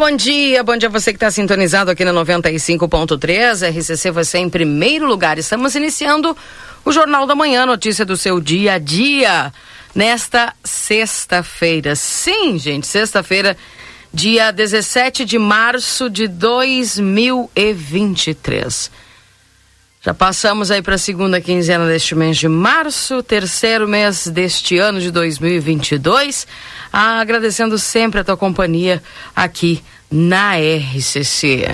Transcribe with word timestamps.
Bom 0.00 0.16
dia. 0.16 0.64
Bom 0.64 0.76
dia 0.78 0.88
a 0.88 0.90
você 0.90 1.12
que 1.12 1.18
está 1.18 1.30
sintonizado 1.30 1.90
aqui 1.90 2.06
na 2.06 2.12
95.3. 2.14 3.68
RCC 3.68 4.10
você 4.10 4.38
em 4.38 4.48
primeiro 4.48 5.06
lugar. 5.06 5.36
Estamos 5.36 5.74
iniciando 5.74 6.34
o 6.86 6.90
Jornal 6.90 7.26
da 7.26 7.34
Manhã, 7.34 7.66
notícia 7.66 8.06
do 8.06 8.16
seu 8.16 8.40
dia 8.40 8.72
a 8.72 8.78
dia. 8.78 9.52
Nesta 9.94 10.54
sexta-feira. 10.64 11.94
Sim, 11.94 12.58
gente, 12.58 12.86
sexta-feira, 12.86 13.58
dia 14.10 14.50
17 14.50 15.26
de 15.26 15.38
março 15.38 16.08
de 16.08 16.26
2023. 16.26 18.90
Já 20.00 20.14
passamos 20.14 20.70
aí 20.70 20.80
para 20.80 20.94
a 20.94 20.98
segunda 20.98 21.42
quinzena 21.42 21.86
deste 21.86 22.14
mês 22.14 22.38
de 22.38 22.48
março, 22.48 23.22
terceiro 23.22 23.86
mês 23.86 24.26
deste 24.28 24.78
ano 24.78 24.98
de 24.98 25.10
2022. 25.10 26.46
Ah, 26.92 27.20
agradecendo 27.20 27.78
sempre 27.78 28.20
a 28.20 28.24
tua 28.24 28.36
companhia 28.36 29.02
aqui 29.34 29.82
na 30.10 30.54
RCC. 30.56 31.66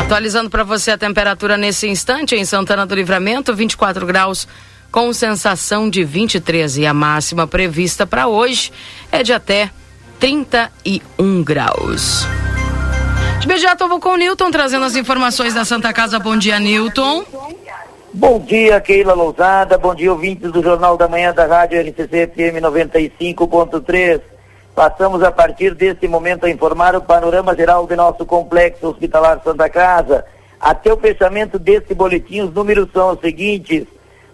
Atualizando 0.00 0.48
para 0.48 0.62
você 0.62 0.92
a 0.92 0.98
temperatura 0.98 1.56
nesse 1.56 1.88
instante 1.88 2.36
em 2.36 2.44
Santana 2.44 2.86
do 2.86 2.94
Livramento, 2.94 3.54
24 3.54 4.06
graus 4.06 4.46
com 4.90 5.12
sensação 5.12 5.90
de 5.90 6.04
23 6.04 6.78
e 6.78 6.86
a 6.86 6.94
máxima 6.94 7.46
prevista 7.46 8.06
para 8.06 8.28
hoje 8.28 8.72
é 9.10 9.22
de 9.22 9.32
até 9.32 9.70
31 10.18 11.42
graus. 11.42 12.26
De 13.40 13.46
imediato 13.46 13.84
eu 13.84 13.88
vou 13.88 14.00
com 14.00 14.10
o 14.10 14.16
Newton 14.16 14.50
trazendo 14.50 14.84
as 14.84 14.96
informações 14.96 15.54
da 15.54 15.64
Santa 15.64 15.92
Casa. 15.92 16.18
Bom 16.18 16.36
dia, 16.36 16.58
Newton. 16.58 17.24
Bom 18.18 18.38
dia, 18.38 18.80
Keila 18.80 19.12
Lousada. 19.12 19.76
Bom 19.76 19.94
dia, 19.94 20.10
ouvintes 20.10 20.50
do 20.50 20.62
Jornal 20.62 20.96
da 20.96 21.06
Manhã 21.06 21.34
da 21.34 21.44
Rádio 21.44 21.78
RCC 21.78 22.28
FM 22.28 22.64
95.3. 22.64 24.22
Passamos 24.74 25.22
a 25.22 25.30
partir 25.30 25.74
deste 25.74 26.08
momento 26.08 26.46
a 26.46 26.50
informar 26.50 26.96
o 26.96 27.02
panorama 27.02 27.54
geral 27.54 27.86
do 27.86 27.94
nosso 27.94 28.24
complexo 28.24 28.88
hospitalar 28.88 29.42
Santa 29.44 29.68
Casa. 29.68 30.24
Até 30.58 30.90
o 30.90 30.96
fechamento 30.96 31.58
deste 31.58 31.92
boletim, 31.92 32.40
os 32.40 32.54
números 32.54 32.88
são 32.90 33.12
os 33.12 33.20
seguintes. 33.20 33.86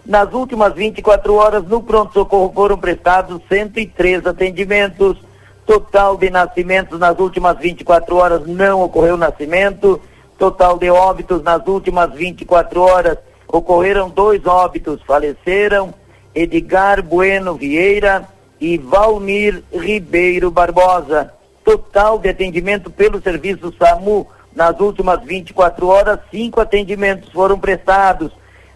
Nas 0.05 0.31
últimas 0.31 0.73
24 0.73 1.35
horas, 1.35 1.65
no 1.65 1.83
pronto-socorro 1.83 2.53
foram 2.55 2.77
prestados 2.77 3.41
103 3.49 4.25
atendimentos. 4.25 5.17
Total 5.65 6.15
de 6.15 6.29
nascimentos 6.29 6.97
nas 6.97 7.19
últimas 7.19 7.57
24 7.57 8.15
horas 8.15 8.47
não 8.47 8.81
ocorreu 8.81 9.17
nascimento. 9.17 9.99
Total 10.37 10.77
de 10.77 10.89
óbitos 10.89 11.43
nas 11.43 11.67
últimas 11.67 12.13
24 12.13 12.81
horas 12.81 13.17
ocorreram 13.53 14.09
dois 14.09 14.45
óbitos. 14.47 14.99
Faleceram 15.03 15.93
Edgar 16.33 17.03
Bueno 17.03 17.53
Vieira 17.53 18.27
e 18.59 18.77
Valmir 18.79 19.63
Ribeiro 19.71 20.49
Barbosa. 20.49 21.31
Total 21.63 22.17
de 22.17 22.29
atendimento 22.29 22.89
pelo 22.89 23.21
serviço 23.21 23.73
SAMU 23.77 24.27
nas 24.55 24.79
últimas 24.79 25.23
24 25.23 25.87
horas, 25.87 26.19
cinco 26.29 26.59
atendimentos 26.59 27.31
foram 27.31 27.59
prestados. 27.59 28.31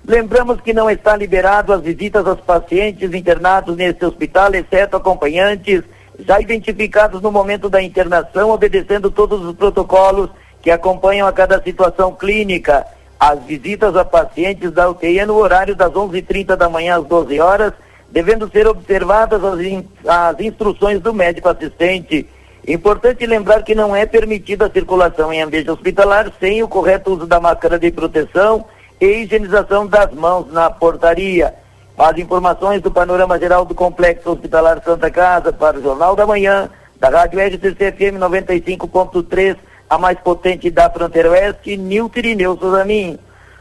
Lembramos 0.08 0.62
que 0.62 0.74
não 0.74 0.90
está 0.90 1.16
liberado 1.16 1.74
as 1.74 1.82
visitas 1.82 2.26
aos 2.26 2.40
pacientes 2.40 3.14
internados 3.14 3.76
nesse 3.76 4.06
hospital, 4.06 4.54
exceto 4.54 4.96
acompanhantes 4.96 5.84
já 6.20 6.40
identificados 6.40 7.22
no 7.22 7.32
momento 7.32 7.70
da 7.70 7.82
internação, 7.82 8.52
obedecendo 8.52 9.12
todos 9.12 9.44
os 9.44 9.56
protocolos 9.56 10.30
que 10.62 10.72
acompanham 10.72 11.28
a 11.28 11.34
cada 11.34 11.62
situação 11.62 12.14
clínica. 12.14 12.86
As 13.20 13.40
visitas 13.44 13.96
a 13.96 14.06
pacientes 14.06 14.72
da 14.72 14.90
UTI 14.90 15.20
é 15.20 15.26
no 15.26 15.36
horário 15.36 15.76
das 15.76 15.92
11h30 15.92 16.56
da 16.56 16.70
manhã 16.70 17.00
às 17.00 17.06
12 17.06 17.40
horas, 17.40 17.74
devendo 18.10 18.50
ser 18.50 18.68
observadas 18.68 19.44
as, 19.44 19.60
in, 19.60 19.88
as 20.08 20.40
instruções 20.40 21.02
do 21.02 21.14
médico 21.14 21.50
assistente. 21.50 22.28
Importante 22.68 23.26
lembrar 23.26 23.64
que 23.64 23.74
não 23.74 23.96
é 23.96 24.06
permitida 24.06 24.68
a 24.68 24.72
circulação 24.72 25.34
em 25.34 25.42
ambiente 25.42 25.72
hospitalar 25.72 26.32
sem 26.40 26.62
o 26.62 26.68
correto 26.68 27.14
uso 27.14 27.26
da 27.26 27.40
máscara 27.40 27.80
de 27.80 27.92
proteção 27.92 28.66
e 29.00 29.06
higienização 29.06 29.88
das 29.88 30.14
mãos 30.14 30.52
na 30.52 30.70
portaria. 30.70 31.56
As 31.98 32.18
informações 32.18 32.82
do 32.82 32.92
panorama 32.92 33.40
geral 33.40 33.66
do 33.66 33.74
Complexo 33.74 34.30
Hospitalar 34.30 34.84
Santa 34.84 35.10
Casa 35.10 35.52
para 35.52 35.80
o 35.80 35.82
Jornal 35.82 36.16
da 36.16 36.28
Manhã, 36.28 36.70
da 37.00 37.10
Rádio 37.10 37.40
RCC 37.40 37.92
FM 37.92 38.20
95.3, 38.20 39.56
a 39.90 39.98
mais 39.98 40.20
potente 40.20 40.70
da 40.70 40.90
fronteira 40.90 41.32
oeste, 41.32 41.78
Nilton 41.78 42.20
Irineu 42.20 42.58
Souzamin. 42.58 43.18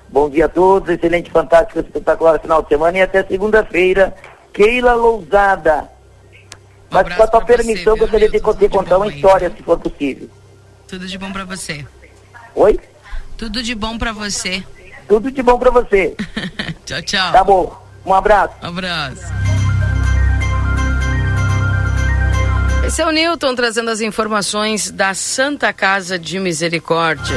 Bom 0.09 0.31
dia 0.31 0.47
a 0.47 0.49
todos, 0.49 0.89
excelente, 0.89 1.31
fantástico, 1.31 1.81
espetacular 1.81 2.39
final 2.41 2.63
de 2.63 2.69
semana 2.69 2.99
e 2.99 3.03
até 3.03 3.25
segunda-feira. 3.25 4.15
Keila 4.53 4.95
Lousada. 4.95 5.91
Mas 6.91 7.15
com 7.15 7.23
a 7.23 7.27
tua 7.27 7.45
permissão, 7.45 7.95
você, 7.95 8.01
gostaria 8.01 8.29
de, 8.29 8.41
de 8.41 8.69
contar 8.69 8.97
uma 8.97 9.09
história, 9.09 9.51
se 9.51 9.63
for 9.63 9.79
possível. 9.79 10.31
Tudo 10.87 11.07
de 11.07 11.19
bom 11.19 11.33
para 11.33 11.45
você. 11.45 11.85
Oi? 12.55 12.81
Tudo 13.37 13.63
de 13.63 13.75
bom 13.75 13.99
para 13.99 14.13
você. 14.13 14.65
Tudo 15.09 15.31
de 15.31 15.43
bom 15.43 15.59
para 15.59 15.71
você. 15.71 16.17
tchau, 16.87 17.03
tchau. 17.03 17.33
Tá 17.33 17.45
bom. 17.45 17.87
Um 18.05 18.15
abraço. 18.15 18.55
Um 18.63 18.69
abraço. 18.69 19.66
Esse 22.87 23.03
é 23.03 23.07
o 23.07 23.11
Newton 23.11 23.53
trazendo 23.57 23.91
as 23.91 24.01
informações 24.01 24.93
da 24.93 25.13
Santa 25.13 25.73
Casa 25.73 26.17
de 26.17 26.39
Misericórdia. 26.39 27.37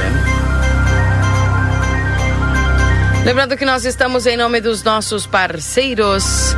Lembrando 3.25 3.57
que 3.57 3.65
nós 3.65 3.83
estamos 3.83 4.27
em 4.27 4.37
nome 4.37 4.61
dos 4.61 4.83
nossos 4.83 5.25
parceiros. 5.25 6.55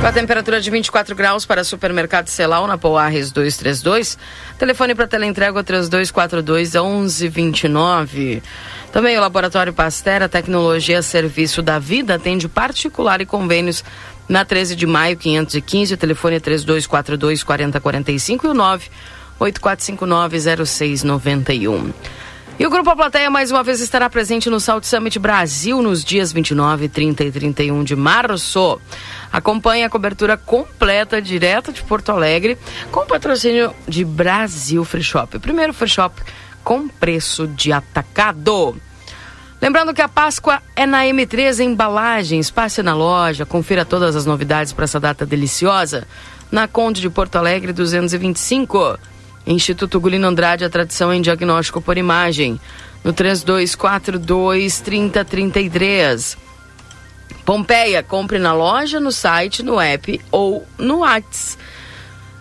Com 0.00 0.06
a 0.06 0.12
temperatura 0.12 0.60
de 0.60 0.68
24 0.68 1.14
graus 1.14 1.46
para 1.46 1.62
supermercado 1.62 2.26
Celal 2.26 2.66
na 2.66 2.76
Poarres 2.76 3.30
232. 3.30 4.18
Telefone 4.58 4.96
para 4.96 5.06
teleentrega 5.06 5.62
3242 5.62 6.74
1129. 6.74 8.42
Também 8.92 9.16
o 9.16 9.20
Laboratório 9.20 9.72
Pastera 9.72 10.28
Tecnologia 10.28 11.02
Serviço 11.02 11.62
da 11.62 11.78
Vida 11.78 12.16
atende 12.16 12.48
particular 12.48 13.20
e 13.20 13.26
convênios 13.26 13.84
na 14.30 14.44
13 14.44 14.76
de 14.76 14.86
maio 14.86 15.16
515, 15.16 15.94
o 15.94 15.96
telefone 15.96 16.36
é 16.36 16.40
3242 16.40 17.42
4045 17.42 18.46
e 18.46 18.50
o 18.50 18.54
984590691. 19.40 21.92
E 22.56 22.64
o 22.64 22.70
Grupo 22.70 22.90
A 22.90 22.94
Plateia 22.94 23.28
mais 23.28 23.50
uma 23.50 23.64
vez 23.64 23.80
estará 23.80 24.08
presente 24.08 24.48
no 24.48 24.60
Salt 24.60 24.84
Summit 24.84 25.18
Brasil 25.18 25.82
nos 25.82 26.04
dias 26.04 26.32
29, 26.32 26.88
30 26.88 27.24
e 27.24 27.32
31 27.32 27.82
de 27.82 27.96
março. 27.96 28.80
Acompanhe 29.32 29.82
a 29.82 29.90
cobertura 29.90 30.36
completa 30.36 31.20
direto 31.20 31.72
de 31.72 31.82
Porto 31.82 32.12
Alegre 32.12 32.56
com 32.92 33.04
patrocínio 33.06 33.74
de 33.88 34.04
Brasil 34.04 34.84
Free 34.84 35.02
Shop. 35.02 35.40
Primeiro 35.40 35.74
free 35.74 35.88
shop 35.88 36.22
com 36.62 36.86
preço 36.86 37.48
de 37.48 37.72
atacado. 37.72 38.76
Lembrando 39.60 39.92
que 39.92 40.00
a 40.00 40.08
Páscoa 40.08 40.62
é 40.74 40.86
na 40.86 41.04
M3 41.04 41.60
Embalagens. 41.62 42.50
Passe 42.50 42.82
na 42.82 42.94
loja, 42.94 43.44
confira 43.44 43.84
todas 43.84 44.16
as 44.16 44.24
novidades 44.24 44.72
para 44.72 44.84
essa 44.84 44.98
data 44.98 45.26
deliciosa. 45.26 46.06
Na 46.50 46.66
Conde 46.66 47.02
de 47.02 47.10
Porto 47.10 47.36
Alegre 47.36 47.72
225. 47.72 48.98
Instituto 49.46 50.00
Gulino 50.00 50.26
Andrade, 50.26 50.64
a 50.64 50.70
tradição 50.70 51.12
em 51.12 51.20
diagnóstico 51.20 51.80
por 51.82 51.98
imagem. 51.98 52.58
No 53.04 53.12
3242 53.12 54.80
3033. 54.80 56.38
Pompeia, 57.44 58.02
compre 58.02 58.38
na 58.38 58.54
loja, 58.54 58.98
no 58.98 59.12
site, 59.12 59.62
no 59.62 59.78
app 59.78 60.20
ou 60.30 60.66
no 60.78 61.00
WhatsApp. 61.00 61.62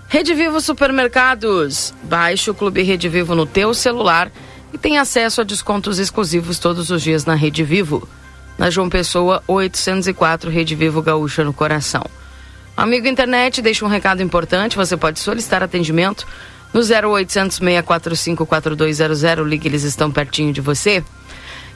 Rede 0.07 0.33
Vivo 0.33 0.61
Supermercados. 0.61 1.93
Baixe 2.03 2.49
o 2.49 2.53
Clube 2.53 2.81
Rede 2.81 3.09
Vivo 3.09 3.35
no 3.35 3.45
teu 3.45 3.73
celular 3.73 4.31
e 4.73 4.77
tem 4.77 4.97
acesso 4.97 5.41
a 5.41 5.43
descontos 5.43 5.99
exclusivos 5.99 6.59
todos 6.59 6.89
os 6.89 7.01
dias 7.01 7.25
na 7.25 7.35
Rede 7.35 7.63
Vivo. 7.63 8.07
Na 8.57 8.69
João 8.69 8.89
Pessoa, 8.89 9.41
804, 9.47 10.49
Rede 10.49 10.75
Vivo 10.75 11.01
Gaúcha 11.01 11.43
no 11.43 11.53
coração. 11.53 12.05
Amigo 12.75 13.07
internet, 13.07 13.61
deixa 13.61 13.85
um 13.85 13.89
recado 13.89 14.21
importante. 14.21 14.77
Você 14.77 14.95
pode 14.95 15.19
solicitar 15.19 15.63
atendimento 15.63 16.25
no 16.73 16.81
0800 16.81 17.57
645 17.57 18.45
4200. 18.45 19.47
Ligue, 19.47 19.67
eles 19.67 19.83
estão 19.83 20.11
pertinho 20.11 20.53
de 20.53 20.61
você. 20.61 21.03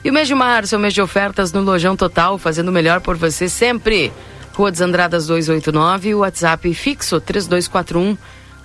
E 0.04 0.10
o 0.10 0.12
mês 0.12 0.28
de 0.28 0.34
março 0.34 0.74
é 0.74 0.78
o 0.78 0.80
mês 0.80 0.92
de 0.92 1.00
ofertas 1.00 1.52
no 1.52 1.62
Lojão 1.62 1.96
Total, 1.96 2.36
fazendo 2.38 2.68
o 2.68 2.72
melhor 2.72 3.00
por 3.00 3.16
você 3.16 3.48
sempre. 3.48 4.12
Rua 4.54 4.70
dos 4.70 4.80
Andradas 4.80 5.26
289, 5.26 6.14
WhatsApp 6.14 6.72
fixo 6.74 7.20
3241 7.20 8.16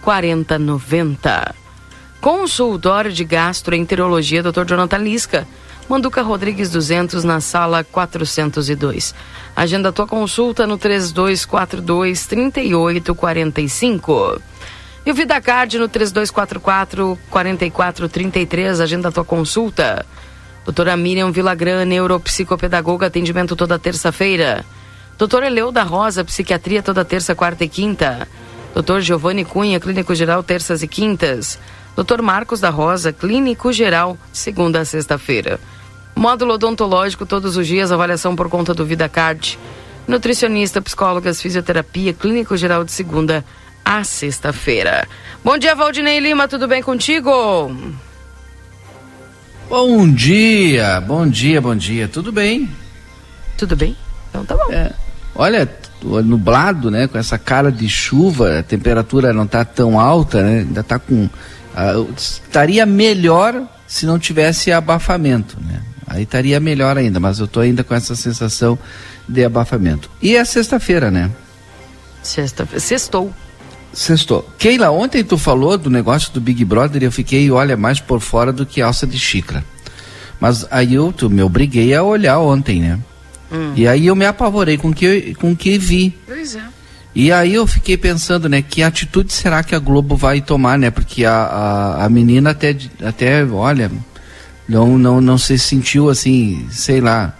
4090. 0.01 1.58
Consultório 2.21 3.11
de 3.13 3.23
Gastroenterologia 3.23 4.43
Dr. 4.43 4.65
Jonathan 4.65 4.97
Lisca. 4.97 5.47
Manduca 5.87 6.21
Rodrigues 6.21 6.69
200 6.69 7.23
na 7.23 7.39
sala 7.39 7.81
402. 7.83 9.15
Agenda 9.55 9.91
tua 9.91 10.05
consulta 10.05 10.67
no 10.67 10.77
3242 10.77 12.27
3845. 12.27 14.39
E 15.05 15.11
o 15.11 15.15
VidaCard 15.15 15.79
no 15.79 15.87
3244 15.87 17.17
4433. 17.29 18.81
Agenda 18.81 19.11
tua 19.11 19.23
consulta. 19.23 20.05
Doutora 20.65 20.97
Miriam 20.97 21.31
Vilagran, 21.31 21.85
neuropsicopedagoga, 21.85 23.07
atendimento 23.07 23.55
toda 23.55 23.79
terça-feira. 23.79 24.65
Doutor 25.17 25.43
Eleu 25.43 25.71
da 25.71 25.83
Rosa, 25.83 26.25
psiquiatria 26.25 26.83
toda 26.83 27.05
terça, 27.05 27.33
quarta 27.33 27.63
e 27.63 27.69
quinta. 27.69 28.27
Doutor 28.73 28.99
Giovanni 29.01 29.45
Cunha, 29.45 29.79
clínico 29.79 30.13
geral, 30.13 30.43
terças 30.43 30.83
e 30.83 30.87
quintas. 30.87 31.57
Doutor 31.95 32.21
Marcos 32.21 32.59
da 32.59 32.69
Rosa, 32.69 33.11
clínico 33.11 33.71
geral, 33.73 34.17
segunda 34.31 34.79
a 34.81 34.85
sexta-feira. 34.85 35.59
Módulo 36.15 36.53
odontológico 36.53 37.25
todos 37.25 37.57
os 37.57 37.67
dias, 37.67 37.91
avaliação 37.91 38.35
por 38.35 38.49
conta 38.49 38.73
do 38.73 38.85
VidaCard. 38.85 39.57
Nutricionista, 40.07 40.81
psicólogas, 40.81 41.41
fisioterapia, 41.41 42.13
clínico 42.13 42.57
geral 42.57 42.83
de 42.83 42.91
segunda 42.91 43.45
a 43.85 44.03
sexta-feira. 44.03 45.07
Bom 45.43 45.57
dia, 45.57 45.75
Valdinei 45.75 46.19
Lima, 46.19 46.47
tudo 46.47 46.67
bem 46.67 46.81
contigo? 46.81 47.31
Bom 49.69 50.11
dia, 50.11 50.99
bom 51.01 51.27
dia, 51.27 51.61
bom 51.61 51.75
dia, 51.75 52.07
tudo 52.07 52.31
bem? 52.31 52.69
Tudo 53.57 53.75
bem? 53.75 53.95
Então 54.29 54.43
tá 54.43 54.55
bom. 54.55 54.71
É, 54.71 54.91
olha, 55.35 55.69
nublado, 56.03 56.89
né, 56.89 57.07
com 57.07 57.17
essa 57.17 57.37
cara 57.37 57.71
de 57.71 57.87
chuva, 57.87 58.59
a 58.59 58.63
temperatura 58.63 59.31
não 59.31 59.43
está 59.43 59.63
tão 59.63 59.99
alta, 59.99 60.41
né, 60.41 60.59
ainda 60.59 60.81
está 60.81 60.97
com... 60.97 61.29
Uh, 61.73 62.11
estaria 62.17 62.85
melhor 62.85 63.63
se 63.87 64.05
não 64.05 64.19
tivesse 64.19 64.71
abafamento, 64.71 65.57
né? 65.61 65.81
Aí 66.07 66.23
estaria 66.23 66.59
melhor 66.59 66.97
ainda, 66.97 67.19
mas 67.19 67.39
eu 67.39 67.45
estou 67.45 67.61
ainda 67.61 67.83
com 67.83 67.93
essa 67.93 68.15
sensação 68.15 68.77
de 69.27 69.45
abafamento. 69.45 70.09
E 70.21 70.35
é 70.35 70.43
sexta-feira, 70.43 71.11
né? 71.11 71.29
Sexta-feira. 72.23 72.79
Sextou. 72.79 73.31
Sextou. 73.93 74.47
Keila, 74.57 74.89
ontem 74.91 75.23
tu 75.23 75.37
falou 75.37 75.77
do 75.77 75.89
negócio 75.89 76.31
do 76.33 76.41
Big 76.41 76.65
Brother 76.65 77.03
e 77.03 77.05
eu 77.05 77.11
fiquei, 77.11 77.49
olha, 77.51 77.77
mais 77.77 77.99
por 77.99 78.19
fora 78.19 78.51
do 78.51 78.65
que 78.65 78.81
alça 78.81 79.05
de 79.05 79.19
xícara. 79.19 79.63
Mas 80.39 80.65
aí 80.71 80.95
eu 80.95 81.11
tu, 81.11 81.29
me 81.29 81.41
obriguei 81.41 81.93
a 81.93 82.01
olhar 82.01 82.39
ontem, 82.39 82.81
né? 82.81 82.99
Hum. 83.51 83.73
E 83.75 83.87
aí 83.87 84.07
eu 84.07 84.15
me 84.15 84.25
apavorei 84.25 84.77
com 84.77 84.93
que, 84.93 85.35
com 85.35 85.55
que 85.55 85.77
vi. 85.77 86.17
Pois 86.25 86.55
é. 86.55 86.63
E 87.13 87.31
aí 87.31 87.55
eu 87.55 87.65
fiquei 87.65 87.97
pensando, 87.97 88.47
né, 88.47 88.61
que 88.61 88.83
atitude 88.83 89.33
será 89.33 89.63
que 89.63 89.73
a 89.73 89.79
Globo 89.79 90.15
vai 90.15 90.41
tomar, 90.41 90.77
né? 90.77 90.91
Porque 90.91 91.25
a, 91.25 91.33
a, 91.33 92.05
a 92.05 92.09
menina 92.09 92.51
até, 92.51 92.75
até, 93.03 93.43
olha, 93.45 93.91
não, 94.67 94.97
não, 94.97 95.19
não 95.19 95.37
se 95.37 95.57
sentiu 95.57 96.09
assim, 96.09 96.67
sei 96.69 97.01
lá, 97.01 97.33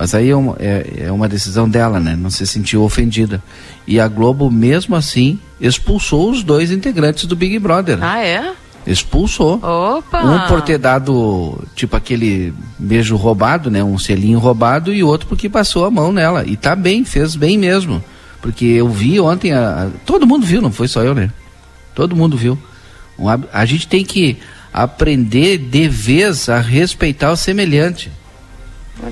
mas 0.00 0.14
aí 0.14 0.30
é 0.30 0.36
uma, 0.36 0.56
é, 0.58 1.04
é 1.06 1.12
uma 1.12 1.28
decisão 1.28 1.68
dela, 1.68 2.00
né? 2.00 2.16
Não 2.16 2.30
se 2.30 2.46
sentiu 2.46 2.82
ofendida. 2.82 3.42
E 3.86 4.00
a 4.00 4.08
Globo, 4.08 4.50
mesmo 4.50 4.96
assim, 4.96 5.38
expulsou 5.60 6.30
os 6.30 6.42
dois 6.42 6.70
integrantes 6.70 7.26
do 7.26 7.36
Big 7.36 7.58
Brother. 7.58 7.98
Ah, 8.00 8.24
é? 8.24 8.52
Expulsou. 8.86 9.56
Opa! 9.62 10.22
Um 10.24 10.48
por 10.48 10.62
ter 10.62 10.78
dado, 10.78 11.62
tipo, 11.74 11.96
aquele 11.96 12.54
beijo 12.78 13.14
roubado, 13.14 13.70
né? 13.70 13.84
Um 13.84 13.98
selinho 13.98 14.38
roubado 14.38 14.90
e 14.90 15.02
outro 15.02 15.28
porque 15.28 15.50
passou 15.50 15.84
a 15.84 15.90
mão 15.90 16.12
nela. 16.12 16.44
E 16.46 16.56
tá 16.56 16.74
bem, 16.74 17.04
fez 17.04 17.36
bem 17.36 17.58
mesmo. 17.58 18.02
Porque 18.40 18.64
eu 18.64 18.88
vi 18.88 19.20
ontem, 19.20 19.52
a, 19.52 19.84
a, 19.84 19.90
todo 20.04 20.26
mundo 20.26 20.46
viu, 20.46 20.62
não 20.62 20.72
foi 20.72 20.88
só 20.88 21.02
eu, 21.02 21.14
né? 21.14 21.30
Todo 21.94 22.16
mundo 22.16 22.36
viu. 22.36 22.58
Um, 23.18 23.26
a 23.52 23.66
gente 23.66 23.86
tem 23.86 24.04
que 24.04 24.38
aprender 24.72 25.58
de 25.58 25.88
vez 25.88 26.48
a 26.48 26.58
respeitar 26.60 27.32
o 27.32 27.36
semelhante. 27.36 28.10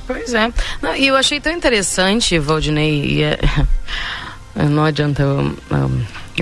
Pois 0.06 0.34
é. 0.34 0.52
Não, 0.82 0.94
e 0.94 1.06
eu 1.06 1.16
achei 1.16 1.40
tão 1.40 1.52
interessante, 1.52 2.38
Valdinei, 2.38 3.04
e 3.04 3.22
é, 3.22 3.38
não 4.69 4.84
adianta 4.84 5.22
eu, 5.22 5.56
eu 5.70 5.90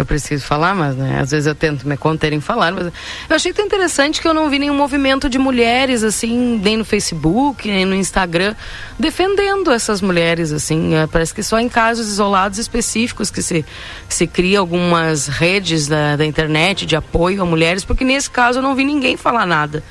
preciso 0.04 0.44
falar, 0.44 0.74
mas 0.74 0.96
né, 0.96 1.20
às 1.20 1.30
vezes 1.30 1.46
eu 1.46 1.54
tento 1.54 1.86
me 1.88 1.96
conter 1.96 2.32
em 2.32 2.40
falar, 2.40 2.72
mas 2.72 2.86
eu 2.86 3.36
achei 3.36 3.52
tão 3.52 3.64
interessante 3.64 4.20
que 4.20 4.28
eu 4.28 4.34
não 4.34 4.50
vi 4.50 4.58
nenhum 4.58 4.74
movimento 4.74 5.28
de 5.28 5.38
mulheres, 5.38 6.02
assim, 6.02 6.60
nem 6.62 6.76
no 6.76 6.84
Facebook, 6.84 7.68
nem 7.68 7.84
no 7.84 7.94
Instagram, 7.94 8.54
defendendo 8.98 9.70
essas 9.70 10.00
mulheres, 10.00 10.52
assim, 10.52 10.94
é, 10.94 11.06
parece 11.06 11.34
que 11.34 11.42
só 11.42 11.58
em 11.58 11.68
casos 11.68 12.08
isolados 12.08 12.58
específicos 12.58 13.30
que 13.30 13.42
se, 13.42 13.64
se 14.08 14.26
cria 14.26 14.58
algumas 14.58 15.26
redes 15.26 15.86
da, 15.86 16.16
da 16.16 16.26
internet 16.26 16.84
de 16.84 16.96
apoio 16.96 17.42
a 17.42 17.46
mulheres, 17.46 17.84
porque 17.84 18.04
nesse 18.04 18.30
caso 18.30 18.58
eu 18.58 18.62
não 18.62 18.74
vi 18.74 18.84
ninguém 18.84 19.16
falar 19.16 19.46
nada 19.46 19.82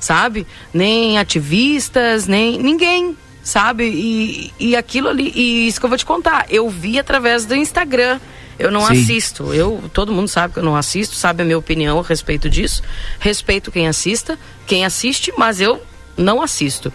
sabe? 0.00 0.46
Nem 0.72 1.18
ativistas, 1.18 2.26
nem 2.26 2.58
ninguém, 2.58 3.16
sabe? 3.42 3.84
E, 3.84 4.52
e 4.58 4.74
aquilo 4.74 5.08
ali, 5.08 5.30
e 5.34 5.68
isso 5.68 5.78
que 5.78 5.84
eu 5.84 5.90
vou 5.90 5.98
te 5.98 6.06
contar, 6.06 6.46
eu 6.48 6.68
vi 6.68 6.98
através 6.98 7.44
do 7.44 7.54
Instagram. 7.54 8.18
Eu 8.60 8.70
não 8.70 8.86
Sim. 8.86 8.92
assisto. 8.92 9.54
Eu, 9.54 9.82
todo 9.92 10.12
mundo 10.12 10.28
sabe 10.28 10.54
que 10.54 10.60
eu 10.60 10.64
não 10.64 10.76
assisto, 10.76 11.14
sabe 11.14 11.42
a 11.42 11.44
minha 11.44 11.58
opinião 11.58 11.98
a 11.98 12.02
respeito 12.02 12.48
disso. 12.48 12.82
Respeito 13.18 13.72
quem 13.72 13.88
assista, 13.88 14.38
quem 14.66 14.84
assiste, 14.84 15.32
mas 15.36 15.60
eu 15.60 15.82
não 16.16 16.42
assisto. 16.42 16.92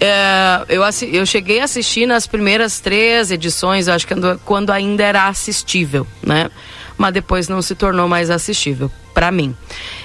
É, 0.00 0.64
eu, 0.68 0.82
eu 1.12 1.26
cheguei 1.26 1.60
a 1.60 1.64
assistir 1.64 2.06
nas 2.06 2.26
primeiras 2.26 2.80
três 2.80 3.30
edições, 3.30 3.88
acho 3.88 4.06
que 4.06 4.14
quando 4.44 4.70
ainda 4.70 5.04
era 5.04 5.28
assistível, 5.28 6.06
né? 6.22 6.50
Mas 6.96 7.12
depois 7.14 7.48
não 7.48 7.60
se 7.62 7.74
tornou 7.74 8.08
mais 8.08 8.30
assistível 8.30 8.90
para 9.14 9.30
mim. 9.30 9.56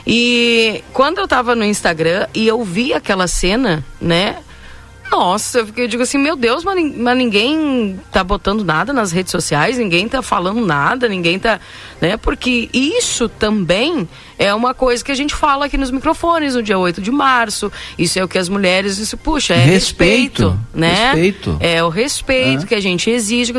E 0.05 0.83
quando 0.93 1.19
eu 1.19 1.27
tava 1.27 1.55
no 1.55 1.63
Instagram 1.63 2.27
e 2.33 2.47
eu 2.47 2.63
vi 2.63 2.93
aquela 2.93 3.27
cena, 3.27 3.83
né? 3.99 4.37
Nossa, 5.09 5.65
eu 5.75 5.87
digo 5.87 6.03
assim, 6.03 6.17
meu 6.17 6.35
Deus, 6.35 6.63
mas, 6.63 6.95
mas, 6.95 7.17
ninguém 7.17 7.99
tá 8.11 8.23
botando 8.23 8.63
nada 8.63 8.91
nas 8.91 9.11
redes 9.11 9.31
sociais, 9.31 9.77
ninguém 9.77 10.07
tá 10.07 10.21
falando 10.21 10.65
nada, 10.65 11.07
ninguém 11.07 11.39
tá, 11.39 11.59
né? 12.01 12.17
Porque 12.17 12.69
isso 12.73 13.29
também 13.29 14.07
é 14.37 14.53
uma 14.53 14.73
coisa 14.73 15.03
que 15.03 15.11
a 15.11 15.15
gente 15.15 15.33
fala 15.33 15.65
aqui 15.65 15.77
nos 15.77 15.91
microfones 15.91 16.55
no 16.55 16.61
dia 16.61 16.77
8 16.77 17.01
de 17.01 17.09
março. 17.09 17.71
Isso 17.97 18.19
é 18.19 18.23
o 18.23 18.27
que 18.27 18.37
as 18.37 18.49
mulheres, 18.49 18.97
isso, 18.97 19.17
puxa, 19.17 19.53
é 19.53 19.57
respeito, 19.57 20.49
respeito 20.49 20.59
né? 20.73 21.11
Respeito. 21.13 21.57
É 21.59 21.83
o 21.83 21.89
respeito 21.89 22.63
é. 22.63 22.67
que 22.67 22.75
a 22.75 22.81
gente 22.81 23.09
exige. 23.09 23.53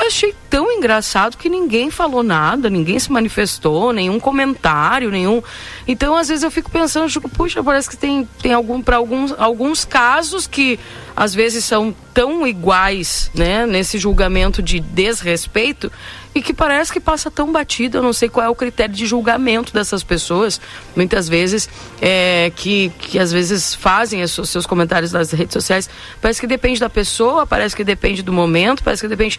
Eu 0.00 0.06
achei 0.06 0.34
tão 0.48 0.72
engraçado 0.72 1.36
que 1.36 1.50
ninguém 1.50 1.90
falou 1.90 2.22
nada, 2.22 2.70
ninguém 2.70 2.98
se 2.98 3.12
manifestou, 3.12 3.92
nenhum 3.92 4.18
comentário, 4.18 5.10
nenhum. 5.10 5.42
Então, 5.86 6.16
às 6.16 6.28
vezes 6.28 6.42
eu 6.42 6.50
fico 6.50 6.70
pensando, 6.70 7.20
puxa, 7.28 7.62
parece 7.62 7.90
que 7.90 7.98
tem, 7.98 8.26
tem 8.40 8.54
algum 8.54 8.80
para 8.80 8.96
alguns, 8.96 9.34
alguns 9.38 9.84
casos 9.84 10.46
que 10.46 10.80
às 11.14 11.34
vezes 11.34 11.66
são 11.66 11.94
tão 12.14 12.46
iguais, 12.46 13.30
né, 13.34 13.66
nesse 13.66 13.98
julgamento 13.98 14.62
de 14.62 14.80
desrespeito 14.80 15.92
e 16.34 16.40
que 16.40 16.54
parece 16.54 16.90
que 16.90 16.98
passa 16.98 17.30
tão 17.30 17.52
batido. 17.52 17.98
Eu 17.98 18.02
não 18.02 18.14
sei 18.14 18.30
qual 18.30 18.46
é 18.46 18.48
o 18.48 18.54
critério 18.54 18.94
de 18.94 19.04
julgamento 19.04 19.70
dessas 19.70 20.02
pessoas, 20.02 20.58
muitas 20.96 21.28
vezes 21.28 21.68
é, 22.00 22.50
que, 22.56 22.90
que 22.98 23.18
às 23.18 23.30
vezes 23.30 23.74
fazem 23.74 24.26
seus 24.26 24.64
comentários 24.64 25.12
nas 25.12 25.30
redes 25.30 25.52
sociais. 25.52 25.90
Parece 26.22 26.40
que 26.40 26.46
depende 26.46 26.80
da 26.80 26.88
pessoa, 26.88 27.46
parece 27.46 27.76
que 27.76 27.84
depende 27.84 28.22
do 28.22 28.32
momento, 28.32 28.82
parece 28.82 29.02
que 29.02 29.08
depende 29.08 29.38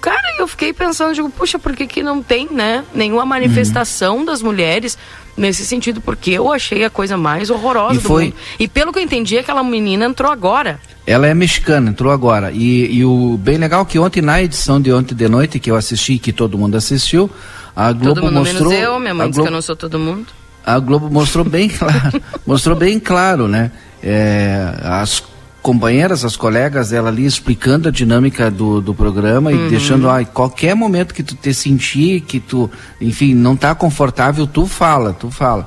Cara, 0.00 0.36
eu 0.38 0.46
fiquei 0.46 0.72
pensando, 0.72 1.14
digo, 1.14 1.30
puxa, 1.30 1.58
por 1.58 1.74
que, 1.74 1.86
que 1.86 2.02
não 2.02 2.22
tem, 2.22 2.48
né, 2.50 2.84
nenhuma 2.94 3.24
manifestação 3.26 4.18
uhum. 4.18 4.24
das 4.24 4.42
mulheres 4.42 4.96
nesse 5.36 5.64
sentido? 5.64 6.00
Porque 6.00 6.30
eu 6.30 6.52
achei 6.52 6.84
a 6.84 6.90
coisa 6.90 7.16
mais 7.16 7.50
horrorosa 7.50 7.94
e 7.94 7.98
do 7.98 8.08
foi... 8.08 8.24
mundo. 8.26 8.36
E 8.58 8.68
pelo 8.68 8.92
que 8.92 8.98
eu 8.98 9.02
entendi, 9.02 9.38
aquela 9.38 9.62
menina 9.64 10.04
entrou 10.04 10.30
agora. 10.30 10.78
Ela 11.06 11.26
é 11.26 11.34
mexicana, 11.34 11.90
entrou 11.90 12.12
agora. 12.12 12.50
E, 12.52 12.96
e 12.96 13.04
o 13.04 13.36
bem 13.38 13.58
legal 13.58 13.84
que 13.86 13.98
ontem, 13.98 14.20
na 14.20 14.42
edição 14.42 14.80
de 14.80 14.92
ontem 14.92 15.14
de 15.14 15.28
noite, 15.28 15.58
que 15.58 15.70
eu 15.70 15.76
assisti, 15.76 16.18
que 16.18 16.32
todo 16.32 16.58
mundo 16.58 16.76
assistiu, 16.76 17.30
a 17.74 17.92
Globo 17.92 18.14
todo 18.14 18.24
mundo 18.24 18.40
mostrou. 18.40 18.70
Menos 18.70 18.84
eu, 18.84 19.00
minha 19.00 19.14
mãe 19.14 19.28
disse 19.28 19.36
Globo, 19.36 19.48
que 19.48 19.52
eu 19.52 19.54
não 19.56 19.62
sou 19.62 19.76
todo 19.76 19.98
mundo. 19.98 20.26
A 20.64 20.78
Globo 20.78 21.08
mostrou 21.10 21.44
bem 21.44 21.68
claro, 21.68 22.22
mostrou 22.46 22.76
bem 22.76 22.98
claro, 22.98 23.46
né? 23.46 23.70
É, 24.02 24.72
as 24.82 25.22
companheiras, 25.66 26.24
as 26.24 26.36
colegas 26.36 26.90
dela 26.90 27.08
ali 27.08 27.26
explicando 27.26 27.88
a 27.88 27.90
dinâmica 27.90 28.48
do, 28.48 28.80
do 28.80 28.94
programa 28.94 29.50
uhum. 29.50 29.66
e 29.66 29.68
deixando, 29.68 30.08
ah, 30.08 30.24
qualquer 30.24 30.76
momento 30.76 31.12
que 31.12 31.24
tu 31.24 31.34
te 31.34 31.52
sentir, 31.52 32.20
que 32.20 32.38
tu, 32.38 32.70
enfim, 33.00 33.34
não 33.34 33.54
está 33.54 33.74
confortável, 33.74 34.46
tu 34.46 34.64
fala, 34.66 35.12
tu 35.12 35.28
fala. 35.28 35.66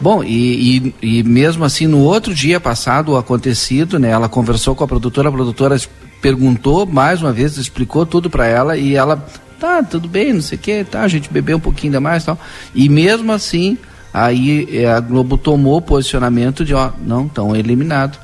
Bom, 0.00 0.24
e, 0.24 0.94
e, 1.02 1.18
e, 1.18 1.22
mesmo 1.22 1.62
assim, 1.62 1.86
no 1.86 1.98
outro 1.98 2.32
dia 2.32 2.58
passado, 2.58 3.12
o 3.12 3.16
acontecido, 3.18 3.98
né, 3.98 4.08
ela 4.08 4.30
conversou 4.30 4.74
com 4.74 4.82
a 4.82 4.88
produtora, 4.88 5.28
a 5.28 5.32
produtora 5.32 5.78
perguntou 6.22 6.86
mais 6.86 7.20
uma 7.20 7.30
vez, 7.30 7.58
explicou 7.58 8.06
tudo 8.06 8.30
para 8.30 8.46
ela 8.46 8.78
e 8.78 8.94
ela, 8.94 9.22
tá, 9.60 9.82
tudo 9.82 10.08
bem, 10.08 10.32
não 10.32 10.40
sei 10.40 10.56
o 10.56 10.60
que, 10.60 10.84
tá, 10.84 11.02
a 11.02 11.08
gente 11.08 11.30
bebeu 11.30 11.58
um 11.58 11.60
pouquinho 11.60 11.90
ainda 11.90 12.00
mais 12.00 12.24
tal. 12.24 12.38
E 12.74 12.88
mesmo 12.88 13.30
assim, 13.30 13.76
aí 14.10 14.66
eh, 14.72 14.86
a 14.86 15.00
Globo 15.00 15.36
tomou 15.36 15.76
o 15.76 15.82
posicionamento 15.82 16.64
de, 16.64 16.72
ó, 16.72 16.92
não, 17.04 17.26
estão 17.26 17.54
eliminados. 17.54 18.23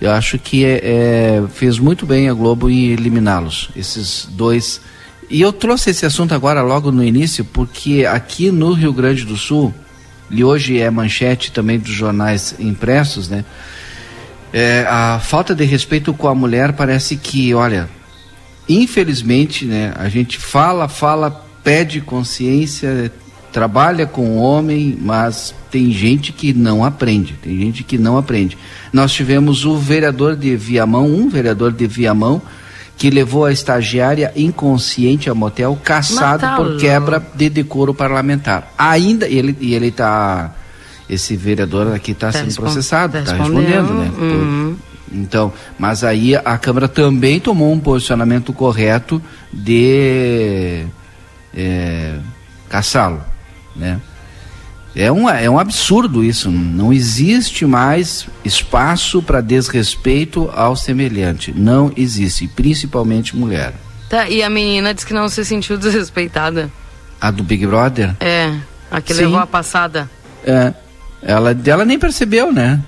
Eu 0.00 0.10
acho 0.10 0.38
que 0.38 0.64
é, 0.64 0.80
é, 0.82 1.42
fez 1.54 1.78
muito 1.78 2.04
bem 2.04 2.28
a 2.28 2.34
Globo 2.34 2.68
em 2.68 2.90
eliminá-los, 2.90 3.70
esses 3.74 4.28
dois 4.30 4.80
E 5.30 5.40
eu 5.40 5.52
trouxe 5.52 5.90
esse 5.90 6.04
assunto 6.04 6.34
agora 6.34 6.62
logo 6.62 6.92
no 6.92 7.02
início, 7.02 7.44
porque 7.44 8.04
aqui 8.04 8.50
no 8.50 8.72
Rio 8.72 8.92
Grande 8.92 9.24
do 9.24 9.36
Sul, 9.36 9.74
e 10.30 10.44
hoje 10.44 10.78
é 10.78 10.90
manchete 10.90 11.50
também 11.50 11.78
dos 11.78 11.92
jornais 11.92 12.54
impressos, 12.58 13.28
né? 13.28 13.44
É, 14.52 14.86
a 14.88 15.18
falta 15.18 15.54
de 15.54 15.64
respeito 15.64 16.14
com 16.14 16.28
a 16.28 16.34
mulher 16.34 16.72
parece 16.72 17.16
que, 17.16 17.52
olha, 17.52 17.88
infelizmente, 18.68 19.64
né, 19.64 19.92
a 19.96 20.08
gente 20.08 20.38
fala, 20.38 20.88
fala, 20.88 21.44
pede 21.62 22.00
consciência, 22.00 23.12
trabalha 23.56 24.06
com 24.06 24.32
o 24.32 24.36
homem, 24.36 24.98
mas 25.00 25.54
tem 25.70 25.90
gente 25.90 26.30
que 26.30 26.52
não 26.52 26.84
aprende, 26.84 27.32
tem 27.42 27.56
gente 27.56 27.82
que 27.82 27.96
não 27.96 28.18
aprende. 28.18 28.58
Nós 28.92 29.14
tivemos 29.14 29.64
o 29.64 29.78
vereador 29.78 30.36
de 30.36 30.54
Viamão, 30.54 31.06
um 31.06 31.26
vereador 31.30 31.72
de 31.72 31.86
Viamão, 31.86 32.42
que 32.98 33.08
levou 33.08 33.46
a 33.46 33.52
estagiária 33.52 34.30
inconsciente 34.36 35.30
ao 35.30 35.34
motel, 35.34 35.74
caçado 35.82 36.42
tá 36.42 36.56
por 36.56 36.76
quebra 36.76 37.26
de 37.34 37.48
decoro 37.48 37.94
parlamentar. 37.94 38.74
Ainda, 38.76 39.26
ele, 39.26 39.56
e 39.58 39.74
ele 39.74 39.86
está, 39.86 40.54
esse 41.08 41.34
vereador 41.34 41.94
aqui 41.94 42.10
está 42.10 42.30
tá 42.30 42.40
sendo 42.40 42.54
processado, 42.56 43.16
está 43.16 43.32
tá 43.32 43.38
respondendo, 43.38 43.94
né? 43.94 44.12
Uhum. 44.18 44.76
Por, 44.76 45.16
então, 45.16 45.50
mas 45.78 46.04
aí 46.04 46.36
a 46.36 46.58
Câmara 46.58 46.88
também 46.88 47.40
tomou 47.40 47.72
um 47.72 47.80
posicionamento 47.80 48.52
correto 48.52 49.22
de 49.50 50.84
é, 51.56 52.18
caçá-lo, 52.68 53.24
né? 53.78 54.00
É 54.94 55.12
um, 55.12 55.28
é 55.28 55.48
um 55.48 55.58
absurdo 55.58 56.24
isso. 56.24 56.50
Não 56.50 56.90
existe 56.90 57.66
mais 57.66 58.26
espaço 58.42 59.22
para 59.22 59.42
desrespeito 59.42 60.50
ao 60.54 60.74
semelhante. 60.74 61.52
Não 61.54 61.92
existe, 61.94 62.48
principalmente 62.48 63.36
mulher. 63.36 63.74
Tá, 64.08 64.28
e 64.28 64.42
a 64.42 64.48
menina 64.48 64.94
disse 64.94 65.06
que 65.06 65.12
não 65.12 65.28
se 65.28 65.44
sentiu 65.44 65.76
desrespeitada. 65.76 66.70
A 67.20 67.30
do 67.30 67.42
Big 67.42 67.66
Brother? 67.66 68.16
É, 68.20 68.54
a 68.90 69.00
que 69.02 69.12
Sim. 69.12 69.22
levou 69.22 69.38
a 69.38 69.46
passada. 69.46 70.08
É. 70.44 70.72
Ela, 71.22 71.54
ela 71.66 71.84
nem 71.84 71.98
percebeu, 71.98 72.50
né? 72.50 72.80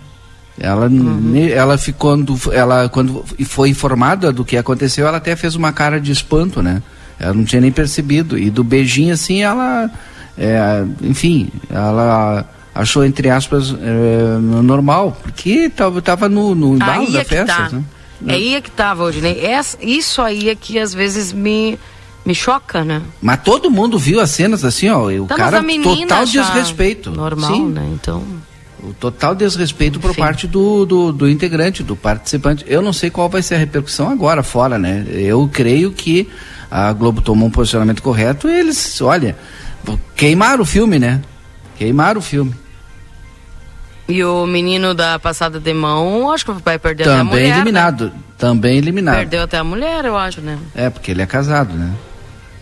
Ela, 0.58 0.86
uhum. 0.86 1.48
ela 1.48 1.76
ficou 1.76 2.16
quando 2.16 2.38
ela 2.52 2.88
quando 2.88 3.24
foi 3.44 3.68
informada 3.68 4.32
do 4.32 4.44
que 4.44 4.56
aconteceu, 4.56 5.06
ela 5.06 5.18
até 5.18 5.36
fez 5.36 5.54
uma 5.54 5.72
cara 5.72 6.00
de 6.00 6.10
espanto, 6.10 6.62
né? 6.62 6.82
Ela 7.18 7.34
não 7.34 7.44
tinha 7.44 7.60
nem 7.60 7.70
percebido. 7.70 8.38
E 8.38 8.50
do 8.50 8.64
beijinho 8.64 9.12
assim, 9.12 9.42
ela 9.42 9.90
é, 10.38 10.84
enfim, 11.02 11.50
ela 11.68 12.48
achou, 12.74 13.04
entre 13.04 13.28
aspas, 13.28 13.74
é, 13.74 14.38
normal, 14.38 15.16
porque 15.22 15.70
estava 15.70 16.28
no, 16.28 16.54
no 16.54 16.76
embalo 16.76 17.10
da 17.10 17.20
é 17.20 17.24
festa. 17.24 17.54
Tá. 17.54 17.70
Né? 17.70 17.84
É 18.26 18.32
aí 18.34 18.54
é 18.54 18.60
que 18.60 18.68
estava 18.68 19.04
hoje, 19.04 19.20
né? 19.20 19.34
isso 19.80 20.22
aí 20.22 20.48
é 20.48 20.54
que 20.54 20.78
às 20.78 20.94
vezes 20.94 21.32
me, 21.32 21.78
me 22.24 22.34
choca, 22.34 22.84
né? 22.84 23.02
Mas 23.20 23.42
todo 23.42 23.70
mundo 23.70 23.98
viu 23.98 24.20
as 24.20 24.30
cenas 24.30 24.64
assim, 24.64 24.88
ó. 24.88 25.08
O 25.10 25.26
tá, 25.26 25.36
cara 25.36 25.62
total 25.82 26.24
desrespeito. 26.24 27.10
Normal, 27.10 27.52
Sim. 27.52 27.68
né? 27.68 27.88
Então. 27.92 28.22
O 28.82 28.92
total 28.92 29.34
desrespeito 29.34 29.98
por 29.98 30.10
Enfim. 30.10 30.20
parte 30.20 30.46
do, 30.46 30.86
do, 30.86 31.12
do, 31.12 31.28
integrante, 31.28 31.82
do 31.82 31.96
participante. 31.96 32.64
Eu 32.68 32.80
não 32.80 32.92
sei 32.92 33.10
qual 33.10 33.28
vai 33.28 33.42
ser 33.42 33.56
a 33.56 33.58
repercussão 33.58 34.08
agora, 34.08 34.42
fora, 34.44 34.78
né? 34.78 35.04
Eu 35.10 35.48
creio 35.52 35.90
que 35.90 36.28
a 36.70 36.92
Globo 36.92 37.20
tomou 37.20 37.48
um 37.48 37.50
posicionamento 37.50 38.02
correto 38.02 38.48
e 38.48 38.52
eles, 38.52 39.00
olha, 39.00 39.36
Queimaram 40.16 40.62
o 40.62 40.66
filme, 40.66 40.98
né? 40.98 41.22
Queimaram 41.76 42.18
o 42.18 42.22
filme. 42.22 42.54
E 44.08 44.24
o 44.24 44.46
menino 44.46 44.94
da 44.94 45.18
passada 45.18 45.60
de 45.60 45.74
mão, 45.74 46.30
acho 46.32 46.44
que 46.44 46.52
vai 46.52 46.78
perder 46.78 47.04
Também 47.04 47.14
até 47.14 47.20
a 47.20 47.24
mulher. 47.24 47.42
Também 47.42 47.52
eliminado. 47.52 48.04
Né? 48.06 48.12
Também 48.38 48.78
eliminado. 48.78 49.16
Perdeu 49.16 49.42
até 49.42 49.58
a 49.58 49.64
mulher, 49.64 50.04
eu 50.04 50.16
acho, 50.16 50.40
né? 50.40 50.58
É, 50.74 50.88
porque 50.88 51.10
ele 51.10 51.22
é 51.22 51.26
casado, 51.26 51.74
né? 51.74 51.92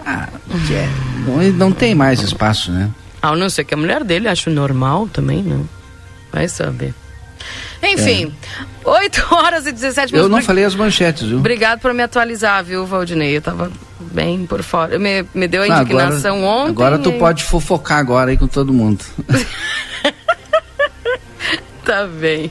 Ah, 0.04 0.28
é, 0.71 0.88
não, 1.26 1.52
não 1.52 1.73
tem 1.73 1.95
mais 1.95 2.21
espaço, 2.21 2.71
né? 2.71 2.90
Ah, 3.23 3.35
não 3.35 3.49
sei 3.49 3.64
que 3.64 3.75
a 3.75 3.76
mulher 3.76 4.04
dele 4.04 4.28
acho 4.28 4.50
normal 4.50 5.09
também, 5.09 5.42
não. 5.42 5.59
Né? 5.59 5.64
Vai 6.33 6.49
saber. 6.49 6.95
Enfim, 7.93 8.33
é. 8.85 8.88
8 8.88 9.26
horas 9.35 9.66
e 9.66 9.73
17 9.73 10.12
minutos. 10.12 10.31
Eu 10.31 10.37
não 10.37 10.45
falei 10.45 10.64
as 10.64 10.75
manchetes, 10.75 11.28
viu? 11.28 11.38
Obrigado 11.38 11.81
por 11.81 11.93
me 11.93 12.02
atualizar, 12.02 12.64
viu, 12.64 12.87
Valdinei? 12.87 13.37
Eu 13.37 13.43
tava 13.43 13.71
bem 14.12 14.47
por 14.47 14.62
fora. 14.62 14.99
Me, 14.99 15.25
me 15.35 15.49
deu 15.49 15.62
a 15.62 15.69
indignação 15.69 16.38
agora, 16.38 16.50
ontem. 16.50 16.71
Agora 16.71 16.99
tu 16.99 17.11
e... 17.11 17.19
pode 17.19 17.45
fofocar 17.45 17.99
agora 17.99 18.31
aí 18.31 18.37
com 18.37 18.47
todo 18.47 18.73
mundo. 18.73 19.05
tá 21.85 22.07
bem. 22.07 22.50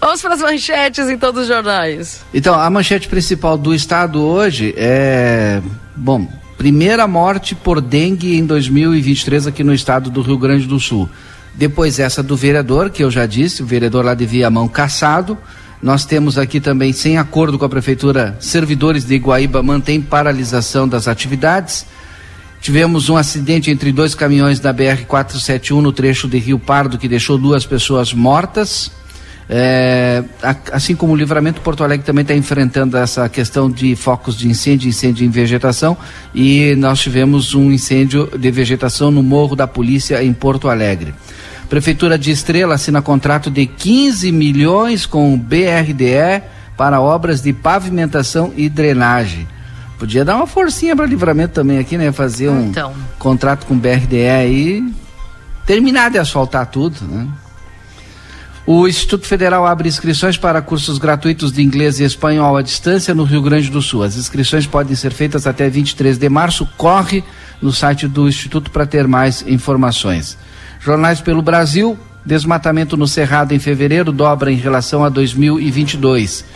Vamos 0.00 0.22
para 0.22 0.34
as 0.34 0.40
manchetes 0.40 1.08
em 1.08 1.18
todos 1.18 1.42
os 1.42 1.48
jornais. 1.48 2.24
Então, 2.32 2.58
a 2.58 2.70
manchete 2.70 3.08
principal 3.08 3.58
do 3.58 3.74
estado 3.74 4.22
hoje 4.22 4.74
é. 4.76 5.60
Bom, 5.96 6.26
primeira 6.56 7.06
morte 7.06 7.54
por 7.54 7.80
dengue 7.80 8.36
em 8.36 8.44
2023 8.44 9.46
aqui 9.46 9.62
no 9.62 9.74
estado 9.74 10.10
do 10.10 10.22
Rio 10.22 10.38
Grande 10.38 10.66
do 10.66 10.80
Sul. 10.80 11.08
Depois 11.54 11.98
essa 11.98 12.22
do 12.22 12.36
vereador, 12.36 12.90
que 12.90 13.04
eu 13.04 13.10
já 13.10 13.26
disse, 13.26 13.62
o 13.62 13.66
vereador 13.66 14.04
lá 14.04 14.14
de 14.14 14.26
Viamão 14.26 14.66
caçado. 14.66 15.38
Nós 15.80 16.04
temos 16.04 16.38
aqui 16.38 16.60
também, 16.60 16.92
sem 16.92 17.18
acordo 17.18 17.58
com 17.58 17.64
a 17.64 17.68
prefeitura, 17.68 18.36
servidores 18.40 19.04
de 19.04 19.14
Iguaíba 19.14 19.62
mantêm 19.62 20.00
paralisação 20.00 20.88
das 20.88 21.06
atividades. 21.06 21.86
Tivemos 22.60 23.10
um 23.10 23.16
acidente 23.16 23.70
entre 23.70 23.92
dois 23.92 24.14
caminhões 24.14 24.58
da 24.58 24.72
BR-471 24.72 25.82
no 25.82 25.92
trecho 25.92 26.26
de 26.26 26.38
Rio 26.38 26.58
Pardo 26.58 26.96
que 26.96 27.06
deixou 27.06 27.36
duas 27.36 27.66
pessoas 27.66 28.14
mortas. 28.14 28.90
É, 29.48 30.24
assim 30.72 30.96
como 30.96 31.12
o 31.12 31.16
Livramento 31.16 31.60
Porto 31.60 31.84
Alegre 31.84 32.06
também 32.06 32.22
está 32.22 32.34
enfrentando 32.34 32.96
essa 32.96 33.28
questão 33.28 33.70
de 33.70 33.94
focos 33.94 34.36
de 34.36 34.48
incêndio, 34.48 34.88
incêndio 34.88 35.26
em 35.26 35.28
vegetação, 35.28 35.96
e 36.34 36.74
nós 36.76 37.00
tivemos 37.00 37.54
um 37.54 37.70
incêndio 37.70 38.30
de 38.38 38.50
vegetação 38.50 39.10
no 39.10 39.22
Morro 39.22 39.54
da 39.54 39.66
Polícia 39.66 40.22
em 40.22 40.32
Porto 40.32 40.68
Alegre. 40.68 41.14
Prefeitura 41.68 42.18
de 42.18 42.30
Estrela 42.30 42.74
assina 42.74 43.02
contrato 43.02 43.50
de 43.50 43.66
15 43.66 44.30
milhões 44.32 45.06
com 45.06 45.34
o 45.34 45.36
BRDE 45.36 46.42
para 46.76 47.00
obras 47.00 47.42
de 47.42 47.52
pavimentação 47.52 48.52
e 48.56 48.68
drenagem. 48.68 49.46
Podia 49.98 50.24
dar 50.24 50.36
uma 50.36 50.46
forcinha 50.46 50.94
para 50.94 51.06
livramento 51.06 51.54
também 51.54 51.78
aqui, 51.78 51.96
né? 51.96 52.12
Fazer 52.12 52.48
um 52.48 52.68
então. 52.68 52.92
contrato 53.18 53.66
com 53.66 53.74
o 53.74 53.76
BRDE 53.76 54.28
aí, 54.28 54.84
terminar 55.64 56.10
de 56.10 56.18
asfaltar 56.18 56.66
tudo, 56.66 56.96
né? 57.06 57.26
O 58.66 58.88
Instituto 58.88 59.26
Federal 59.26 59.66
abre 59.66 59.86
inscrições 59.86 60.38
para 60.38 60.62
cursos 60.62 60.96
gratuitos 60.96 61.52
de 61.52 61.62
inglês 61.62 62.00
e 62.00 62.04
espanhol 62.04 62.56
à 62.56 62.62
distância 62.62 63.14
no 63.14 63.22
Rio 63.22 63.42
Grande 63.42 63.70
do 63.70 63.82
Sul. 63.82 64.02
As 64.02 64.16
inscrições 64.16 64.66
podem 64.66 64.96
ser 64.96 65.12
feitas 65.12 65.46
até 65.46 65.68
23 65.68 66.16
de 66.16 66.28
março. 66.30 66.66
Corre 66.78 67.22
no 67.60 67.70
site 67.70 68.08
do 68.08 68.26
Instituto 68.26 68.70
para 68.70 68.86
ter 68.86 69.06
mais 69.06 69.46
informações. 69.46 70.38
Jornais 70.80 71.20
pelo 71.20 71.42
Brasil, 71.42 71.98
desmatamento 72.24 72.96
no 72.96 73.06
Cerrado 73.06 73.52
em 73.52 73.58
fevereiro 73.58 74.10
dobra 74.10 74.50
em 74.50 74.56
relação 74.56 75.04
a 75.04 75.10
2022. 75.10 76.46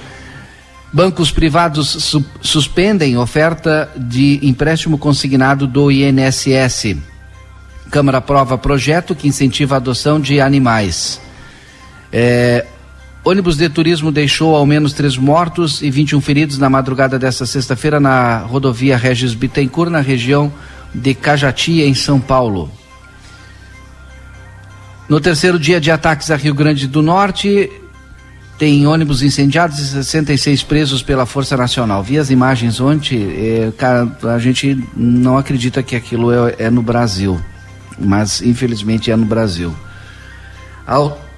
Bancos 0.91 1.31
privados 1.31 1.88
su 1.88 2.25
suspendem 2.41 3.19
oferta 3.19 3.91
de 3.95 4.41
empréstimo 4.43 4.97
consignado 4.97 5.67
do 5.67 5.93
INSS. 5.93 6.97
Câmara 7.91 8.17
aprova 8.17 8.57
projeto 8.57 9.15
que 9.15 9.29
incentiva 9.29 9.75
a 9.75 9.77
adoção 9.77 10.19
de 10.19 10.41
animais. 10.41 11.28
É, 12.12 12.67
ônibus 13.25 13.57
de 13.57 13.69
turismo 13.69 14.11
deixou 14.11 14.57
ao 14.57 14.65
menos 14.65 14.93
três 14.93 15.17
mortos 15.17 15.83
e 15.83 15.91
21 15.91 16.21
feridos 16.21 16.59
na 16.59 16.71
madrugada 16.71 17.19
desta 17.19 17.45
sexta-feira 17.45 18.00
na 18.00 18.38
rodovia 18.38 18.97
Regis 18.97 19.35
Bittencourt, 19.35 19.91
na 19.91 20.00
região 20.00 20.53
de 20.95 21.15
Cajati, 21.15 21.83
em 21.83 21.95
São 21.95 22.21
Paulo. 22.21 22.71
No 25.09 25.21
terceiro 25.21 25.59
dia 25.59 25.81
de 25.81 25.91
ataques 25.91 26.31
a 26.31 26.37
Rio 26.37 26.55
Grande 26.55 26.87
do 26.87 27.03
Norte, 27.03 27.71
tem 28.59 28.87
ônibus 28.87 29.23
incendiados 29.23 29.79
e 29.79 29.87
66 29.87 30.65
presos 30.65 31.03
pela 31.03 31.25
Força 31.25 31.57
Nacional. 31.57 32.03
Vi 32.03 32.19
as 32.19 32.29
imagens 32.29 32.81
ontem, 32.81 33.23
é, 33.23 33.73
cara, 33.77 34.11
a 34.25 34.38
gente 34.38 34.77
não 34.97 35.38
acredita 35.38 35.83
que 35.83 35.95
aquilo 35.95 36.33
é, 36.33 36.57
é, 36.59 36.71
no 36.71 36.83
Brasil, 36.83 37.41
mas 37.99 38.43
infelizmente 38.43 39.11
é 39.11 39.17
no 39.17 39.25
Brasil. 39.25 39.75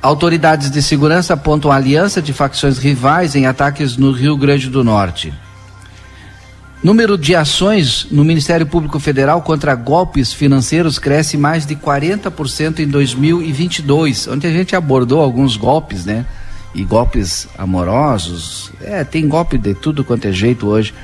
Autoridades 0.03 0.71
de 0.71 0.83
segurança 0.83 1.35
apontam 1.35 1.71
aliança 1.71 2.23
de 2.23 2.33
facções 2.33 2.79
rivais 2.79 3.35
em 3.35 3.45
ataques 3.45 3.99
no 3.99 4.13
Rio 4.13 4.35
Grande 4.35 4.71
do 4.71 4.83
Norte. 4.83 5.33
Número 6.83 7.19
de 7.19 7.37
ações 7.37 8.07
no 8.11 8.25
Ministério 8.25 8.67
Público 8.67 8.99
Federal 8.99 9.43
contra 9.43 9.75
golpes 9.75 10.33
financeiros 10.33 10.99
cresce 10.99 11.37
mais 11.37 11.67
de 11.67 11.77
40% 11.77 12.79
em 12.79 12.89
2022. 12.89 14.29
Onde 14.29 14.47
a 14.47 14.51
gente 14.51 14.75
abordou 14.75 15.21
alguns 15.21 15.59
golpes, 15.59 16.07
né? 16.07 16.25
E 16.75 16.83
golpes 16.83 17.47
amorosos. 17.59 18.73
É, 18.81 19.05
tem 19.05 19.29
golpe 19.29 19.59
de 19.59 19.75
tudo 19.75 20.03
quanto 20.03 20.29
é 20.29 20.33
jeito 20.33 20.67
hoje. 20.67 20.95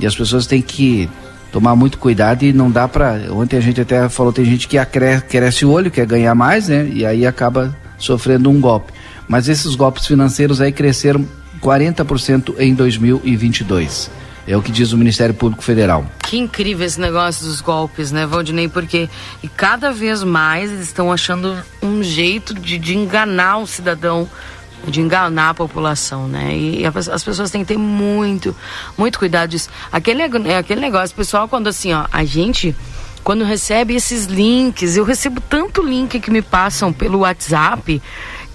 E 0.00 0.06
as 0.06 0.16
pessoas 0.16 0.48
têm 0.48 0.60
que 0.60 1.08
tomar 1.52 1.76
muito 1.76 1.98
cuidado 1.98 2.42
e 2.42 2.52
não 2.52 2.68
dá 2.68 2.88
para. 2.88 3.20
Ontem 3.30 3.58
a 3.58 3.60
gente 3.60 3.80
até 3.80 4.08
falou, 4.08 4.32
tem 4.32 4.44
gente 4.44 4.66
que 4.66 4.76
cresce 5.28 5.64
o 5.64 5.70
olho, 5.70 5.92
quer 5.92 6.06
ganhar 6.06 6.34
mais, 6.34 6.66
né? 6.66 6.88
E 6.92 7.06
aí 7.06 7.24
acaba 7.24 7.72
sofrendo 8.00 8.50
um 8.50 8.60
golpe. 8.60 8.92
Mas 9.28 9.48
esses 9.48 9.74
golpes 9.76 10.06
financeiros 10.06 10.60
aí 10.60 10.72
cresceram 10.72 11.24
40% 11.62 12.54
em 12.58 12.74
2022. 12.74 14.10
É 14.46 14.56
o 14.56 14.62
que 14.62 14.72
diz 14.72 14.92
o 14.92 14.98
Ministério 14.98 15.34
Público 15.34 15.62
Federal. 15.62 16.04
Que 16.24 16.36
incrível 16.36 16.84
esse 16.84 17.00
negócio 17.00 17.46
dos 17.46 17.60
golpes, 17.60 18.10
né, 18.10 18.26
Valdinei? 18.26 18.68
Porque 18.68 19.08
e 19.42 19.48
cada 19.48 19.92
vez 19.92 20.24
mais 20.24 20.72
eles 20.72 20.86
estão 20.86 21.12
achando 21.12 21.56
um 21.80 22.02
jeito 22.02 22.54
de, 22.54 22.78
de 22.78 22.96
enganar 22.96 23.58
o 23.58 23.66
cidadão 23.66 24.28
de 24.86 25.00
enganar 25.00 25.50
a 25.50 25.54
população, 25.54 26.26
né? 26.26 26.56
E 26.56 26.82
as 26.86 27.22
pessoas 27.22 27.50
têm 27.50 27.62
que 27.62 27.68
ter 27.68 27.78
muito, 27.78 28.56
muito 28.96 29.18
cuidado 29.18 29.50
disso. 29.50 29.68
Aquele, 29.92 30.22
é 30.22 30.56
aquele 30.56 30.80
negócio, 30.80 31.14
pessoal, 31.14 31.48
quando 31.48 31.66
assim, 31.66 31.92
ó, 31.92 32.06
a 32.10 32.24
gente, 32.24 32.74
quando 33.30 33.44
recebe 33.44 33.94
esses 33.94 34.24
links, 34.24 34.96
eu 34.96 35.04
recebo 35.04 35.40
tanto 35.40 35.84
link 35.84 36.18
que 36.18 36.32
me 36.32 36.42
passam 36.42 36.92
pelo 36.92 37.20
WhatsApp 37.20 38.02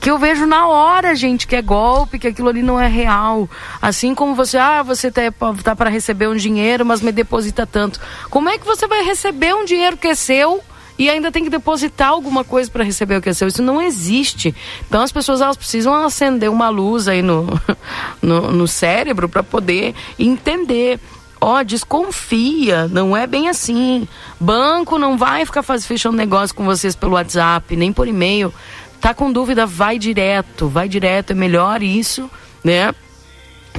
que 0.02 0.12
eu 0.12 0.20
vejo 0.20 0.46
na 0.46 0.68
hora, 0.68 1.16
gente, 1.16 1.48
que 1.48 1.56
é 1.56 1.62
golpe, 1.62 2.20
que 2.20 2.28
aquilo 2.28 2.50
ali 2.50 2.62
não 2.62 2.78
é 2.78 2.86
real. 2.86 3.50
Assim 3.82 4.14
como 4.14 4.36
você, 4.36 4.58
ah, 4.58 4.84
você 4.84 5.10
tá, 5.10 5.22
tá 5.64 5.74
para 5.78 5.90
receber 5.90 6.28
um 6.28 6.36
dinheiro, 6.36 6.86
mas 6.86 7.00
me 7.00 7.14
deposita 7.14 7.66
tanto. 7.66 8.02
Como 8.30 8.50
é 8.50 8.58
que 8.58 8.66
você 8.66 8.86
vai 8.86 9.02
receber 9.02 9.56
um 9.56 9.64
dinheiro 9.64 9.96
que 9.96 10.10
é 10.10 10.14
seu? 10.14 10.62
e 10.98 11.10
ainda 11.10 11.32
tem 11.32 11.44
que 11.44 11.50
depositar 11.50 12.10
alguma 12.10 12.44
coisa 12.44 12.72
para 12.72 12.84
receber 12.84 13.18
o 13.18 13.22
que 13.22 13.30
é 13.30 13.34
seu. 13.34 13.48
Isso 13.48 13.62
não 13.62 13.82
existe. 13.82 14.56
Então 14.88 15.02
as 15.02 15.12
pessoas 15.12 15.42
elas 15.42 15.58
precisam 15.58 15.94
acender 15.94 16.50
uma 16.50 16.70
luz 16.70 17.08
aí 17.08 17.22
no, 17.22 17.48
no, 18.22 18.52
no 18.52 18.68
cérebro 18.68 19.28
para 19.28 19.44
poder 19.44 19.94
entender. 20.18 21.00
Ó, 21.40 21.60
oh, 21.60 21.64
desconfia, 21.64 22.88
não 22.88 23.16
é 23.16 23.28
bem 23.28 23.50
assim. 23.50 24.08
Banco 24.40 24.98
não 24.98 25.18
vai 25.18 25.46
ficar 25.46 25.64
faz, 25.64 25.86
fechando 25.86 26.18
negócio 26.18 26.56
com 26.56 26.66
vocês 26.66 26.96
pelo 26.96 27.14
WhatsApp, 27.14 27.76
nem 27.76 27.92
por 27.92 28.08
e-mail. 28.08 28.54
Tá 29.02 29.14
com 29.14 29.32
dúvida, 29.32 29.66
vai 29.66 30.00
direto, 30.00 30.68
vai 30.68 30.88
direto, 30.88 31.32
é 31.32 31.34
melhor 31.34 31.84
isso, 31.84 32.30
né? 32.64 32.94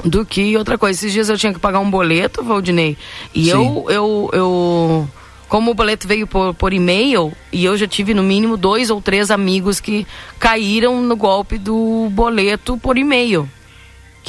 Do 0.05 0.25
que 0.25 0.55
outra 0.55 0.77
coisa. 0.77 0.97
Esses 0.97 1.11
dias 1.11 1.29
eu 1.29 1.37
tinha 1.37 1.53
que 1.53 1.59
pagar 1.59 1.79
um 1.79 1.89
boleto, 1.89 2.43
Valdinei, 2.43 2.95
e 3.33 3.49
eu, 3.49 3.85
eu, 3.89 4.29
eu 4.31 5.09
como 5.49 5.71
o 5.71 5.73
boleto 5.73 6.07
veio 6.07 6.27
por, 6.27 6.53
por 6.53 6.73
e-mail, 6.73 7.33
e 7.51 7.65
eu 7.65 7.75
já 7.77 7.87
tive 7.87 8.13
no 8.13 8.23
mínimo 8.23 8.55
dois 8.55 8.89
ou 8.89 9.01
três 9.01 9.31
amigos 9.31 9.79
que 9.79 10.05
caíram 10.39 11.01
no 11.01 11.15
golpe 11.15 11.57
do 11.57 12.09
boleto 12.11 12.77
por 12.77 12.97
e-mail. 12.97 13.49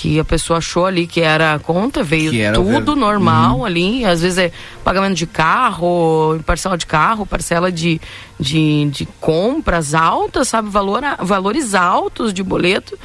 Que 0.00 0.20
a 0.20 0.24
pessoa 0.24 0.58
achou 0.58 0.86
ali 0.86 1.08
que 1.08 1.20
era 1.20 1.54
a 1.54 1.58
conta, 1.58 2.04
veio 2.04 2.30
tudo 2.54 2.94
normal 2.94 3.58
uhum. 3.58 3.64
ali. 3.64 4.04
Às 4.04 4.22
vezes 4.22 4.38
é 4.38 4.52
pagamento 4.84 5.16
de 5.16 5.26
carro, 5.26 6.40
parcela 6.46 6.78
de 6.78 6.86
carro, 6.86 7.26
parcela 7.26 7.72
de, 7.72 8.00
de, 8.38 8.84
de 8.92 9.06
compras 9.20 9.94
altas, 9.94 10.46
sabe? 10.46 10.68
Valor, 10.68 11.02
valores 11.18 11.74
altos 11.74 12.32
de 12.32 12.44
boleto. 12.44 12.96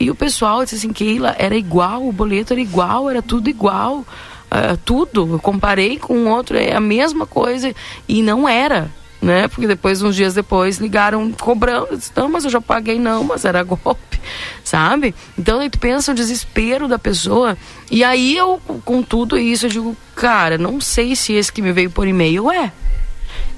E 0.00 0.10
o 0.10 0.14
pessoal 0.16 0.64
disse 0.64 0.74
assim, 0.74 0.92
Keila, 0.92 1.36
era 1.38 1.54
igual, 1.54 2.04
o 2.08 2.10
boleto 2.10 2.52
era 2.52 2.60
igual, 2.60 3.08
era 3.08 3.22
tudo 3.22 3.48
igual 3.48 3.98
uh, 3.98 4.76
tudo. 4.84 5.34
Eu 5.34 5.38
comparei 5.38 5.98
com 5.98 6.26
outro, 6.26 6.56
é 6.56 6.74
a 6.74 6.80
mesma 6.80 7.26
coisa 7.26 7.72
e 8.08 8.22
não 8.22 8.48
era. 8.48 8.90
Né? 9.20 9.48
Porque 9.48 9.66
depois, 9.66 10.00
uns 10.00 10.16
dias 10.16 10.32
depois, 10.32 10.78
ligaram 10.78 11.30
cobrando. 11.32 11.96
Disse, 11.96 12.10
não, 12.16 12.28
mas 12.28 12.44
eu 12.44 12.50
já 12.50 12.60
paguei, 12.60 12.98
não, 12.98 13.22
mas 13.22 13.44
era 13.44 13.62
golpe, 13.62 14.20
sabe? 14.64 15.14
Então 15.38 15.60
aí 15.60 15.68
tu 15.68 15.78
pensa 15.78 16.12
o 16.12 16.14
desespero 16.14 16.88
da 16.88 16.98
pessoa. 16.98 17.56
E 17.90 18.02
aí 18.02 18.34
eu, 18.34 18.60
com 18.84 19.02
tudo 19.02 19.36
isso, 19.36 19.66
eu 19.66 19.70
digo, 19.70 19.96
cara, 20.14 20.56
não 20.56 20.80
sei 20.80 21.14
se 21.14 21.34
esse 21.34 21.52
que 21.52 21.60
me 21.60 21.72
veio 21.72 21.90
por 21.90 22.08
e-mail 22.08 22.50
é. 22.50 22.72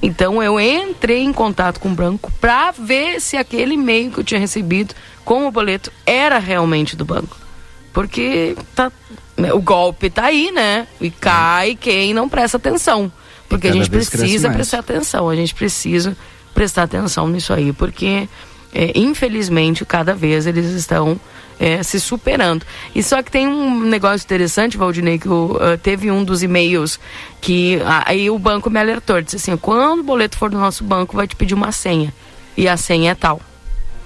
Então 0.03 0.43
eu 0.43 0.59
entrei 0.59 1.23
em 1.23 1.33
contato 1.33 1.79
com 1.79 1.89
o 1.89 1.95
banco 1.95 2.33
para 2.41 2.73
ver 2.73 3.21
se 3.21 3.37
aquele 3.37 3.75
e-mail 3.75 4.11
que 4.11 4.19
eu 4.19 4.25
tinha 4.25 4.41
recebido 4.41 4.95
com 5.25 5.47
o 5.47 5.51
boleto 5.53 5.93
era 6.05 6.39
realmente 6.39 6.97
do 6.97 7.05
banco. 7.05 7.37
Porque 7.93 8.57
tá, 8.75 8.91
né, 9.37 9.53
o 9.53 9.61
golpe 9.61 10.11
tá 10.11 10.25
aí, 10.25 10.51
né? 10.51 10.89
E 11.01 11.11
cai 11.11 11.77
quem 11.77 12.13
não 12.13 12.29
presta 12.29 12.57
atenção. 12.57 13.13
Porque 13.53 13.69
a 13.69 13.73
gente 13.73 13.91
precisa 13.91 14.51
prestar 14.51 14.79
atenção, 14.79 15.29
a 15.29 15.37
gente 15.37 15.55
precisa 15.55 16.17
prestar 16.55 16.85
atenção 16.85 17.29
nisso 17.29 17.53
aí, 17.53 17.73
porque 17.73 18.29
é, 18.75 18.93
infelizmente 18.99 19.85
cada 19.85 20.15
vez 20.15 20.47
eles 20.47 20.67
estão 20.67 21.19
é, 21.59 21.83
se 21.83 22.01
superando. 22.01 22.65
E 22.95 23.03
só 23.03 23.23
que 23.23 23.31
tem 23.31 23.47
um 23.47 23.81
negócio 23.85 24.25
interessante, 24.25 24.77
Valdinei, 24.77 25.19
que 25.19 25.29
uh, 25.29 25.59
teve 25.81 26.11
um 26.11 26.25
dos 26.25 26.43
e-mails 26.43 26.99
que 27.41 27.79
aí 28.05 28.29
o 28.29 28.39
banco 28.39 28.69
me 28.69 28.81
alertou, 28.81 29.23
disse 29.23 29.37
assim, 29.37 29.57
quando 29.57 30.01
o 30.01 30.03
boleto 30.03 30.37
for 30.37 30.51
do 30.51 30.59
nosso 30.59 30.83
banco, 30.83 31.17
vai 31.17 31.27
te 31.27 31.37
pedir 31.37 31.55
uma 31.55 31.71
senha. 31.71 32.13
E 32.57 32.69
a 32.69 32.77
senha 32.77 33.13
é 33.13 33.15
tal. 33.15 33.41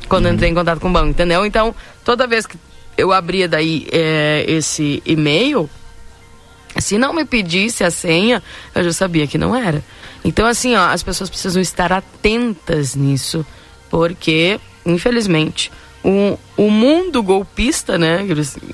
Quando 0.08 0.24
uhum. 0.24 0.32
eu 0.32 0.34
entrei 0.34 0.50
em 0.50 0.54
contato 0.54 0.80
com 0.80 0.88
o 0.88 0.92
banco, 0.92 1.08
entendeu? 1.08 1.46
Então, 1.46 1.74
toda 2.04 2.26
vez 2.26 2.46
que 2.46 2.58
eu 2.96 3.12
abria 3.12 3.48
daí 3.48 3.86
é, 3.90 4.44
esse 4.46 5.02
e-mail, 5.04 5.68
se 6.78 6.98
não 6.98 7.12
me 7.12 7.24
pedisse 7.24 7.84
a 7.84 7.90
senha, 7.90 8.42
eu 8.74 8.84
já 8.84 8.92
sabia 8.92 9.26
que 9.26 9.38
não 9.38 9.54
era. 9.54 9.82
Então, 10.24 10.46
assim, 10.46 10.74
ó, 10.74 10.88
as 10.88 11.02
pessoas 11.02 11.30
precisam 11.30 11.62
estar 11.62 11.92
atentas 11.92 12.94
nisso, 12.94 13.46
porque, 13.88 14.58
infelizmente, 14.84 15.70
o, 16.06 16.38
o 16.56 16.70
mundo 16.70 17.22
golpista, 17.22 17.98
né? 17.98 18.24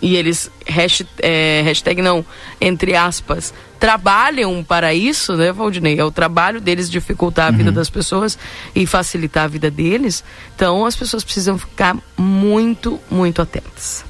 E 0.02 0.16
eles, 0.16 0.50
hashtag, 0.66 1.08
é, 1.18 1.62
hashtag 1.64 2.02
não, 2.02 2.24
entre 2.60 2.94
aspas, 2.94 3.54
trabalham 3.80 4.62
para 4.62 4.92
isso, 4.92 5.34
né, 5.34 5.50
Valdinei? 5.50 5.98
É 5.98 6.04
o 6.04 6.10
trabalho 6.10 6.60
deles 6.60 6.90
dificultar 6.90 7.48
a 7.48 7.50
uhum. 7.50 7.56
vida 7.56 7.72
das 7.72 7.88
pessoas 7.88 8.38
e 8.74 8.86
facilitar 8.86 9.44
a 9.44 9.48
vida 9.48 9.70
deles. 9.70 10.22
Então, 10.54 10.84
as 10.84 10.94
pessoas 10.94 11.24
precisam 11.24 11.56
ficar 11.56 11.96
muito, 12.18 13.00
muito 13.10 13.40
atentas. 13.40 14.04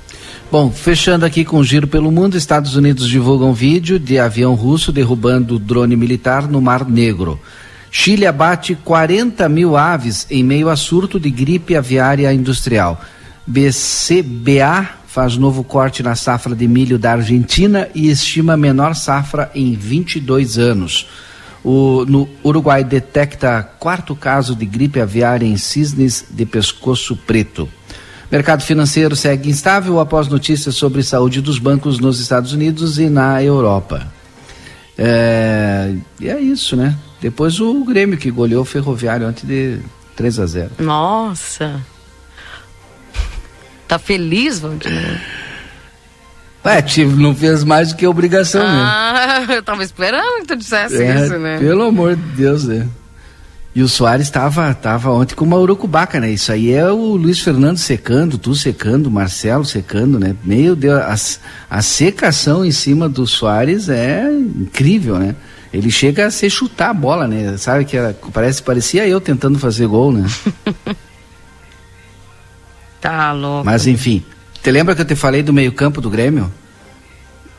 Bom, 0.53 0.71
fechando 0.71 1.25
aqui 1.25 1.47
com 1.47 1.57
o 1.57 1.65
giro 1.65 1.87
pelo 1.87 2.13
mundo, 2.13 2.37
Estados 2.37 2.77
Unidos 2.77 3.09
divulgam 3.09 3.55
vídeo 3.55 3.99
de 3.99 4.19
avião 4.19 4.53
russo 4.53 4.93
derrubando 4.93 5.59
drone 5.59 5.97
militar 5.97 6.47
no 6.47 6.61
Mar 6.61 6.87
Negro. 6.87 7.41
Chile 7.91 8.27
abate 8.27 8.75
40 8.75 9.49
mil 9.49 9.79
aves 9.79 10.27
em 10.31 10.45
meio 10.45 10.69
a 10.69 10.77
surto 10.77 11.19
de 11.19 11.31
gripe 11.31 11.75
aviária 11.75 12.31
industrial. 12.35 13.01
BCBA 13.47 14.91
faz 15.07 15.39
novo 15.39 15.65
corte 15.65 16.03
na 16.03 16.15
safra 16.15 16.55
de 16.55 16.69
milho 16.69 16.99
da 16.99 17.13
Argentina 17.13 17.89
e 17.95 18.11
estima 18.11 18.55
menor 18.55 18.95
safra 18.95 19.51
em 19.55 19.73
22 19.75 20.59
anos. 20.59 21.09
O, 21.65 22.05
no 22.07 22.29
Uruguai 22.45 22.85
detecta 22.85 23.63
quarto 23.63 24.15
caso 24.15 24.55
de 24.55 24.67
gripe 24.67 25.01
aviária 25.01 25.47
em 25.47 25.57
cisnes 25.57 26.27
de 26.31 26.45
pescoço 26.45 27.17
preto. 27.17 27.67
Mercado 28.33 28.63
financeiro 28.63 29.15
segue 29.15 29.51
instável 29.51 30.01
após 30.01 30.27
notícias 30.27 30.75
sobre 30.75 31.03
saúde 31.03 31.43
dos 31.43 31.59
bancos 31.59 31.99
nos 31.99 32.19
Estados 32.19 32.55
Unidos 32.55 32.99
e 32.99 33.11
na 33.11 33.43
Europa. 33.43 34.11
É, 34.97 35.95
e 36.19 36.31
é 36.31 36.41
isso, 36.41 36.75
né? 36.75 36.97
Depois 37.21 37.61
o 37.61 37.85
Grêmio 37.85 38.17
que 38.17 38.31
goleou 38.31 38.63
o 38.63 38.65
Ferroviário 38.65 39.27
antes 39.27 39.47
de 39.47 39.81
3 40.17 40.41
a 40.41 40.47
0 40.47 40.71
Nossa! 40.79 41.79
Tá 43.87 43.99
feliz, 43.99 44.61
Valdir? 44.61 45.21
É, 46.65 46.81
tive, 46.81 47.23
não 47.23 47.35
fez 47.35 47.63
mais 47.65 47.91
do 47.91 47.97
que 47.97 48.07
obrigação, 48.07 48.63
ah, 48.65 49.45
né? 49.47 49.57
eu 49.59 49.63
tava 49.63 49.85
esperando 49.85 50.41
que 50.41 50.47
tu 50.47 50.57
dissesse 50.57 51.03
é, 51.03 51.25
isso, 51.25 51.39
né? 51.39 51.59
Pelo 51.59 51.83
amor 51.83 52.17
de 52.17 52.23
Deus, 52.23 52.65
né? 52.65 52.89
E 53.75 53.83
o 53.83 53.89
Soares 53.89 54.27
estava 54.27 54.75
tava 54.75 55.11
ontem 55.11 55.35
com 55.35 55.47
uma 55.47 55.57
urucubaca, 55.57 56.21
né? 56.21 56.31
Isso 56.31 56.53
aí 56.53 56.73
é 56.73 56.91
o 56.91 57.17
Luiz 57.17 57.41
Fernando 57.41 57.79
secando, 57.79 58.37
tu 58.37 58.55
secando, 58.55 59.11
Marcelo 59.11 59.65
secando, 59.65 60.19
né? 60.19 60.37
Meu 60.45 60.77
Deus, 60.77 61.39
a, 61.71 61.79
a 61.79 61.83
secação 61.83 62.65
em 62.65 62.71
cima 62.71 63.09
do 63.09 63.27
Soares 63.27 63.89
é 63.89 64.31
incrível, 64.31 65.19
né? 65.19 65.35
Ele 65.73 65.91
chega 65.91 66.27
a 66.27 66.31
se 66.31 66.51
chutar 66.51 66.91
a 66.91 66.95
bola, 66.95 67.27
né? 67.27 67.57
Sabe 67.57 67.87
que 67.87 67.97
era, 67.97 68.15
parece, 68.31 68.63
parecia 68.63 69.09
eu 69.09 69.19
tentando 69.23 69.59
fazer 69.59 69.87
gol, 69.87 70.13
né? 70.13 70.27
tá 73.01 73.33
louco. 73.33 73.65
Mas 73.65 73.87
enfim, 73.87 74.23
te 74.63 74.71
lembra 74.71 74.95
que 74.95 75.01
eu 75.01 75.07
te 75.07 75.17
falei 75.17 75.43
do 75.43 75.53
meio 75.53 75.73
campo 75.73 75.99
do 76.03 76.11
Grêmio? 76.11 76.53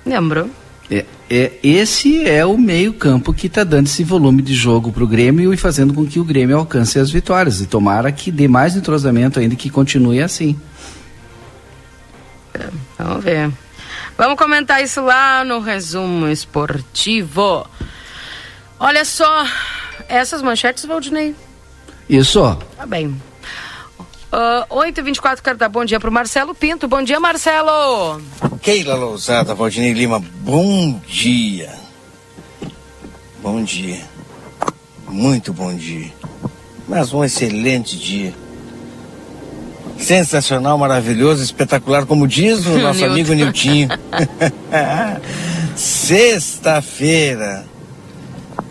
Lembro. 0.06 0.48
É, 0.92 1.06
é, 1.30 1.52
esse 1.64 2.28
é 2.28 2.46
o 2.46 2.58
meio-campo 2.58 3.34
que 3.34 3.48
está 3.48 3.64
dando 3.64 3.88
esse 3.88 4.04
volume 4.04 4.42
de 4.42 4.54
jogo 4.54 4.92
para 4.92 5.04
o 5.04 5.08
Grêmio 5.08 5.54
e 5.54 5.58
fazendo 5.58 5.94
com 5.94 6.06
que 6.06 6.20
o 6.20 6.24
Grêmio 6.24 6.58
alcance 6.58 7.00
as 7.00 7.10
vitórias. 7.10 7.62
E 7.62 7.66
tomara 7.66 8.12
que 8.12 8.32
dê 8.32 8.48
mais 8.48 8.76
entrosamento 8.76 9.40
ainda 9.40 9.56
que 9.56 9.70
continue 9.70 10.22
assim. 10.22 10.60
Vamos 12.98 13.24
ver. 13.24 13.52
Vamos 14.18 14.38
comentar 14.38 14.84
isso 14.84 15.02
lá 15.02 15.44
no 15.44 15.60
resumo 15.60 16.28
esportivo. 16.28 17.68
Olha 18.80 19.04
só, 19.06 19.46
essas 20.08 20.42
manchetes, 20.42 20.86
Valdinei. 20.86 21.36
Isso. 22.08 22.58
Tá 22.78 22.86
bem. 22.86 23.20
Uh, 24.34 24.66
8h24, 24.68 25.42
quero 25.44 25.60
dar 25.60 25.70
bom 25.70 25.86
dia 25.86 26.00
para 26.00 26.10
o 26.10 26.12
Marcelo 26.12 26.56
Pinto. 26.56 26.88
Bom 26.88 27.04
dia, 27.04 27.20
Marcelo. 27.20 28.20
Keila 28.64 28.96
Lousada, 28.96 29.54
Valdinei 29.54 29.94
Lima, 29.94 30.20
bom 30.20 31.00
dia. 31.08 31.70
Bom 33.44 33.64
dia. 33.64 34.02
Muito 35.08 35.54
bom 35.54 35.72
dia. 35.76 36.12
Mas 36.88 37.14
um 37.14 37.24
excelente 37.24 37.96
dia. 37.96 38.34
Sensacional, 40.00 40.80
maravilhoso, 40.80 41.44
espetacular, 41.44 42.08
como 42.08 42.28
diz 42.28 42.66
o 42.66 42.80
nosso 42.82 43.06
amigo 43.06 43.34
Niltinho. 43.34 43.90
Sexta-feira. 45.78 47.66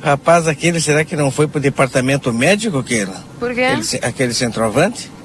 Rapaz, 0.02 0.48
aquele 0.48 0.80
será 0.80 1.04
que 1.04 1.14
não 1.14 1.30
foi 1.30 1.46
pro 1.46 1.60
departamento 1.60 2.32
médico, 2.32 2.82
Keila? 2.82 3.22
Por 3.38 3.54
quê? 3.54 3.62
Aquele, 3.62 4.04
aquele 4.04 4.34
centroavante? 4.34 5.21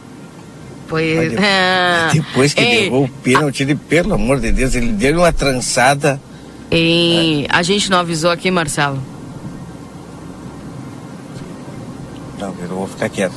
Pois. 0.87 1.31
Depois, 1.31 1.39
Ah. 1.43 2.09
depois 2.13 2.53
que 2.53 2.61
Ei, 2.61 2.77
derrubou 2.83 3.05
o 3.05 3.09
pênalti, 3.09 3.63
ele, 3.63 3.75
pelo 3.75 4.13
amor 4.13 4.39
de 4.39 4.51
Deus, 4.51 4.73
ele 4.75 4.91
deu 4.93 5.17
uma 5.19 5.33
trançada. 5.33 6.19
ei, 6.71 7.45
a 7.49 7.61
gente 7.63 7.89
não 7.89 7.99
avisou 7.99 8.31
aqui, 8.31 8.49
Marcelo. 8.51 8.99
Não, 12.39 12.53
eu 12.61 12.67
vou 12.67 12.87
ficar 12.87 13.09
quieto. 13.09 13.33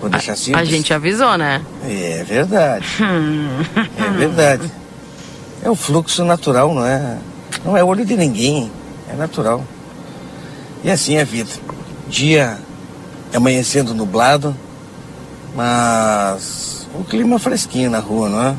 Vou 0.00 0.10
deixar 0.10 0.32
A 0.32 0.36
simples. 0.36 0.68
gente 0.68 0.92
avisou, 0.92 1.36
né? 1.36 1.62
É 1.82 2.24
verdade. 2.26 2.86
é 3.98 4.10
verdade. 4.16 4.70
É 5.62 5.70
o 5.70 5.74
fluxo 5.74 6.24
natural, 6.24 6.74
não 6.74 6.84
é? 6.84 7.18
Não 7.64 7.76
é 7.76 7.84
olho 7.84 8.04
de 8.04 8.16
ninguém. 8.16 8.70
É 9.10 9.14
natural. 9.16 9.64
E 10.82 10.90
assim 10.90 11.16
é 11.16 11.22
a 11.22 11.24
vida. 11.24 11.50
Dia 12.08 12.58
amanhecendo 13.34 13.94
nublado, 13.94 14.54
mas 15.54 16.86
o 16.94 17.04
clima 17.04 17.38
fresquinho 17.38 17.90
na 17.90 17.98
rua, 17.98 18.28
não 18.28 18.42
é? 18.42 18.54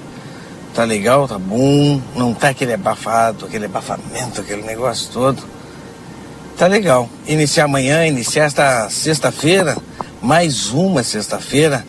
Tá 0.74 0.84
legal, 0.84 1.28
tá 1.28 1.38
bom, 1.40 2.02
não 2.16 2.34
tá 2.34 2.50
aquele 2.50 2.74
abafado, 2.74 3.46
aquele 3.46 3.66
abafamento, 3.66 4.42
aquele 4.42 4.64
negócio 4.64 5.10
todo. 5.12 5.42
Tá 6.58 6.68
legal. 6.68 7.10
Iniciar 7.28 7.66
amanhã, 7.66 8.06
iniciar 8.06 8.46
esta 8.46 8.90
sexta-feira, 8.90 9.78
mais 10.22 10.72
uma 10.72 11.04
sexta-feira, 11.04 11.86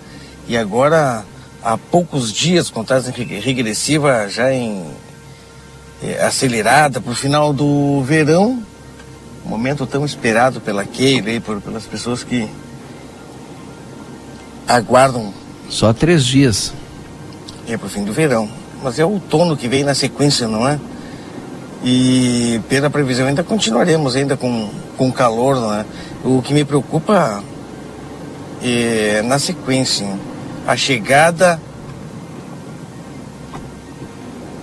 e 0.49 0.57
agora 0.57 1.25
há 1.62 1.77
poucos 1.77 2.33
dias, 2.33 2.71
contagem 2.71 3.12
reg- 3.12 3.40
regressiva 3.40 4.29
já 4.29 4.53
em 4.53 4.85
eh, 6.03 6.23
acelerada 6.25 7.01
para 7.01 7.12
o 7.12 7.14
final 7.14 7.53
do 7.53 8.03
verão, 8.03 8.62
momento 9.45 9.87
tão 9.87 10.05
esperado 10.05 10.61
pela 10.61 10.85
Keila 10.85 11.31
e 11.31 11.40
por, 11.40 11.61
pelas 11.61 11.87
pessoas 11.87 12.23
que 12.23 12.49
aguardam 14.66 15.33
Só 15.68 15.92
três 15.92 16.24
dias. 16.24 16.72
é 17.68 17.76
para 17.76 17.87
o 17.87 17.90
fim 17.90 18.05
do 18.05 18.12
verão. 18.12 18.48
Mas 18.83 18.98
é 18.98 19.05
o 19.05 19.11
outono 19.11 19.57
que 19.57 19.68
vem 19.68 19.83
na 19.85 19.94
sequência, 19.94 20.46
não 20.46 20.68
é? 20.68 20.79
E 21.85 22.61
pela 22.68 22.90
previsão 22.90 23.26
ainda 23.26 23.42
continuaremos 23.44 24.16
ainda 24.16 24.37
com, 24.37 24.68
com 24.96 25.11
calor, 25.12 25.57
não 25.57 25.72
é? 25.74 25.85
O 26.24 26.42
que 26.42 26.52
me 26.55 26.64
preocupa 26.64 27.42
é 28.62 29.22
na 29.22 29.38
sequência 29.38 30.07
a 30.66 30.76
chegada 30.76 31.61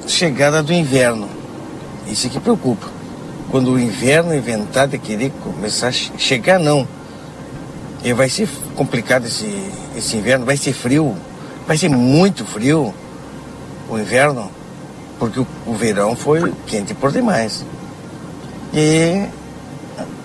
chegada 0.08 0.62
do 0.62 0.74
inverno. 0.74 1.28
Isso 2.08 2.28
é 2.28 2.30
que 2.30 2.40
preocupa. 2.40 2.88
Quando 3.50 3.72
o 3.72 3.80
inverno 3.80 4.36
inventar 4.36 4.88
de 4.88 4.98
querer 4.98 5.32
começar 5.44 5.88
a 5.88 5.92
che- 5.92 6.12
chegar 6.18 6.60
não. 6.60 6.88
E 8.04 8.12
vai 8.14 8.28
ser 8.30 8.50
complicado 8.76 9.26
esse, 9.26 9.46
esse 10.04 10.18
inverno, 10.18 10.46
vai 10.46 10.58
ser 10.58 10.74
frio, 10.74 11.16
vai 11.66 11.78
ser 11.78 11.90
muito 11.90 12.46
frio 12.46 12.94
o 13.90 13.98
inverno, 13.98 14.52
porque 15.18 15.40
o, 15.40 15.48
o 15.66 15.74
verão 15.74 16.16
foi 16.16 16.54
quente 16.68 16.94
por 16.94 17.12
demais. 17.12 17.66
E 18.74 19.26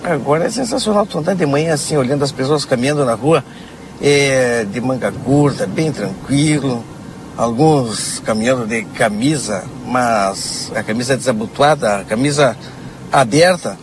agora 0.03 0.47
é 0.47 0.51
sensacional 0.51 1.07
tu 1.07 1.19
andar 1.19 1.35
de 1.35 1.47
manhã 1.47 1.75
assim, 1.75 1.97
olhando 1.97 2.25
as 2.25 2.33
pessoas 2.33 2.65
caminhando 2.65 3.05
na 3.05 3.15
rua, 3.15 3.45
é, 4.03 4.65
de 4.65 4.81
manga 4.81 5.13
curta, 5.13 5.67
bem 5.67 5.93
tranquilo. 5.93 6.85
Alguns 7.37 8.19
caminhando 8.25 8.67
de 8.67 8.83
camisa, 8.83 9.65
mas 9.87 10.73
a 10.75 10.83
camisa 10.83 11.17
desabotoada, 11.17 11.99
a 11.99 12.05
camisa 12.05 12.57
aberta. 13.13 13.79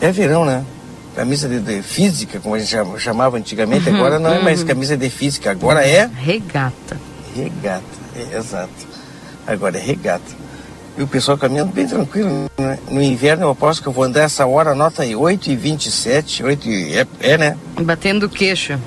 É 0.00 0.10
verão, 0.10 0.46
né? 0.46 0.64
Camisa 1.14 1.46
de, 1.48 1.60
de 1.60 1.82
física, 1.82 2.40
como 2.40 2.54
a 2.54 2.58
gente 2.58 2.70
chama- 2.70 2.98
chamava 2.98 3.36
antigamente, 3.36 3.88
agora 3.90 4.18
não 4.18 4.32
é 4.32 4.38
mais 4.38 4.62
camisa 4.64 4.96
de 4.96 5.10
física, 5.10 5.50
agora 5.50 5.86
é 5.86 6.06
Regata. 6.06 6.98
Regata, 7.36 7.82
é, 8.16 8.36
exato. 8.38 8.70
Agora 9.46 9.76
é 9.76 9.80
regata. 9.80 10.42
E 10.96 11.02
o 11.02 11.06
pessoal 11.06 11.36
caminhando 11.38 11.72
bem 11.72 11.86
tranquilo. 11.86 12.50
Né? 12.58 12.78
No 12.90 13.02
inverno 13.02 13.44
eu 13.44 13.50
aposto 13.50 13.82
que 13.82 13.88
eu 13.88 13.92
vou 13.92 14.04
andar 14.04 14.22
essa 14.22 14.46
hora, 14.46 14.70
anota 14.72 15.02
aí, 15.02 15.16
8 15.16 15.50
e 15.50 15.56
27 15.56 16.44
8 16.44 16.68
e... 16.68 16.96
É, 16.98 17.06
é, 17.20 17.38
né? 17.38 17.56
Batendo 17.80 18.28
queixo. 18.28 18.78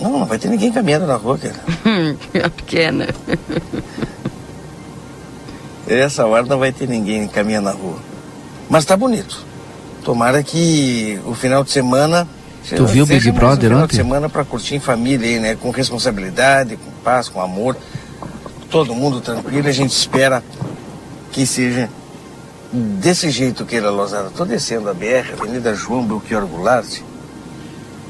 Não, 0.00 0.10
não 0.20 0.26
vai 0.26 0.38
ter 0.38 0.48
ninguém 0.48 0.72
caminhando 0.72 1.06
na 1.06 1.16
rua, 1.16 1.36
cara. 1.38 1.54
Pequena. 2.56 3.08
Essa 5.86 6.24
hora 6.26 6.46
não 6.46 6.58
vai 6.58 6.72
ter 6.72 6.88
ninguém 6.88 7.26
caminhando 7.28 7.64
na 7.64 7.72
rua. 7.72 7.98
Mas 8.68 8.84
tá 8.84 8.96
bonito. 8.96 9.44
Tomara 10.04 10.42
que 10.42 11.20
o 11.26 11.34
final 11.34 11.62
de 11.62 11.70
semana. 11.70 12.26
Tu 12.74 12.86
viu 12.86 13.04
o 13.04 13.06
Big 13.06 13.30
Brother 13.32 13.56
um 13.56 13.74
final 13.74 13.84
ontem? 13.84 13.96
de 13.96 13.96
semana 13.96 14.28
para 14.28 14.44
curtir 14.44 14.76
em 14.76 14.80
família 14.80 15.28
aí, 15.28 15.38
né? 15.38 15.56
Com 15.56 15.70
responsabilidade, 15.70 16.76
com 16.76 16.90
paz, 17.02 17.28
com 17.28 17.40
amor. 17.40 17.76
Todo 18.70 18.94
mundo 18.94 19.20
tranquilo. 19.20 19.66
A 19.68 19.72
gente 19.72 19.90
espera 19.90 20.42
que 21.32 21.44
seja 21.46 21.88
desse 22.72 23.30
jeito 23.30 23.64
que 23.64 23.76
era 23.76 23.90
Lozada. 23.90 24.30
Tô 24.30 24.44
descendo 24.44 24.88
a 24.88 24.94
BR, 24.94 25.32
Avenida 25.38 25.74
João 25.74 26.04
Belchior 26.04 26.46
Goulart, 26.46 27.00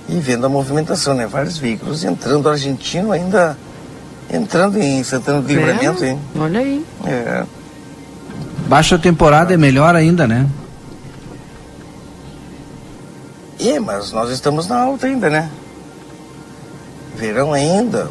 e 0.09 0.19
vendo 0.19 0.47
a 0.47 0.49
movimentação, 0.49 1.15
né? 1.15 1.27
Vários 1.27 1.57
veículos 1.57 2.05
entrando 2.05 2.49
argentino 2.49 3.13
ainda. 3.13 3.57
Entrando 4.33 4.79
em 4.79 5.03
Santana 5.03 5.41
do 5.41 5.49
Livramento, 5.49 6.05
hein? 6.05 6.19
Olha 6.39 6.61
aí. 6.61 6.85
É. 7.05 7.45
Baixa 8.69 8.97
temporada 8.97 9.53
é 9.53 9.57
melhor 9.57 9.97
ainda, 9.97 10.27
né? 10.27 10.47
É, 13.61 13.79
mas 13.79 14.11
nós 14.13 14.31
estamos 14.31 14.67
na 14.67 14.81
alta 14.81 15.07
ainda, 15.07 15.29
né? 15.29 15.51
Verão 17.15 17.53
ainda. 17.53 18.09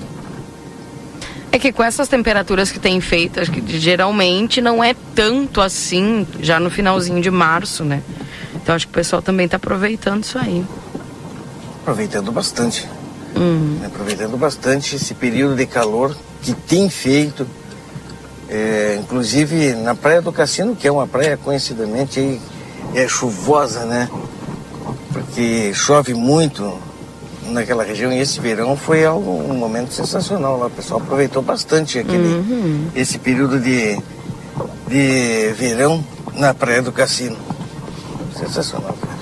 É 1.51 1.57
que 1.57 1.71
com 1.71 1.83
essas 1.83 2.07
temperaturas 2.07 2.71
que 2.71 2.79
tem 2.79 3.01
feito, 3.01 3.39
acho 3.39 3.51
que 3.51 3.79
geralmente 3.79 4.61
não 4.61 4.83
é 4.83 4.95
tanto 5.15 5.61
assim, 5.61 6.27
já 6.39 6.59
no 6.59 6.69
finalzinho 6.69 7.19
de 7.19 7.31
março, 7.31 7.83
né? 7.83 8.03
Então 8.53 8.75
acho 8.75 8.85
que 8.85 8.91
o 8.91 8.93
pessoal 8.93 9.21
também 9.21 9.47
tá 9.47 9.57
aproveitando 9.57 10.23
isso 10.23 10.37
aí. 10.37 10.63
Aproveitando 11.81 12.31
bastante. 12.31 12.87
Hum. 13.35 13.79
Aproveitando 13.83 14.37
bastante 14.37 14.95
esse 14.95 15.15
período 15.15 15.55
de 15.55 15.65
calor 15.65 16.15
que 16.43 16.53
tem 16.53 16.87
feito. 16.87 17.47
É, 18.47 18.99
inclusive 19.01 19.73
na 19.73 19.95
Praia 19.95 20.21
do 20.21 20.31
Cassino, 20.31 20.75
que 20.75 20.87
é 20.87 20.91
uma 20.91 21.07
praia 21.07 21.37
conhecidamente 21.37 22.39
é 22.93 23.07
chuvosa, 23.07 23.85
né? 23.85 24.09
Porque 25.11 25.73
chove 25.73 26.13
muito 26.13 26.79
naquela 27.47 27.83
região 27.83 28.11
e 28.11 28.19
esse 28.19 28.39
verão 28.39 28.75
foi 28.77 29.05
algo, 29.05 29.31
um 29.31 29.55
momento 29.55 29.93
sensacional 29.93 30.57
lá. 30.57 30.67
O 30.67 30.69
pessoal 30.69 31.01
aproveitou 31.01 31.41
bastante 31.41 31.99
aquele, 31.99 32.89
esse 32.95 33.17
período 33.17 33.59
de, 33.59 33.99
de 34.87 35.53
verão 35.53 36.03
na 36.33 36.53
Praia 36.53 36.81
do 36.81 36.91
Cassino. 36.91 37.37
Sensacional, 38.37 38.95
cara. 39.01 39.19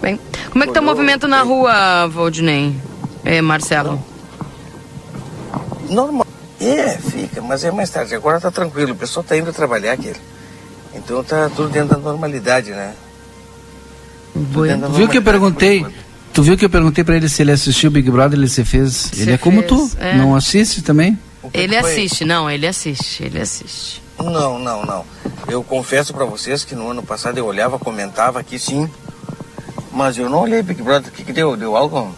Bem, 0.00 0.20
como 0.50 0.64
é 0.64 0.66
que 0.66 0.72
tá 0.72 0.80
o 0.80 0.84
movimento 0.84 1.28
na 1.28 1.42
rua, 1.42 2.08
Valdinei? 2.08 2.74
É, 3.24 3.40
Marcelo? 3.42 4.02
Normal. 5.88 6.26
É, 6.60 6.96
fica, 6.96 7.42
mas 7.42 7.62
é 7.64 7.70
mais 7.70 7.90
tarde. 7.90 8.14
Agora 8.14 8.40
tá 8.40 8.50
tranquilo, 8.50 8.92
o 8.92 8.96
pessoal 8.96 9.22
tá 9.22 9.36
indo 9.36 9.52
trabalhar 9.52 9.92
aqui. 9.92 10.12
Então 10.94 11.22
tá 11.22 11.50
tudo 11.54 11.68
dentro 11.68 11.96
da 11.96 11.98
normalidade, 11.98 12.70
né? 12.70 12.94
Bueno. 14.36 14.90
Viu 14.90 15.08
que 15.08 15.18
eu 15.18 15.22
perguntei? 15.22 15.84
Tu 16.32 16.42
viu 16.42 16.56
que 16.56 16.64
eu 16.64 16.70
perguntei 16.70 17.02
pra 17.02 17.16
ele 17.16 17.28
se 17.28 17.42
ele 17.42 17.52
assistiu 17.52 17.88
o 17.88 17.92
Big 17.92 18.10
Brother, 18.10 18.38
ele 18.38 18.48
se 18.48 18.64
fez. 18.64 18.92
Se 18.92 19.22
ele 19.22 19.32
é 19.32 19.38
como 19.38 19.62
fez, 19.62 19.68
tu, 19.68 19.90
é. 19.98 20.16
não 20.16 20.36
assiste 20.36 20.82
também? 20.82 21.18
Ele 21.54 21.80
foi? 21.80 21.90
assiste, 21.92 22.24
não, 22.24 22.50
ele 22.50 22.66
assiste, 22.66 23.24
ele 23.24 23.40
assiste. 23.40 24.02
Não, 24.18 24.58
não, 24.58 24.84
não. 24.84 25.04
Eu 25.48 25.62
confesso 25.62 26.12
pra 26.12 26.24
vocês 26.24 26.64
que 26.64 26.74
no 26.74 26.90
ano 26.90 27.02
passado 27.02 27.38
eu 27.38 27.46
olhava, 27.46 27.78
comentava 27.78 28.40
aqui 28.40 28.58
sim. 28.58 28.88
Mas 29.92 30.18
eu 30.18 30.28
não 30.28 30.40
olhei 30.40 30.62
Big 30.62 30.82
Brother. 30.82 31.10
O 31.10 31.12
que, 31.12 31.24
que 31.24 31.32
deu? 31.32 31.56
Deu 31.56 31.76
algo? 31.76 32.14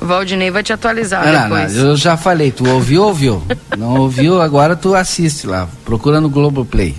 O 0.00 0.06
Valdinei 0.06 0.50
vai 0.50 0.62
te 0.62 0.72
atualizar 0.72 1.26
não, 1.26 1.32
não, 1.32 1.42
depois. 1.42 1.76
eu 1.76 1.96
já 1.96 2.16
falei, 2.16 2.50
tu 2.50 2.66
ouviu, 2.68 3.02
ouviu. 3.02 3.42
Não 3.76 4.00
ouviu, 4.00 4.40
agora 4.40 4.74
tu 4.74 4.94
assiste 4.94 5.46
lá. 5.46 5.68
Procura 5.84 6.20
no 6.20 6.30
Globoplay. 6.30 6.96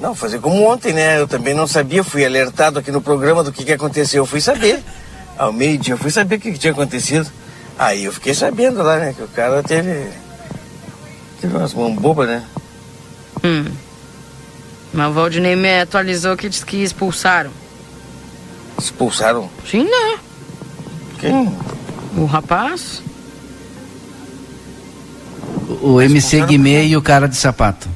Não, 0.00 0.14
fazer 0.14 0.38
como 0.40 0.62
ontem, 0.62 0.92
né? 0.92 1.18
Eu 1.18 1.26
também 1.26 1.54
não 1.54 1.66
sabia, 1.66 2.04
fui 2.04 2.24
alertado 2.24 2.78
aqui 2.78 2.92
no 2.92 3.00
programa 3.00 3.42
do 3.42 3.52
que, 3.52 3.64
que 3.64 3.72
aconteceu. 3.72 4.22
Eu 4.22 4.26
fui 4.26 4.40
saber. 4.40 4.82
Ao 5.38 5.52
meio-dia, 5.52 5.94
eu 5.94 5.98
fui 5.98 6.10
saber 6.10 6.36
o 6.36 6.40
que, 6.40 6.52
que 6.52 6.58
tinha 6.58 6.72
acontecido. 6.72 7.30
Aí 7.78 8.04
eu 8.04 8.12
fiquei 8.12 8.34
sabendo 8.34 8.82
lá, 8.82 8.98
né? 8.98 9.14
Que 9.14 9.22
o 9.22 9.28
cara 9.28 9.62
teve. 9.62 10.10
Teve 11.40 11.56
umas 11.56 11.74
mãos 11.74 11.94
bobas, 11.94 12.28
né? 12.28 12.44
Hum. 13.44 13.64
Mas 14.92 15.08
o 15.08 15.12
Valdinei 15.12 15.56
me 15.56 15.80
atualizou 15.80 16.36
que 16.36 16.48
disse 16.48 16.64
que 16.64 16.82
expulsaram. 16.82 17.50
Expulsaram 18.78 19.50
Sim, 19.70 19.84
né? 19.84 20.18
quem? 21.18 21.54
O 22.16 22.24
rapaz? 22.24 23.02
O, 25.82 25.92
O 25.92 26.02
MC 26.02 26.40
Guimê 26.46 26.86
e 26.86 26.96
o 26.96 27.02
cara 27.02 27.28
de 27.28 27.36
sapato. 27.36 27.88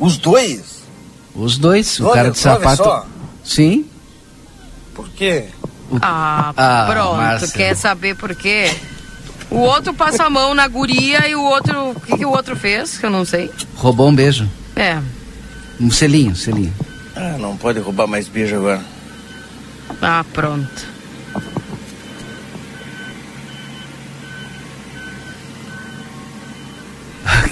Os 0.00 0.16
dois? 0.16 0.80
Os 1.34 1.58
dois, 1.58 2.00
o 2.00 2.10
cara 2.10 2.30
de 2.30 2.38
sapato. 2.38 2.82
Só. 2.82 3.06
Sim. 3.44 3.86
Por 4.94 5.08
quê? 5.10 5.44
Ah, 6.00 6.52
ah 6.56 6.86
pronto. 6.90 7.16
Márcia. 7.16 7.48
Quer 7.48 7.76
saber 7.76 8.16
por 8.16 8.34
quê? 8.34 8.74
O 9.50 9.58
outro 9.58 9.92
passa 9.92 10.24
a 10.24 10.30
mão 10.30 10.54
na 10.54 10.66
guria 10.66 11.28
e 11.28 11.34
o 11.34 11.42
outro. 11.42 11.90
O 11.90 12.00
que, 12.00 12.16
que 12.18 12.24
o 12.24 12.30
outro 12.30 12.56
fez? 12.56 12.98
Que 12.98 13.06
eu 13.06 13.10
não 13.10 13.24
sei. 13.24 13.50
Roubou 13.76 14.08
um 14.08 14.14
beijo. 14.14 14.48
É. 14.74 14.98
Um 15.80 15.90
selinho, 15.90 16.34
selinho. 16.34 16.72
Ah, 17.14 17.36
não 17.38 17.56
pode 17.56 17.80
roubar 17.80 18.06
mais 18.06 18.28
beijo 18.28 18.56
agora. 18.56 18.80
Ah, 20.00 20.24
pronto. 20.32 20.86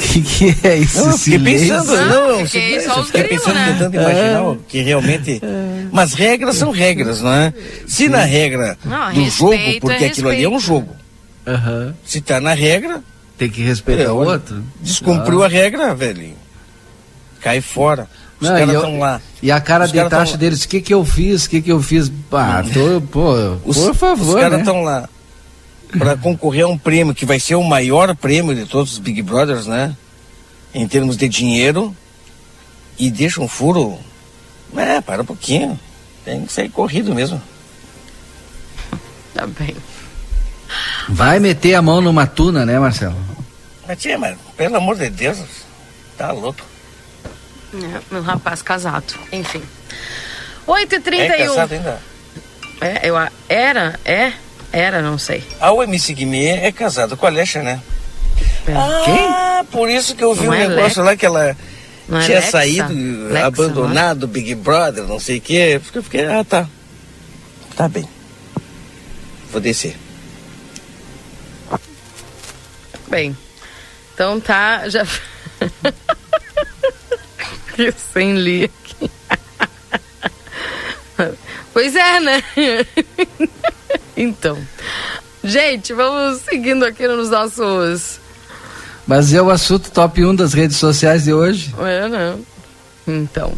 Que, 0.09 0.23
que 0.23 0.67
é 0.67 0.77
isso? 0.77 1.05
Não, 1.05 1.19
fiquei 1.19 1.39
pensando, 1.39 1.97
não, 2.07 2.39
não 2.39 2.47
fiquei, 2.47 2.81
só 2.81 3.05
fiquei 3.05 3.25
pensando, 3.25 3.55
né? 3.55 3.73
tentando 3.73 3.95
imaginar 3.95 4.53
é. 4.53 4.57
que 4.67 4.81
realmente. 4.81 5.41
É. 5.43 5.87
Mas 5.93 6.15
regras 6.15 6.57
são 6.57 6.71
regras, 6.71 7.21
não 7.21 7.33
é? 7.33 7.53
Se 7.87 8.09
na 8.09 8.23
regra 8.23 8.79
não, 8.85 9.13
do 9.13 9.31
jogo, 9.31 9.57
porque 9.81 10.05
é 10.05 10.07
aquilo 10.09 10.29
ali 10.29 10.45
é 10.45 10.49
um 10.49 10.59
jogo. 10.59 10.97
Uhum. 11.47 11.93
Se 12.05 12.21
tá 12.21 12.41
na 12.41 12.55
regra. 12.55 13.03
Tem 13.37 13.49
que 13.49 13.63
respeitar 13.63 14.03
é, 14.03 14.11
o 14.11 14.17
outro. 14.17 14.65
Descumpriu 14.81 15.43
ah. 15.43 15.47
a 15.47 15.49
regra, 15.49 15.95
velho. 15.95 16.33
Cai 17.41 17.61
fora. 17.61 18.09
Os 18.41 18.49
caras 18.49 18.75
estão 18.75 18.99
lá. 18.99 19.21
E 19.41 19.51
a 19.51 19.61
cara 19.61 19.85
Os 19.85 19.93
de 19.93 20.05
taxa 20.09 20.37
deles, 20.37 20.65
o 20.65 20.69
que 20.69 20.81
que 20.81 20.93
eu 20.93 21.05
fiz? 21.05 21.45
O 21.45 21.51
que 21.51 21.63
que 21.63 21.71
eu 21.71 21.81
fiz? 21.81 22.11
Ah, 22.33 22.65
tô, 22.75 23.01
pô, 23.01 23.35
Os, 23.65 23.79
por 23.79 23.95
favor. 23.95 24.37
Os 24.37 24.41
caras 24.41 24.59
estão 24.59 24.79
né? 24.79 24.83
lá 24.83 25.09
para 25.97 26.17
concorrer 26.17 26.65
a 26.65 26.69
um 26.69 26.77
prêmio 26.77 27.15
que 27.15 27.25
vai 27.25 27.41
ser 27.41 27.55
o 27.55 27.65
maior 27.65 28.15
prêmio 28.15 28.55
de 28.55 28.67
todos 28.67 28.93
os 28.93 28.99
Big 28.99 29.23
Brothers, 29.23 29.67
né? 29.67 29.97
Em 30.75 30.87
termos 30.87 31.17
de 31.17 31.29
dinheiro. 31.29 31.95
E 32.99 33.11
deixa 33.11 33.41
um 33.41 33.49
furo. 33.49 33.99
É, 34.77 35.01
para 35.01 35.23
um 35.23 35.25
pouquinho. 35.25 35.79
Tem 36.25 36.45
que 36.45 36.53
sair 36.53 36.69
corrido 36.69 37.15
mesmo. 37.15 37.41
Tá 39.35 39.47
bem. 39.47 39.75
Vai 41.09 41.39
meter 41.39 41.75
a 41.75 41.81
mão 41.81 42.01
numa 42.01 42.27
tuna, 42.27 42.67
né, 42.67 42.79
Marcelo? 42.79 43.17
Mas, 43.87 43.99
tia, 43.99 44.19
mas 44.19 44.37
pelo 44.57 44.77
amor 44.77 44.97
de 44.97 45.09
Deus, 45.09 45.39
tá 46.19 46.33
louco. 46.33 46.61
É, 47.73 48.15
um 48.15 48.21
rapaz 48.21 48.61
casado, 48.61 49.15
enfim. 49.33 49.63
8h31. 50.67 51.15
É 51.15 51.39
casado 51.39 51.73
ainda? 51.73 52.03
É, 52.81 53.09
eu, 53.09 53.15
era, 53.49 53.99
é, 54.05 54.33
era, 54.73 55.01
não 55.01 55.19
sei. 55.19 55.43
A 55.61 55.73
MC 55.85 56.15
Guimê 56.15 56.49
é 56.49 56.73
casada 56.73 57.17
com 57.17 57.27
a 57.27 57.29
Alexa, 57.29 57.63
né? 57.63 57.81
É. 58.67 58.73
Ah, 58.75 59.65
por 59.71 59.89
isso 59.89 60.15
que 60.15 60.23
eu 60.23 60.35
vi 60.35 60.45
não 60.45 60.51
um 60.51 60.55
é 60.55 60.69
negócio 60.69 61.03
lá 61.03 61.17
que 61.17 61.25
ela 61.25 61.57
não 62.09 62.19
é 62.19 62.25
tinha 62.25 62.43
saído, 62.43 62.93
Lexa, 63.29 63.47
abandonado, 63.47 64.27
Big 64.27 64.55
Brother, 64.55 65.05
não 65.05 65.19
sei 65.19 65.39
o 65.39 65.41
quê. 65.41 65.81
Porque 65.83 65.99
eu 65.99 66.03
fiquei, 66.03 66.27
ah, 66.27 66.45
tá. 66.45 66.69
Tá 67.77 67.89
bem. 67.89 68.09
Vou 69.51 69.61
descer. 69.61 69.97
Bem, 73.09 73.37
então 74.13 74.39
tá, 74.39 74.89
já. 74.89 75.07
sem 78.13 78.35
li 78.35 78.65
aqui. 78.65 79.11
pois 81.73 81.97
é, 81.97 82.21
né? 82.21 82.43
então. 84.23 84.59
Gente, 85.43 85.93
vamos 85.93 86.41
seguindo 86.41 86.85
aqui 86.85 87.07
nos 87.07 87.31
nossos. 87.31 88.21
Mas 89.07 89.33
é 89.33 89.41
o 89.41 89.51
assunto 89.51 89.91
top 89.91 90.25
1 90.25 90.35
das 90.35 90.53
redes 90.53 90.77
sociais 90.77 91.25
de 91.25 91.33
hoje? 91.33 91.75
É, 91.81 92.09
não. 92.09 92.41
Então. 93.07 93.55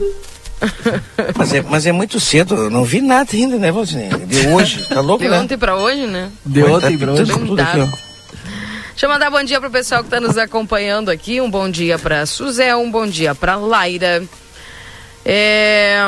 mas, 1.36 1.52
é, 1.54 1.62
mas 1.62 1.86
é 1.86 1.92
muito 1.92 2.20
cedo, 2.20 2.54
eu 2.54 2.70
não 2.70 2.84
vi 2.84 3.00
nada 3.00 3.30
ainda, 3.32 3.58
né, 3.58 3.72
Valdinei? 3.72 4.10
De 4.10 4.48
hoje, 4.48 4.86
tá 4.86 5.00
louco, 5.00 5.24
De 5.24 5.30
né? 5.30 5.40
ontem 5.40 5.56
pra 5.56 5.74
hoje, 5.76 6.06
né? 6.06 6.30
De 6.44 6.62
ontem 6.62 6.98
tá 6.98 7.04
pra 7.04 7.12
hoje. 7.14 7.32
Tudo, 7.32 7.60
aqui, 7.60 7.80
ó. 7.80 7.86
Deixa 8.90 9.06
eu 9.06 9.10
mandar 9.10 9.30
bom 9.30 9.42
dia 9.42 9.58
pro 9.58 9.70
pessoal 9.70 10.02
que 10.02 10.08
está 10.08 10.20
nos 10.20 10.36
acompanhando 10.36 11.08
aqui. 11.08 11.40
Um 11.40 11.50
bom 11.50 11.70
dia 11.70 11.98
para 11.98 12.26
Suzel, 12.26 12.78
um 12.78 12.90
bom 12.90 13.06
dia 13.06 13.34
para 13.34 13.56
Laira. 13.56 14.22
É... 15.24 15.98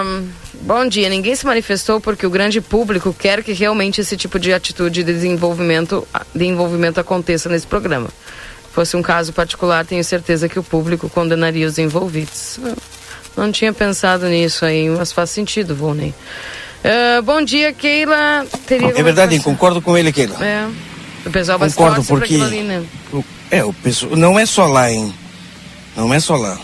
Bom 0.63 0.87
dia. 0.87 1.09
Ninguém 1.09 1.35
se 1.35 1.45
manifestou 1.45 2.01
porque 2.01 2.27
o 2.27 2.31
grande 2.31 2.61
público 2.61 3.15
quer 3.19 3.43
que 3.43 3.53
realmente 3.53 4.01
esse 4.01 4.17
tipo 4.17 4.39
de 4.39 4.53
atitude 4.53 5.03
de 5.03 5.13
desenvolvimento, 5.13 6.07
de 6.35 6.45
envolvimento 6.45 7.01
aconteça 7.01 7.49
nesse 7.49 7.67
programa. 7.67 8.09
Fosse 8.73 8.97
um 8.97 9.03
caso 9.03 9.33
particular, 9.33 9.85
tenho 9.85 10.03
certeza 10.03 10.49
que 10.49 10.59
o 10.59 10.63
público 10.63 11.09
condenaria 11.09 11.67
os 11.67 11.79
envolvidos. 11.79 12.59
Não 13.37 13.53
tinha 13.53 13.73
pensado 13.73 14.27
nisso 14.29 14.65
aí, 14.65 14.89
mas 14.89 15.13
faz 15.13 15.31
sentido, 15.31 15.75
Volney. 15.75 16.15
Uh, 16.83 17.23
bom 17.23 17.43
dia, 17.43 17.73
Keila. 17.73 18.47
Teria 18.67 18.89
é 18.89 19.03
verdade, 19.03 19.39
concordo 19.41 19.83
com 19.83 19.97
ele, 19.97 20.13
Keila. 20.13 20.37
É. 20.45 20.69
O 21.25 21.31
pessoal 21.31 21.59
vai 21.59 21.71
Concordo, 21.71 22.05
porque 22.05 22.35
ali, 22.35 22.63
né? 22.63 22.85
o, 23.13 23.25
é, 23.51 23.65
o 23.65 23.73
pessoal, 23.73 24.17
não 24.17 24.39
é 24.39 24.45
só 24.45 24.67
lá, 24.67 24.91
hein? 24.91 25.15
Não 25.97 26.13
é 26.13 26.19
só 26.19 26.37
lá. 26.37 26.59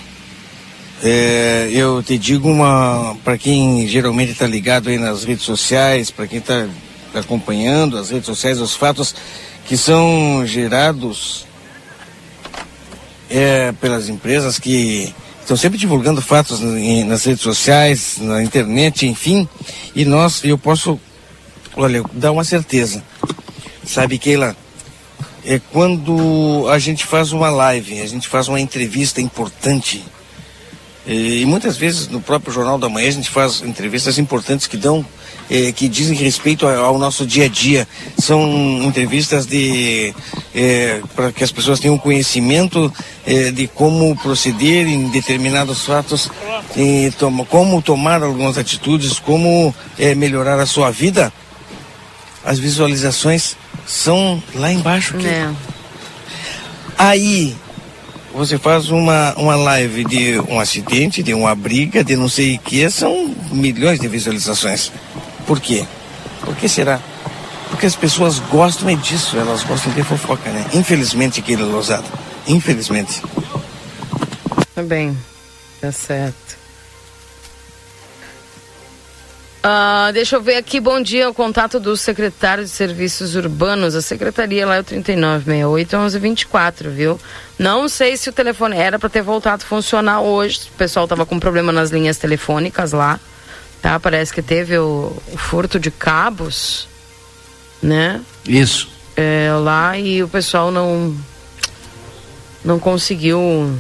É, 1.03 1.69
eu 1.73 2.03
te 2.03 2.19
digo 2.19 2.51
uma 2.51 3.17
para 3.23 3.39
quem 3.39 3.87
geralmente 3.87 4.33
está 4.33 4.47
ligado 4.47 4.89
aí 4.89 4.99
nas 4.99 5.23
redes 5.23 5.45
sociais, 5.45 6.11
para 6.11 6.27
quem 6.27 6.39
está 6.39 6.67
tá 7.13 7.21
acompanhando 7.21 7.97
as 7.97 8.11
redes 8.11 8.27
sociais, 8.27 8.61
os 8.61 8.75
fatos 8.75 9.15
que 9.65 9.77
são 9.77 10.45
gerados 10.45 11.47
é, 13.31 13.73
pelas 13.73 14.09
empresas 14.09 14.59
que 14.59 15.15
estão 15.41 15.57
sempre 15.57 15.79
divulgando 15.79 16.21
fatos 16.21 16.61
nas 16.61 17.25
redes 17.25 17.43
sociais, 17.43 18.17
na 18.19 18.43
internet, 18.43 19.07
enfim, 19.07 19.49
e 19.95 20.05
nós, 20.05 20.43
eu 20.45 20.59
posso, 20.59 20.99
olha, 21.77 22.03
dar 22.13 22.33
uma 22.33 22.45
certeza. 22.45 23.03
Sabe, 23.85 24.19
Keila? 24.19 24.57
É 25.45 25.59
quando 25.73 26.69
a 26.71 26.79
gente 26.79 27.07
faz 27.07 27.33
uma 27.33 27.49
live, 27.49 28.01
a 28.03 28.07
gente 28.07 28.29
faz 28.29 28.49
uma 28.49 28.61
entrevista 28.61 29.21
importante. 29.21 30.05
E, 31.09 31.43
muitas 31.47 31.79
vezes 31.79 32.07
no 32.07 32.21
próprio 32.21 32.53
Jornal 32.53 32.79
da 32.79 32.87
Manhã 32.87 33.09
a 33.09 33.13
gente 33.13 33.31
faz 33.31 33.63
entrevistas 33.63 34.19
importantes 34.19 34.67
que 34.67 34.77
dão, 34.77 35.03
é, 35.51 35.73
que 35.73 35.89
dizem 35.89 36.15
respeito 36.15 36.67
ao 36.67 36.99
nosso 36.99 37.25
dia 37.25 37.47
a 37.47 37.49
dia. 37.49 37.89
São 38.19 38.83
entrevistas 38.83 39.47
de 39.47 40.15
é, 40.55 41.01
para 41.17 41.33
que 41.33 41.43
as 41.43 41.51
pessoas 41.51 41.81
tenham 41.81 41.97
conhecimento 41.97 42.93
é, 43.27 43.51
de 43.51 43.67
como 43.69 44.15
proceder 44.17 44.87
em 44.87 45.09
determinados 45.09 45.83
fatos, 45.87 46.31
e 46.77 47.11
toma, 47.19 47.47
como 47.47 47.81
tomar 47.81 48.23
algumas 48.23 48.59
atitudes, 48.59 49.19
como 49.19 49.75
é, 49.99 50.15
melhorar 50.15 50.61
a 50.61 50.67
sua 50.67 50.91
vida. 50.91 51.33
As 52.45 52.59
visualizações 52.59 53.57
são 53.87 54.43
lá 54.55 54.71
embaixo. 54.71 55.17
Aqui. 55.17 55.27
É. 55.27 55.51
Aí 56.99 57.57
você 58.39 58.57
faz 58.57 58.89
uma, 58.89 59.35
uma 59.37 59.57
live 59.57 60.05
de 60.05 60.39
um 60.49 60.61
acidente, 60.61 61.25
de 61.25 61.35
uma 61.35 61.57
briga, 61.57 62.05
de 62.05 62.15
não 62.15 62.29
sei 62.29 62.55
o 62.55 62.59
que, 62.61 62.89
são 62.89 63.35
milhões 63.51 63.99
de 63.99 64.07
visualizações. 64.07 64.93
Por 65.45 65.59
quê? 65.59 65.85
Por 66.43 66.55
que 66.55 66.69
será? 66.69 67.01
Porque 67.69 67.85
as 67.85 67.97
pessoas 67.97 68.39
gostam 68.39 68.89
é 68.89 68.95
disso, 68.95 69.37
elas 69.37 69.65
gostam 69.65 69.93
de 69.93 70.05
fofoca, 70.05 70.49
né? 70.51 70.65
Infelizmente, 70.73 71.41
aquele 71.41 71.65
Losado. 71.65 72.07
Infelizmente. 72.47 73.21
Tá 74.73 74.83
bem, 74.85 75.19
tá 75.81 75.91
certo. 75.91 76.57
Uh, 79.69 80.13
deixa 80.15 80.37
eu 80.37 80.41
ver 80.41 80.57
aqui, 80.57 80.81
bom 80.81 80.99
dia, 80.99 81.29
o 81.29 81.35
contato 81.35 81.79
do 81.79 81.95
secretário 81.95 82.65
de 82.65 82.71
Serviços 82.71 83.37
Urbanos, 83.37 83.95
a 83.95 84.01
secretaria 84.01 84.67
lá 84.67 84.77
é 84.77 84.81
o 84.81 84.85
3968-1124, 84.85 86.89
viu? 86.89 87.21
Não 87.59 87.87
sei 87.87 88.17
se 88.17 88.31
o 88.31 88.33
telefone 88.33 88.79
era 88.79 88.99
para 88.99 89.11
ter 89.11 89.21
voltado 89.21 89.63
a 89.63 89.67
funcionar 89.67 90.23
hoje, 90.23 90.71
o 90.75 90.79
pessoal 90.79 91.07
tava 91.07 91.27
com 91.27 91.39
problema 91.39 91.71
nas 91.71 91.91
linhas 91.91 92.17
telefônicas 92.17 92.93
lá, 92.93 93.21
tá? 93.83 94.01
Parece 94.01 94.33
que 94.33 94.41
teve 94.41 94.79
o, 94.79 95.15
o 95.31 95.37
furto 95.37 95.79
de 95.79 95.91
cabos, 95.91 96.89
né? 97.83 98.23
Isso. 98.49 98.89
É, 99.15 99.51
lá 99.53 99.99
e 99.99 100.23
o 100.23 100.29
pessoal 100.29 100.71
não, 100.71 101.15
não 102.65 102.79
conseguiu... 102.79 103.71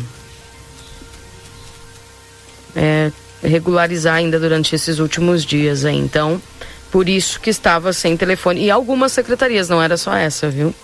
É, 2.76 3.10
regularizar 3.42 4.14
ainda 4.14 4.38
durante 4.38 4.74
esses 4.74 4.98
últimos 4.98 5.44
dias 5.44 5.84
aí. 5.84 5.96
Então, 5.96 6.40
por 6.90 7.08
isso 7.08 7.40
que 7.40 7.50
estava 7.50 7.92
sem 7.92 8.16
telefone. 8.16 8.64
E 8.64 8.70
algumas 8.70 9.12
secretarias, 9.12 9.68
não 9.68 9.82
era 9.82 9.96
só 9.96 10.14
essa, 10.14 10.48
viu? 10.48 10.74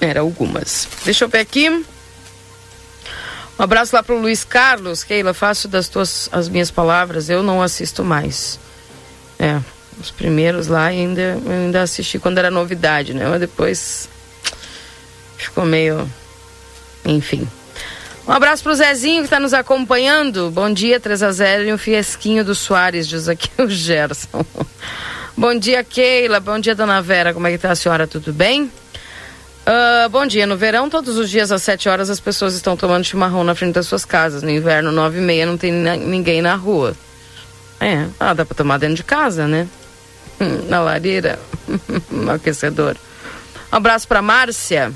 Era 0.00 0.20
algumas. 0.20 0.88
Deixa 1.04 1.24
eu 1.24 1.28
ver 1.28 1.38
aqui. 1.38 1.70
Um 1.70 1.84
abraço 3.62 3.96
lá 3.96 4.02
pro 4.02 4.18
Luiz 4.20 4.44
Carlos. 4.44 5.02
Keila, 5.02 5.32
faço 5.32 5.66
das 5.68 5.88
tuas 5.88 6.28
as 6.30 6.48
minhas 6.48 6.70
palavras, 6.70 7.30
eu 7.30 7.42
não 7.42 7.62
assisto 7.62 8.04
mais. 8.04 8.58
É, 9.38 9.60
os 9.98 10.10
primeiros 10.10 10.66
lá 10.66 10.84
ainda, 10.84 11.38
eu 11.44 11.52
ainda 11.52 11.82
assisti 11.82 12.18
quando 12.18 12.38
era 12.38 12.50
novidade, 12.50 13.14
né? 13.14 13.26
Mas 13.26 13.40
depois 13.40 14.08
ficou 15.38 15.64
meio 15.64 16.10
Enfim. 17.04 17.48
Um 18.26 18.32
abraço 18.32 18.62
pro 18.62 18.74
Zezinho 18.74 19.20
que 19.20 19.26
está 19.26 19.38
nos 19.38 19.54
acompanhando. 19.54 20.50
Bom 20.50 20.72
dia, 20.72 20.98
3 20.98 21.22
a 21.22 21.30
0 21.30 21.64
e 21.64 21.72
um 21.72 21.78
fiesquinho 21.78 22.44
do 22.44 22.56
Soares, 22.56 23.06
diz 23.06 23.28
aqui 23.28 23.48
o 23.62 23.68
Gerson. 23.68 24.44
bom 25.36 25.56
dia, 25.56 25.84
Keila. 25.84 26.40
Bom 26.40 26.58
dia, 26.58 26.74
dona 26.74 27.00
Vera. 27.00 27.32
Como 27.32 27.46
é 27.46 27.52
que 27.52 27.58
tá 27.58 27.70
a 27.70 27.76
senhora? 27.76 28.04
Tudo 28.06 28.32
bem? 28.32 28.64
Uh, 28.64 30.08
bom 30.10 30.26
dia. 30.26 30.44
No 30.44 30.56
verão, 30.56 30.90
todos 30.90 31.16
os 31.16 31.30
dias 31.30 31.52
às 31.52 31.62
7 31.62 31.88
horas 31.88 32.10
as 32.10 32.18
pessoas 32.18 32.54
estão 32.54 32.76
tomando 32.76 33.04
chimarrão 33.04 33.44
na 33.44 33.54
frente 33.54 33.74
das 33.74 33.86
suas 33.86 34.04
casas. 34.04 34.42
No 34.42 34.50
inverno, 34.50 34.90
9 34.90 35.18
e 35.18 35.20
meia, 35.20 35.46
não 35.46 35.56
tem 35.56 35.70
ninguém 35.70 36.42
na 36.42 36.56
rua. 36.56 36.96
É, 37.80 38.06
ah, 38.18 38.34
dá 38.34 38.44
para 38.44 38.56
tomar 38.56 38.78
dentro 38.78 38.96
de 38.96 39.04
casa, 39.04 39.46
né? 39.46 39.68
na 40.68 40.80
lareira, 40.80 41.38
no 42.10 42.32
aquecedor. 42.32 42.96
Um 43.72 43.76
abraço 43.76 44.08
para 44.08 44.20
Márcia. 44.20 44.92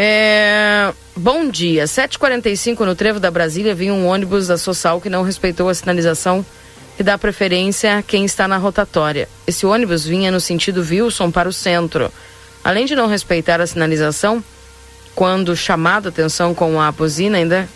É... 0.00 0.92
Bom 1.16 1.48
dia. 1.48 1.82
7h45 1.82 2.86
no 2.86 2.94
Trevo 2.94 3.18
da 3.18 3.32
Brasília 3.32 3.74
vinha 3.74 3.92
um 3.92 4.06
ônibus 4.06 4.46
da 4.46 4.56
Social 4.56 5.00
que 5.00 5.10
não 5.10 5.24
respeitou 5.24 5.68
a 5.68 5.74
sinalização 5.74 6.46
e 6.96 7.02
dá 7.02 7.18
preferência 7.18 7.98
a 7.98 8.02
quem 8.02 8.24
está 8.24 8.46
na 8.46 8.58
rotatória. 8.58 9.28
Esse 9.44 9.66
ônibus 9.66 10.06
vinha 10.06 10.30
no 10.30 10.38
sentido 10.38 10.86
Wilson 10.88 11.32
para 11.32 11.48
o 11.48 11.52
centro. 11.52 12.12
Além 12.62 12.86
de 12.86 12.94
não 12.94 13.08
respeitar 13.08 13.60
a 13.60 13.66
sinalização, 13.66 14.42
quando 15.16 15.56
chamado 15.56 16.10
atenção 16.10 16.54
com 16.54 16.80
a 16.80 16.92
buzina, 16.92 17.36
ainda 17.36 17.68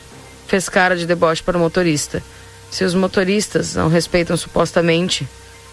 fez 0.46 0.68
cara 0.68 0.96
de 0.96 1.06
deboche 1.06 1.42
para 1.42 1.56
o 1.56 1.60
motorista. 1.60 2.22
Se 2.70 2.84
os 2.84 2.94
motoristas 2.94 3.74
não 3.74 3.88
respeitam 3.88 4.36
supostamente 4.36 5.26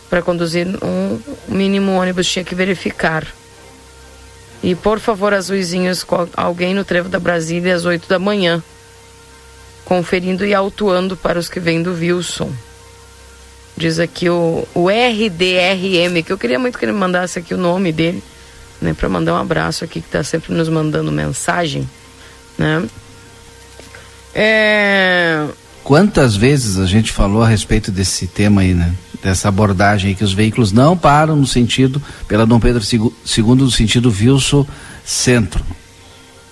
para 0.10 0.24
conduzir 0.24 0.66
um 0.84 1.20
mínimo 1.48 1.92
ônibus, 1.92 2.28
tinha 2.28 2.44
que 2.44 2.56
verificar. 2.56 3.24
E 4.62 4.76
por 4.76 5.00
favor, 5.00 5.34
azuizinhos, 5.34 6.06
alguém 6.36 6.74
no 6.74 6.84
trevo 6.84 7.08
da 7.08 7.20
Brasília 7.20 7.76
às 7.76 7.86
8 7.86 8.08
da 8.10 8.20
manhã, 8.20 8.62
conferindo 9.86 10.46
e 10.46 10.54
autuando 10.54 11.16
para 11.16 11.40
os 11.40 11.48
que 11.48 11.60
vêm 11.60 11.82
do 11.82 11.94
Wilson. 11.94 12.52
Diz 13.78 13.98
aqui 13.98 14.30
o, 14.30 14.68
o 14.76 14.90
RDRM, 14.90 16.22
que 16.26 16.34
eu 16.34 16.38
queria 16.38 16.60
muito 16.60 16.78
que 16.78 16.84
ele 16.84 16.92
mandasse 16.92 17.40
aqui 17.40 17.54
o 17.54 17.58
nome 17.58 17.94
dele, 17.94 18.22
né, 18.82 18.94
para 18.94 19.08
mandar 19.08 19.34
um 19.34 19.38
abraço 19.38 19.86
aqui, 19.86 20.02
que 20.02 20.08
está 20.08 20.24
sempre 20.24 20.54
nos 20.54 20.68
mandando 20.68 21.12
mensagem, 21.12 21.90
né? 22.58 22.86
É... 24.36 25.48
Quantas 25.84 26.36
vezes 26.36 26.78
a 26.78 26.86
gente 26.86 27.12
falou 27.12 27.42
a 27.42 27.48
respeito 27.48 27.92
desse 27.92 28.28
tema 28.28 28.62
aí, 28.62 28.74
né? 28.74 28.94
Dessa 29.22 29.50
abordagem 29.50 30.16
que 30.16 30.24
os 30.24 30.34
veículos 30.34 30.72
não 30.72 30.96
param 30.96 31.36
no 31.36 31.46
sentido, 31.46 32.02
pela 32.28 32.46
Dom 32.46 32.60
Pedro 32.60 32.82
II, 32.82 33.12
no 33.56 33.70
sentido 33.70 34.10
Wilson 34.10 34.66
Centro. 35.04 35.64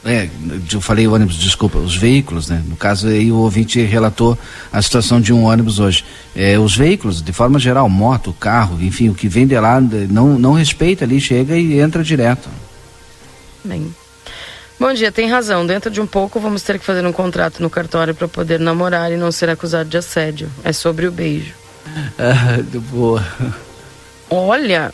É, 0.08 0.30
eu 0.72 0.80
falei 0.80 1.06
ônibus, 1.06 1.36
desculpa, 1.36 1.78
os 1.78 1.96
veículos, 1.96 2.48
né? 2.48 2.64
No 2.66 2.78
caso 2.78 3.10
aí 3.10 3.30
o 3.30 3.38
ouvinte 3.40 3.82
relatou 3.82 4.38
a 4.72 4.82
situação 4.82 5.20
de 5.20 5.34
um 5.34 5.44
ônibus 5.44 5.80
hoje. 5.80 6.06
É, 6.34 6.58
os 6.58 6.78
veículos, 6.78 7.22
de 7.22 7.34
forma 7.34 7.60
geral, 7.60 7.90
moto, 7.90 8.34
carro, 8.40 8.78
enfim, 8.82 9.10
o 9.10 9.14
que 9.14 9.28
vem 9.28 9.46
de 9.46 9.60
lá 9.60 9.82
não, 9.82 10.40
não 10.40 10.54
respeita 10.54 11.04
ali, 11.04 11.20
chega 11.20 11.58
e 11.58 11.80
entra 11.80 12.04
direto. 12.04 12.48
Bem. 13.66 13.94
Bom 14.80 14.94
dia, 14.94 15.12
tem 15.12 15.28
razão. 15.28 15.66
Dentro 15.66 15.92
de 15.92 16.00
um 16.00 16.08
pouco 16.08 16.40
vamos 16.40 16.62
ter 16.62 16.80
que 16.80 16.86
fazer 16.86 17.06
um 17.06 17.12
contrato 17.12 17.62
no 17.62 17.70
cartório 17.70 18.16
para 18.16 18.28
poder 18.28 18.60
namorar 18.60 19.12
e 19.12 19.18
não 19.18 19.32
ser 19.32 19.50
acusado 19.50 19.90
de 19.90 19.98
assédio. 19.98 20.50
É 20.64 20.72
sobre 20.72 21.06
o 21.06 21.12
beijo. 21.12 21.54
Ah, 22.20 22.62
boa. 22.92 23.26
Olha, 24.30 24.92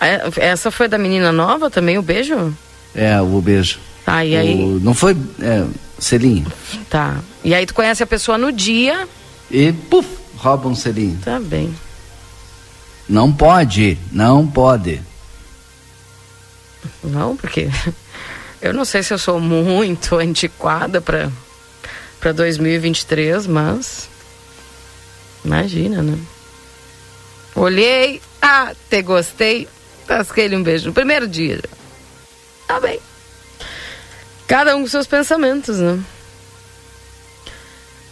é, 0.00 0.22
essa 0.36 0.70
foi 0.70 0.88
da 0.88 0.98
menina 0.98 1.30
nova 1.30 1.70
também, 1.70 1.98
o 1.98 2.02
beijo? 2.02 2.54
É, 2.94 3.20
o 3.20 3.40
beijo. 3.40 3.78
Tá, 4.04 4.24
e 4.24 4.36
aí? 4.36 4.54
O, 4.54 4.80
não 4.80 4.94
foi, 4.94 5.16
é, 5.40 5.64
selinho. 5.98 6.50
Tá. 6.88 7.20
E 7.44 7.54
aí 7.54 7.66
tu 7.66 7.74
conhece 7.74 8.02
a 8.02 8.06
pessoa 8.06 8.38
no 8.38 8.50
dia. 8.50 9.06
E, 9.50 9.72
puf, 9.72 10.08
rouba 10.36 10.68
um 10.68 10.74
selinho. 10.74 11.18
Tá 11.24 11.38
bem. 11.38 11.74
Não 13.08 13.32
pode, 13.32 13.98
não 14.10 14.46
pode. 14.46 15.00
Não, 17.02 17.36
porque 17.36 17.68
eu 18.62 18.72
não 18.72 18.84
sei 18.84 19.02
se 19.02 19.12
eu 19.12 19.18
sou 19.18 19.40
muito 19.40 20.16
antiquada 20.18 21.00
para 21.00 21.30
para 22.20 22.32
2023, 22.32 23.46
mas 23.46 24.09
imagina, 25.44 26.02
né? 26.02 26.18
Olhei, 27.54 28.20
ah, 28.40 28.72
te 28.88 29.02
gostei, 29.02 29.68
tasquei-lhe 30.06 30.56
um 30.56 30.62
beijo 30.62 30.86
no 30.86 30.92
primeiro 30.92 31.26
dia. 31.26 31.60
Tá 32.66 32.80
bem. 32.80 33.00
Cada 34.46 34.76
um 34.76 34.82
com 34.82 34.88
seus 34.88 35.06
pensamentos, 35.06 35.78
né? 35.78 36.00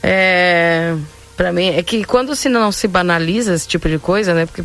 É, 0.02 0.96
para 1.36 1.52
mim 1.52 1.68
é 1.68 1.82
que 1.82 2.04
quando 2.04 2.34
se 2.36 2.48
não 2.48 2.70
se 2.70 2.86
banaliza 2.86 3.54
esse 3.54 3.66
tipo 3.66 3.88
de 3.88 3.98
coisa, 3.98 4.34
né? 4.34 4.46
Porque 4.46 4.62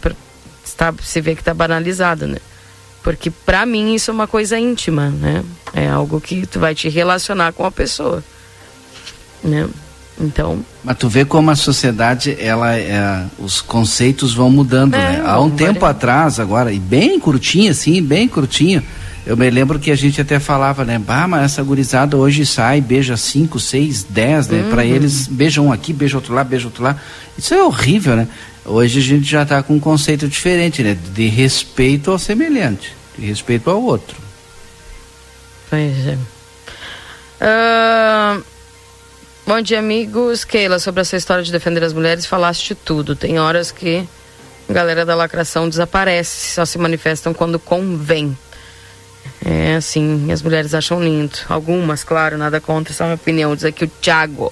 está, 0.63 0.93
se 1.02 1.21
vê 1.21 1.36
que 1.36 1.43
tá 1.43 1.54
banalizado, 1.54 2.28
né? 2.28 2.38
Porque 3.04 3.30
para 3.30 3.65
mim 3.65 3.93
isso 3.93 4.10
é 4.10 4.13
uma 4.13 4.28
coisa 4.28 4.58
íntima, 4.58 5.10
né? 5.10 5.43
É 5.73 5.88
algo 5.88 6.21
que 6.21 6.45
tu 6.45 6.60
vai 6.60 6.73
te 6.73 6.89
relacionar 6.89 7.52
com 7.54 7.65
a 7.65 7.71
pessoa, 7.71 8.23
né? 9.43 9.67
Então. 10.19 10.63
Mas 10.84 10.97
tu 10.97 11.10
vê 11.10 11.26
como 11.26 11.49
a 11.49 11.56
sociedade, 11.56 12.38
ela, 12.39 12.78
é, 12.78 13.26
os 13.39 13.62
conceitos 13.62 14.34
vão 14.34 14.49
mudando, 14.49 14.93
é, 14.93 14.97
né? 14.97 15.23
Há 15.26 15.39
um 15.39 15.49
tempo 15.49 15.86
atrás, 15.86 16.39
agora, 16.39 16.71
e 16.71 16.80
bem 16.80 17.19
curtinho, 17.19 17.71
assim, 17.71 18.02
bem 18.02 18.28
curtinho. 18.28 18.84
Eu 19.26 19.38
me 19.38 19.49
lembro 19.49 19.80
que 19.80 19.89
a 19.89 19.95
gente 19.95 20.19
até 20.19 20.38
falava, 20.38 20.84
né? 20.84 20.99
Bah, 20.99 21.28
mas 21.28 21.43
essa 21.43 21.63
gurizada 21.63 22.17
hoje 22.17 22.45
sai, 22.45 22.82
beija 22.82 23.15
cinco, 23.15 23.60
seis, 23.60 24.04
dez, 24.04 24.47
né? 24.47 24.63
Uhum. 24.63 24.69
Para 24.69 24.86
eles, 24.86 25.28
beija 25.28 25.62
um 25.62 25.71
aqui, 25.71 25.93
beija 25.93 26.17
outro 26.17 26.34
lá, 26.34 26.43
beija 26.43 26.67
outro 26.67 26.84
lá. 26.84 26.97
Isso 27.38 27.54
é 27.54 27.63
horrível, 27.63 28.15
né? 28.15 28.28
Hoje 28.65 28.99
a 28.99 29.02
gente 29.02 29.30
já 29.30 29.43
está 29.43 29.63
com 29.63 29.76
um 29.76 29.80
conceito 29.80 30.28
diferente, 30.28 30.84
né? 30.84 30.97
De 31.13 31.28
respeito 31.28 32.12
ao 32.12 32.19
semelhante, 32.19 32.93
de 33.17 33.26
respeito 33.26 33.69
ao 33.69 33.82
outro. 33.82 34.17
Pois 35.69 36.08
é. 36.08 36.17
Uh, 37.41 38.43
bom 39.45 39.62
dia, 39.62 39.79
amigos. 39.79 40.43
Keila, 40.43 40.79
sobre 40.79 41.01
essa 41.01 41.15
história 41.15 41.43
de 41.43 41.51
defender 41.51 41.84
as 41.84 41.93
mulheres, 41.93 42.25
falaste 42.25 42.75
tudo. 42.75 43.15
Tem 43.15 43.39
horas 43.39 43.71
que 43.71 44.08
a 44.69 44.73
galera 44.73 45.06
da 45.06 45.15
lacração 45.15 45.69
desaparece, 45.69 46.53
só 46.53 46.65
se 46.65 46.77
manifestam 46.77 47.34
quando 47.34 47.60
convém. 47.60 48.38
É 49.45 49.75
assim, 49.75 50.32
as 50.32 50.41
mulheres 50.41 50.73
acham 50.73 51.03
lindo. 51.03 51.38
Algumas, 51.49 52.03
claro, 52.03 52.38
nada 52.38 52.62
contra, 52.62 52.93
essa 52.93 53.03
é 53.03 53.06
a 53.06 53.08
minha 53.08 53.15
opinião. 53.15 53.56
Diz 53.56 53.65
aqui 53.65 53.86
o 53.86 53.88
Thiago. 53.88 54.51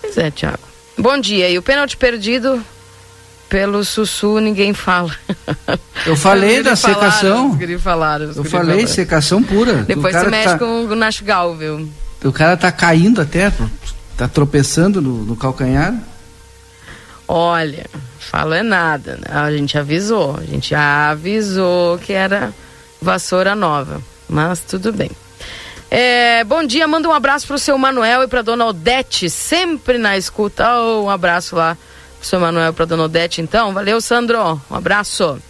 Pois 0.00 0.16
é, 0.18 0.30
Thiago. 0.30 0.60
Bom 0.96 1.18
dia. 1.18 1.48
E 1.48 1.58
o 1.58 1.62
pênalti 1.62 1.96
perdido 1.96 2.62
pelo 3.48 3.84
Sussu 3.84 4.38
ninguém 4.40 4.74
fala. 4.74 5.14
Eu 6.04 6.16
falei 6.16 6.62
da 6.62 6.76
secação. 6.76 7.52
Falaram, 7.52 7.78
falaram, 7.78 8.24
eu 8.26 8.44
falei 8.44 8.66
falaram. 8.70 8.86
secação 8.86 9.42
pura. 9.42 9.74
Depois 9.84 10.14
você 10.14 10.28
mexe 10.28 10.48
tá... 10.48 10.58
com 10.58 10.84
o 10.84 10.94
Nash 10.94 11.20
Gal, 11.20 11.54
viu? 11.56 11.88
O 12.24 12.32
cara 12.32 12.56
tá 12.56 12.70
caindo 12.72 13.20
até, 13.20 13.52
tá 14.18 14.28
tropeçando 14.28 15.00
no, 15.00 15.24
no 15.24 15.34
calcanhar. 15.34 15.94
Olha, 17.26 17.86
falo 18.18 18.52
é 18.52 18.62
nada, 18.62 19.16
né? 19.16 19.26
A 19.30 19.50
gente 19.50 19.78
avisou, 19.78 20.36
a 20.36 20.44
gente 20.44 20.74
avisou 20.74 21.98
que 21.98 22.12
era 22.12 22.52
vassoura 23.00 23.54
nova, 23.54 24.02
mas 24.28 24.60
tudo 24.60 24.92
bem. 24.92 25.10
É, 25.90 26.44
bom 26.44 26.62
dia, 26.62 26.86
manda 26.86 27.08
um 27.08 27.12
abraço 27.12 27.46
pro 27.46 27.58
seu 27.58 27.78
Manuel 27.78 28.22
e 28.24 28.28
pra 28.28 28.42
dona 28.42 28.66
Odete, 28.66 29.30
sempre 29.30 29.96
na 29.96 30.18
escuta. 30.18 30.78
Oh, 30.78 31.04
um 31.04 31.10
abraço 31.10 31.56
lá 31.56 31.78
seu 32.20 32.40
Manuel 32.40 32.72
para 32.72 32.84
Dona 32.84 33.04
Odete, 33.04 33.40
então. 33.40 33.72
Valeu, 33.72 34.00
Sandro. 34.00 34.60
Um 34.70 34.74
abraço. 34.74 35.40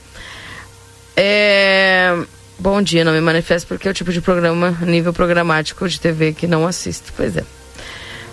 É... 1.17 2.17
Bom 2.59 2.83
dia, 2.83 3.05
não 3.05 3.13
me 3.13 3.21
manifesto 3.21 3.69
porque 3.69 3.87
é 3.87 3.91
o 3.91 3.95
tipo 3.95 4.13
de 4.13 4.21
programa, 4.21 4.77
nível 4.81 5.13
programático 5.13 5.89
de 5.89 6.01
TV 6.01 6.33
que 6.33 6.47
não 6.47 6.67
assisto. 6.67 7.13
Pois 7.17 7.37
é. 7.37 7.45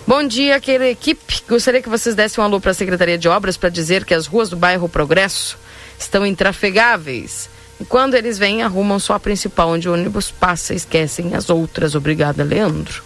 Bom 0.06 0.26
dia, 0.26 0.56
aquela 0.56 0.86
equipe. 0.86 1.42
Gostaria 1.48 1.82
que 1.82 1.88
vocês 1.88 2.14
dessem 2.14 2.40
um 2.40 2.44
alô 2.44 2.60
para 2.60 2.70
a 2.70 2.74
Secretaria 2.74 3.18
de 3.18 3.28
Obras 3.28 3.56
para 3.56 3.68
dizer 3.68 4.04
que 4.04 4.14
as 4.14 4.26
ruas 4.26 4.48
do 4.48 4.56
bairro 4.56 4.88
Progresso 4.88 5.58
estão 5.98 6.24
intrafegáveis. 6.24 7.50
E 7.80 7.84
quando 7.84 8.14
eles 8.14 8.38
vêm, 8.38 8.62
arrumam 8.62 8.98
só 8.98 9.14
a 9.14 9.20
principal, 9.20 9.70
onde 9.70 9.88
o 9.88 9.92
ônibus 9.92 10.30
passa 10.30 10.72
e 10.72 10.76
esquecem 10.76 11.34
as 11.34 11.50
outras. 11.50 11.94
Obrigada, 11.94 12.44
Leandro. 12.44 13.02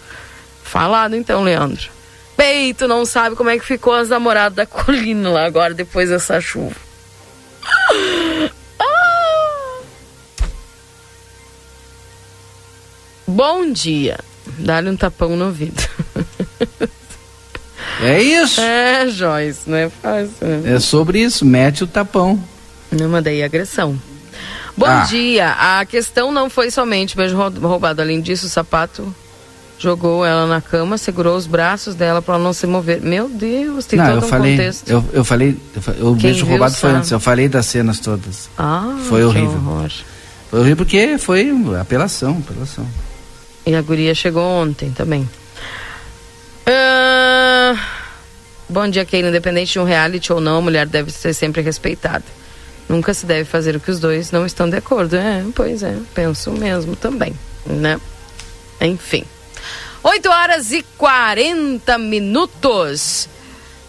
Falado 0.63 1.15
então, 1.15 1.43
Leandro 1.43 1.89
peito, 2.41 2.87
não 2.87 3.05
sabe 3.05 3.35
como 3.35 3.51
é 3.51 3.59
que 3.59 3.63
ficou 3.63 3.93
as 3.93 4.09
namoradas 4.09 4.55
da 4.55 4.65
colina 4.65 5.29
lá 5.29 5.45
agora, 5.45 5.75
depois 5.75 6.09
dessa 6.09 6.41
chuva. 6.41 6.75
Ah! 8.79 9.81
Bom 13.27 13.71
dia. 13.71 14.19
Dá-lhe 14.57 14.89
um 14.89 14.97
tapão 14.97 15.35
no 15.35 15.45
ouvido. 15.45 15.87
É 17.99 18.21
isso? 18.21 18.61
É, 18.61 19.07
Joyce, 19.07 19.61
não 19.67 19.77
é 19.77 19.89
fácil. 19.89 20.31
Né? 20.41 20.75
É 20.75 20.79
sobre 20.79 21.19
isso, 21.19 21.45
mete 21.45 21.83
o 21.83 21.87
tapão. 21.87 22.41
Não 22.91 23.09
mandei 23.09 23.43
agressão. 23.43 23.99
Bom 24.75 24.85
ah. 24.85 25.03
dia. 25.03 25.49
A 25.51 25.85
questão 25.85 26.31
não 26.31 26.49
foi 26.49 26.71
somente 26.71 27.15
beijo 27.15 27.37
roubado. 27.37 28.01
Além 28.01 28.21
disso, 28.21 28.47
o 28.47 28.49
sapato 28.49 29.13
jogou 29.77 30.25
ela 30.25 30.45
na 30.45 30.61
cama, 30.61 30.97
segurou 30.97 31.35
os 31.35 31.47
braços 31.47 31.95
dela 31.95 32.21
para 32.21 32.35
ela 32.35 32.43
não 32.43 32.53
se 32.53 32.65
mover. 32.65 33.01
Meu 33.01 33.27
Deus, 33.27 33.85
tem 33.85 33.99
não, 33.99 34.05
todo 34.05 34.17
eu 34.21 34.25
um 34.25 34.29
falei, 34.29 34.51
contexto. 34.57 34.89
Eu, 34.89 35.05
eu 35.13 35.23
falei, 35.23 35.57
eu, 35.97 36.07
o 36.07 36.15
Quem 36.15 36.31
beijo 36.31 36.45
roubado 36.45 36.73
foi 36.73 36.89
sabe. 36.89 36.99
antes. 36.99 37.11
Eu 37.11 37.19
falei 37.19 37.49
das 37.49 37.65
cenas 37.65 37.99
todas. 37.99 38.49
Ah, 38.57 38.97
Foi 39.07 39.23
horrível. 39.23 39.57
horror. 39.57 39.91
Foi 40.49 40.59
horrível 40.59 40.77
porque 40.77 41.17
foi 41.17 41.51
apelação, 41.79 42.43
apelação. 42.47 42.85
E 43.65 43.75
a 43.75 43.81
guria 43.81 44.13
chegou 44.15 44.43
ontem 44.43 44.91
também. 44.91 45.27
Bom 48.71 48.87
dia, 48.87 49.03
Keila. 49.03 49.27
Independente 49.27 49.73
de 49.73 49.79
um 49.79 49.83
reality 49.83 50.31
ou 50.31 50.39
não, 50.39 50.57
a 50.57 50.61
mulher 50.61 50.87
deve 50.87 51.11
ser 51.11 51.33
sempre 51.33 51.61
respeitada. 51.61 52.23
Nunca 52.87 53.13
se 53.13 53.25
deve 53.25 53.43
fazer 53.45 53.75
o 53.75 53.79
que 53.79 53.91
os 53.91 53.99
dois 53.99 54.31
não 54.31 54.45
estão 54.45 54.69
de 54.69 54.77
acordo. 54.77 55.15
É, 55.15 55.43
pois 55.53 55.83
é, 55.83 55.97
penso 56.13 56.51
mesmo 56.51 56.95
também, 56.95 57.33
né? 57.65 57.99
Enfim. 58.79 59.25
8 60.03 60.29
horas 60.29 60.71
e 60.71 60.83
40 60.97 61.97
minutos. 61.97 63.29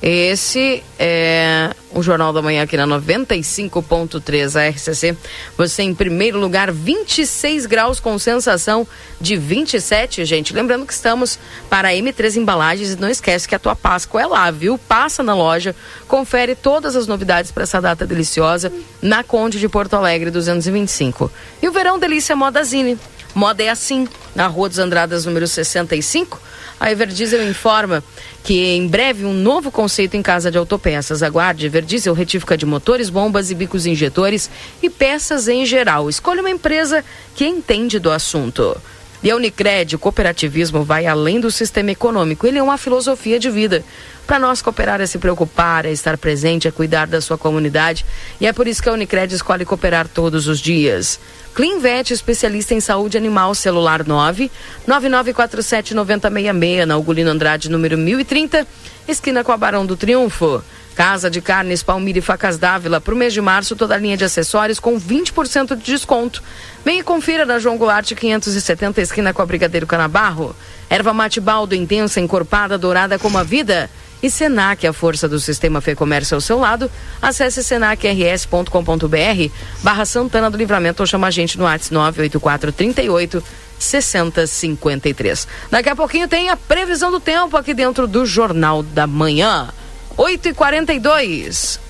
Esse 0.02 0.82
é 0.98 1.70
o 1.94 2.02
Jornal 2.02 2.32
da 2.32 2.42
Manhã 2.42 2.64
aqui 2.64 2.76
na 2.76 2.88
95.3 2.88 4.60
a 4.60 4.68
RCC. 4.68 5.16
Você 5.56 5.84
em 5.84 5.94
primeiro 5.94 6.40
lugar, 6.40 6.72
26 6.72 7.66
graus 7.66 8.00
com 8.00 8.18
sensação 8.18 8.84
de 9.20 9.36
27, 9.36 10.24
gente. 10.24 10.52
Lembrando 10.52 10.86
que 10.86 10.92
estamos 10.92 11.38
para 11.70 11.88
a 11.88 11.92
M3 11.92 12.34
Embalagens 12.34 12.94
e 12.94 13.00
não 13.00 13.08
esquece 13.08 13.46
que 13.46 13.54
a 13.54 13.60
tua 13.60 13.76
Páscoa 13.76 14.22
é 14.22 14.26
lá, 14.26 14.50
viu? 14.50 14.76
Passa 14.76 15.22
na 15.22 15.36
loja, 15.36 15.72
confere 16.08 16.56
todas 16.56 16.96
as 16.96 17.06
novidades 17.06 17.52
para 17.52 17.62
essa 17.62 17.80
data 17.80 18.04
deliciosa 18.04 18.72
na 19.00 19.22
Conde 19.22 19.60
de 19.60 19.68
Porto 19.68 19.94
Alegre 19.94 20.32
225. 20.32 21.30
E 21.62 21.68
o 21.68 21.72
Verão 21.72 21.96
Delícia 21.96 22.34
Modazine. 22.34 22.98
Moda 23.34 23.62
é 23.62 23.70
assim, 23.70 24.06
na 24.34 24.46
Rua 24.46 24.68
dos 24.68 24.78
Andradas, 24.78 25.24
número 25.24 25.46
65. 25.46 26.38
A 26.78 26.90
Everdiesel 26.90 27.48
informa 27.48 28.04
que 28.42 28.74
em 28.74 28.86
breve 28.86 29.24
um 29.24 29.32
novo 29.32 29.70
conceito 29.70 30.16
em 30.16 30.22
casa 30.22 30.50
de 30.50 30.58
autopeças. 30.58 31.22
Aguarde 31.22 31.66
Everdiesel 31.66 32.14
retífica 32.14 32.56
de 32.56 32.66
motores, 32.66 33.08
bombas 33.08 33.50
e 33.50 33.54
bicos 33.54 33.86
injetores 33.86 34.50
e 34.82 34.90
peças 34.90 35.48
em 35.48 35.64
geral. 35.64 36.08
Escolha 36.08 36.40
uma 36.40 36.50
empresa 36.50 37.04
que 37.34 37.46
entende 37.46 37.98
do 37.98 38.10
assunto. 38.10 38.76
E 39.22 39.30
a 39.30 39.36
Unicred, 39.36 39.94
o 39.94 39.98
cooperativismo 39.98 40.82
vai 40.82 41.06
além 41.06 41.38
do 41.38 41.50
sistema 41.50 41.92
econômico. 41.92 42.46
Ele 42.46 42.58
é 42.58 42.62
uma 42.62 42.76
filosofia 42.76 43.38
de 43.38 43.48
vida. 43.50 43.84
Para 44.26 44.38
nós, 44.38 44.60
cooperar 44.60 45.00
é 45.00 45.06
se 45.06 45.18
preocupar, 45.18 45.86
é 45.86 45.92
estar 45.92 46.18
presente, 46.18 46.66
é 46.66 46.70
cuidar 46.70 47.06
da 47.06 47.20
sua 47.20 47.38
comunidade. 47.38 48.04
E 48.40 48.46
é 48.46 48.52
por 48.52 48.66
isso 48.66 48.82
que 48.82 48.88
a 48.88 48.92
Unicred 48.92 49.32
escolhe 49.34 49.64
cooperar 49.64 50.08
todos 50.08 50.48
os 50.48 50.58
dias. 50.58 51.20
Cleanvet, 51.54 52.12
especialista 52.12 52.74
em 52.74 52.80
saúde 52.80 53.16
animal, 53.16 53.54
celular 53.54 54.04
9 54.06 54.50
9947 54.86 55.94
9066, 55.94 56.86
na 56.86 56.96
Ugolino 56.96 57.30
Andrade, 57.30 57.70
número 57.70 57.98
1030, 57.98 58.66
esquina 59.06 59.44
com 59.44 59.52
a 59.52 59.56
Barão 59.56 59.84
do 59.84 59.96
Triunfo. 59.96 60.62
Casa 60.92 61.30
de 61.30 61.40
Carnes 61.40 61.82
Palmira 61.82 62.18
e 62.18 62.22
Facas 62.22 62.58
Dávila, 62.58 63.00
para 63.00 63.14
o 63.14 63.16
mês 63.16 63.32
de 63.32 63.40
março, 63.40 63.74
toda 63.74 63.94
a 63.94 63.98
linha 63.98 64.16
de 64.16 64.24
acessórios 64.24 64.78
com 64.78 65.00
20% 65.00 65.74
de 65.74 65.82
desconto. 65.82 66.42
Venha 66.84 67.00
e 67.00 67.02
confira 67.02 67.44
na 67.44 67.58
João 67.58 67.76
Goulart 67.76 68.12
570, 68.12 69.00
esquina 69.00 69.32
com 69.32 69.42
a 69.42 69.46
Brigadeiro 69.46 69.86
Canabarro. 69.86 70.54
Erva 70.88 71.12
mate 71.12 71.40
baldo, 71.40 71.74
intensa, 71.74 72.20
encorpada, 72.20 72.76
dourada 72.76 73.18
como 73.18 73.38
a 73.38 73.42
vida. 73.42 73.90
E 74.22 74.30
Senac, 74.30 74.86
a 74.86 74.92
força 74.92 75.28
do 75.28 75.40
sistema 75.40 75.80
Fê 75.80 75.96
Comércio 75.96 76.36
ao 76.36 76.40
seu 76.40 76.58
lado. 76.58 76.88
Acesse 77.20 77.64
senacrs.com.br 77.64 79.50
barra 79.82 80.04
Santana 80.04 80.48
do 80.48 80.56
Livramento 80.56 81.02
ou 81.02 81.06
chama 81.06 81.26
a 81.26 81.30
gente 81.30 81.58
no 81.58 81.64
WhatsApp 81.64 81.92
98438 81.94 83.42
6053. 83.80 85.48
Daqui 85.70 85.88
a 85.88 85.96
pouquinho 85.96 86.28
tem 86.28 86.50
a 86.50 86.56
previsão 86.56 87.10
do 87.10 87.18
tempo 87.18 87.56
aqui 87.56 87.74
dentro 87.74 88.06
do 88.06 88.24
Jornal 88.24 88.82
da 88.82 89.08
Manhã. 89.08 89.70
8 90.16 90.48
e 90.48 90.54
42 90.54 91.80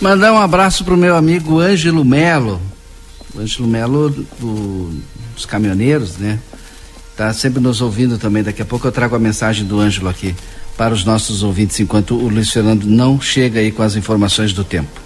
Mandar 0.00 0.32
um 0.32 0.38
abraço 0.38 0.84
pro 0.84 0.96
meu 0.96 1.16
amigo 1.16 1.58
Ângelo 1.58 2.04
Melo. 2.04 2.60
Ângelo 3.36 3.66
Melo 3.66 4.10
do- 4.38 4.92
dos 5.34 5.44
caminhoneiros, 5.44 6.16
né? 6.18 6.38
Tá 7.16 7.32
sempre 7.34 7.60
nos 7.60 7.80
ouvindo 7.80 8.16
também. 8.16 8.44
Daqui 8.44 8.62
a 8.62 8.64
pouco 8.64 8.86
eu 8.86 8.92
trago 8.92 9.16
a 9.16 9.18
mensagem 9.18 9.66
do 9.66 9.80
Ângelo 9.80 10.08
aqui 10.08 10.36
para 10.76 10.94
os 10.94 11.04
nossos 11.04 11.42
ouvintes, 11.42 11.80
enquanto 11.80 12.14
o 12.14 12.28
Luiz 12.28 12.50
Fernando 12.50 12.84
não 12.84 13.20
chega 13.20 13.58
aí 13.58 13.72
com 13.72 13.82
as 13.82 13.96
informações 13.96 14.52
do 14.52 14.62
tempo. 14.62 15.00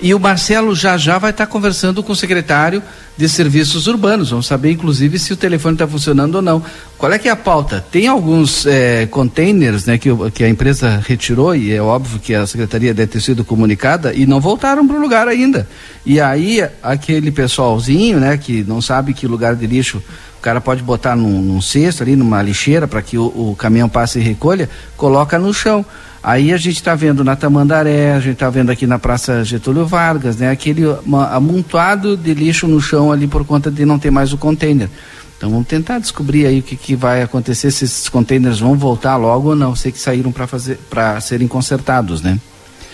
E 0.00 0.14
o 0.14 0.20
Marcelo 0.20 0.76
já 0.76 0.96
já 0.96 1.18
vai 1.18 1.30
estar 1.30 1.46
conversando 1.46 2.02
com 2.04 2.12
o 2.12 2.16
secretário 2.16 2.80
de 3.16 3.28
Serviços 3.28 3.88
Urbanos. 3.88 4.30
Vamos 4.30 4.46
saber, 4.46 4.70
inclusive, 4.70 5.18
se 5.18 5.32
o 5.32 5.36
telefone 5.36 5.74
está 5.74 5.88
funcionando 5.88 6.36
ou 6.36 6.42
não. 6.42 6.62
Qual 6.96 7.12
é 7.12 7.18
que 7.18 7.28
é 7.28 7.32
a 7.32 7.36
pauta? 7.36 7.84
Tem 7.90 8.06
alguns 8.06 8.64
eh, 8.64 9.06
containers 9.10 9.86
né, 9.86 9.98
que, 9.98 10.08
que 10.32 10.44
a 10.44 10.48
empresa 10.48 11.02
retirou, 11.04 11.54
e 11.54 11.72
é 11.72 11.82
óbvio 11.82 12.20
que 12.20 12.32
a 12.32 12.46
secretaria 12.46 12.94
deve 12.94 13.10
ter 13.10 13.20
sido 13.20 13.44
comunicada, 13.44 14.14
e 14.14 14.24
não 14.24 14.40
voltaram 14.40 14.86
para 14.86 14.96
o 14.96 15.00
lugar 15.00 15.26
ainda. 15.26 15.68
E 16.06 16.20
aí, 16.20 16.64
aquele 16.80 17.32
pessoalzinho, 17.32 18.20
né, 18.20 18.36
que 18.36 18.62
não 18.62 18.80
sabe 18.80 19.12
que 19.12 19.26
lugar 19.26 19.56
de 19.56 19.66
lixo 19.66 20.00
o 20.38 20.40
cara 20.40 20.60
pode 20.60 20.84
botar 20.84 21.16
num, 21.16 21.42
num 21.42 21.60
cesto 21.60 22.04
ali, 22.04 22.14
numa 22.14 22.40
lixeira, 22.40 22.86
para 22.86 23.02
que 23.02 23.18
o, 23.18 23.24
o 23.24 23.56
caminhão 23.58 23.88
passe 23.88 24.20
e 24.20 24.22
recolha, 24.22 24.70
coloca 24.96 25.36
no 25.36 25.52
chão. 25.52 25.84
Aí 26.28 26.52
a 26.52 26.58
gente 26.58 26.76
está 26.76 26.94
vendo 26.94 27.24
na 27.24 27.34
Tamandaré, 27.34 28.12
a 28.12 28.20
gente 28.20 28.34
está 28.34 28.50
vendo 28.50 28.68
aqui 28.68 28.86
na 28.86 28.98
Praça 28.98 29.42
Getúlio 29.42 29.86
Vargas, 29.86 30.36
né? 30.36 30.50
Aquele 30.50 30.82
amontoado 31.30 32.18
de 32.18 32.34
lixo 32.34 32.68
no 32.68 32.82
chão 32.82 33.10
ali 33.10 33.26
por 33.26 33.46
conta 33.46 33.70
de 33.70 33.86
não 33.86 33.98
ter 33.98 34.10
mais 34.10 34.30
o 34.30 34.36
container. 34.36 34.90
Então 35.38 35.48
vamos 35.48 35.66
tentar 35.66 35.98
descobrir 35.98 36.44
aí 36.44 36.58
o 36.58 36.62
que, 36.62 36.76
que 36.76 36.94
vai 36.94 37.22
acontecer, 37.22 37.70
se 37.70 37.86
esses 37.86 38.10
containers 38.10 38.58
vão 38.58 38.76
voltar 38.76 39.16
logo 39.16 39.48
ou 39.48 39.56
não. 39.56 39.74
Sei 39.74 39.90
que 39.90 39.98
saíram 39.98 40.30
para 40.30 40.46
fazer 40.46 40.78
para 40.90 41.18
serem 41.22 41.48
consertados, 41.48 42.20
né? 42.20 42.38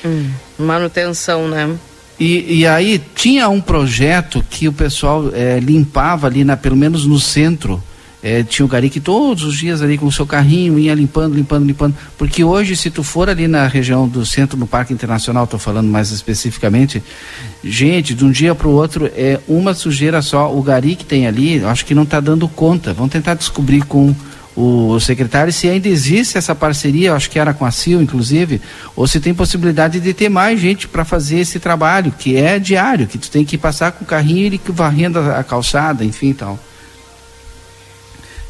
Hum, 0.04 0.30
manutenção, 0.56 1.48
né? 1.48 1.74
E, 2.20 2.60
e 2.60 2.66
aí 2.68 3.02
tinha 3.16 3.48
um 3.48 3.60
projeto 3.60 4.44
que 4.48 4.68
o 4.68 4.72
pessoal 4.72 5.32
eh, 5.34 5.58
limpava 5.58 6.28
ali, 6.28 6.44
na, 6.44 6.56
pelo 6.56 6.76
menos 6.76 7.04
no 7.04 7.18
centro. 7.18 7.82
Eh, 8.26 8.42
tinha 8.42 8.64
o 8.64 8.68
gari 8.68 8.88
que 8.88 9.00
todos 9.00 9.44
os 9.44 9.54
dias 9.54 9.82
ali 9.82 9.98
com 9.98 10.06
o 10.06 10.12
seu 10.12 10.26
carrinho 10.26 10.78
ia 10.78 10.94
limpando, 10.94 11.34
limpando, 11.34 11.66
limpando. 11.66 11.94
Porque 12.16 12.42
hoje, 12.42 12.74
se 12.74 12.90
tu 12.90 13.02
for 13.02 13.28
ali 13.28 13.46
na 13.46 13.66
região 13.66 14.08
do 14.08 14.24
centro, 14.24 14.56
no 14.56 14.66
Parque 14.66 14.94
Internacional, 14.94 15.44
estou 15.44 15.60
falando 15.60 15.88
mais 15.88 16.10
especificamente, 16.10 17.02
gente, 17.62 18.14
de 18.14 18.24
um 18.24 18.30
dia 18.30 18.54
para 18.54 18.66
o 18.66 18.70
outro 18.70 19.10
é 19.14 19.38
uma 19.46 19.74
sujeira 19.74 20.22
só. 20.22 20.50
O 20.50 20.62
gari 20.62 20.96
que 20.96 21.04
tem 21.04 21.26
ali, 21.26 21.62
acho 21.62 21.84
que 21.84 21.94
não 21.94 22.04
está 22.04 22.18
dando 22.18 22.48
conta. 22.48 22.94
Vamos 22.94 23.12
tentar 23.12 23.34
descobrir 23.34 23.82
com 23.82 24.16
o 24.56 24.98
secretário 25.00 25.52
se 25.52 25.68
ainda 25.68 25.88
existe 25.88 26.38
essa 26.38 26.54
parceria, 26.54 27.12
acho 27.12 27.28
que 27.28 27.38
era 27.38 27.52
com 27.52 27.66
a 27.66 27.70
CIL, 27.70 28.00
inclusive, 28.00 28.58
ou 28.96 29.06
se 29.06 29.20
tem 29.20 29.34
possibilidade 29.34 30.00
de 30.00 30.14
ter 30.14 30.30
mais 30.30 30.58
gente 30.58 30.88
para 30.88 31.04
fazer 31.04 31.40
esse 31.40 31.58
trabalho, 31.58 32.14
que 32.18 32.36
é 32.36 32.58
diário, 32.58 33.06
que 33.06 33.18
tu 33.18 33.30
tem 33.30 33.44
que 33.44 33.58
passar 33.58 33.92
com 33.92 34.02
o 34.02 34.06
carrinho 34.06 34.54
e 34.54 34.60
varrendo 34.68 35.18
a, 35.18 35.40
a 35.40 35.44
calçada, 35.44 36.04
enfim 36.04 36.30
e 36.30 36.34
tal. 36.34 36.58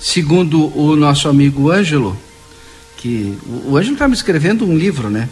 Segundo 0.04 0.70
o 0.78 0.94
nosso 0.96 1.30
amigo 1.30 1.70
Ângelo, 1.70 2.14
que 2.98 3.38
o, 3.66 3.74
Ângelo 3.74 3.94
está 3.94 4.06
me 4.06 4.12
escrevendo 4.12 4.66
um 4.66 4.76
livro, 4.76 5.08
né? 5.08 5.30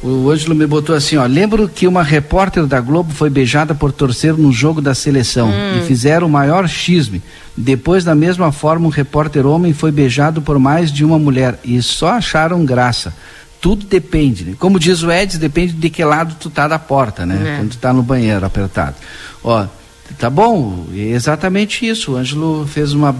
O 0.00 0.30
Ângelo 0.30 0.54
me 0.54 0.64
botou 0.64 0.94
assim, 0.94 1.16
ó, 1.16 1.26
lembro 1.26 1.68
que 1.68 1.88
uma 1.88 2.04
repórter 2.04 2.66
da 2.66 2.80
Globo 2.80 3.12
foi 3.12 3.28
beijada 3.28 3.74
por 3.74 3.90
torcer 3.90 4.34
no 4.34 4.52
jogo 4.52 4.80
da 4.80 4.94
seleção 4.94 5.50
e 5.76 5.84
fizeram 5.88 6.28
o 6.28 6.30
maior 6.30 6.68
xisme. 6.68 7.20
Depois, 7.56 8.04
da 8.04 8.14
mesma 8.14 8.52
forma, 8.52 8.86
um 8.86 8.90
repórter 8.90 9.44
homem 9.44 9.72
foi 9.72 9.90
beijado 9.90 10.40
por 10.40 10.56
mais 10.60 10.92
de 10.92 11.04
uma 11.04 11.18
mulher 11.18 11.58
e 11.64 11.82
só 11.82 12.10
acharam 12.10 12.64
graça. 12.64 13.12
Tudo 13.60 13.84
depende, 13.86 14.44
né? 14.44 14.54
Como 14.56 14.78
diz 14.78 15.02
o 15.02 15.10
Eds, 15.10 15.36
depende 15.36 15.72
de 15.72 15.90
que 15.90 16.04
lado 16.04 16.36
tu 16.38 16.48
tá 16.48 16.68
da 16.68 16.78
porta, 16.78 17.26
né? 17.26 17.54
É. 17.54 17.56
Quando 17.56 17.70
tu 17.70 17.78
tá 17.78 17.92
no 17.92 18.04
banheiro 18.04 18.46
apertado. 18.46 18.94
Ó, 19.42 19.66
tá 20.16 20.30
bom, 20.30 20.86
é 20.94 21.08
exatamente 21.08 21.84
isso. 21.84 22.12
O 22.12 22.16
Ângelo 22.16 22.68
fez 22.68 22.92
uma 22.92 23.16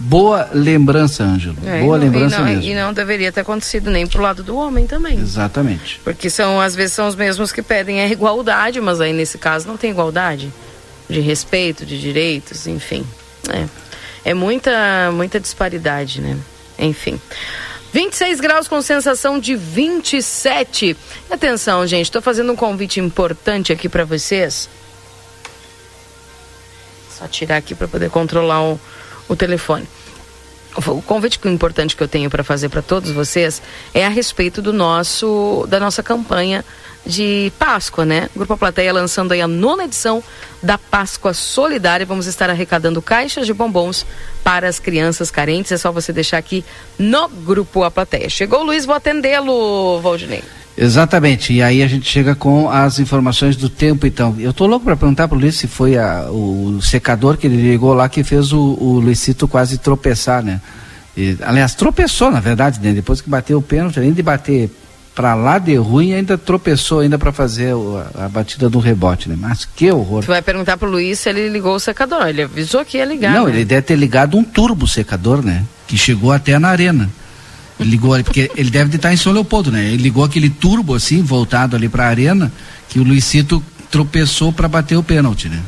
boa 0.00 0.48
lembrança, 0.52 1.22
Ângelo. 1.22 1.56
É, 1.64 1.80
boa 1.82 1.96
e 1.96 2.00
não- 2.00 2.06
lembrança 2.06 2.36
e 2.36 2.38
não, 2.38 2.44
mesmo. 2.46 2.62
E 2.64 2.74
não 2.74 2.92
deveria 2.92 3.30
ter 3.30 3.40
acontecido 3.40 3.90
nem 3.90 4.06
pro 4.06 4.20
lado 4.22 4.42
do 4.42 4.56
homem 4.56 4.86
também. 4.86 5.18
Exatamente. 5.18 6.00
Porque 6.02 6.28
são, 6.30 6.60
às 6.60 6.74
vezes, 6.74 6.94
são 6.94 7.06
os 7.06 7.14
mesmos 7.14 7.52
que 7.52 7.62
pedem 7.62 8.00
a 8.00 8.08
igualdade, 8.08 8.80
mas 8.80 9.00
aí 9.00 9.12
nesse 9.12 9.38
caso 9.38 9.68
não 9.68 9.76
tem 9.76 9.90
igualdade 9.90 10.50
de 11.08 11.20
respeito, 11.20 11.84
de 11.84 12.00
direitos, 12.00 12.66
enfim. 12.66 13.04
É, 13.52 13.66
é 14.30 14.34
muita, 14.34 15.10
muita 15.12 15.38
disparidade, 15.38 16.20
né? 16.20 16.36
Enfim. 16.78 17.20
26 17.92 18.40
graus 18.40 18.68
com 18.68 18.80
sensação 18.80 19.38
de 19.38 19.56
27. 19.56 20.96
E 21.28 21.34
atenção, 21.34 21.86
gente, 21.86 22.04
estou 22.06 22.22
fazendo 22.22 22.52
um 22.52 22.56
convite 22.56 23.00
importante 23.00 23.72
aqui 23.72 23.88
para 23.88 24.04
vocês. 24.04 24.68
Só 27.18 27.26
tirar 27.26 27.56
aqui 27.56 27.74
para 27.74 27.88
poder 27.88 28.08
controlar 28.08 28.62
o, 28.62 28.80
o 29.30 29.36
telefone. 29.36 29.88
O 30.76 31.02
convite 31.02 31.40
importante 31.46 31.96
que 31.96 32.02
eu 32.02 32.08
tenho 32.08 32.30
para 32.30 32.44
fazer 32.44 32.68
para 32.68 32.82
todos 32.82 33.10
vocês 33.10 33.60
é 33.92 34.04
a 34.04 34.08
respeito 34.08 34.62
do 34.62 34.72
nosso 34.72 35.66
da 35.68 35.80
nossa 35.80 36.02
campanha 36.02 36.64
de 37.04 37.52
Páscoa, 37.58 38.04
né? 38.04 38.28
Grupo 38.36 38.56
Plateia 38.56 38.92
lançando 38.92 39.32
aí 39.32 39.40
a 39.40 39.48
nona 39.48 39.84
edição 39.84 40.22
da 40.62 40.76
Páscoa 40.76 41.32
Solidária. 41.32 42.06
Vamos 42.06 42.26
estar 42.26 42.50
arrecadando 42.50 43.00
caixas 43.00 43.46
de 43.46 43.54
bombons 43.54 44.06
para 44.44 44.68
as 44.68 44.78
crianças 44.78 45.30
carentes. 45.30 45.72
É 45.72 45.78
só 45.78 45.90
você 45.90 46.12
deixar 46.12 46.38
aqui 46.38 46.64
no 46.98 47.28
Grupo 47.28 47.82
A 47.82 47.90
Plateia. 47.90 48.28
Chegou 48.28 48.60
o 48.60 48.64
Luiz, 48.64 48.84
vou 48.84 48.94
atendê-lo, 48.94 50.00
Valdinei. 50.00 50.44
Exatamente, 50.82 51.52
e 51.52 51.62
aí 51.62 51.82
a 51.82 51.86
gente 51.86 52.10
chega 52.10 52.34
com 52.34 52.70
as 52.70 52.98
informações 52.98 53.54
do 53.54 53.68
tempo 53.68 54.06
então. 54.06 54.34
Eu 54.38 54.50
tô 54.50 54.66
louco 54.66 54.86
para 54.86 54.96
perguntar 54.96 55.28
pro 55.28 55.38
Luiz 55.38 55.56
se 55.56 55.66
foi 55.66 55.98
a, 55.98 56.22
o 56.30 56.80
secador 56.80 57.36
que 57.36 57.46
ele 57.46 57.70
ligou 57.70 57.92
lá 57.92 58.08
que 58.08 58.24
fez 58.24 58.50
o, 58.50 58.78
o 58.80 58.98
Luizito 58.98 59.46
quase 59.46 59.76
tropeçar, 59.76 60.42
né? 60.42 60.58
E, 61.14 61.36
aliás, 61.42 61.74
tropeçou 61.74 62.30
na 62.30 62.40
verdade, 62.40 62.80
né? 62.80 62.94
Depois 62.94 63.20
que 63.20 63.28
bateu 63.28 63.58
o 63.58 63.62
pênalti, 63.62 63.98
além 63.98 64.14
de 64.14 64.22
bater 64.22 64.70
para 65.14 65.34
lá 65.34 65.58
de 65.58 65.74
ruim, 65.74 66.14
ainda 66.14 66.38
tropeçou 66.38 67.00
ainda 67.00 67.18
para 67.18 67.30
fazer 67.30 67.74
o, 67.74 67.98
a, 67.98 68.24
a, 68.24 68.28
batida 68.30 68.70
do 68.70 68.78
rebote, 68.78 69.28
né? 69.28 69.36
Mas 69.38 69.66
que 69.66 69.92
horror. 69.92 70.22
Tu 70.24 70.28
vai 70.28 70.40
perguntar 70.40 70.78
pro 70.78 70.88
Luiz 70.88 71.18
se 71.18 71.28
ele 71.28 71.50
ligou 71.50 71.74
o 71.74 71.80
secador. 71.80 72.26
Ele 72.26 72.44
avisou 72.44 72.86
que 72.86 72.96
ia 72.96 73.04
ligar. 73.04 73.34
Não, 73.34 73.44
né? 73.44 73.52
ele 73.52 73.66
deve 73.66 73.82
ter 73.82 73.96
ligado 73.96 74.38
um 74.38 74.42
turbo 74.42 74.88
secador, 74.88 75.44
né? 75.44 75.62
Que 75.86 75.98
chegou 75.98 76.32
até 76.32 76.58
na 76.58 76.68
arena. 76.68 77.10
Ligou, 77.80 78.22
porque 78.22 78.50
ele 78.54 78.70
deve 78.70 78.96
estar 78.96 79.12
em 79.12 79.16
São 79.16 79.32
Leopoldo, 79.32 79.72
né? 79.72 79.86
Ele 79.86 80.02
ligou 80.02 80.22
aquele 80.22 80.50
turbo 80.50 80.94
assim, 80.94 81.22
voltado 81.22 81.74
ali 81.74 81.88
para 81.88 82.04
a 82.04 82.08
arena, 82.08 82.52
que 82.88 83.00
o 83.00 83.02
Luizito 83.02 83.62
tropeçou 83.90 84.52
para 84.52 84.68
bater 84.68 84.96
o 84.96 85.02
pênalti, 85.02 85.48
né? 85.48 85.60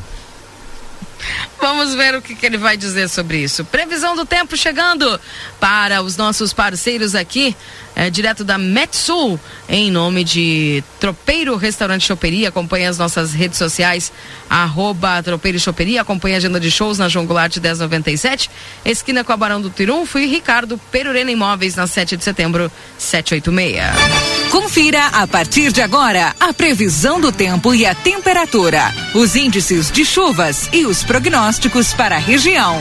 Vamos 1.60 1.94
ver 1.94 2.14
o 2.16 2.22
que, 2.22 2.34
que, 2.34 2.44
ele 2.44 2.58
vai 2.58 2.76
dizer 2.76 3.08
sobre 3.08 3.38
isso. 3.38 3.64
Previsão 3.64 4.16
do 4.16 4.26
tempo 4.26 4.56
chegando 4.56 5.20
para 5.60 6.02
os 6.02 6.16
nossos 6.16 6.52
parceiros 6.52 7.14
aqui, 7.14 7.56
é, 7.94 8.10
direto 8.10 8.44
da 8.44 8.58
Metsul, 8.58 9.38
em 9.68 9.90
nome 9.90 10.24
de 10.24 10.82
Tropeiro 10.98 11.56
Restaurante 11.56 12.06
Choperia. 12.06 12.48
Acompanhe 12.48 12.86
as 12.86 12.98
nossas 12.98 13.32
redes 13.32 13.58
sociais, 13.58 14.12
arroba 14.48 15.22
Tropeiro 15.22 15.58
Choperia. 15.58 16.02
Acompanhe 16.02 16.34
a 16.34 16.38
agenda 16.38 16.58
de 16.58 16.70
shows 16.70 16.98
na 16.98 17.08
João 17.08 17.26
Goulart 17.26 17.56
1097, 17.56 18.50
esquina 18.84 19.24
com 19.24 19.32
a 19.32 19.36
Barão 19.36 19.60
do 19.60 19.70
Triunfo 19.70 20.18
e 20.18 20.26
Ricardo 20.26 20.78
Perurena 20.90 21.30
Imóveis 21.30 21.76
na 21.76 21.86
7 21.86 22.16
de 22.16 22.24
setembro, 22.24 22.70
786. 22.98 24.50
Confira 24.50 25.06
a 25.06 25.26
partir 25.26 25.72
de 25.72 25.80
agora 25.80 26.34
a 26.38 26.52
previsão 26.52 27.20
do 27.20 27.32
tempo 27.32 27.74
e 27.74 27.86
a 27.86 27.94
temperatura, 27.94 28.92
os 29.14 29.34
índices 29.34 29.90
de 29.90 30.04
chuvas 30.04 30.68
e 30.72 30.84
os 30.84 31.02
prognósticos 31.02 31.94
para 31.94 32.16
a 32.16 32.18
região. 32.18 32.78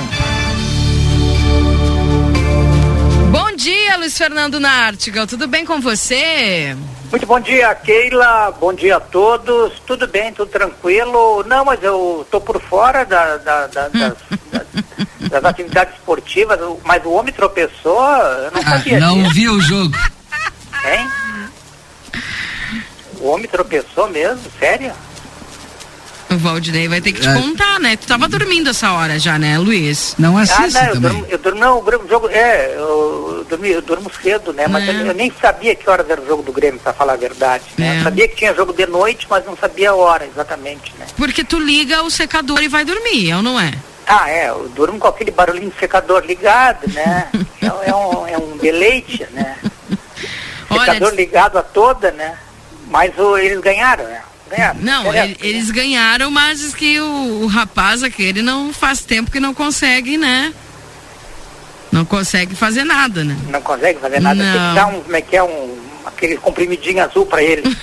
Dia, 3.62 3.96
Luiz 3.96 4.18
Fernando 4.18 4.60
Nartigal. 4.60 5.28
Tudo 5.28 5.48
bem 5.48 5.64
com 5.64 5.80
você? 5.80 6.76
Muito 7.12 7.28
bom 7.28 7.40
dia, 7.40 7.76
Keila. 7.76 8.52
Bom 8.60 8.74
dia 8.74 8.98
a 8.98 9.00
todos. 9.00 9.74
Tudo 9.86 10.08
bem, 10.08 10.34
tudo 10.34 10.50
tranquilo. 10.50 11.44
Não, 11.44 11.64
mas 11.64 11.84
eu 11.84 12.26
tô 12.32 12.42
por 12.42 12.60
fora 12.60 13.06
da, 13.06 13.38
da, 13.38 13.68
da, 13.68 13.88
das, 13.94 14.18
das, 15.30 15.46
atividades 15.46 15.94
esportivas. 15.94 16.60
Mas 16.84 17.06
o 17.06 17.12
homem 17.12 17.32
tropeçou, 17.32 18.04
eu 18.04 18.52
não 18.52 18.64
sabia. 18.64 18.98
Ah, 18.98 19.02
não 19.02 19.30
viu 19.30 19.54
o 19.54 19.62
jogo. 19.62 19.96
Hein? 20.84 21.08
O 23.20 23.28
homem 23.28 23.48
tropeçou 23.48 24.10
mesmo? 24.10 24.42
Sério? 24.58 24.92
O 26.32 26.38
Valdinei 26.38 26.88
vai 26.88 27.02
ter 27.02 27.12
que 27.12 27.20
te 27.20 27.28
é. 27.28 27.34
contar, 27.34 27.80
né? 27.80 27.98
Tu 27.98 28.08
tava 28.08 28.28
dormindo 28.28 28.70
essa 28.70 28.94
hora 28.94 29.20
já, 29.20 29.38
né, 29.38 29.58
Luiz? 29.58 30.16
Não 30.18 30.38
assiste 30.38 30.78
ah, 30.78 30.82
não, 30.82 30.88
eu 30.88 30.94
também. 30.94 31.12
Durmo, 31.12 31.26
eu 31.30 31.38
durmo, 31.38 31.60
não, 31.60 31.80
o 31.80 32.08
jogo, 32.08 32.30
é, 32.30 32.74
eu, 32.76 33.46
dormi, 33.50 33.70
eu 33.70 33.82
durmo 33.82 34.10
cedo, 34.22 34.54
né? 34.54 34.66
Mas 34.68 34.88
é. 34.88 34.92
eu, 34.92 35.08
eu, 35.08 35.14
nem 35.14 35.32
sabia 35.42 35.76
que 35.76 35.90
horas 35.90 36.10
era 36.10 36.22
o 36.22 36.26
jogo 36.26 36.42
do 36.42 36.54
Grêmio, 36.54 36.80
pra 36.80 36.94
falar 36.94 37.14
a 37.14 37.18
verdade. 37.18 37.66
Né? 37.78 37.96
É. 37.96 38.00
Eu 38.00 38.04
sabia 38.04 38.28
que 38.30 38.36
tinha 38.36 38.54
jogo 38.54 38.72
de 38.72 38.86
noite, 38.86 39.28
mas 39.30 39.46
não 39.46 39.58
sabia 39.58 39.92
a 39.92 39.96
hora 39.96 40.26
exatamente, 40.26 40.94
né? 40.98 41.06
Porque 41.18 41.44
tu 41.44 41.60
liga 41.60 42.02
o 42.04 42.10
secador 42.10 42.64
e 42.64 42.70
vai 42.70 42.86
dormir, 42.86 43.34
ou 43.34 43.42
não 43.42 43.60
é? 43.60 43.74
Ah, 44.08 44.30
é, 44.30 44.50
eu 44.50 44.70
durmo 44.76 45.00
com 45.00 45.08
aquele 45.08 45.32
barulhinho 45.32 45.70
do 45.70 45.80
secador 45.80 46.24
ligado, 46.26 46.88
né? 46.94 47.28
é, 47.62 47.90
é, 47.90 47.96
um, 47.96 48.28
é 48.28 48.38
um 48.38 48.58
deleite, 48.58 49.28
né? 49.32 49.58
Secador 50.72 51.10
Olha, 51.10 51.16
ligado 51.16 51.58
a 51.58 51.64
toda, 51.64 52.12
né? 52.12 52.38
Mas 52.88 53.18
o, 53.18 53.38
eles 53.38 53.60
ganharam, 53.60 54.06
né? 54.06 54.22
Não, 54.80 55.14
ele, 55.14 55.38
eles 55.42 55.72
ganharam, 55.72 56.30
mas 56.30 56.60
diz 56.60 56.76
que 56.76 57.00
o, 57.00 57.44
o, 57.44 57.48
rapaz 57.48 58.04
aquele 58.04 58.42
não 58.42 58.74
faz 58.74 59.02
tempo 59.02 59.32
que 59.32 59.40
não 59.40 59.54
consegue, 59.54 60.18
né? 60.18 60.54
Não 61.92 62.06
consegue 62.06 62.56
fazer 62.56 62.84
nada, 62.84 63.24
né? 63.24 63.38
Não 63.50 63.62
consegue 63.62 64.00
fazer 64.00 64.20
nada. 64.20 64.44
Não. 64.44 64.54
Tem 64.54 64.70
que 64.70 64.76
dar 64.76 64.88
um, 64.88 65.02
como 65.02 65.16
é 65.16 65.22
que 65.22 65.38
é, 65.38 65.44
um, 65.44 65.78
aquele 66.06 66.38
comprimidinho 66.38 67.04
azul 67.04 67.26
pra 67.26 67.42
ele. 67.42 67.64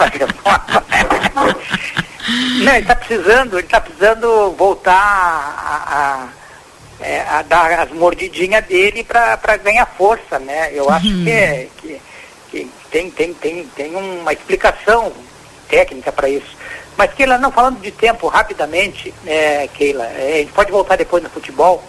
não, 2.62 2.74
ele 2.74 2.86
tá 2.86 2.96
precisando, 2.96 3.58
ele 3.58 3.68
tá 3.68 3.80
precisando 3.80 4.52
voltar 4.52 4.92
a, 4.92 6.28
a, 7.00 7.04
é, 7.04 7.22
a 7.22 7.42
dar 7.42 7.80
as 7.80 7.90
mordidinhas 7.90 8.64
dele 8.64 9.04
pra, 9.04 9.36
pra 9.36 9.56
ganhar 9.56 9.86
força, 9.86 10.38
né? 10.38 10.70
Eu 10.72 10.88
acho 10.88 11.08
uhum. 11.08 11.24
que, 11.24 11.30
é, 11.30 11.68
que 11.76 11.88
que 11.88 12.00
tem, 12.90 13.10
tem, 13.10 13.32
tem, 13.34 13.66
tem 13.76 13.94
uma 13.94 14.32
explicação 14.32 15.12
técnica 15.68 16.10
para 16.10 16.28
isso. 16.28 16.56
Mas, 16.96 17.14
Keila, 17.14 17.38
não 17.38 17.50
falando 17.50 17.80
de 17.80 17.90
tempo 17.90 18.26
rapidamente, 18.28 19.14
é, 19.26 19.68
Keila, 19.68 20.04
é, 20.04 20.34
a 20.34 20.38
gente 20.38 20.52
pode 20.52 20.70
voltar 20.70 20.96
depois 20.96 21.22
no 21.22 21.30
futebol, 21.30 21.82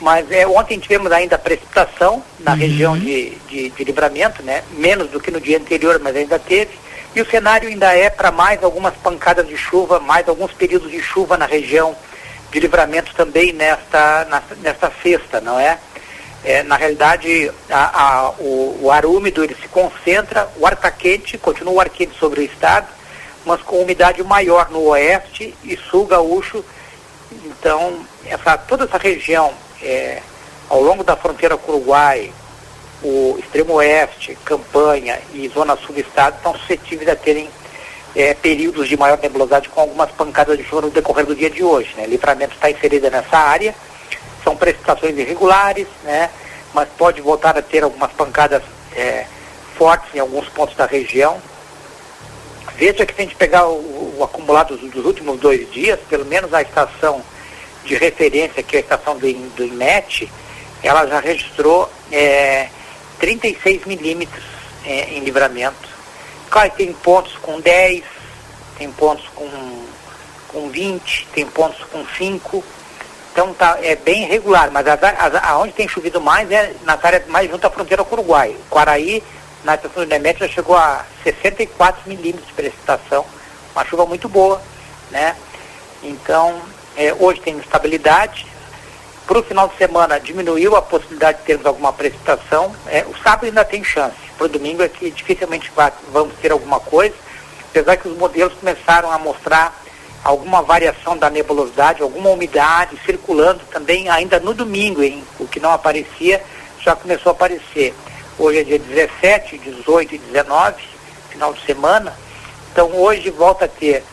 mas 0.00 0.30
é, 0.30 0.46
ontem 0.46 0.78
tivemos 0.78 1.12
ainda 1.12 1.38
precipitação 1.38 2.22
na 2.40 2.52
uhum. 2.52 2.58
região 2.58 2.98
de, 2.98 3.30
de, 3.48 3.70
de, 3.70 3.84
livramento, 3.84 4.42
né? 4.42 4.62
menos 4.72 5.10
do 5.10 5.20
que 5.20 5.30
no 5.30 5.40
dia 5.40 5.58
anterior, 5.58 6.00
mas 6.02 6.16
ainda 6.16 6.38
teve. 6.38 6.70
E 7.14 7.20
o 7.20 7.30
cenário 7.30 7.68
ainda 7.68 7.92
é 7.94 8.10
para 8.10 8.30
mais 8.30 8.62
algumas 8.62 8.94
pancadas 8.94 9.46
de 9.46 9.56
chuva, 9.56 9.98
mais 10.00 10.28
alguns 10.28 10.52
períodos 10.52 10.90
de 10.90 11.00
chuva 11.00 11.36
na 11.36 11.46
região 11.46 11.96
de 12.50 12.60
livramento 12.60 13.14
também 13.14 13.52
nesta, 13.52 14.24
nesta, 14.24 14.54
nesta 14.56 14.92
sexta, 15.02 15.40
não 15.40 15.58
é? 15.58 15.78
É, 16.44 16.62
na 16.62 16.76
realidade, 16.76 17.50
a, 17.68 18.02
a, 18.02 18.30
o, 18.38 18.78
o, 18.82 18.90
ar 18.90 19.04
úmido 19.04 19.42
ele 19.42 19.56
se 19.60 19.66
concentra, 19.68 20.48
o 20.56 20.66
ar 20.66 20.74
está 20.74 20.90
quente, 20.90 21.36
continua 21.36 21.74
o 21.74 21.80
ar 21.80 21.88
quente 21.88 22.16
sobre 22.18 22.40
o 22.40 22.44
estado, 22.44 22.86
mas 23.44 23.60
com 23.62 23.82
umidade 23.82 24.22
maior 24.22 24.70
no 24.70 24.84
oeste 24.84 25.54
e 25.64 25.76
sul 25.76 26.06
gaúcho. 26.06 26.64
Então, 27.44 27.98
essa, 28.24 28.56
toda 28.56 28.84
essa 28.84 28.98
região, 28.98 29.52
é, 29.82 30.22
ao 30.68 30.80
longo 30.80 31.02
da 31.02 31.16
fronteira 31.16 31.56
com 31.56 31.72
o 31.72 31.76
Uruguai, 31.76 32.32
o 33.02 33.36
extremo 33.38 33.74
oeste, 33.74 34.36
Campanha 34.44 35.18
e 35.32 35.48
zona 35.48 35.76
sul 35.76 35.94
do 35.94 36.00
estado 36.00 36.36
estão 36.36 36.54
suscetíveis 36.54 37.08
a 37.08 37.16
terem 37.16 37.48
é, 38.14 38.32
períodos 38.34 38.88
de 38.88 38.96
maior 38.96 39.18
nebulosidade 39.20 39.68
com 39.68 39.80
algumas 39.80 40.10
pancadas 40.12 40.56
de 40.56 40.64
chuva 40.64 40.82
no 40.82 40.90
decorrer 40.90 41.26
do 41.26 41.34
dia 41.34 41.50
de 41.50 41.62
hoje. 41.62 41.94
Né? 41.96 42.06
Livramento 42.06 42.54
está 42.54 42.70
inserida 42.70 43.10
nessa 43.10 43.36
área 43.36 43.74
são 44.48 44.56
precipitações 44.56 45.18
irregulares, 45.18 45.86
né? 46.04 46.30
mas 46.72 46.88
pode 46.96 47.20
voltar 47.20 47.58
a 47.58 47.60
ter 47.60 47.84
algumas 47.84 48.10
pancadas 48.12 48.62
é, 48.96 49.26
fortes 49.76 50.14
em 50.14 50.20
alguns 50.20 50.48
pontos 50.48 50.74
da 50.74 50.86
região. 50.86 51.38
Veja 52.76 53.04
que 53.04 53.14
se 53.14 53.20
a 53.20 53.24
gente 53.24 53.36
pegar 53.36 53.66
o, 53.66 54.16
o 54.18 54.24
acumulado 54.24 54.74
dos, 54.74 54.90
dos, 54.90 55.04
últimos 55.04 55.38
dois 55.38 55.70
dias, 55.70 56.00
pelo 56.08 56.24
menos 56.24 56.54
a 56.54 56.62
estação 56.62 57.22
de 57.84 57.94
referência, 57.94 58.62
que 58.62 58.76
é 58.76 58.78
a 58.78 58.82
estação 58.82 59.18
do, 59.18 59.32
do 59.50 59.64
INET, 59.64 60.30
ela 60.82 61.06
já 61.06 61.20
registrou 61.20 61.90
é, 62.10 62.68
36 63.18 63.84
milímetros 63.84 64.44
é, 64.86 65.10
em 65.10 65.20
livramento. 65.20 65.88
Claro, 66.48 66.70
tem 66.74 66.90
pontos 66.94 67.34
com 67.42 67.60
10, 67.60 68.02
tem 68.78 68.90
pontos 68.92 69.26
com, 69.34 69.84
com 70.48 70.70
20, 70.70 71.26
tem 71.34 71.44
pontos 71.44 71.84
com 71.90 72.06
5, 72.16 72.64
então 73.38 73.54
tá, 73.54 73.78
é 73.80 73.94
bem 73.94 74.24
irregular, 74.24 74.68
mas 74.72 74.84
as, 74.84 75.00
as, 75.00 75.34
aonde 75.44 75.72
tem 75.72 75.86
chovido 75.86 76.20
mais 76.20 76.50
é 76.50 76.74
nas 76.82 77.04
áreas 77.04 77.24
mais 77.28 77.48
junto 77.48 77.64
à 77.64 77.70
fronteira 77.70 78.02
com 78.02 78.16
o 78.16 78.18
Uruguai. 78.18 78.56
Quaraí, 78.68 79.22
na 79.62 79.76
estação 79.76 80.02
do 80.02 80.08
Nemete, 80.08 80.40
já 80.40 80.48
chegou 80.48 80.76
a 80.76 81.06
64 81.22 82.08
milímetros 82.08 82.48
de 82.48 82.52
precipitação, 82.52 83.24
uma 83.72 83.84
chuva 83.84 84.04
muito 84.06 84.28
boa, 84.28 84.60
né? 85.12 85.36
Então, 86.02 86.60
é, 86.96 87.14
hoje 87.14 87.40
tem 87.40 87.56
estabilidade. 87.58 88.44
Para 89.24 89.38
o 89.38 89.42
final 89.44 89.68
de 89.68 89.76
semana 89.76 90.18
diminuiu 90.18 90.74
a 90.74 90.82
possibilidade 90.82 91.38
de 91.38 91.44
termos 91.44 91.64
alguma 91.64 91.92
precipitação. 91.92 92.74
É, 92.88 93.04
o 93.06 93.16
sábado 93.22 93.46
ainda 93.46 93.64
tem 93.64 93.84
chance. 93.84 94.16
Para 94.36 94.46
o 94.46 94.48
domingo 94.48 94.82
é 94.82 94.88
que 94.88 95.12
dificilmente 95.12 95.70
vamos 96.10 96.34
ter 96.42 96.50
alguma 96.50 96.80
coisa, 96.80 97.14
apesar 97.70 97.98
que 97.98 98.08
os 98.08 98.18
modelos 98.18 98.54
começaram 98.54 99.12
a 99.12 99.18
mostrar 99.18 99.72
alguma 100.24 100.62
variação 100.62 101.16
da 101.16 101.30
nebulosidade, 101.30 102.02
alguma 102.02 102.30
umidade 102.30 102.98
circulando 103.04 103.60
também 103.70 104.08
ainda 104.08 104.40
no 104.40 104.52
domingo, 104.52 105.02
hein? 105.02 105.24
O 105.38 105.46
que 105.46 105.60
não 105.60 105.72
aparecia 105.72 106.42
já 106.80 106.94
começou 106.94 107.30
a 107.30 107.32
aparecer. 107.32 107.94
Hoje 108.38 108.60
é 108.60 108.64
dia 108.64 108.78
17, 108.78 109.58
18 109.58 110.14
e 110.14 110.18
19, 110.18 110.82
final 111.30 111.52
de 111.52 111.64
semana. 111.64 112.14
Então 112.72 112.90
hoje 112.94 113.30
volta 113.30 113.64
a 113.64 113.68
ter 113.68 114.04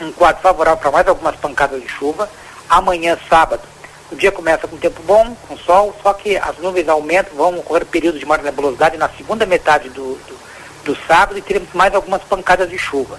um 0.00 0.12
quadro 0.12 0.42
favorável 0.42 0.80
para 0.80 0.90
mais 0.90 1.08
algumas 1.08 1.36
pancadas 1.36 1.80
de 1.80 1.88
chuva. 1.88 2.28
Amanhã, 2.68 3.18
sábado, 3.28 3.62
o 4.10 4.16
dia 4.16 4.30
começa 4.30 4.68
com 4.68 4.76
tempo 4.76 5.02
bom, 5.02 5.36
com 5.48 5.56
sol, 5.56 5.94
só 6.02 6.12
que 6.12 6.36
as 6.36 6.56
nuvens 6.58 6.88
aumentam, 6.88 7.34
vão 7.36 7.58
ocorrer 7.58 7.84
períodos 7.86 8.20
de 8.20 8.26
maior 8.26 8.42
nebulosidade 8.42 8.96
na 8.96 9.08
segunda 9.08 9.44
metade 9.44 9.88
do, 9.88 10.14
do, 10.14 10.38
do 10.84 11.06
sábado 11.06 11.38
e 11.38 11.42
teremos 11.42 11.72
mais 11.72 11.94
algumas 11.94 12.22
pancadas 12.22 12.68
de 12.68 12.78
chuva. 12.78 13.18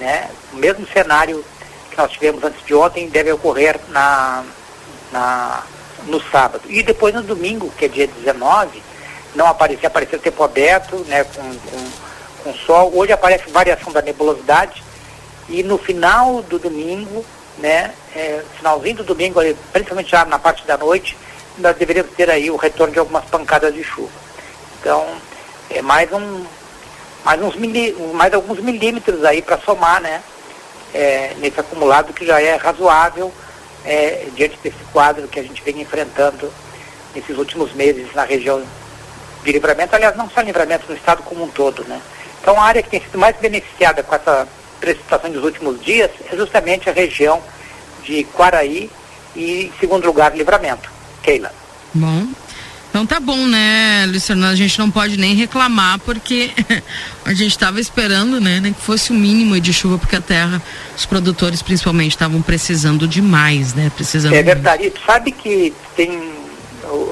Né? 0.00 0.30
O 0.52 0.56
mesmo 0.56 0.86
cenário 0.88 1.44
que 1.90 1.96
nós 1.98 2.10
tivemos 2.10 2.42
antes 2.42 2.64
de 2.64 2.74
ontem 2.74 3.08
deve 3.08 3.30
ocorrer 3.32 3.78
na, 3.90 4.42
na, 5.12 5.62
no 6.06 6.20
sábado. 6.30 6.62
E 6.68 6.82
depois 6.82 7.14
no 7.14 7.22
domingo, 7.22 7.70
que 7.76 7.84
é 7.84 7.88
dia 7.88 8.06
19, 8.06 8.82
não 9.34 9.46
aparecer, 9.46 9.86
apareceu 9.86 10.18
tempo 10.18 10.42
aberto, 10.42 10.96
né, 11.06 11.22
com, 11.24 11.42
com, 11.42 11.90
com 12.44 12.54
sol. 12.54 12.90
Hoje 12.94 13.12
aparece 13.12 13.50
variação 13.50 13.92
da 13.92 14.00
nebulosidade 14.00 14.82
e 15.48 15.62
no 15.62 15.76
final 15.76 16.42
do 16.42 16.58
domingo, 16.58 17.24
né, 17.58 17.92
é, 18.14 18.42
finalzinho 18.56 18.96
do 18.96 19.04
domingo, 19.04 19.40
principalmente 19.72 20.10
já 20.10 20.24
na 20.24 20.38
parte 20.38 20.66
da 20.66 20.78
noite, 20.78 21.16
nós 21.58 21.76
deveríamos 21.76 22.12
ter 22.14 22.30
aí 22.30 22.50
o 22.50 22.56
retorno 22.56 22.92
de 22.92 22.98
algumas 22.98 23.24
pancadas 23.26 23.74
de 23.74 23.84
chuva. 23.84 24.10
Então, 24.80 25.06
é 25.68 25.82
mais 25.82 26.10
um, 26.12 26.44
mais 27.24 27.40
uns 27.42 27.56
mili, 27.56 27.92
mais 28.14 28.32
alguns 28.32 28.60
milímetros 28.60 29.24
aí 29.24 29.42
para 29.42 29.58
somar, 29.58 30.00
né, 30.00 30.22
é, 30.94 31.34
nesse 31.38 31.60
acumulado 31.60 32.12
que 32.12 32.26
já 32.26 32.40
é 32.40 32.56
razoável 32.56 33.32
é, 33.84 34.26
diante 34.34 34.58
desse 34.62 34.82
quadro 34.92 35.28
que 35.28 35.38
a 35.38 35.42
gente 35.42 35.62
vem 35.62 35.80
enfrentando 35.80 36.52
nesses 37.14 37.36
últimos 37.36 37.72
meses 37.72 38.12
na 38.14 38.24
região 38.24 38.62
de 39.42 39.52
livramento, 39.52 39.94
aliás, 39.94 40.16
não 40.16 40.28
só 40.28 40.40
livramento, 40.40 40.86
no 40.88 40.94
estado 40.94 41.22
como 41.22 41.44
um 41.44 41.48
todo, 41.48 41.84
né. 41.84 42.00
Então, 42.40 42.58
a 42.60 42.64
área 42.64 42.82
que 42.82 42.90
tem 42.90 43.00
sido 43.00 43.18
mais 43.18 43.36
beneficiada 43.36 44.02
com 44.02 44.14
essa 44.14 44.46
precipitação 44.80 45.30
dos 45.30 45.44
últimos 45.44 45.82
dias 45.82 46.10
é 46.30 46.36
justamente 46.36 46.88
a 46.88 46.92
região 46.92 47.42
de 48.02 48.24
Quaraí 48.24 48.90
e, 49.36 49.66
em 49.66 49.72
segundo 49.78 50.06
lugar, 50.06 50.34
Livramento. 50.34 50.90
Keila. 51.22 51.52
Bom. 51.94 52.28
Então 52.90 53.06
tá 53.06 53.20
bom, 53.20 53.46
né, 53.46 54.04
Luciano? 54.06 54.44
A 54.46 54.54
gente 54.56 54.76
não 54.78 54.90
pode 54.90 55.16
nem 55.16 55.34
reclamar 55.34 56.00
porque 56.00 56.50
a 57.24 57.32
gente 57.32 57.52
estava 57.52 57.80
esperando, 57.80 58.40
né, 58.40 58.60
que 58.76 58.82
fosse 58.82 59.12
o 59.12 59.14
mínimo 59.14 59.58
de 59.60 59.72
chuva 59.72 59.96
porque 59.96 60.16
a 60.16 60.20
terra, 60.20 60.60
os 60.96 61.06
produtores 61.06 61.62
principalmente 61.62 62.10
estavam 62.10 62.42
precisando 62.42 63.06
demais, 63.06 63.74
né? 63.74 63.90
Precisando. 63.94 64.34
É 64.34 64.42
verdade. 64.42 64.86
E 64.86 64.90
tu 64.90 65.00
sabe 65.06 65.30
que 65.30 65.72
tem 65.94 66.40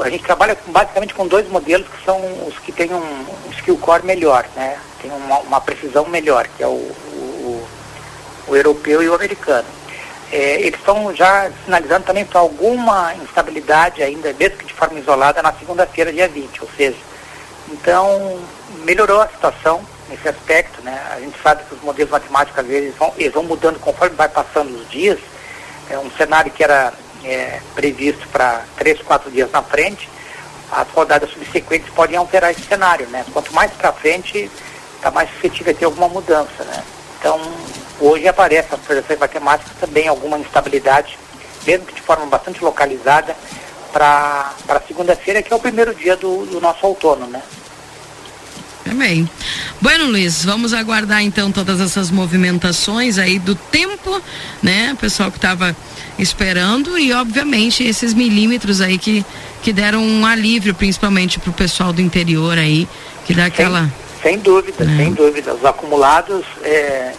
a 0.02 0.10
gente 0.10 0.24
trabalha 0.24 0.56
basicamente 0.66 1.14
com 1.14 1.26
dois 1.26 1.48
modelos 1.48 1.86
que 1.86 2.04
são 2.04 2.20
os 2.46 2.58
que 2.58 2.72
têm 2.72 2.92
um, 2.92 2.98
um 2.98 3.50
skill 3.52 3.76
core 3.76 4.04
melhor, 4.04 4.44
né? 4.56 4.76
Tem 5.00 5.10
uma, 5.10 5.38
uma 5.38 5.60
precisão 5.60 6.08
melhor, 6.08 6.48
que 6.56 6.62
é 6.62 6.66
o, 6.66 6.70
o, 6.70 7.68
o 8.48 8.56
europeu 8.56 9.02
e 9.02 9.08
o 9.08 9.14
americano. 9.14 9.68
É, 10.30 10.60
eles 10.60 10.78
estão 10.78 11.14
já 11.14 11.50
sinalizando 11.64 12.04
também 12.04 12.24
para 12.24 12.40
alguma 12.40 13.14
instabilidade 13.14 14.02
ainda, 14.02 14.32
mesmo 14.34 14.58
que 14.58 14.66
de 14.66 14.74
forma 14.74 14.98
isolada, 14.98 15.42
na 15.42 15.52
segunda-feira, 15.54 16.12
dia 16.12 16.28
20, 16.28 16.62
ou 16.62 16.68
seja, 16.76 16.96
então 17.70 18.38
melhorou 18.84 19.22
a 19.22 19.28
situação 19.28 19.80
nesse 20.08 20.28
aspecto, 20.28 20.82
né? 20.82 21.00
A 21.10 21.20
gente 21.20 21.40
sabe 21.42 21.62
que 21.64 21.74
os 21.74 21.82
modelos 21.82 22.10
matemáticos 22.10 22.58
às 22.58 22.66
vezes 22.66 22.94
vão, 22.96 23.12
eles 23.16 23.32
vão 23.32 23.42
mudando 23.42 23.78
conforme 23.78 24.16
vai 24.16 24.28
passando 24.28 24.74
os 24.74 24.88
dias. 24.90 25.18
É 25.90 25.98
um 25.98 26.10
cenário 26.10 26.50
que 26.50 26.62
era 26.62 26.92
é, 27.24 27.60
previsto 27.74 28.26
para 28.28 28.64
três, 28.76 29.00
quatro 29.02 29.30
dias 29.30 29.50
na 29.50 29.62
frente, 29.62 30.08
as 30.70 30.88
rodadas 30.90 31.30
subsequentes 31.30 31.90
podem 31.94 32.16
alterar 32.16 32.50
esse 32.50 32.62
cenário, 32.62 33.06
né? 33.08 33.24
Quanto 33.32 33.54
mais 33.54 33.70
para 33.72 33.92
frente, 33.92 34.50
está 34.96 35.10
mais 35.10 35.30
suscetível 35.30 35.72
a 35.72 35.76
ter 35.76 35.84
alguma 35.86 36.08
mudança, 36.08 36.64
né? 36.64 36.84
Então, 37.18 37.40
hoje 38.00 38.28
aparece 38.28 38.68
nas 38.70 38.80
projeções 38.80 39.18
matemáticas 39.18 39.72
também 39.80 40.06
alguma 40.06 40.38
instabilidade, 40.38 41.18
mesmo 41.66 41.86
que 41.86 41.94
de 41.94 42.02
forma 42.02 42.26
bastante 42.26 42.62
localizada, 42.62 43.36
para 43.92 44.54
segunda-feira, 44.86 45.42
que 45.42 45.52
é 45.52 45.56
o 45.56 45.58
primeiro 45.58 45.94
dia 45.94 46.16
do, 46.16 46.46
do 46.46 46.60
nosso 46.60 46.86
outono, 46.86 47.26
né? 47.26 47.42
Também. 48.84 49.28
Bueno, 49.80 50.06
Luiz, 50.06 50.44
vamos 50.44 50.72
aguardar 50.72 51.22
então 51.22 51.52
todas 51.52 51.80
essas 51.80 52.10
movimentações 52.10 53.18
aí 53.18 53.38
do 53.38 53.54
tempo, 53.54 54.20
né? 54.62 54.92
O 54.92 54.96
pessoal 54.96 55.30
que 55.30 55.38
estava 55.38 55.76
esperando 56.18 56.98
e, 56.98 57.12
obviamente, 57.12 57.84
esses 57.84 58.14
milímetros 58.14 58.80
aí 58.80 58.98
que, 58.98 59.24
que 59.62 59.72
deram 59.72 60.02
um 60.02 60.24
alívio, 60.24 60.74
principalmente 60.74 61.38
para 61.38 61.50
o 61.50 61.52
pessoal 61.52 61.92
do 61.92 62.00
interior 62.00 62.58
aí, 62.58 62.88
que 63.26 63.34
dá 63.34 63.46
aquela. 63.46 63.82
Sem, 63.82 64.07
sem 64.22 64.38
dúvida, 64.38 64.84
né? 64.84 64.96
sem 64.96 65.12
dúvida. 65.12 65.54
Os 65.54 65.64
acumulados 65.64 66.44
é, 66.62 67.12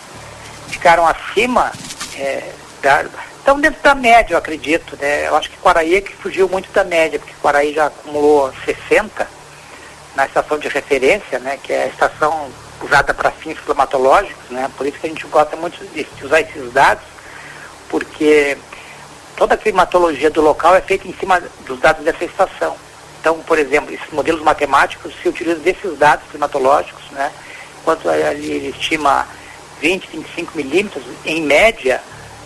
ficaram 0.67 1.07
acima 1.07 1.71
é, 2.17 2.51
da. 2.81 3.05
Estão 3.37 3.59
dentro 3.59 3.81
da 3.81 3.95
média, 3.95 4.33
eu 4.33 4.37
acredito, 4.37 4.97
né? 5.01 5.27
Eu 5.27 5.35
acho 5.35 5.49
que 5.49 5.57
Quaraí 5.57 5.95
é 5.95 6.01
que 6.01 6.13
fugiu 6.15 6.47
muito 6.47 6.71
da 6.71 6.83
média, 6.83 7.17
porque 7.17 7.33
Quaraí 7.41 7.73
já 7.73 7.87
acumulou 7.87 8.53
60 8.65 9.27
na 10.15 10.25
estação 10.25 10.59
de 10.59 10.67
referência, 10.67 11.39
né? 11.39 11.57
Que 11.61 11.73
é 11.73 11.83
a 11.83 11.87
estação 11.87 12.49
usada 12.81 13.13
para 13.13 13.31
fins 13.31 13.57
climatológicos, 13.59 14.49
né? 14.49 14.69
Por 14.77 14.85
isso 14.85 14.99
que 14.99 15.07
a 15.07 15.09
gente 15.09 15.25
gosta 15.27 15.55
muito 15.55 15.77
de 15.93 16.05
usar 16.23 16.41
esses 16.41 16.71
dados, 16.71 17.03
porque 17.89 18.57
toda 19.35 19.55
a 19.55 19.57
climatologia 19.57 20.29
do 20.29 20.41
local 20.41 20.75
é 20.75 20.81
feita 20.81 21.07
em 21.07 21.13
cima 21.13 21.41
dos 21.65 21.79
dados 21.79 22.03
dessa 22.03 22.25
estação. 22.25 22.75
Então, 23.19 23.39
por 23.39 23.59
exemplo, 23.59 23.93
esses 23.93 24.11
modelos 24.11 24.41
matemáticos 24.41 25.13
se 25.21 25.27
utilizam 25.27 25.61
desses 25.61 25.97
dados 25.97 26.25
climatológicos, 26.29 27.03
né? 27.11 27.31
Enquanto 27.81 28.09
ele 28.09 28.69
estima 28.69 29.27
20, 29.81 30.09
25 30.11 30.51
milímetros, 30.55 31.03
em 31.25 31.41
média, 31.41 32.01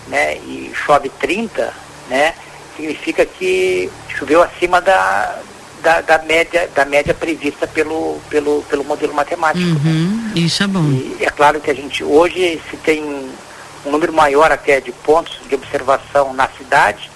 né, 0.07 0.35
e 0.37 0.71
chove 0.85 1.09
30, 1.09 1.73
né, 2.09 2.33
significa 2.75 3.25
que 3.25 3.89
choveu 4.17 4.41
acima 4.41 4.81
da, 4.81 5.39
da, 5.81 6.01
da, 6.01 6.17
média, 6.19 6.69
da 6.73 6.85
média 6.85 7.13
prevista 7.13 7.67
pelo, 7.67 8.19
pelo, 8.29 8.63
pelo 8.63 8.83
modelo 8.83 9.13
matemático. 9.13 9.65
Uhum, 9.65 10.31
né? 10.33 10.41
Isso 10.41 10.63
é 10.63 10.67
bom. 10.67 10.83
E 10.91 11.17
é 11.21 11.29
claro 11.29 11.59
que 11.59 11.69
a 11.69 11.75
gente 11.75 12.03
hoje 12.03 12.61
se 12.69 12.77
tem 12.77 13.03
um 13.03 13.91
número 13.91 14.13
maior 14.13 14.51
até 14.51 14.79
de 14.79 14.91
pontos 14.91 15.39
de 15.47 15.55
observação 15.55 16.33
na 16.33 16.47
cidade, 16.49 17.11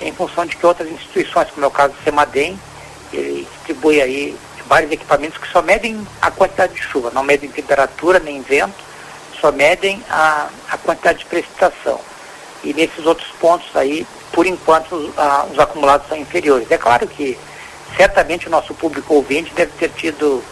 em 0.00 0.12
função 0.12 0.46
de 0.46 0.56
que 0.56 0.66
outras 0.66 0.88
instituições, 0.90 1.48
como 1.50 1.64
é 1.64 1.68
o 1.68 1.70
caso 1.70 1.94
do 1.94 2.04
CEMADEM, 2.04 2.58
ele 3.12 3.46
distribui 3.52 4.00
aí 4.00 4.36
vários 4.66 4.92
equipamentos 4.92 5.38
que 5.38 5.48
só 5.48 5.60
medem 5.62 6.06
a 6.22 6.30
quantidade 6.30 6.74
de 6.74 6.82
chuva, 6.82 7.10
não 7.12 7.24
medem 7.24 7.50
temperatura 7.50 8.18
nem 8.18 8.40
vento, 8.40 8.84
só 9.40 9.50
medem 9.50 10.02
a, 10.08 10.48
a 10.70 10.78
quantidade 10.78 11.20
de 11.20 11.24
precipitação. 11.26 12.00
E 12.62 12.74
nesses 12.74 13.04
outros 13.06 13.28
pontos 13.40 13.74
aí, 13.74 14.06
por 14.32 14.46
enquanto, 14.46 14.94
os, 14.94 15.18
a, 15.18 15.46
os 15.50 15.58
acumulados 15.58 16.06
são 16.08 16.16
inferiores. 16.16 16.70
É 16.70 16.78
claro 16.78 17.06
que 17.08 17.38
certamente 17.96 18.46
o 18.46 18.50
nosso 18.50 18.74
público 18.74 19.14
ouvinte 19.14 19.52
deve 19.54 19.72
ter 19.72 19.90
tido 19.90 20.42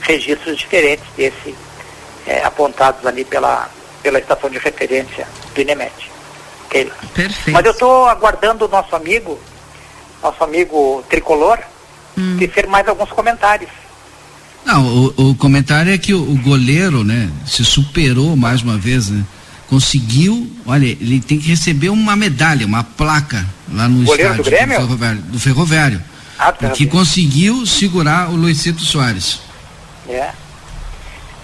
registros 0.00 0.56
diferentes 0.56 1.04
desse 1.16 1.54
é, 2.26 2.42
apontados 2.42 3.06
ali 3.06 3.24
pela, 3.24 3.68
pela 4.02 4.18
estação 4.18 4.50
de 4.50 4.58
referência 4.58 5.26
do 5.54 5.60
INEMET. 5.60 6.10
Keila. 6.68 6.94
Perfeito. 7.14 7.50
Mas 7.50 7.64
eu 7.64 7.72
estou 7.72 8.06
aguardando 8.06 8.66
o 8.66 8.68
nosso 8.68 8.94
amigo, 8.94 9.38
nosso 10.22 10.42
amigo 10.44 11.04
tricolor, 11.08 11.58
hum. 12.18 12.36
tecer 12.38 12.66
mais 12.66 12.86
alguns 12.88 13.10
comentários. 13.10 13.70
Não, 14.64 14.86
o, 14.86 15.30
o 15.30 15.34
comentário 15.34 15.92
é 15.92 15.98
que 15.98 16.12
o, 16.12 16.20
o, 16.20 16.36
goleiro, 16.36 17.02
né, 17.04 17.30
se 17.46 17.64
superou 17.64 18.36
mais 18.36 18.62
uma 18.62 18.76
vez, 18.76 19.08
né? 19.08 19.24
Conseguiu, 19.66 20.50
olha, 20.66 20.86
ele 20.86 21.20
tem 21.20 21.38
que 21.38 21.48
receber 21.48 21.90
uma 21.90 22.16
medalha, 22.16 22.66
uma 22.66 22.82
placa 22.82 23.46
lá 23.72 23.88
no 23.88 24.04
goleiro 24.04 24.32
estádio 24.32 24.44
do, 24.44 24.50
Grêmio? 24.50 24.78
do 24.78 24.86
Ferroviário. 24.86 25.22
Do 25.22 25.40
ferroviário 25.40 26.02
ah, 26.38 26.52
tá 26.52 26.70
que 26.70 26.86
conseguiu 26.86 27.66
segurar 27.66 28.30
o 28.30 28.36
Luizito 28.36 28.80
Soares. 28.82 29.40
É. 30.08 30.30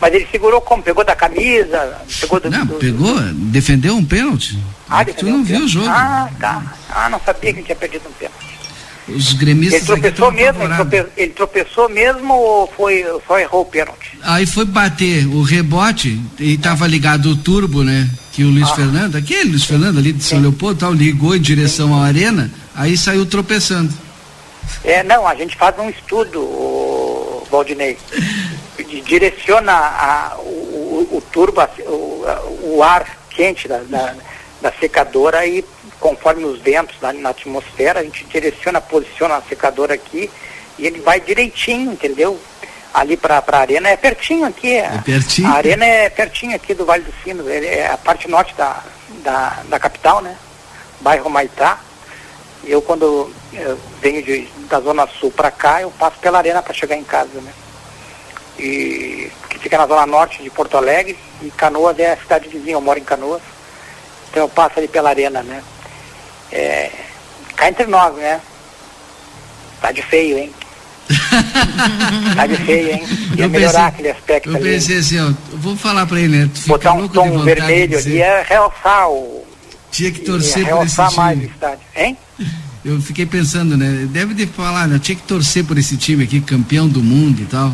Mas 0.01 0.15
ele 0.15 0.29
segurou 0.31 0.61
como? 0.61 0.83
Pegou 0.83 1.05
da 1.05 1.17
camisa? 1.17 1.99
Pegou 2.21 2.39
do, 2.39 2.51
não, 2.51 2.65
do, 2.65 2.75
pegou, 2.75 3.19
defendeu 3.33 3.97
um 3.97 4.05
pênalti. 4.05 4.59
Ah, 4.89 5.05
tu 5.05 5.25
não 5.25 5.39
um 5.39 5.45
viu 5.45 5.65
o 5.65 5.69
jogo. 5.69 5.89
Ah, 5.89 6.29
tá. 6.39 6.63
Ah, 6.91 7.09
não 7.09 7.21
sabia 7.21 7.53
que 7.53 7.63
tinha 7.63 7.75
perdido 7.75 8.09
um 8.09 8.13
pênalti. 8.13 8.45
Os 9.07 9.35
gremistas 9.35 9.89
ele 9.89 10.01
tropeçou 10.01 10.33
mesmo, 10.33 10.63
ele, 10.63 10.75
trope, 10.75 11.07
ele 11.17 11.33
tropeçou 11.33 11.89
mesmo 11.91 12.35
ou 12.35 12.67
foi, 12.75 13.05
só 13.27 13.39
errou 13.39 13.63
o 13.63 13.67
pênalti? 13.67 14.19
Aí 14.23 14.47
foi 14.47 14.65
bater 14.65 15.27
o 15.27 15.43
rebote 15.43 16.19
e 16.39 16.55
estava 16.55 16.87
ligado 16.87 17.27
o 17.31 17.37
turbo, 17.37 17.83
né? 17.83 18.09
Que 18.33 18.45
o 18.45 18.49
Luiz 18.49 18.71
ah. 18.71 18.75
Fernando, 18.75 19.17
aquele 19.17 19.51
Luiz 19.51 19.65
Fernando 19.65 19.99
ali 19.99 20.13
de 20.13 20.25
São 20.25 20.39
Sim. 20.39 20.45
Leopoldo, 20.45 20.81
tal, 20.81 20.93
ligou 20.93 21.37
em 21.37 21.41
direção 21.41 21.89
Sim. 21.89 22.01
à 22.01 22.05
arena, 22.05 22.51
aí 22.75 22.97
saiu 22.97 23.27
tropeçando. 23.27 23.93
É, 24.83 25.03
não, 25.03 25.27
a 25.27 25.35
gente 25.35 25.57
faz 25.57 25.79
um 25.79 25.91
estudo, 25.91 26.41
o 26.41 27.47
Valdinei 27.51 27.99
direciona 29.05 29.73
a, 29.73 30.37
o, 30.39 31.09
o, 31.13 31.23
turbo, 31.33 31.61
o, 31.87 32.25
o, 32.63 32.83
ar 32.83 33.07
quente 33.31 33.69
da, 33.69 33.79
da, 33.79 34.15
da, 34.61 34.73
secadora 34.73 35.47
e 35.47 35.65
conforme 36.05 36.45
os 36.45 36.61
ventos 36.61 36.97
na, 37.01 37.15
na, 37.15 37.31
atmosfera, 37.31 38.01
a 38.01 38.03
gente 38.03 38.27
direciona, 38.27 38.79
posiciona 38.79 39.37
a 39.37 39.41
secadora 39.41 39.95
aqui 39.95 40.31
e 40.79 40.87
ele 40.87 41.01
vai 41.01 41.19
direitinho, 41.19 41.93
entendeu? 41.93 42.39
Ali 42.93 43.17
para 43.17 43.43
a 43.47 43.59
arena 43.59 43.89
é 43.89 43.97
pertinho 43.97 44.45
aqui. 44.45 44.77
É 44.77 45.01
pertinho? 45.03 45.49
A 45.49 45.53
arena 45.53 45.83
é 45.83 46.11
pertinho 46.11 46.55
aqui 46.55 46.75
do 46.75 46.85
Vale 46.85 47.05
do 47.05 47.15
Sino, 47.25 47.49
é 47.49 47.87
a 47.87 47.97
parte 47.97 48.29
norte 48.29 48.55
da, 48.55 48.83
da, 49.23 49.63
da 49.67 49.79
capital, 49.79 50.21
né? 50.21 50.37
Bairro 51.01 51.31
Maitá. 51.31 51.81
Eu 52.65 52.83
quando 52.83 53.33
eu 53.55 53.81
venho 54.03 54.23
de, 54.23 54.47
da 54.69 54.81
Zona 54.81 55.07
Sul 55.07 55.31
para 55.31 55.51
cá, 55.51 55.81
eu 55.81 55.91
passo 55.91 56.19
pela 56.19 56.37
arena 56.37 56.63
para 56.63 56.75
chegar 56.75 56.97
em 56.97 57.05
casa, 57.05 57.41
né? 57.41 57.53
E 58.59 59.33
fica 59.59 59.79
na 59.79 59.87
zona 59.87 60.05
norte 60.05 60.43
de 60.43 60.51
Porto 60.51 60.77
Alegre 60.77 61.19
e 61.41 61.51
Canoas 61.51 61.99
é 61.99 62.13
a 62.13 62.17
cidade 62.19 62.47
vizinha, 62.47 62.77
eu 62.77 62.83
moro 62.83 62.99
em 62.99 63.05
Canoas. 63.05 63.41
Então 64.29 64.43
eu 64.43 64.49
passo 64.51 64.79
ali 64.79 64.87
pela 64.87 65.09
arena, 65.09 65.43
né? 65.43 65.63
É, 66.55 66.91
cá 67.57 67.69
entre 67.69 67.87
nós, 67.87 68.15
né? 68.15 68.41
Tá 69.81 69.91
de 69.93 70.01
feio, 70.03 70.39
hein? 70.39 70.53
tá 72.37 72.47
de 72.47 72.57
feio, 72.57 72.93
hein? 72.93 73.03
Ia 73.37 73.45
Eu 73.45 73.51
melhorar 73.51 73.73
pensei- 73.73 73.89
aquele 73.89 74.11
aspecto 74.11 74.49
Eu 74.51 74.57
ali. 74.57 74.65
pensei 74.65 74.99
assim, 74.99 75.21
ó, 75.21 75.27
eu 75.27 75.59
vou 75.59 75.77
falar 75.77 76.07
pra 76.07 76.19
ele, 76.21 76.37
né? 76.39 76.51
Tu 76.55 76.69
Botar 76.69 76.93
um 76.93 77.09
tom 77.09 77.43
vermelho 77.43 77.65
ali 77.65 77.89
dizer, 77.89 78.19
é 78.21 78.43
realçar 78.49 79.11
o. 79.11 79.45
Tinha 79.91 80.11
que 80.11 80.21
ia 80.21 80.25
torcer 80.27 80.53
por 80.53 80.61
esse 80.61 80.67
realçar 80.67 81.13
mais 81.15 81.37
o 81.37 81.41
time. 81.41 81.53
estádio. 81.53 81.81
Hein? 81.97 82.19
Eu 82.85 83.01
fiquei 83.01 83.25
pensando, 83.25 83.79
né? 83.79 84.07
Deve 84.11 84.35
de 84.35 84.47
falar, 84.47 84.87
né? 84.87 84.99
Tinha 85.03 85.17
que 85.17 85.23
torcer 85.23 85.65
por 85.65 85.79
esse 85.79 85.97
time 85.97 86.23
aqui, 86.25 86.39
campeão 86.43 86.87
do 86.87 87.01
mundo 87.03 87.41
e 87.41 87.47
tal. 87.47 87.73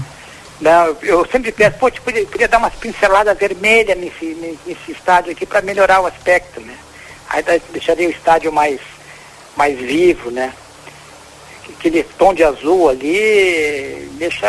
Não, 0.61 0.85
eu, 0.87 0.99
eu 1.03 1.27
sempre 1.33 1.51
peço, 1.51 1.79
pô, 1.79 1.91
podia, 1.91 2.25
podia 2.27 2.47
dar 2.47 2.59
umas 2.59 2.75
pinceladas 2.75 3.37
vermelhas 3.37 3.99
nesse, 3.99 4.27
nesse, 4.37 4.59
nesse 4.65 4.93
estádio 4.93 5.33
aqui 5.33 5.45
para 5.45 5.63
melhorar 5.63 6.01
o 6.01 6.07
aspecto, 6.07 6.61
né? 6.61 6.75
Aí 7.31 7.45
deixaria 7.71 8.09
o 8.09 8.11
estádio 8.11 8.53
mais, 8.53 8.81
mais 9.57 9.79
vivo, 9.79 10.31
né? 10.31 10.53
Aquele 11.79 12.03
tom 12.03 12.35
de 12.35 12.43
azul 12.43 12.89
ali, 12.91 14.11
deixa. 14.19 14.47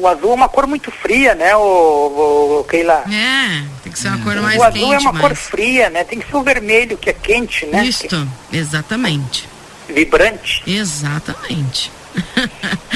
O 0.00 0.06
azul 0.06 0.30
é 0.30 0.34
uma 0.34 0.48
cor 0.48 0.66
muito 0.66 0.90
fria, 0.90 1.34
né, 1.34 1.54
o, 1.56 2.60
o 2.60 2.64
Keila? 2.64 3.04
É, 3.12 3.64
tem 3.82 3.92
que 3.92 3.98
ser 3.98 4.08
uma 4.08 4.24
cor 4.24 4.36
mais 4.36 4.58
o 4.58 4.62
azul 4.62 4.80
quente, 4.80 4.94
é 4.94 4.98
uma 5.00 5.12
mais... 5.12 5.26
cor 5.26 5.34
fria, 5.36 5.90
né? 5.90 6.04
Tem 6.04 6.20
que 6.20 6.30
ser 6.30 6.36
o 6.36 6.42
vermelho, 6.42 6.96
que 6.96 7.10
é 7.10 7.12
quente, 7.12 7.66
né? 7.66 7.84
Isto, 7.84 8.26
exatamente. 8.52 9.48
É 9.88 9.92
vibrante. 9.92 10.62
Exatamente. 10.66 11.90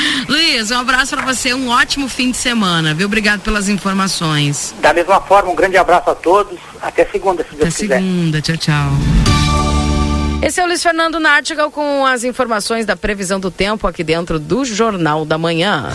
Luiz, 0.55 0.71
um 0.71 0.79
abraço 0.79 1.17
pra 1.17 1.27
você, 1.27 1.53
um 1.53 1.69
ótimo 1.69 2.09
fim 2.09 2.31
de 2.31 2.37
semana, 2.37 2.95
viu? 2.95 3.07
Obrigado 3.07 3.41
pelas 3.41 3.69
informações. 3.69 4.73
Da 4.81 4.95
mesma 4.95 5.21
forma, 5.21 5.51
um 5.51 5.55
grande 5.55 5.77
abraço 5.77 6.11
a 6.11 6.15
todos. 6.15 6.61
Até 6.81 7.05
segunda, 7.05 7.43
se 7.43 7.49
Até 7.49 7.65
Deus 7.65 7.77
quiser. 7.77 7.99
segunda, 7.99 8.41
tchau, 8.41 8.57
tchau. 8.57 8.91
Esse 10.41 10.61
é 10.61 10.63
o 10.65 10.69
Luiz 10.69 10.81
Fernando 10.81 11.19
Nartigal 11.19 11.73
com 11.73 12.07
as 12.07 12.23
informações 12.23 12.87
da 12.87 12.95
previsão 12.95 13.41
do 13.41 13.51
tempo 13.51 13.89
aqui 13.89 14.05
dentro 14.05 14.39
do 14.39 14.65
Jornal 14.65 15.25
da 15.25 15.37
Manhã. 15.37 15.93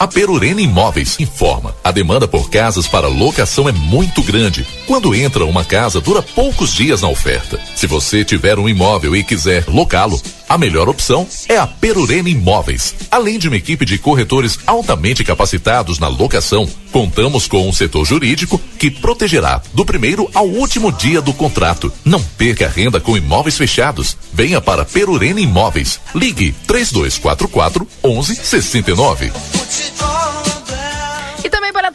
A 0.00 0.06
Perurena 0.06 0.62
Imóveis 0.62 1.20
informa. 1.20 1.74
A 1.84 1.90
demanda 1.90 2.26
por 2.26 2.48
casas 2.48 2.86
para 2.86 3.08
locação 3.08 3.68
é 3.68 3.72
muito 3.72 4.22
grande. 4.22 4.66
Quando 4.86 5.14
entra 5.14 5.44
uma 5.44 5.64
casa, 5.64 6.00
dura 6.00 6.22
poucos 6.22 6.72
dias 6.72 7.02
na 7.02 7.08
oferta. 7.08 7.60
Se 7.76 7.86
você 7.86 8.24
tiver 8.24 8.58
um 8.58 8.68
imóvel 8.68 9.14
e 9.14 9.22
quiser 9.22 9.64
locá-lo, 9.66 10.18
a 10.48 10.56
melhor 10.56 10.88
opção 10.88 11.26
é 11.48 11.58
a 11.58 11.66
Perurena 11.66 12.28
Imóveis. 12.28 12.94
Além 13.10 13.38
de 13.38 13.48
uma 13.48 13.56
equipe 13.56 13.84
de 13.84 13.98
corretores 13.98 14.58
altamente 14.66 15.22
capacitados 15.22 15.98
na 15.98 16.08
locação, 16.08 16.68
contamos 16.90 17.46
com 17.46 17.68
um 17.68 17.72
setor 17.72 18.04
jurídico 18.04 18.60
que 18.78 18.90
protegerá 18.90 19.60
do 19.74 19.84
primeiro 19.84 20.28
ao 20.32 20.46
último 20.46 20.90
dia 20.90 21.20
do 21.20 21.34
contrato. 21.34 21.92
Não 22.04 22.22
perca 22.22 22.68
renda 22.68 22.98
com 22.98 23.16
imóveis 23.16 23.56
fechados. 23.56 24.16
Venha 24.32 24.60
para 24.60 24.84
Perurena 24.84 25.40
Imóveis. 25.40 26.00
Ligue 26.14 26.54
3244 26.66 27.86
1169. 28.02 30.57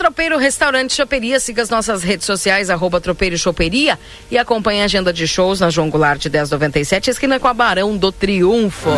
Tropeiro 0.03 0.37
Restaurante 0.37 0.93
Choperia, 0.93 1.39
siga 1.39 1.61
as 1.61 1.69
nossas 1.69 2.03
redes 2.03 2.25
sociais, 2.25 2.69
arroba 2.69 2.99
Tropeiro 2.99 3.37
Choperia 3.37 3.97
e 4.29 4.37
acompanhe 4.37 4.81
a 4.81 4.83
agenda 4.83 5.13
de 5.13 5.25
shows 5.25 5.61
na 5.61 5.69
João 5.69 5.89
Goulart 5.89 6.25
1097, 6.25 7.09
esquina 7.09 7.39
com 7.39 7.47
a 7.47 7.53
Barão 7.53 7.95
do 7.95 8.11
Triunfo. 8.11 8.89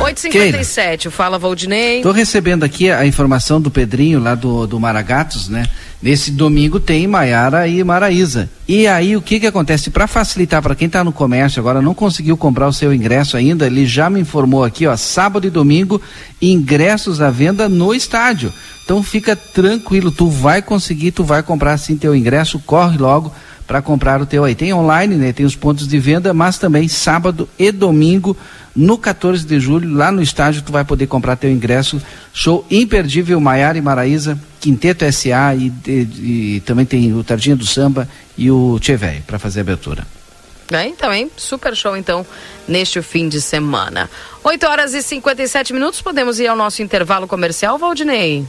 8h57, 0.00 1.08
fala 1.08 1.38
Valdinei. 1.38 1.98
Estou 1.98 2.12
recebendo 2.12 2.62
aqui 2.62 2.90
a 2.90 3.06
informação 3.06 3.58
do 3.58 3.70
Pedrinho 3.70 4.20
lá 4.20 4.34
do, 4.34 4.66
do 4.66 4.78
Maragatos, 4.78 5.48
né? 5.48 5.64
Nesse 6.02 6.30
domingo 6.32 6.78
tem 6.78 7.06
Maiara 7.06 7.66
e 7.66 7.82
Maraísa. 7.82 8.50
E 8.68 8.86
aí 8.88 9.16
o 9.16 9.22
que 9.22 9.40
que 9.40 9.46
acontece? 9.46 9.88
Para 9.88 10.06
facilitar 10.06 10.60
para 10.60 10.74
quem 10.74 10.88
está 10.88 11.02
no 11.02 11.12
comércio 11.12 11.60
agora 11.60 11.80
não 11.80 11.94
conseguiu 11.94 12.36
comprar 12.36 12.68
o 12.68 12.72
seu 12.72 12.92
ingresso 12.92 13.36
ainda, 13.36 13.66
ele 13.66 13.86
já 13.86 14.10
me 14.10 14.20
informou 14.20 14.64
aqui, 14.64 14.86
ó, 14.86 14.94
sábado 14.94 15.46
e 15.46 15.50
domingo 15.50 16.02
ingressos 16.40 17.22
à 17.22 17.30
venda 17.30 17.68
no 17.68 17.94
estádio. 17.94 18.52
Então 18.84 19.02
fica 19.02 19.34
tranquilo, 19.36 20.10
tu 20.10 20.28
vai 20.28 20.60
conseguir, 20.60 21.12
tu 21.12 21.22
vai 21.24 21.42
comprar 21.42 21.76
sim 21.78 21.96
teu 21.96 22.14
ingresso, 22.14 22.58
corre 22.58 22.98
logo 22.98 23.32
para 23.66 23.80
comprar 23.80 24.20
o 24.20 24.26
teu 24.26 24.44
aí. 24.44 24.54
Tem 24.54 24.72
online, 24.74 25.14
né? 25.14 25.32
Tem 25.32 25.46
os 25.46 25.54
pontos 25.56 25.86
de 25.86 25.98
venda, 25.98 26.34
mas 26.34 26.58
também 26.58 26.88
sábado 26.88 27.48
e 27.58 27.70
domingo, 27.70 28.36
no 28.74 28.98
14 28.98 29.46
de 29.46 29.60
julho, 29.60 29.94
lá 29.94 30.10
no 30.10 30.20
estádio, 30.20 30.62
tu 30.62 30.72
vai 30.72 30.84
poder 30.84 31.06
comprar 31.06 31.36
teu 31.36 31.50
ingresso. 31.50 32.02
Show 32.34 32.66
imperdível, 32.70 33.40
Maiara 33.40 33.78
e 33.78 33.80
Maraísa, 33.80 34.38
Quinteto 34.60 35.04
SA 35.12 35.54
e, 35.54 35.72
e- 35.86 36.56
e 36.56 36.62
também 36.66 36.84
tem 36.84 37.14
o 37.14 37.22
Tardinha 37.22 37.54
do 37.56 37.64
Samba 37.66 38.08
e 38.36 38.50
o 38.50 38.78
Tchê 38.80 38.96
Véio 38.96 39.22
para 39.26 39.38
fazer 39.38 39.60
a 39.60 39.62
abertura. 39.62 40.06
Bem, 40.70 40.94
também 40.94 41.30
super 41.36 41.76
show 41.76 41.96
então 41.96 42.26
neste 42.66 43.00
fim 43.02 43.28
de 43.28 43.40
semana. 43.40 44.08
8 44.42 44.66
horas 44.66 44.94
e 44.94 45.02
57 45.02 45.72
minutos, 45.72 46.00
podemos 46.00 46.40
ir 46.40 46.46
ao 46.46 46.56
nosso 46.56 46.82
intervalo 46.82 47.28
comercial, 47.28 47.78
Valdinei? 47.78 48.44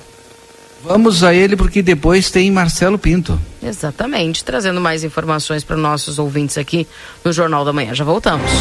Vamos 0.83 1.23
a 1.23 1.33
ele 1.33 1.55
porque 1.55 1.81
depois 1.81 2.29
tem 2.29 2.51
Marcelo 2.51 2.99
Pinto. 2.99 3.39
Exatamente, 3.61 4.43
trazendo 4.43 4.81
mais 4.81 5.05
informações 5.05 5.63
para 5.63 5.77
nossos 5.77 6.19
ouvintes 6.19 6.57
aqui 6.57 6.85
no 7.23 7.31
Jornal 7.31 7.63
da 7.63 7.71
Manhã. 7.71 7.93
Já 7.95 8.03
voltamos. 8.03 8.51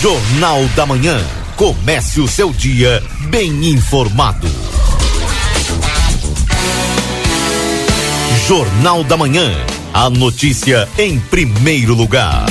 Jornal 0.00 0.64
da 0.74 0.86
Manhã. 0.86 1.22
Comece 1.56 2.22
o 2.22 2.26
seu 2.26 2.50
dia 2.54 3.02
bem 3.28 3.66
informado. 3.66 4.48
Jornal 8.48 9.04
da 9.04 9.18
Manhã. 9.18 9.52
A 9.92 10.08
notícia 10.08 10.88
em 10.96 11.20
primeiro 11.20 11.94
lugar. 11.94 12.46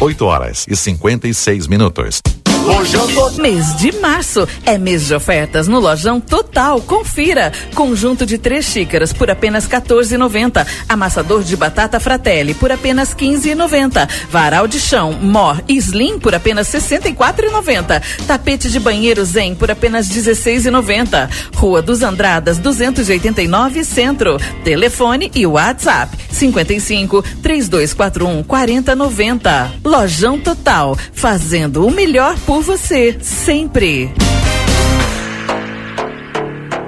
8 0.00 0.24
horas 0.24 0.64
e 0.66 0.74
56 0.74 1.66
minutos. 1.66 2.20
Mês 3.36 3.76
de 3.76 3.92
março 4.00 4.48
é 4.64 4.78
mês 4.78 5.06
de 5.06 5.14
ofertas 5.14 5.68
no 5.68 5.78
Lojão 5.78 6.18
Total. 6.18 6.80
Confira. 6.80 7.52
Conjunto 7.74 8.24
de 8.24 8.38
três 8.38 8.64
xícaras 8.64 9.12
por 9.12 9.30
apenas 9.30 9.68
14,90. 9.68 10.66
Amassador 10.88 11.42
de 11.42 11.56
batata 11.56 12.00
Fratelli 12.00 12.54
por 12.54 12.72
apenas 12.72 13.14
15,90. 13.14 14.08
Varal 14.30 14.66
de 14.66 14.80
chão 14.80 15.12
Mor 15.12 15.62
Slim 15.68 16.18
por 16.18 16.34
apenas 16.34 16.68
64,90. 16.68 18.02
Tapete 18.26 18.70
de 18.70 18.80
banheiro 18.80 19.24
Zen 19.26 19.54
por 19.54 19.70
apenas 19.70 20.08
16,90. 20.08 21.28
Rua 21.54 21.82
dos 21.82 22.02
Andradas 22.02 22.56
289 22.58 23.84
Centro. 23.84 24.38
Telefone 24.62 25.30
e 25.34 25.46
WhatsApp 25.46 26.16
55 26.30 27.22
3241 27.42 28.42
4090. 28.42 29.72
Lojão 29.84 30.38
Total, 30.38 30.96
fazendo 31.12 31.86
o 31.86 31.90
melhor 31.90 32.38
por 32.46 32.53
você 32.60 33.16
sempre. 33.20 34.10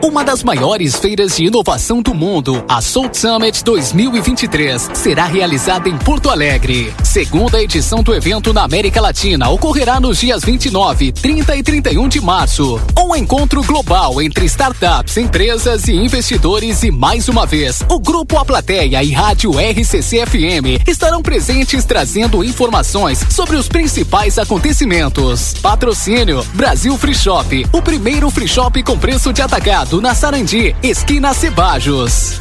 Uma 0.03 0.23
das 0.23 0.45
maiores 0.45 0.97
feiras 0.97 1.37
de 1.37 1.47
inovação 1.47 2.03
do 2.03 2.15
mundo, 2.15 2.65
a 2.69 2.81
Soul 2.81 3.09
Summit 3.13 3.65
2023, 3.65 4.91
será 4.95 5.25
realizada 5.25 5.89
em 5.89 5.97
Porto 5.97 6.31
Alegre. 6.31 6.93
Segunda 7.03 7.61
edição 7.63 8.03
do 8.03 8.15
evento 8.15 8.53
na 8.53 8.63
América 8.63 9.01
Latina 9.01 9.49
ocorrerá 9.49 9.99
nos 9.99 10.19
dias 10.19 10.45
29, 10.45 11.13
30 11.13 11.57
e 11.57 11.63
31 11.63 12.09
de 12.09 12.21
março. 12.21 12.81
Um 12.99 13.17
encontro 13.17 13.63
global 13.63 14.21
entre 14.21 14.45
startups, 14.45 15.17
empresas 15.17 15.89
e 15.89 15.95
investidores 15.95 16.83
e 16.83 16.91
mais 16.91 17.29
uma 17.29 17.47
vez, 17.47 17.83
o 17.89 17.99
Grupo 17.99 18.39
A 18.39 18.45
Plateia 18.45 19.03
e 19.03 19.13
Rádio 19.13 19.53
RCC 19.53 20.27
FM 20.27 20.87
estarão 20.87 21.23
presentes 21.23 21.85
trazendo 21.85 22.45
informações 22.45 23.25
sobre 23.31 23.57
os 23.57 23.67
principais 23.67 24.39
acontecimentos. 24.39 25.55
Patrocínio 25.55 26.45
Brasil 26.55 26.97
Free 26.99 27.15
Shop, 27.15 27.67
o 27.73 27.83
primeiro 27.83 28.31
free 28.31 28.49
shop 28.49 28.83
com 28.83 28.99
preço 28.99 29.33
de 29.33 29.43
atacado 29.43 29.86
na 30.01 30.15
Sarandi, 30.15 30.75
esquina 30.83 31.33
Cebajos. 31.33 32.41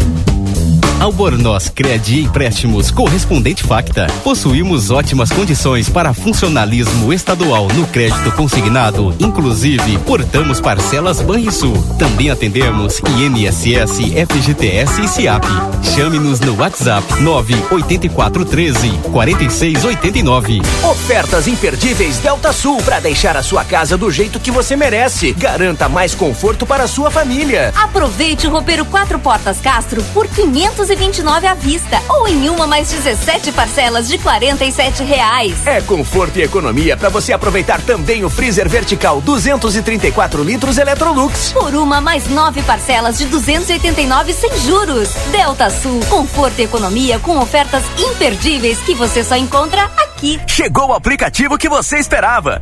Albornoz 1.01 1.67
Credi 1.67 2.21
Empréstimos 2.21 2.91
Correspondente 2.91 3.63
Facta. 3.63 4.05
Possuímos 4.23 4.91
ótimas 4.91 5.31
condições 5.31 5.89
para 5.89 6.13
funcionalismo 6.13 7.11
estadual 7.11 7.67
no 7.69 7.87
crédito 7.87 8.31
consignado, 8.33 9.11
inclusive 9.19 9.97
portamos 10.05 10.61
parcelas 10.61 11.19
Banrisul. 11.19 11.73
Também 11.97 12.29
atendemos 12.29 13.01
INSS, 13.17 13.97
FGTS 14.29 15.01
e 15.01 15.07
SIAP. 15.07 15.43
Chame-nos 15.95 16.39
no 16.39 16.55
WhatsApp 16.55 17.03
98413 17.19 18.91
4689. 19.11 20.61
Ofertas 20.83 21.47
imperdíveis 21.47 22.19
Delta 22.19 22.53
Sul 22.53 22.77
para 22.83 22.99
deixar 22.99 23.35
a 23.35 23.41
sua 23.41 23.65
casa 23.65 23.97
do 23.97 24.11
jeito 24.11 24.39
que 24.39 24.51
você 24.51 24.75
merece. 24.75 25.33
Garanta 25.33 25.89
mais 25.89 26.13
conforto 26.13 26.63
para 26.63 26.83
a 26.83 26.87
sua 26.87 27.09
família. 27.09 27.73
Aproveite 27.75 28.45
o 28.45 28.51
roupeiro 28.51 28.85
quatro 28.85 29.17
portas 29.17 29.59
Castro 29.59 30.03
por 30.13 30.27
529 30.91 31.47
à 31.47 31.53
vista 31.53 32.01
ou 32.09 32.27
em 32.27 32.49
uma 32.49 32.67
mais 32.67 32.91
17 32.91 33.53
parcelas 33.53 34.09
de 34.09 34.17
47 34.17 35.03
reais. 35.03 35.65
É 35.65 35.79
conforto 35.79 36.37
e 36.37 36.41
economia 36.41 36.97
para 36.97 37.07
você 37.07 37.31
aproveitar 37.31 37.79
também 37.81 38.25
o 38.25 38.29
freezer 38.29 38.67
vertical 38.67 39.21
234 39.21 40.43
litros 40.43 40.77
Electrolux. 40.77 41.53
Por 41.53 41.73
uma 41.75 42.01
mais 42.01 42.27
nove 42.27 42.61
parcelas 42.63 43.17
de 43.17 43.25
289 43.25 44.33
sem 44.33 44.57
juros. 44.59 45.13
Delta 45.31 45.69
Sul, 45.69 46.01
conforto 46.09 46.59
e 46.59 46.63
economia 46.63 47.19
com 47.19 47.39
ofertas 47.39 47.83
imperdíveis 47.97 48.79
que 48.81 48.93
você 48.93 49.23
só 49.23 49.37
encontra 49.37 49.85
aqui. 49.97 50.41
Chegou 50.45 50.89
o 50.89 50.93
aplicativo 50.93 51.57
que 51.57 51.69
você 51.69 51.99
esperava. 51.99 52.61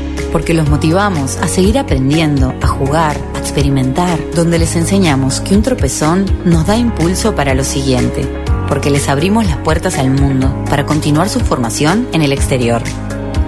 Porque 0.31 0.53
los 0.53 0.69
motivamos 0.69 1.37
a 1.37 1.47
seguir 1.47 1.77
aprendiendo, 1.77 2.53
a 2.61 2.67
jugar, 2.67 3.17
a 3.35 3.39
experimentar, 3.39 4.19
donde 4.35 4.59
les 4.59 4.75
enseñamos 4.75 5.41
que 5.41 5.55
un 5.55 5.61
tropezón 5.61 6.25
nos 6.45 6.65
da 6.65 6.77
impulso 6.77 7.35
para 7.35 7.53
lo 7.53 7.63
siguiente. 7.63 8.27
Porque 8.67 8.89
les 8.89 9.09
abrimos 9.09 9.45
las 9.45 9.57
puertas 9.57 9.97
al 9.97 10.11
mundo 10.11 10.63
para 10.69 10.85
continuar 10.85 11.29
su 11.29 11.39
formación 11.39 12.07
en 12.13 12.21
el 12.21 12.31
exterior. 12.31 12.81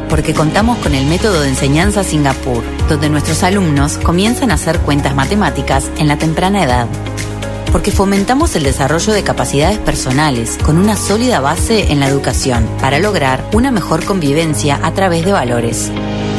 Porque 0.10 0.34
contamos 0.34 0.78
con 0.80 0.94
el 0.94 1.06
método 1.06 1.42
de 1.42 1.50
enseñanza 1.50 2.04
Singapur, 2.04 2.64
donde 2.90 3.10
nuestros 3.10 3.44
alumnos 3.44 3.98
comienzan 3.98 4.52
a 4.52 4.56
hacer 4.56 4.80
cuentas 4.80 5.16
matemáticas 5.16 5.90
en 5.98 6.08
la 6.08 6.18
temprana 6.18 6.64
edad 6.64 6.88
porque 7.74 7.92
fomentamos 7.92 8.56
el 8.56 8.62
desarrollo 8.62 9.14
de 9.14 9.24
capacidades 9.24 9.80
personales 9.80 10.60
con 10.64 10.78
una 10.78 10.96
sólida 10.96 11.40
base 11.40 11.92
en 11.92 12.00
la 12.00 12.08
educación 12.08 12.70
para 12.80 13.00
lograr 13.00 13.44
una 13.52 13.72
mejor 13.72 14.06
convivencia 14.06 14.80
a 14.84 14.94
través 14.94 15.26
de 15.26 15.34
valores. 15.34 15.92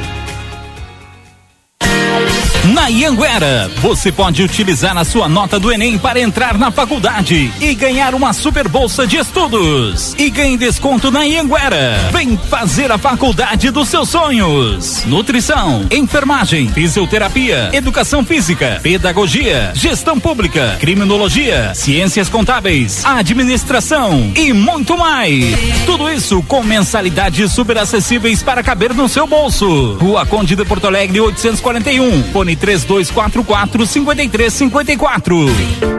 Na 2.70 2.86
Ianguera, 2.86 3.68
você 3.80 4.12
pode 4.12 4.40
utilizar 4.40 4.96
a 4.96 5.04
sua 5.04 5.28
nota 5.28 5.58
do 5.58 5.72
Enem 5.72 5.98
para 5.98 6.20
entrar 6.20 6.56
na 6.56 6.70
faculdade 6.70 7.52
e 7.60 7.74
ganhar 7.74 8.14
uma 8.14 8.32
super 8.32 8.68
bolsa 8.68 9.04
de 9.04 9.16
estudos. 9.16 10.14
E 10.16 10.30
ganhe 10.30 10.56
desconto 10.56 11.10
na 11.10 11.24
Ianguera. 11.24 11.98
Vem 12.12 12.38
fazer 12.48 12.92
a 12.92 12.98
faculdade 12.98 13.68
dos 13.72 13.88
seus 13.88 14.10
sonhos. 14.10 15.04
Nutrição, 15.06 15.86
enfermagem, 15.90 16.68
fisioterapia, 16.68 17.70
educação 17.72 18.24
física, 18.24 18.78
pedagogia, 18.80 19.72
gestão 19.74 20.20
pública, 20.20 20.76
criminologia, 20.78 21.74
ciências 21.74 22.28
contábeis, 22.28 23.04
administração 23.04 24.32
e 24.36 24.52
muito 24.52 24.96
mais. 24.96 25.46
Tudo 25.84 26.08
isso 26.08 26.40
com 26.44 26.62
mensalidades 26.62 27.50
super 27.50 27.76
acessíveis 27.76 28.40
para 28.40 28.62
caber 28.62 28.94
no 28.94 29.08
seu 29.08 29.26
bolso. 29.26 29.94
Rua 29.94 30.24
Conde 30.24 30.54
de 30.54 30.64
Porto 30.64 30.86
Alegre 30.86 31.20
841. 31.20 32.22
Fone 32.32 32.51
3244 32.56 33.86
5354. 33.86 35.92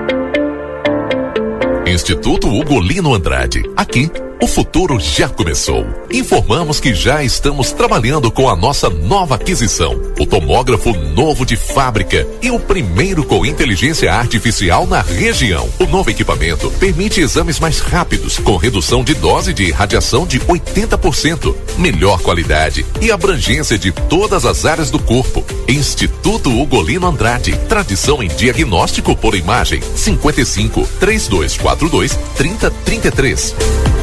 Instituto 1.86 2.48
Ugolino 2.48 3.14
Andrade. 3.14 3.62
Aqui, 3.76 4.10
o 4.44 4.48
futuro 4.48 5.00
já 5.00 5.30
começou. 5.30 5.86
Informamos 6.12 6.78
que 6.82 6.94
já 6.94 7.24
estamos 7.24 7.72
trabalhando 7.72 8.30
com 8.30 8.50
a 8.50 8.56
nossa 8.58 8.90
nova 8.90 9.36
aquisição, 9.36 9.94
o 10.20 10.26
tomógrafo 10.26 10.92
novo 10.92 11.46
de 11.46 11.56
fábrica 11.56 12.28
e 12.42 12.52
o 12.52 12.60
primeiro 12.60 13.24
com 13.24 13.46
inteligência 13.46 14.14
artificial 14.14 14.86
na 14.86 15.02
região. 15.02 15.70
O 15.80 15.86
novo 15.86 16.10
equipamento 16.10 16.70
permite 16.72 17.22
exames 17.22 17.58
mais 17.58 17.80
rápidos, 17.80 18.38
com 18.38 18.58
redução 18.58 19.02
de 19.02 19.14
dose 19.14 19.54
de 19.54 19.72
radiação 19.72 20.28
de 20.28 20.42
80%, 20.42 21.56
melhor 21.78 22.22
qualidade 22.22 22.86
e 23.00 23.14
abrangência 23.14 23.78
de 23.78 23.94
todas 23.94 24.46
as 24.46 24.66
áreas 24.66 24.92
do 24.92 25.00
corpo. 25.00 25.46
Instituto 25.70 26.52
Ugolino 26.52 27.08
Andrade, 27.08 27.58
tradição 27.70 28.22
em 28.22 28.28
diagnóstico 28.28 29.16
por 29.16 29.36
imagem. 29.36 29.82
55 29.96 30.86
3242 31.00 32.20
3033. 32.36 34.03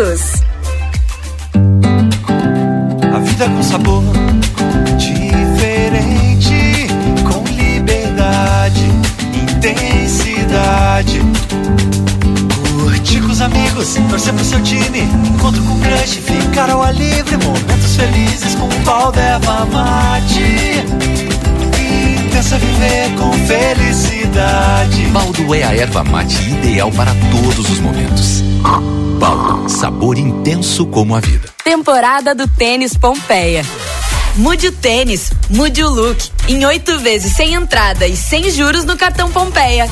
A 3.13 3.19
vida 3.19 3.45
com 3.45 3.61
sabor 3.61 4.01
diferente, 4.97 6.87
com 7.23 7.43
liberdade, 7.53 8.83
intensidade. 9.31 11.21
Curtir 12.81 13.21
com 13.21 13.27
os 13.27 13.41
amigos, 13.41 13.93
torcer 14.09 14.33
pro 14.33 14.43
seu 14.43 14.59
time, 14.63 15.01
encontro 15.23 15.61
com 15.61 15.79
crush, 15.79 16.17
ficar 16.17 16.71
ao 16.71 16.81
ar 16.81 16.95
livre, 16.95 17.37
momentos 17.37 17.95
felizes 17.95 18.55
com 18.55 18.65
um 18.65 18.83
pau 18.83 19.11
d'erva 19.11 19.67
mate. 19.67 21.30
Intensa 22.41 22.57
viver 22.57 23.15
com 23.19 23.31
felicidade. 23.45 25.05
Baldo 25.11 25.53
é 25.53 25.63
a 25.63 25.75
erva 25.75 26.03
mate 26.03 26.41
ideal 26.41 26.91
para 26.91 27.11
todos 27.29 27.69
os 27.69 27.77
momentos. 27.77 28.41
Baldo, 29.19 29.69
sabor 29.69 30.17
intenso 30.17 30.87
como 30.87 31.15
a 31.15 31.19
vida. 31.19 31.49
Temporada 31.63 32.33
do 32.33 32.47
Tênis 32.47 32.97
Pompeia. 32.97 33.63
Mude 34.37 34.69
o 34.69 34.71
tênis, 34.71 35.31
mude 35.51 35.83
o 35.83 35.89
look. 35.89 36.31
Em 36.47 36.65
oito 36.65 36.97
vezes 36.97 37.35
sem 37.35 37.53
entrada 37.53 38.07
e 38.07 38.17
sem 38.17 38.49
juros 38.49 38.85
no 38.85 38.97
cartão 38.97 39.31
Pompeia. 39.31 39.87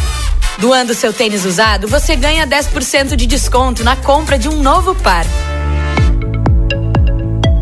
Doando 0.57 0.95
seu 0.95 1.13
tênis 1.13 1.45
usado, 1.45 1.87
você 1.87 2.15
ganha 2.15 2.47
10% 2.47 3.15
de 3.15 3.27
desconto 3.27 3.83
na 3.83 3.95
compra 3.95 4.39
de 4.39 4.49
um 4.49 4.59
novo 4.59 4.95
par. 4.95 5.23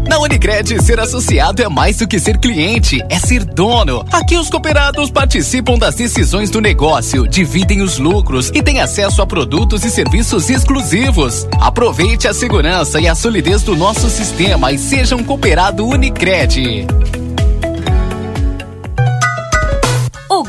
Na 0.08 0.20
Unicred, 0.20 0.82
ser 0.84 1.00
associado 1.00 1.62
é 1.62 1.68
mais 1.68 1.98
do 1.98 2.08
que 2.08 2.20
ser 2.20 2.38
cliente, 2.38 3.04
é 3.10 3.20
ser 3.20 3.44
dono. 3.44 4.06
Aqui 4.12 4.38
os 4.38 4.50
cooperados 4.50 5.12
participam 5.12 5.78
das 5.78 5.96
decisões 5.96 6.50
do 6.50 6.62
negócio, 6.62 7.28
dividem 7.28 7.82
os 7.82 7.98
lucros 7.98 8.50
e 8.54 8.64
têm 8.64 8.80
acesso 8.80 9.22
a 9.22 9.28
produtos 9.28 9.84
e 9.84 9.90
serviços 9.90 10.50
exclusivos. 10.50 11.46
Aproveite 11.60 12.28
a 12.28 12.34
segurança 12.34 13.02
e 13.02 13.08
a 13.08 13.16
solidez 13.16 13.64
do 13.64 13.76
nosso 13.76 14.10
sistema 14.10 14.72
e 14.72 14.78
seja 14.78 15.16
um 15.16 15.24
cooperado 15.24 15.86
Unicred. 15.86 16.88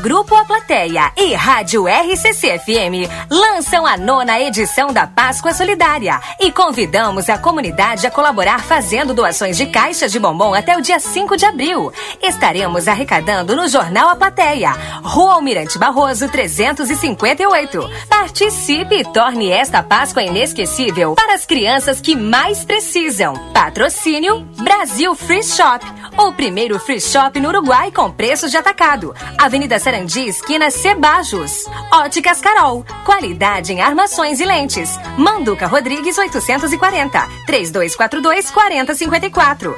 Grupo 0.01 0.33
A 0.33 0.45
Plateia 0.45 1.11
e 1.17 1.33
Rádio 1.33 1.85
RCC-FM 1.85 3.09
lançam 3.29 3.85
a 3.85 3.97
nona 3.97 4.39
edição 4.39 4.93
da 4.93 5.05
Páscoa 5.05 5.53
Solidária 5.53 6.21
e 6.39 6.53
convidamos 6.53 7.29
a 7.29 7.37
comunidade 7.37 8.07
a 8.07 8.11
colaborar 8.11 8.63
fazendo 8.63 9.13
doações 9.13 9.57
de 9.57 9.65
caixas 9.65 10.09
de 10.09 10.17
bombom 10.17 10.53
até 10.53 10.77
o 10.77 10.81
dia 10.81 11.01
5 11.01 11.35
de 11.35 11.45
abril. 11.45 11.91
Estaremos 12.21 12.87
arrecadando 12.87 13.57
no 13.57 13.67
Jornal 13.67 14.07
A 14.07 14.15
Plateia, 14.15 14.71
Rua 15.03 15.33
Almirante 15.33 15.77
Barroso 15.77 16.29
358. 16.29 17.89
Participe 18.07 18.95
e 18.95 19.03
torne 19.03 19.51
esta 19.51 19.83
Páscoa 19.83 20.23
inesquecível 20.23 21.15
para 21.15 21.33
as 21.33 21.45
crianças 21.45 21.99
que 21.99 22.15
mais 22.15 22.63
precisam. 22.63 23.33
Patrocínio 23.53 24.47
Brasil 24.59 25.13
Free 25.13 25.43
Shop, 25.43 25.85
o 26.27 26.33
primeiro 26.33 26.79
free 26.79 26.99
shop 26.99 27.39
no 27.39 27.49
Uruguai 27.49 27.91
com 27.91 28.11
preços 28.11 28.51
de 28.51 28.57
atacado. 28.57 29.15
Avenida 29.37 29.79
Sarandi, 29.79 30.27
esquina 30.27 30.69
Cebajos. 30.69 31.65
Óticas 31.91 32.41
Carol, 32.41 32.85
qualidade 33.05 33.71
em 33.71 33.81
armações 33.81 34.39
e 34.39 34.45
lentes. 34.45 34.99
Manduca 35.17 35.67
Rodrigues 35.67 36.17
840, 36.17 37.27
3242 37.45 38.51
4054. 38.51 39.75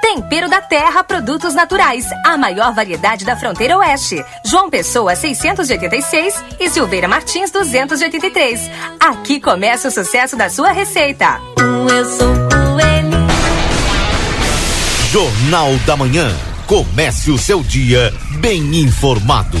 Tempero 0.00 0.48
da 0.48 0.60
Terra 0.60 1.04
Produtos 1.04 1.54
Naturais, 1.54 2.06
a 2.24 2.36
maior 2.36 2.72
variedade 2.72 3.24
da 3.24 3.36
fronteira 3.36 3.76
oeste. 3.76 4.24
João 4.44 4.70
Pessoa 4.70 5.14
686 5.14 6.44
e 6.58 6.70
Silveira 6.70 7.06
Martins 7.06 7.50
283. 7.50 8.70
Aqui 8.98 9.40
começa 9.40 9.88
o 9.88 9.90
sucesso 9.90 10.36
da 10.36 10.48
sua 10.48 10.72
receita. 10.72 11.40
Eu 11.58 12.04
sou 12.04 12.48
coelho. 12.48 12.69
Jornal 15.10 15.76
da 15.84 15.96
Manhã. 15.96 16.32
Comece 16.68 17.32
o 17.32 17.36
seu 17.36 17.64
dia 17.64 18.14
bem 18.38 18.76
informado. 18.76 19.58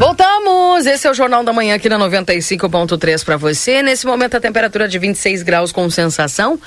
Voltamos! 0.00 0.86
Esse 0.86 1.06
é 1.06 1.10
o 1.10 1.14
Jornal 1.14 1.44
da 1.44 1.52
Manhã 1.52 1.74
aqui 1.74 1.90
na 1.90 1.98
95.3 1.98 3.22
para 3.22 3.36
você. 3.36 3.82
Nesse 3.82 4.06
momento 4.06 4.38
a 4.38 4.40
temperatura 4.40 4.88
de 4.88 4.98
26 4.98 5.42
graus 5.42 5.72
com 5.72 5.90
sensação 5.90 6.58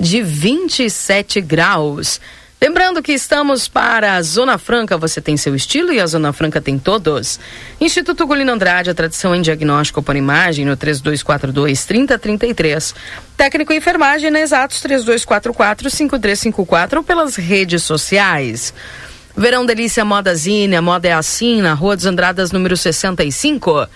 de 0.00 0.22
27 0.22 1.40
graus. 1.40 2.20
Lembrando 2.60 3.00
que 3.02 3.12
estamos 3.12 3.68
para 3.68 4.14
a 4.14 4.22
Zona 4.22 4.56
Franca, 4.56 4.96
você 4.96 5.20
tem 5.20 5.36
seu 5.36 5.54
estilo 5.54 5.92
e 5.92 6.00
a 6.00 6.06
Zona 6.06 6.32
Franca 6.32 6.58
tem 6.58 6.78
todos. 6.78 7.38
Instituto 7.78 8.26
Gulino 8.26 8.50
Andrade, 8.50 8.88
a 8.88 8.94
tradição 8.94 9.34
em 9.34 9.42
diagnóstico 9.42 10.02
por 10.02 10.16
imagem 10.16 10.64
no 10.64 10.74
3242-3033. 10.74 12.94
Técnico 13.36 13.74
em 13.74 13.76
enfermagem 13.76 14.30
na 14.30 14.40
Exatos 14.40 14.82
3244-5354 14.82 16.96
ou 16.96 17.02
pelas 17.02 17.36
redes 17.36 17.82
sociais. 17.82 18.72
Verão 19.36 19.66
Delícia 19.66 20.02
Moda 20.02 20.34
Zine, 20.34 20.76
a 20.76 20.82
moda 20.82 21.08
é 21.08 21.12
assim, 21.12 21.60
na 21.60 21.74
Rua 21.74 21.94
dos 21.94 22.06
Andradas, 22.06 22.52
número 22.52 22.74
65. 22.74 23.86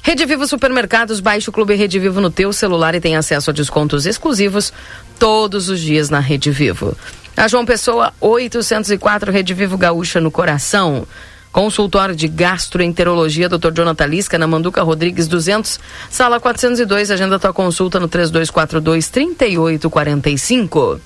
Rede 0.00 0.24
Vivo 0.24 0.46
Supermercados, 0.46 1.18
baixe 1.18 1.50
o 1.50 1.52
Clube 1.52 1.74
Rede 1.74 1.98
Vivo 1.98 2.20
no 2.20 2.30
teu 2.30 2.52
celular 2.52 2.94
e 2.94 3.00
tem 3.00 3.16
acesso 3.16 3.50
a 3.50 3.52
descontos 3.52 4.06
exclusivos 4.06 4.72
todos 5.18 5.68
os 5.68 5.80
dias 5.80 6.10
na 6.10 6.20
Rede 6.20 6.52
Vivo. 6.52 6.96
A 7.36 7.48
João 7.48 7.66
Pessoa, 7.66 8.12
804, 8.20 9.32
Rede 9.32 9.54
Vivo 9.54 9.76
Gaúcha 9.76 10.20
no 10.20 10.30
coração. 10.30 11.04
Consultório 11.50 12.14
de 12.14 12.28
Gastroenterologia, 12.28 13.48
Dr. 13.48 13.72
Jonathan 13.72 14.06
Lisca, 14.06 14.38
na 14.38 14.46
Manduca 14.46 14.82
Rodrigues 14.82 15.26
200, 15.26 15.80
sala 16.10 16.38
402. 16.38 17.10
Agenda 17.10 17.38
tua 17.38 17.52
consulta 17.52 17.98
no 17.98 18.08
3242 18.08 19.08
3845. 19.08 21.00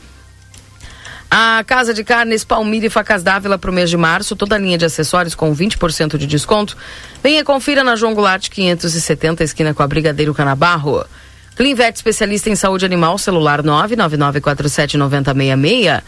A 1.30 1.62
Casa 1.66 1.92
de 1.92 2.04
Carnes 2.04 2.44
Palmira 2.44 2.86
e 2.86 2.90
Facas 2.90 3.22
Dávila 3.22 3.58
para 3.58 3.70
o 3.70 3.74
mês 3.74 3.90
de 3.90 3.96
março, 3.96 4.36
toda 4.36 4.54
a 4.54 4.58
linha 4.58 4.78
de 4.78 4.84
acessórios 4.84 5.34
com 5.34 5.54
20% 5.54 6.16
de 6.16 6.26
desconto. 6.26 6.76
Venha 7.22 7.44
confira 7.44 7.84
na 7.84 7.96
João 7.96 8.14
Goulart 8.14 8.48
570, 8.48 9.44
esquina 9.44 9.74
com 9.74 9.82
a 9.82 9.86
Brigadeiro 9.86 10.32
Canabarro. 10.34 11.04
Clinvet, 11.58 11.96
especialista 11.96 12.48
em 12.48 12.54
saúde 12.54 12.86
animal, 12.86 13.18
celular 13.18 13.64
999479066. 13.64 16.00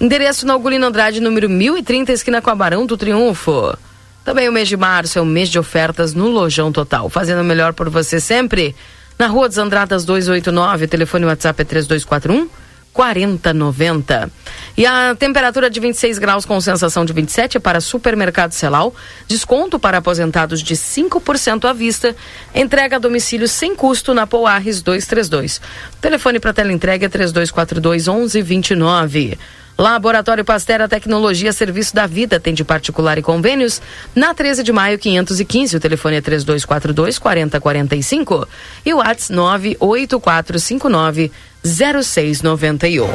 Endereço 0.00 0.46
na 0.46 0.56
Ugolino 0.56 0.86
Andrade, 0.86 1.20
número 1.20 1.50
1030, 1.50 2.10
esquina 2.10 2.40
com 2.40 2.48
a 2.48 2.54
do 2.86 2.96
Triunfo. 2.96 3.76
Também 4.24 4.48
o 4.48 4.52
mês 4.52 4.68
de 4.68 4.78
março 4.78 5.18
é 5.18 5.20
o 5.20 5.26
mês 5.26 5.50
de 5.50 5.58
ofertas 5.58 6.14
no 6.14 6.28
Lojão 6.28 6.72
Total, 6.72 7.10
fazendo 7.10 7.42
o 7.42 7.44
melhor 7.44 7.74
por 7.74 7.90
você 7.90 8.18
sempre. 8.18 8.74
Na 9.18 9.26
Rua 9.26 9.46
dos 9.46 9.58
Andradas 9.58 10.06
289, 10.06 10.86
telefone 10.86 11.26
WhatsApp 11.26 11.60
é 11.60 11.64
3241 11.66 12.48
4090. 12.92 14.30
E 14.76 14.86
a 14.86 15.14
temperatura 15.14 15.68
de 15.70 15.80
26 15.80 16.18
graus 16.18 16.44
com 16.44 16.60
sensação 16.60 17.04
de 17.04 17.12
27 17.12 17.56
é 17.56 17.60
para 17.60 17.80
Supermercado 17.80 18.52
Celal. 18.52 18.94
Desconto 19.26 19.78
para 19.78 19.98
aposentados 19.98 20.62
de 20.62 20.74
5% 20.74 21.64
à 21.64 21.72
vista. 21.72 22.14
Entrega 22.54 22.96
a 22.96 22.98
domicílio 22.98 23.48
sem 23.48 23.74
custo 23.74 24.14
na 24.14 24.26
Poarres 24.26 24.82
232. 24.82 25.60
Telefone 26.00 26.38
para 26.38 26.52
tela 26.52 26.72
entrega 26.72 27.06
é 27.06 27.08
3242 27.08 28.08
1129. 28.08 29.38
Laboratório 29.76 30.44
Pastera 30.44 30.88
Tecnologia 30.88 31.52
Serviço 31.52 31.94
da 31.94 32.06
Vida 32.06 32.38
tem 32.38 32.54
de 32.54 32.64
particular 32.64 33.18
e 33.18 33.22
convênios 33.22 33.80
na 34.14 34.34
13 34.34 34.62
de 34.62 34.72
maio 34.72 34.98
515. 34.98 35.76
O 35.76 35.80
telefone 35.80 36.16
é 36.16 36.20
3242 36.20 37.18
4045 37.18 38.48
e 38.84 38.94
o 38.94 38.98
WhatsApp 38.98 39.32
98459 39.32 41.32
0691. 41.64 43.06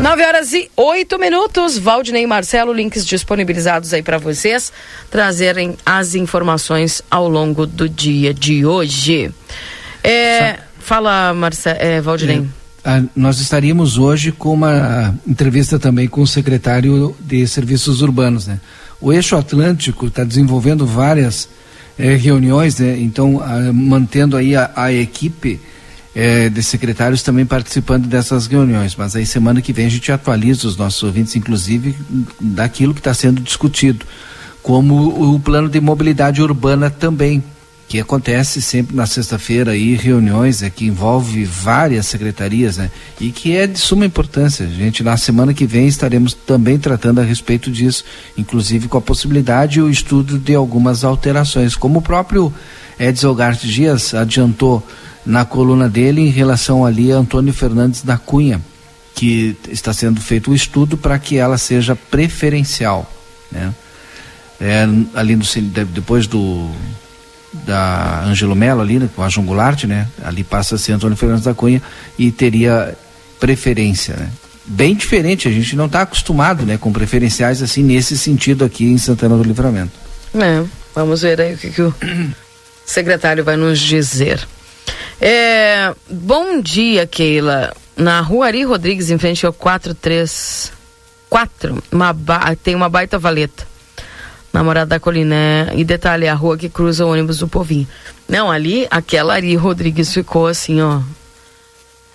9 0.00 0.24
horas 0.24 0.52
e 0.52 0.70
8 0.76 1.18
minutos. 1.18 1.78
Valdinei 1.78 2.22
e 2.22 2.26
Marcelo, 2.26 2.72
links 2.72 3.04
disponibilizados 3.04 3.92
aí 3.92 4.02
para 4.02 4.18
vocês 4.18 4.72
trazerem 5.10 5.76
as 5.84 6.14
informações 6.14 7.02
ao 7.10 7.28
longo 7.28 7.66
do 7.66 7.88
dia 7.88 8.34
de 8.34 8.66
hoje. 8.66 9.32
É, 10.04 10.58
fala, 10.78 11.32
Marcelo, 11.34 11.78
é, 11.80 12.00
Valdinei. 12.00 12.38
É. 12.38 12.65
Ah, 12.88 13.02
nós 13.16 13.40
estaríamos 13.40 13.98
hoje 13.98 14.30
com 14.30 14.54
uma 14.54 15.12
entrevista 15.26 15.76
também 15.76 16.06
com 16.06 16.20
o 16.20 16.26
secretário 16.26 17.16
de 17.20 17.44
Serviços 17.48 18.00
Urbanos. 18.00 18.46
Né? 18.46 18.60
O 19.00 19.12
Eixo 19.12 19.34
Atlântico 19.34 20.06
está 20.06 20.22
desenvolvendo 20.22 20.86
várias 20.86 21.48
eh, 21.98 22.14
reuniões, 22.14 22.78
né? 22.78 22.96
então 23.00 23.42
ah, 23.42 23.72
mantendo 23.72 24.36
aí 24.36 24.54
a, 24.54 24.70
a 24.76 24.92
equipe 24.92 25.60
eh, 26.14 26.48
de 26.48 26.62
secretários 26.62 27.24
também 27.24 27.44
participando 27.44 28.06
dessas 28.06 28.46
reuniões. 28.46 28.94
Mas 28.94 29.16
aí 29.16 29.26
semana 29.26 29.60
que 29.60 29.72
vem 29.72 29.86
a 29.86 29.90
gente 29.90 30.12
atualiza 30.12 30.68
os 30.68 30.76
nossos 30.76 31.02
ouvintes, 31.02 31.34
inclusive 31.34 31.96
daquilo 32.40 32.94
que 32.94 33.00
está 33.00 33.12
sendo 33.12 33.42
discutido, 33.42 34.06
como 34.62 35.34
o 35.34 35.40
plano 35.40 35.68
de 35.68 35.80
mobilidade 35.80 36.40
urbana 36.40 36.88
também 36.88 37.42
que 37.88 38.00
acontece 38.00 38.60
sempre 38.60 38.96
na 38.96 39.06
sexta-feira 39.06 39.72
aí 39.72 39.94
reuniões 39.94 40.62
é, 40.62 40.68
que 40.68 40.86
envolve 40.86 41.44
várias 41.44 42.06
secretarias 42.06 42.78
né, 42.78 42.90
e 43.20 43.30
que 43.30 43.56
é 43.56 43.66
de 43.66 43.78
suma 43.78 44.04
importância. 44.04 44.66
A 44.66 44.68
gente 44.68 45.04
na 45.04 45.16
semana 45.16 45.54
que 45.54 45.66
vem 45.66 45.86
estaremos 45.86 46.34
também 46.34 46.78
tratando 46.78 47.20
a 47.20 47.24
respeito 47.24 47.70
disso, 47.70 48.04
inclusive 48.36 48.88
com 48.88 48.98
a 48.98 49.00
possibilidade 49.00 49.78
e 49.78 49.82
o 49.82 49.90
estudo 49.90 50.38
de 50.38 50.54
algumas 50.54 51.04
alterações, 51.04 51.76
como 51.76 52.00
o 52.00 52.02
próprio 52.02 52.52
Edson 52.98 53.34
Garte 53.34 53.68
Dias 53.68 54.14
adiantou 54.14 54.84
na 55.24 55.44
coluna 55.44 55.88
dele 55.88 56.22
em 56.22 56.30
relação 56.30 56.84
ali 56.84 57.12
a 57.12 57.16
Antônio 57.16 57.52
Fernandes 57.52 58.02
da 58.02 58.18
Cunha, 58.18 58.60
que 59.14 59.56
está 59.68 59.92
sendo 59.92 60.20
feito 60.20 60.48
o 60.48 60.50
um 60.52 60.54
estudo 60.54 60.96
para 60.96 61.18
que 61.18 61.36
ela 61.36 61.56
seja 61.56 61.94
preferencial, 61.94 63.10
né? 63.50 63.72
É, 64.58 64.86
ali 65.14 65.36
no, 65.36 65.44
depois 65.92 66.26
do 66.26 66.70
da 67.66 68.22
Angelo 68.24 68.54
Mello 68.54 68.80
ali, 68.80 68.98
né, 68.98 69.10
com 69.14 69.22
a 69.22 69.28
João 69.28 69.46
Goulart, 69.46 69.84
né? 69.84 70.08
Ali 70.24 70.42
passa 70.44 70.76
a 70.76 70.78
ser 70.78 70.92
Antônio 70.92 71.16
Fernandes 71.16 71.44
da 71.44 71.52
Cunha 71.52 71.82
e 72.16 72.30
teria 72.30 72.96
preferência, 73.40 74.16
né? 74.16 74.30
Bem 74.64 74.94
diferente, 74.94 75.46
a 75.46 75.50
gente 75.50 75.76
não 75.76 75.84
está 75.86 76.02
acostumado, 76.02 76.64
né, 76.64 76.78
com 76.78 76.92
preferenciais 76.92 77.62
assim 77.62 77.82
nesse 77.82 78.18
sentido 78.18 78.64
aqui 78.64 78.84
em 78.84 78.98
Santana 78.98 79.36
do 79.36 79.42
Livramento. 79.42 79.92
É, 80.34 80.64
vamos 80.94 81.22
ver 81.22 81.40
aí 81.40 81.54
o 81.54 81.58
que, 81.58 81.70
que 81.70 81.82
o 81.82 81.94
secretário 82.84 83.44
vai 83.44 83.56
nos 83.56 83.78
dizer. 83.78 84.44
É, 85.20 85.94
bom 86.10 86.60
dia, 86.60 87.06
Keila. 87.06 87.72
Na 87.96 88.20
rua 88.20 88.46
Ari 88.46 88.64
Rodrigues, 88.64 89.10
em 89.10 89.18
frente 89.18 89.46
ao 89.46 89.52
434, 89.52 91.82
uma 91.90 92.14
tem 92.62 92.74
uma 92.74 92.88
baita 92.88 93.18
valeta 93.18 93.75
namorada 94.56 94.90
da 94.90 95.00
Coliné. 95.00 95.70
E 95.74 95.84
detalhe, 95.84 96.26
a 96.26 96.34
rua 96.34 96.56
que 96.56 96.68
cruza 96.68 97.04
o 97.04 97.10
ônibus 97.10 97.38
do 97.38 97.48
Povinho. 97.48 97.86
Não, 98.28 98.50
ali, 98.50 98.86
aquela 98.90 99.34
Ari 99.34 99.54
Rodrigues 99.54 100.12
ficou 100.12 100.46
assim, 100.46 100.80
ó. 100.80 101.00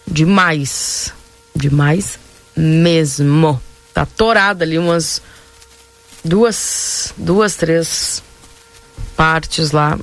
Demais. 0.07 1.13
Demais 1.55 2.19
mesmo. 2.55 3.61
Tá 3.93 4.05
torada 4.05 4.63
ali 4.63 4.77
umas 4.77 5.21
duas, 6.23 7.13
duas, 7.17 7.55
três 7.55 8.23
partes 9.15 9.71
lá. 9.71 9.97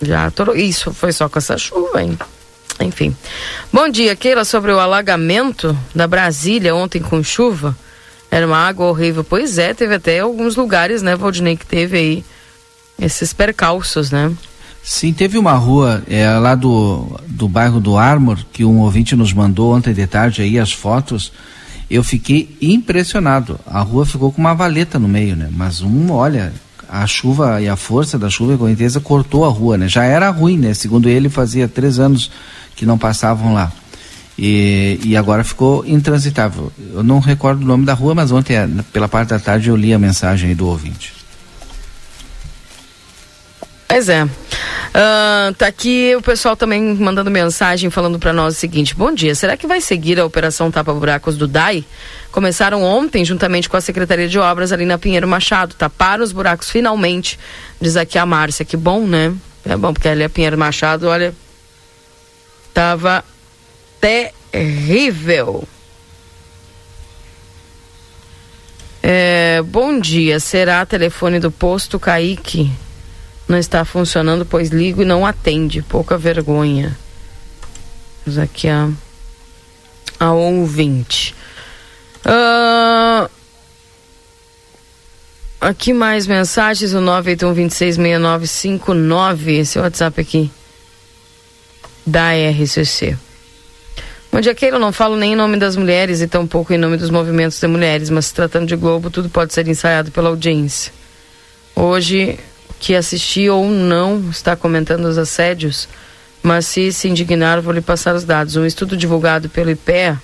Já 0.00 0.30
torou. 0.30 0.56
Isso 0.56 0.92
foi 0.92 1.12
só 1.12 1.28
com 1.28 1.38
essa 1.38 1.58
chuva, 1.58 2.02
hein? 2.02 2.18
Enfim. 2.80 3.16
Bom 3.72 3.88
dia, 3.88 4.14
Keila, 4.14 4.44
sobre 4.44 4.70
o 4.72 4.78
alagamento 4.78 5.76
da 5.94 6.06
Brasília 6.06 6.74
ontem 6.74 7.02
com 7.02 7.22
chuva. 7.22 7.76
Era 8.30 8.46
uma 8.46 8.58
água 8.58 8.86
horrível. 8.86 9.24
Pois 9.24 9.58
é, 9.58 9.72
teve 9.72 9.94
até 9.94 10.20
alguns 10.20 10.56
lugares, 10.56 11.02
né, 11.02 11.16
Valdinei, 11.16 11.56
que 11.56 11.66
teve 11.66 11.96
aí 11.96 12.24
esses 12.98 13.32
percalços, 13.32 14.10
né? 14.10 14.32
Sim, 14.82 15.12
teve 15.12 15.36
uma 15.38 15.52
rua 15.52 16.02
é, 16.08 16.28
lá 16.38 16.54
do, 16.54 17.20
do 17.26 17.48
bairro 17.48 17.80
do 17.80 17.96
Armor, 17.96 18.38
que 18.52 18.64
um 18.64 18.78
ouvinte 18.78 19.14
nos 19.14 19.32
mandou 19.32 19.74
ontem 19.74 19.92
de 19.92 20.06
tarde 20.06 20.42
aí 20.42 20.58
as 20.58 20.72
fotos. 20.72 21.32
Eu 21.90 22.02
fiquei 22.02 22.56
impressionado. 22.60 23.58
A 23.66 23.80
rua 23.80 24.06
ficou 24.06 24.32
com 24.32 24.40
uma 24.40 24.54
valeta 24.54 24.98
no 24.98 25.08
meio, 25.08 25.36
né? 25.36 25.48
Mas 25.52 25.82
um, 25.82 26.10
olha, 26.10 26.52
a 26.88 27.06
chuva 27.06 27.60
e 27.60 27.68
a 27.68 27.76
força 27.76 28.18
da 28.18 28.30
chuva 28.30 28.54
e 28.54 28.58
correnteza 28.58 28.98
cortou 28.98 29.44
a 29.44 29.48
rua, 29.48 29.76
né? 29.76 29.88
Já 29.88 30.04
era 30.04 30.30
ruim, 30.30 30.56
né? 30.56 30.72
Segundo 30.74 31.08
ele, 31.08 31.28
fazia 31.28 31.68
três 31.68 31.98
anos 31.98 32.30
que 32.74 32.86
não 32.86 32.96
passavam 32.96 33.52
lá. 33.52 33.70
E, 34.38 35.00
e 35.04 35.16
agora 35.16 35.42
ficou 35.42 35.84
intransitável. 35.84 36.72
Eu 36.94 37.02
não 37.02 37.18
recordo 37.18 37.62
o 37.62 37.66
nome 37.66 37.84
da 37.84 37.92
rua, 37.92 38.14
mas 38.14 38.30
ontem, 38.30 38.54
pela 38.92 39.08
parte 39.08 39.30
da 39.30 39.38
tarde, 39.40 39.68
eu 39.68 39.74
li 39.74 39.92
a 39.92 39.98
mensagem 39.98 40.54
do 40.54 40.68
ouvinte. 40.68 41.12
Pois 43.88 44.08
é. 44.08 44.24
Uh, 44.24 45.52
tá 45.56 45.66
aqui 45.66 46.14
o 46.16 46.22
pessoal 46.22 46.54
também 46.54 46.80
mandando 46.94 47.30
mensagem 47.30 47.90
falando 47.90 48.18
para 48.18 48.32
nós 48.32 48.54
o 48.54 48.58
seguinte: 48.58 48.94
Bom 48.94 49.12
dia, 49.12 49.34
será 49.34 49.56
que 49.56 49.66
vai 49.66 49.80
seguir 49.80 50.20
a 50.20 50.24
operação 50.24 50.70
Tapa 50.70 50.92
Buracos 50.92 51.36
do 51.36 51.48
DAI? 51.48 51.84
Começaram 52.30 52.82
ontem, 52.84 53.24
juntamente 53.24 53.68
com 53.68 53.76
a 53.76 53.80
Secretaria 53.80 54.28
de 54.28 54.38
Obras 54.38 54.72
ali 54.72 54.84
na 54.84 54.98
Pinheiro 54.98 55.26
Machado. 55.26 55.74
Taparam 55.74 56.22
os 56.22 56.30
buracos 56.32 56.70
finalmente, 56.70 57.38
diz 57.80 57.96
aqui 57.96 58.18
a 58.18 58.26
Márcia. 58.26 58.64
Que 58.64 58.76
bom, 58.76 59.04
né? 59.04 59.34
É 59.64 59.76
bom, 59.76 59.92
porque 59.92 60.08
ali 60.08 60.22
a 60.22 60.28
Pinheiro 60.28 60.56
Machado, 60.56 61.08
olha, 61.08 61.34
tava 62.72 63.24
terrível. 64.00 65.66
É, 69.02 69.62
bom 69.62 69.98
dia, 69.98 70.38
será 70.40 70.84
telefone 70.84 71.40
do 71.40 71.50
posto 71.50 71.98
Kaique? 71.98 72.70
Não 73.48 73.56
está 73.56 73.82
funcionando, 73.84 74.44
pois 74.44 74.68
ligo 74.68 75.02
e 75.02 75.06
não 75.06 75.24
atende. 75.24 75.80
Pouca 75.80 76.18
vergonha. 76.18 76.98
Vamos 78.26 78.38
aqui 78.38 78.68
a, 78.68 78.90
a 80.20 80.32
ouvinte. 80.32 81.34
Uh, 82.26 83.30
aqui 85.58 85.94
mais 85.94 86.26
mensagens, 86.26 86.92
o 86.92 86.98
981266959, 86.98 89.48
esse 89.48 89.78
é 89.78 89.80
o 89.80 89.84
WhatsApp 89.84 90.20
aqui 90.20 90.50
da 92.06 92.32
RCC. 92.32 93.16
Dia, 94.40 94.54
Keila. 94.54 94.78
Não 94.78 94.92
falo 94.92 95.16
nem 95.16 95.32
em 95.32 95.36
nome 95.36 95.56
das 95.56 95.74
mulheres 95.74 96.20
e 96.20 96.28
tampouco 96.28 96.72
em 96.72 96.78
nome 96.78 96.96
dos 96.96 97.10
movimentos 97.10 97.58
de 97.58 97.66
mulheres, 97.66 98.08
mas 98.08 98.26
se 98.26 98.34
tratando 98.34 98.66
de 98.66 98.76
Globo, 98.76 99.10
tudo 99.10 99.28
pode 99.28 99.52
ser 99.52 99.66
ensaiado 99.66 100.12
pela 100.12 100.28
audiência. 100.28 100.92
Hoje, 101.74 102.38
que 102.78 102.94
assistiu 102.94 103.56
ou 103.56 103.68
não 103.68 104.30
está 104.30 104.54
comentando 104.54 105.06
os 105.06 105.18
assédios, 105.18 105.88
mas 106.42 106.66
se 106.66 106.92
se 106.92 107.08
indignar, 107.08 107.60
vou 107.60 107.72
lhe 107.72 107.80
passar 107.80 108.14
os 108.14 108.24
dados. 108.24 108.54
Um 108.54 108.64
estudo 108.64 108.96
divulgado 108.96 109.48
pelo 109.48 109.70
IPEA 109.70 110.20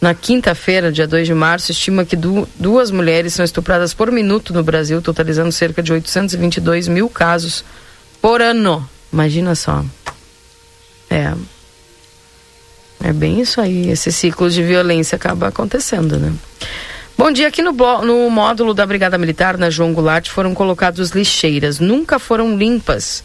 na 0.00 0.14
quinta-feira, 0.14 0.90
dia 0.90 1.06
2 1.06 1.26
de 1.26 1.34
março, 1.34 1.72
estima 1.72 2.06
que 2.06 2.16
du 2.16 2.48
duas 2.58 2.90
mulheres 2.90 3.34
são 3.34 3.44
estupradas 3.44 3.92
por 3.92 4.10
minuto 4.10 4.54
no 4.54 4.62
Brasil, 4.62 5.02
totalizando 5.02 5.52
cerca 5.52 5.82
de 5.82 5.92
822 5.92 6.88
mil 6.88 7.08
casos 7.10 7.62
por 8.20 8.40
ano. 8.40 8.88
Imagina 9.12 9.54
só. 9.54 9.84
É. 11.10 11.34
É 13.02 13.12
bem 13.12 13.40
isso 13.40 13.60
aí. 13.60 13.88
Esse 13.88 14.12
ciclo 14.12 14.50
de 14.50 14.62
violência 14.62 15.16
acaba 15.16 15.48
acontecendo, 15.48 16.18
né? 16.18 16.32
Bom 17.16 17.30
dia. 17.30 17.48
Aqui 17.48 17.62
no, 17.62 17.72
no 17.72 18.30
módulo 18.30 18.74
da 18.74 18.86
Brigada 18.86 19.18
Militar, 19.18 19.56
na 19.58 19.70
João 19.70 19.92
Goulart, 19.92 20.28
foram 20.28 20.54
colocados 20.54 21.10
lixeiras. 21.10 21.78
Nunca 21.78 22.18
foram 22.18 22.56
limpas. 22.56 23.24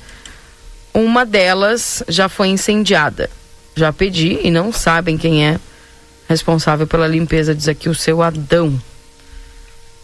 Uma 0.93 1.25
delas 1.25 2.03
já 2.07 2.29
foi 2.29 2.47
incendiada. 2.47 3.29
Já 3.75 3.91
pedi 3.91 4.39
e 4.43 4.49
não 4.49 4.71
sabem 4.71 5.17
quem 5.17 5.45
é 5.45 5.59
responsável 6.27 6.87
pela 6.87 7.07
limpeza, 7.07 7.53
diz 7.53 7.67
aqui 7.67 7.89
o 7.89 7.95
seu 7.95 8.21
Adão. 8.21 8.79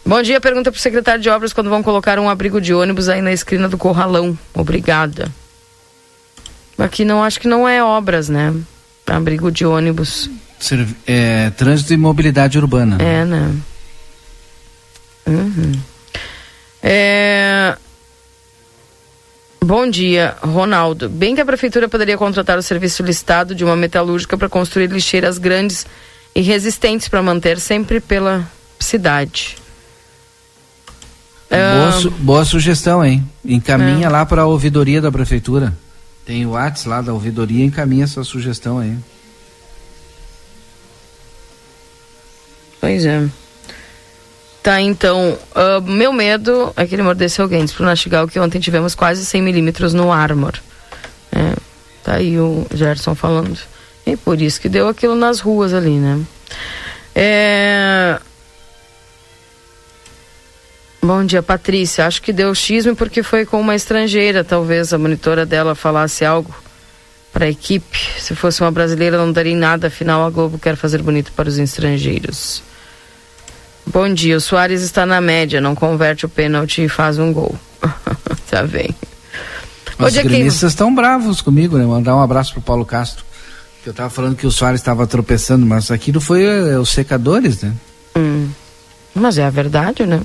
Bom 0.04 0.20
dia, 0.20 0.40
pergunta 0.40 0.70
para 0.70 0.78
o 0.78 0.82
secretário 0.82 1.22
de 1.22 1.30
obras 1.30 1.52
quando 1.52 1.70
vão 1.70 1.82
colocar 1.82 2.18
um 2.18 2.28
abrigo 2.28 2.60
de 2.60 2.74
ônibus 2.74 3.08
aí 3.08 3.22
na 3.22 3.32
esquina 3.32 3.68
do 3.68 3.78
Corralão. 3.78 4.36
Obrigada. 4.52 5.30
Aqui 6.76 7.04
não 7.04 7.22
acho 7.22 7.40
que 7.40 7.46
não 7.46 7.68
é 7.68 7.82
obras, 7.82 8.28
né? 8.28 8.52
Abrigo 9.06 9.50
de 9.50 9.66
ônibus. 9.66 10.30
É, 11.06 11.50
trânsito 11.50 11.92
e 11.92 11.96
mobilidade 11.96 12.58
urbana. 12.58 12.98
É, 13.02 13.24
né? 13.24 13.54
Uhum. 15.26 15.72
É... 16.82 17.76
Bom 19.64 19.88
dia, 19.88 20.36
Ronaldo. 20.40 21.08
Bem 21.08 21.34
que 21.34 21.40
a 21.40 21.46
prefeitura 21.46 21.88
poderia 21.88 22.18
contratar 22.18 22.58
o 22.58 22.62
serviço 22.62 23.02
listado 23.02 23.54
de 23.54 23.64
uma 23.64 23.76
metalúrgica 23.76 24.36
para 24.36 24.48
construir 24.48 24.90
lixeiras 24.90 25.38
grandes 25.38 25.86
e 26.34 26.40
resistentes 26.40 27.08
para 27.08 27.22
manter 27.22 27.60
sempre 27.60 28.00
pela 28.00 28.48
cidade. 28.78 29.56
Boa, 31.52 31.92
su 31.92 32.10
boa 32.10 32.44
sugestão, 32.44 33.04
hein? 33.04 33.28
Encaminha 33.44 34.06
é. 34.06 34.08
lá 34.08 34.24
para 34.24 34.42
a 34.42 34.46
ouvidoria 34.46 35.00
da 35.00 35.12
prefeitura. 35.12 35.76
Tem 36.24 36.46
o 36.46 36.50
WhatsApp 36.50 36.88
lá 36.88 37.02
da 37.02 37.12
ouvidoria, 37.12 37.64
encaminha 37.64 38.04
essa 38.04 38.22
sugestão 38.22 38.78
aí. 38.78 38.96
Pois 42.80 43.04
é. 43.04 43.28
Tá, 44.62 44.80
então, 44.80 45.36
uh, 45.56 45.82
meu 45.82 46.12
medo 46.12 46.72
é 46.76 46.86
que 46.86 46.94
ele 46.94 47.02
mordesse 47.02 47.40
alguém. 47.40 47.64
Diz 47.64 47.74
pro 47.74 47.84
Nastigal 47.84 48.28
que 48.28 48.38
ontem 48.38 48.60
tivemos 48.60 48.94
quase 48.94 49.26
100 49.26 49.42
milímetros 49.42 49.92
no 49.92 50.12
Armor. 50.12 50.54
É, 51.32 51.56
tá 52.04 52.14
aí 52.14 52.38
o 52.38 52.66
Gerson 52.72 53.14
falando. 53.14 53.58
E 54.06 54.16
por 54.16 54.40
isso 54.40 54.60
que 54.60 54.68
deu 54.68 54.88
aquilo 54.88 55.16
nas 55.16 55.40
ruas 55.40 55.74
ali, 55.74 55.98
né? 55.98 56.20
É... 57.14 58.20
Bom 61.04 61.24
dia, 61.24 61.42
Patrícia. 61.42 62.06
Acho 62.06 62.22
que 62.22 62.32
deu 62.32 62.54
xisme 62.54 62.94
porque 62.94 63.24
foi 63.24 63.44
com 63.44 63.60
uma 63.60 63.74
estrangeira. 63.74 64.44
Talvez 64.44 64.92
a 64.92 64.98
monitora 64.98 65.44
dela 65.44 65.74
falasse 65.74 66.24
algo 66.24 66.54
para 67.32 67.46
a 67.46 67.50
equipe. 67.50 67.98
Se 68.20 68.36
fosse 68.36 68.60
uma 68.60 68.70
brasileira, 68.70 69.18
não 69.18 69.32
daria 69.32 69.52
em 69.52 69.56
nada. 69.56 69.88
Afinal, 69.88 70.24
a 70.24 70.30
Globo 70.30 70.60
quer 70.60 70.76
fazer 70.76 71.02
bonito 71.02 71.32
para 71.32 71.48
os 71.48 71.58
estrangeiros. 71.58 72.62
Bom 73.84 74.14
dia, 74.14 74.36
o 74.36 74.40
Soares 74.40 74.80
está 74.80 75.04
na 75.04 75.20
média, 75.20 75.60
não 75.60 75.74
converte 75.74 76.24
o 76.24 76.28
pênalti 76.28 76.84
e 76.84 76.88
faz 76.88 77.18
um 77.18 77.32
gol. 77.32 77.58
tá 78.48 78.62
bem. 78.62 78.94
Os 79.98 80.16
gremistas 80.16 80.70
estão 80.70 80.94
bravos 80.94 81.40
comigo, 81.40 81.76
né? 81.76 81.84
Mandar 81.84 82.14
um 82.14 82.22
abraço 82.22 82.52
pro 82.52 82.62
Paulo 82.62 82.86
Castro. 82.86 83.24
Eu 83.84 83.90
estava 83.90 84.08
falando 84.08 84.36
que 84.36 84.46
o 84.46 84.52
Soares 84.52 84.80
estava 84.80 85.04
tropeçando, 85.04 85.66
mas 85.66 85.90
aquilo 85.90 86.20
foi 86.20 86.44
é, 86.44 86.78
os 86.78 86.90
secadores, 86.90 87.60
né? 87.60 87.74
Hum. 88.16 88.48
Mas 89.12 89.36
é 89.36 89.44
a 89.44 89.50
verdade, 89.50 90.06
né? 90.06 90.20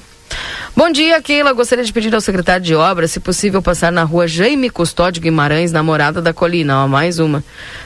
Bom 0.75 0.91
dia, 0.91 1.19
Keila. 1.21 1.53
Gostaria 1.53 1.83
de 1.83 1.91
pedir 1.91 2.13
ao 2.13 2.21
secretário 2.21 2.63
de 2.63 2.75
obras, 2.75 3.11
se 3.11 3.19
possível, 3.19 3.61
passar 3.61 3.91
na 3.91 4.03
rua 4.03 4.27
Jaime 4.27 4.69
Custódio 4.69 5.21
Guimarães, 5.21 5.71
namorada 5.71 6.21
da 6.21 6.33
colina. 6.33 6.83
Ó, 6.83 6.87
mais 6.87 7.17
uma. 7.17 7.43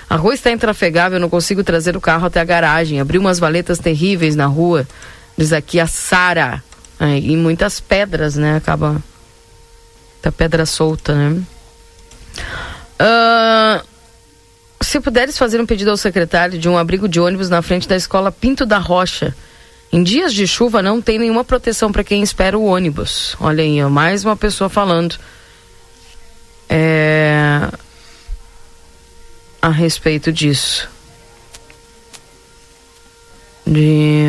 A 0.09 0.17
rua 0.17 0.33
está 0.33 0.51
intrafegável, 0.51 1.19
não 1.19 1.29
consigo 1.29 1.63
trazer 1.63 1.95
o 1.95 2.01
carro 2.01 2.25
até 2.25 2.41
a 2.41 2.43
garagem. 2.43 2.99
Abri 2.99 3.17
umas 3.17 3.39
valetas 3.39 3.79
terríveis 3.79 4.35
na 4.35 4.45
rua. 4.45 4.85
Diz 5.37 5.53
aqui 5.53 5.79
a 5.79 5.87
Sara. 5.87 6.61
É, 6.99 7.17
e 7.17 7.37
muitas 7.37 7.79
pedras, 7.79 8.35
né? 8.35 8.57
Acaba. 8.57 9.01
Muita 10.13 10.31
pedra 10.31 10.65
solta, 10.65 11.15
né? 11.15 11.41
Uh, 13.01 13.83
se 14.81 14.99
puderes 14.99 15.37
fazer 15.37 15.61
um 15.61 15.65
pedido 15.65 15.89
ao 15.89 15.97
secretário 15.97 16.59
de 16.59 16.67
um 16.67 16.77
abrigo 16.77 17.07
de 17.07 17.19
ônibus 17.19 17.49
na 17.49 17.61
frente 17.61 17.87
da 17.87 17.95
escola 17.95 18.31
Pinto 18.31 18.65
da 18.65 18.77
Rocha. 18.77 19.33
Em 19.91 20.03
dias 20.03 20.33
de 20.33 20.47
chuva 20.47 20.81
não 20.81 21.01
tem 21.01 21.19
nenhuma 21.19 21.43
proteção 21.43 21.91
para 21.91 22.03
quem 22.03 22.21
espera 22.23 22.57
o 22.57 22.63
ônibus. 22.63 23.35
Olha 23.39 23.61
aí, 23.61 23.83
mais 23.83 24.23
uma 24.23 24.37
pessoa 24.37 24.69
falando. 24.69 25.17
É, 26.69 27.69
a 29.61 29.69
respeito 29.69 30.31
disso. 30.31 30.89
De 33.67 34.27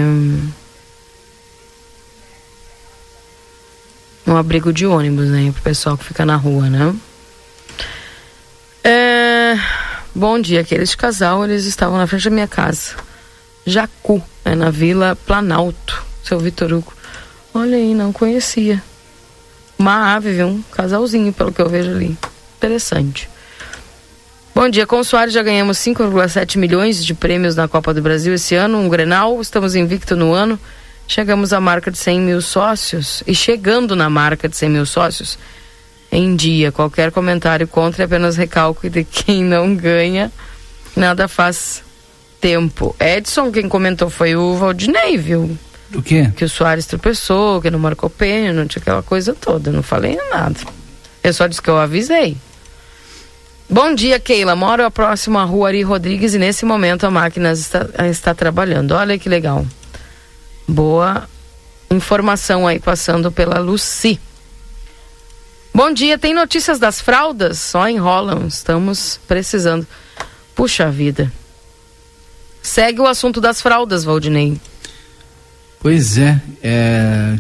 um 4.27 4.37
abrigo 4.37 4.73
de 4.73 4.85
ônibus, 4.85 5.29
né? 5.29 5.53
Pro 5.53 5.63
pessoal 5.63 5.97
que 5.97 6.05
fica 6.05 6.27
na 6.27 6.37
rua, 6.37 6.69
né? 6.69 6.95
É... 8.83 9.55
Bom 10.15 10.41
dia, 10.41 10.61
aqueles 10.61 10.95
casal, 10.95 11.45
eles 11.45 11.65
estavam 11.65 11.97
na 11.97 12.07
frente 12.07 12.25
da 12.25 12.31
minha 12.31 12.49
casa. 12.49 12.97
Jacu, 13.65 14.23
é 14.45 14.55
na 14.55 14.71
Vila 14.71 15.17
Planalto, 15.27 16.05
seu 16.25 16.39
Vitor 16.39 16.73
Hugo. 16.73 16.93
Olha 17.55 17.77
aí, 17.77 17.95
não 17.95 18.13
conhecia. 18.13 18.83
Uma 19.79 20.15
ave, 20.15 20.33
viu? 20.33 20.49
Um 20.49 20.63
casalzinho, 20.63 21.33
pelo 21.33 21.53
que 21.53 21.61
eu 21.61 21.69
vejo 21.69 21.91
ali. 21.91 22.17
Interessante. 22.57 23.29
Bom 24.55 24.69
dia, 24.69 24.87
com 24.87 24.99
o 24.99 25.05
Soares 25.05 25.33
já 25.33 25.43
ganhamos 25.43 25.79
5,7 25.79 26.59
milhões 26.59 27.05
de 27.05 27.15
prêmios 27.15 27.57
na 27.57 27.67
Copa 27.67 27.95
do 27.95 28.03
Brasil 28.03 28.35
esse 28.35 28.55
ano, 28.55 28.79
um 28.79 28.89
Grenal, 28.89 29.41
estamos 29.41 29.75
invicto 29.75 30.15
no 30.15 30.35
ano, 30.35 30.61
chegamos 31.09 31.53
à 31.53 31.61
marca 31.61 31.91
de 31.91 31.97
100 31.97 32.21
mil 32.21 32.43
sócios 32.43 33.23
e 33.27 33.35
chegando 33.35 33.97
na 33.97 34.11
marca 34.11 34.49
de 34.49 34.57
100 34.57 34.69
mil 34.69 34.85
sócios 34.85 35.39
em 36.11 36.37
dia. 36.37 36.71
Qualquer 36.71 37.11
comentário 37.11 37.67
contra 37.67 38.03
é 38.03 38.07
apenas 38.07 38.37
recalque 38.37 38.91
de 38.91 39.05
quem 39.05 39.43
não 39.43 39.75
ganha, 39.75 40.31
nada 40.95 41.27
faz 41.29 41.83
tempo. 42.43 42.95
Edson, 42.99 43.53
quem 43.53 43.69
comentou 43.69 44.11
foi 44.11 44.35
o 44.35 44.57
Valdinei, 44.57 45.17
viu? 45.17 45.57
Do 45.89 46.03
quê? 46.03 46.31
Que 46.37 46.45
o 46.45 46.49
Soares 46.49 46.87
tropeçou, 46.87 47.63
que 47.63 47.71
não 47.71 47.79
marcou 47.79 48.11
pênalti, 48.11 48.79
aquela 48.79 49.03
coisa 49.03 49.33
toda. 49.33 49.71
Não 49.71 49.83
falei 49.83 50.19
nada. 50.31 50.59
Eu 51.23 51.33
só 51.33 51.47
disse 51.47 51.63
que 51.63 51.71
eu 51.71 51.79
avisei. 51.79 52.37
Bom 53.71 53.95
dia, 53.95 54.19
Keila. 54.19 54.57
Moro 54.57 54.91
próximo 54.91 55.39
à 55.39 55.45
rua 55.45 55.69
Ari 55.69 55.83
Rodrigues 55.83 56.35
e 56.35 56.39
nesse 56.39 56.65
momento 56.65 57.07
a 57.07 57.11
máquina 57.11 57.53
está, 57.53 57.89
está 58.11 58.35
trabalhando. 58.35 58.93
Olha 58.93 59.17
que 59.17 59.29
legal. 59.29 59.65
Boa 60.67 61.29
informação 61.91 62.67
aí 62.67 62.81
passando 62.81 63.31
pela 63.31 63.61
Luci. 63.61 64.19
Bom 65.73 65.93
dia, 65.93 66.19
tem 66.19 66.35
notícias 66.35 66.79
das 66.79 67.01
fraldas? 67.01 67.59
Só 67.59 67.89
enrolam, 67.89 68.47
estamos 68.47 69.21
precisando. 69.29 69.87
Puxa 70.55 70.91
vida. 70.91 71.33
Segue 72.63 73.01
o 73.01 73.07
assunto 73.07 73.41
das 73.41 73.61
fraldas, 73.61 74.05
Valdinei. 74.05 74.57
Pois 75.81 76.17
é, 76.17 76.41
é 76.63 77.39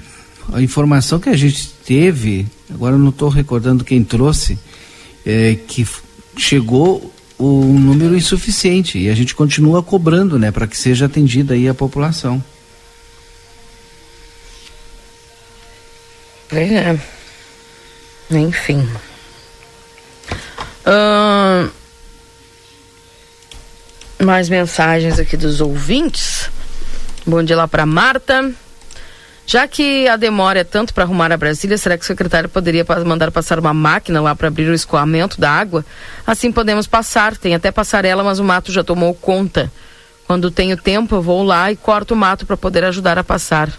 a 0.52 0.60
informação 0.60 1.20
que 1.20 1.28
a 1.28 1.36
gente 1.36 1.68
teve, 1.86 2.46
agora 2.72 2.96
eu 2.96 2.98
não 2.98 3.10
estou 3.10 3.28
recordando 3.28 3.84
quem 3.84 4.02
trouxe, 4.02 4.58
é 5.24 5.56
que 5.66 5.86
chegou 6.36 7.12
um 7.38 7.78
número 7.78 8.16
insuficiente 8.16 8.98
e 8.98 9.08
a 9.08 9.14
gente 9.14 9.34
continua 9.34 9.82
cobrando, 9.82 10.38
né, 10.38 10.50
para 10.50 10.66
que 10.66 10.76
seja 10.76 11.06
atendida 11.06 11.54
aí 11.54 11.68
a 11.68 11.74
população. 11.74 12.42
É. 16.50 16.98
Enfim. 18.30 18.86
Uh, 20.86 21.70
mais 24.24 24.48
mensagens 24.48 25.18
aqui 25.18 25.36
dos 25.36 25.60
ouvintes. 25.60 26.50
Bom 27.26 27.42
dia 27.42 27.56
lá 27.56 27.66
para 27.66 27.84
Marta. 27.84 28.52
Já 29.44 29.66
que 29.66 30.06
a 30.06 30.16
demora 30.16 30.60
é 30.60 30.64
tanto 30.64 30.94
para 30.94 31.04
arrumar 31.04 31.32
a 31.32 31.36
Brasília, 31.36 31.76
será 31.76 31.98
que 31.98 32.04
o 32.04 32.06
secretário 32.06 32.48
poderia 32.48 32.86
mandar 33.04 33.30
passar 33.32 33.58
uma 33.58 33.74
máquina 33.74 34.20
lá 34.20 34.34
para 34.34 34.48
abrir 34.48 34.68
o 34.68 34.74
escoamento 34.74 35.40
da 35.40 35.50
água? 35.50 35.84
Assim 36.26 36.52
podemos 36.52 36.86
passar. 36.86 37.36
Tem 37.36 37.54
até 37.54 37.72
passarela, 37.72 38.22
mas 38.22 38.38
o 38.38 38.44
mato 38.44 38.70
já 38.70 38.84
tomou 38.84 39.12
conta. 39.14 39.70
Quando 40.26 40.50
tenho 40.50 40.76
tempo, 40.76 41.16
eu 41.16 41.22
vou 41.22 41.42
lá 41.42 41.72
e 41.72 41.76
corto 41.76 42.14
o 42.14 42.16
mato 42.16 42.46
para 42.46 42.56
poder 42.56 42.84
ajudar 42.84 43.18
a 43.18 43.24
passar. 43.24 43.70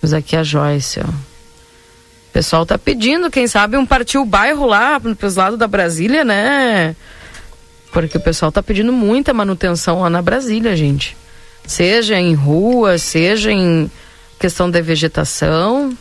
Mas 0.00 0.14
aqui 0.14 0.34
é 0.34 0.40
a 0.40 0.42
Joyce, 0.42 1.00
ó. 1.00 1.04
O 1.04 2.32
pessoal 2.32 2.66
tá 2.66 2.78
pedindo, 2.78 3.30
quem 3.30 3.46
sabe, 3.46 3.76
um 3.76 3.86
partiu 3.86 4.24
bairro 4.24 4.66
lá 4.66 5.00
pros 5.18 5.36
lados 5.36 5.58
da 5.58 5.68
Brasília, 5.68 6.24
né? 6.24 6.96
Porque 7.96 8.18
o 8.18 8.20
pessoal 8.20 8.52
tá 8.52 8.62
pedindo 8.62 8.92
muita 8.92 9.32
manutenção 9.32 10.02
lá 10.02 10.10
na 10.10 10.20
Brasília, 10.20 10.76
gente. 10.76 11.16
Seja 11.66 12.20
em 12.20 12.34
rua, 12.34 12.98
seja 12.98 13.50
em 13.50 13.90
questão 14.38 14.70
da 14.70 14.82
vegetação, 14.82 15.96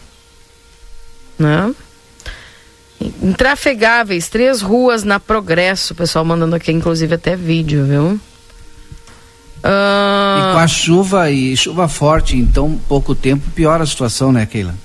né? 1.40 1.74
Intrafegáveis, 3.00 4.28
três 4.28 4.62
ruas 4.62 5.06
na 5.06 5.22
Progresso, 5.22 5.94
o 5.94 5.96
pessoal 5.96 6.26
mandando 6.26 6.58
aqui, 6.58 6.70
inclusive, 6.70 7.16
até 7.16 7.34
vídeo, 7.34 7.86
viu? 7.86 8.20
E 9.64 10.52
com 10.52 10.60
a 10.60 10.68
chuva 10.68 11.32
e 11.32 11.56
chuva 11.56 11.88
forte 11.88 12.36
em 12.36 12.46
tão 12.46 12.78
pouco 12.90 13.16
tempo, 13.16 13.50
piora 13.52 13.84
a 13.84 13.88
situação, 13.88 14.34
né, 14.34 14.46
Keila? 14.46 14.76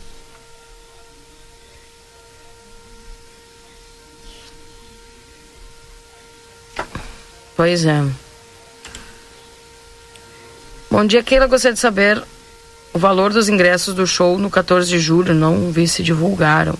Pois 7.60 7.84
é. 7.84 8.02
Bom 10.90 11.04
dia, 11.04 11.22
Keila. 11.22 11.46
Gostaria 11.46 11.74
de 11.74 11.78
saber 11.78 12.24
o 12.90 12.98
valor 12.98 13.34
dos 13.34 13.50
ingressos 13.50 13.94
do 13.94 14.06
show 14.06 14.38
no 14.38 14.48
14 14.48 14.88
de 14.88 14.98
julho. 14.98 15.34
Não 15.34 15.70
vi 15.70 15.86
se 15.86 16.02
divulgaram. 16.02 16.74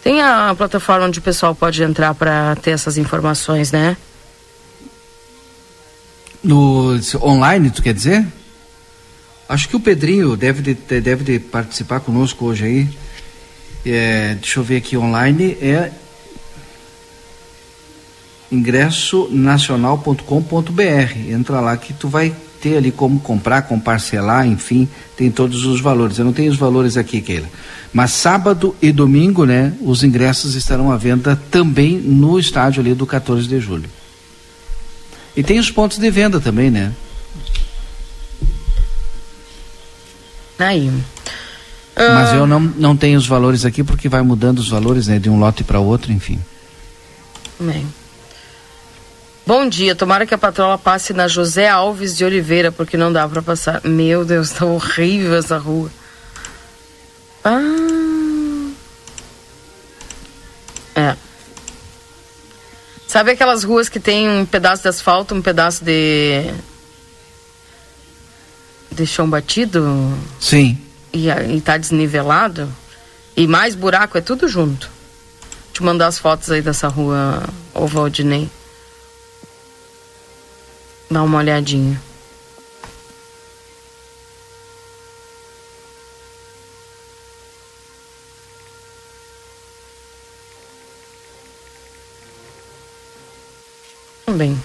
Tem 0.00 0.22
a 0.22 0.54
plataforma 0.56 1.06
onde 1.06 1.18
o 1.18 1.22
pessoal 1.22 1.52
pode 1.52 1.82
entrar 1.82 2.14
para 2.14 2.54
ter 2.54 2.70
essas 2.70 2.96
informações, 2.96 3.72
né? 3.72 3.96
No 6.44 6.96
online, 7.20 7.68
tu 7.68 7.82
quer 7.82 7.92
dizer? 7.92 8.24
Acho 9.48 9.68
que 9.68 9.74
o 9.74 9.80
Pedrinho 9.80 10.36
deve 10.36 10.62
de, 10.62 11.00
deve 11.00 11.24
de 11.24 11.40
participar 11.40 11.98
conosco 11.98 12.44
hoje 12.44 12.64
aí. 12.64 12.88
É, 13.84 14.36
deixa 14.36 14.60
eu 14.60 14.62
ver 14.62 14.76
aqui 14.76 14.96
online. 14.96 15.58
É 15.60 15.90
ingressonacional.com.br. 18.50 21.30
Entra 21.30 21.60
lá 21.60 21.76
que 21.76 21.92
tu 21.92 22.08
vai 22.08 22.34
ter 22.60 22.76
ali 22.76 22.90
como 22.90 23.20
comprar, 23.20 23.62
como 23.62 23.80
parcelar, 23.80 24.46
enfim, 24.46 24.88
tem 25.16 25.30
todos 25.30 25.64
os 25.64 25.80
valores. 25.80 26.18
Eu 26.18 26.24
não 26.24 26.32
tenho 26.32 26.50
os 26.50 26.58
valores 26.58 26.96
aqui, 26.96 27.20
Keila. 27.20 27.48
Mas 27.92 28.12
sábado 28.12 28.74
e 28.82 28.92
domingo, 28.92 29.44
né, 29.44 29.72
os 29.80 30.02
ingressos 30.02 30.54
estarão 30.54 30.90
à 30.90 30.96
venda 30.96 31.40
também 31.50 31.98
no 31.98 32.38
estádio 32.38 32.80
ali 32.80 32.94
do 32.94 33.06
14 33.06 33.46
de 33.46 33.60
julho. 33.60 33.88
E 35.36 35.42
tem 35.42 35.58
os 35.58 35.70
pontos 35.70 35.98
de 35.98 36.10
venda 36.10 36.40
também, 36.40 36.70
né? 36.70 36.92
Aí. 40.58 40.92
Mas 41.96 42.32
eu 42.32 42.46
não, 42.46 42.60
não 42.60 42.96
tenho 42.96 43.18
os 43.18 43.26
valores 43.26 43.64
aqui 43.64 43.82
porque 43.82 44.08
vai 44.08 44.22
mudando 44.22 44.58
os 44.58 44.68
valores, 44.68 45.08
né, 45.08 45.18
de 45.18 45.28
um 45.28 45.38
lote 45.38 45.64
para 45.64 45.80
outro, 45.80 46.12
enfim. 46.12 46.38
Bem. 47.58 47.86
Bom 49.48 49.66
dia, 49.66 49.94
tomara 49.94 50.26
que 50.26 50.34
a 50.34 50.36
patroa 50.36 50.76
passe 50.76 51.14
na 51.14 51.26
José 51.26 51.70
Alves 51.70 52.14
de 52.14 52.22
Oliveira, 52.22 52.70
porque 52.70 52.98
não 52.98 53.10
dá 53.10 53.26
para 53.26 53.40
passar. 53.40 53.80
Meu 53.82 54.22
Deus, 54.22 54.50
tá 54.50 54.66
horrível 54.66 55.34
essa 55.34 55.56
rua. 55.56 55.90
Ah. 57.42 58.68
É. 60.94 61.16
Sabe 63.06 63.30
aquelas 63.30 63.64
ruas 63.64 63.88
que 63.88 63.98
tem 63.98 64.28
um 64.28 64.44
pedaço 64.44 64.82
de 64.82 64.88
asfalto, 64.90 65.34
um 65.34 65.40
pedaço 65.40 65.82
de. 65.82 66.52
de 68.92 69.06
chão 69.06 69.30
batido? 69.30 70.12
Sim. 70.38 70.76
E, 71.10 71.30
e 71.30 71.60
tá 71.62 71.78
desnivelado? 71.78 72.70
E 73.34 73.46
mais 73.46 73.74
buraco, 73.74 74.18
é 74.18 74.20
tudo 74.20 74.46
junto. 74.46 74.90
Vou 75.40 75.72
te 75.72 75.82
mandar 75.82 76.08
as 76.08 76.18
fotos 76.18 76.50
aí 76.50 76.60
dessa 76.60 76.86
rua, 76.86 77.42
ô 77.72 77.86
Valdinei. 77.86 78.50
Dá 81.10 81.22
uma 81.22 81.38
olhadinha. 81.38 82.00
Bem. 94.36 94.62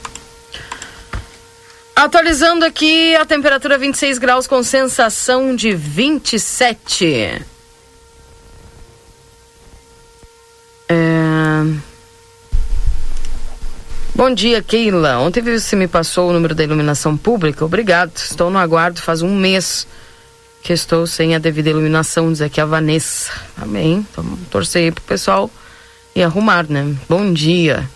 Atualizando 1.96 2.66
aqui 2.66 3.16
a 3.16 3.26
temperatura 3.26 3.78
26 3.78 4.18
graus 4.18 4.46
com 4.46 4.62
sensação 4.62 5.56
de 5.56 5.74
27. 5.74 7.42
É... 10.90 11.93
Bom 14.16 14.32
dia, 14.32 14.62
Keila. 14.62 15.18
Ontem 15.18 15.42
você 15.42 15.76
me 15.76 15.88
passou 15.88 16.30
o 16.30 16.34
número 16.34 16.54
da 16.54 16.64
iluminação 16.64 17.18
pública. 17.18 17.66
Obrigado. 17.66 18.16
Estou 18.16 18.52
no 18.52 18.60
aguardo 18.60 19.02
faz 19.02 19.24
um 19.24 19.36
mês 19.36 19.88
que 20.62 20.72
estou 20.72 21.08
sem 21.08 21.34
a 21.34 21.40
devida 21.40 21.72
iluminação, 21.72 22.32
diz 22.32 22.40
aqui 22.40 22.62
a 22.62 22.66
Vanessa. 22.66 23.32
Amém. 23.60 24.06
Vamos 24.16 24.40
torcer 24.52 24.84
aí 24.84 24.92
pro 24.92 25.04
pessoal 25.04 25.50
e 26.16 26.22
arrumar, 26.22 26.68
né? 26.70 26.96
Bom 27.10 27.34
dia. 27.34 27.90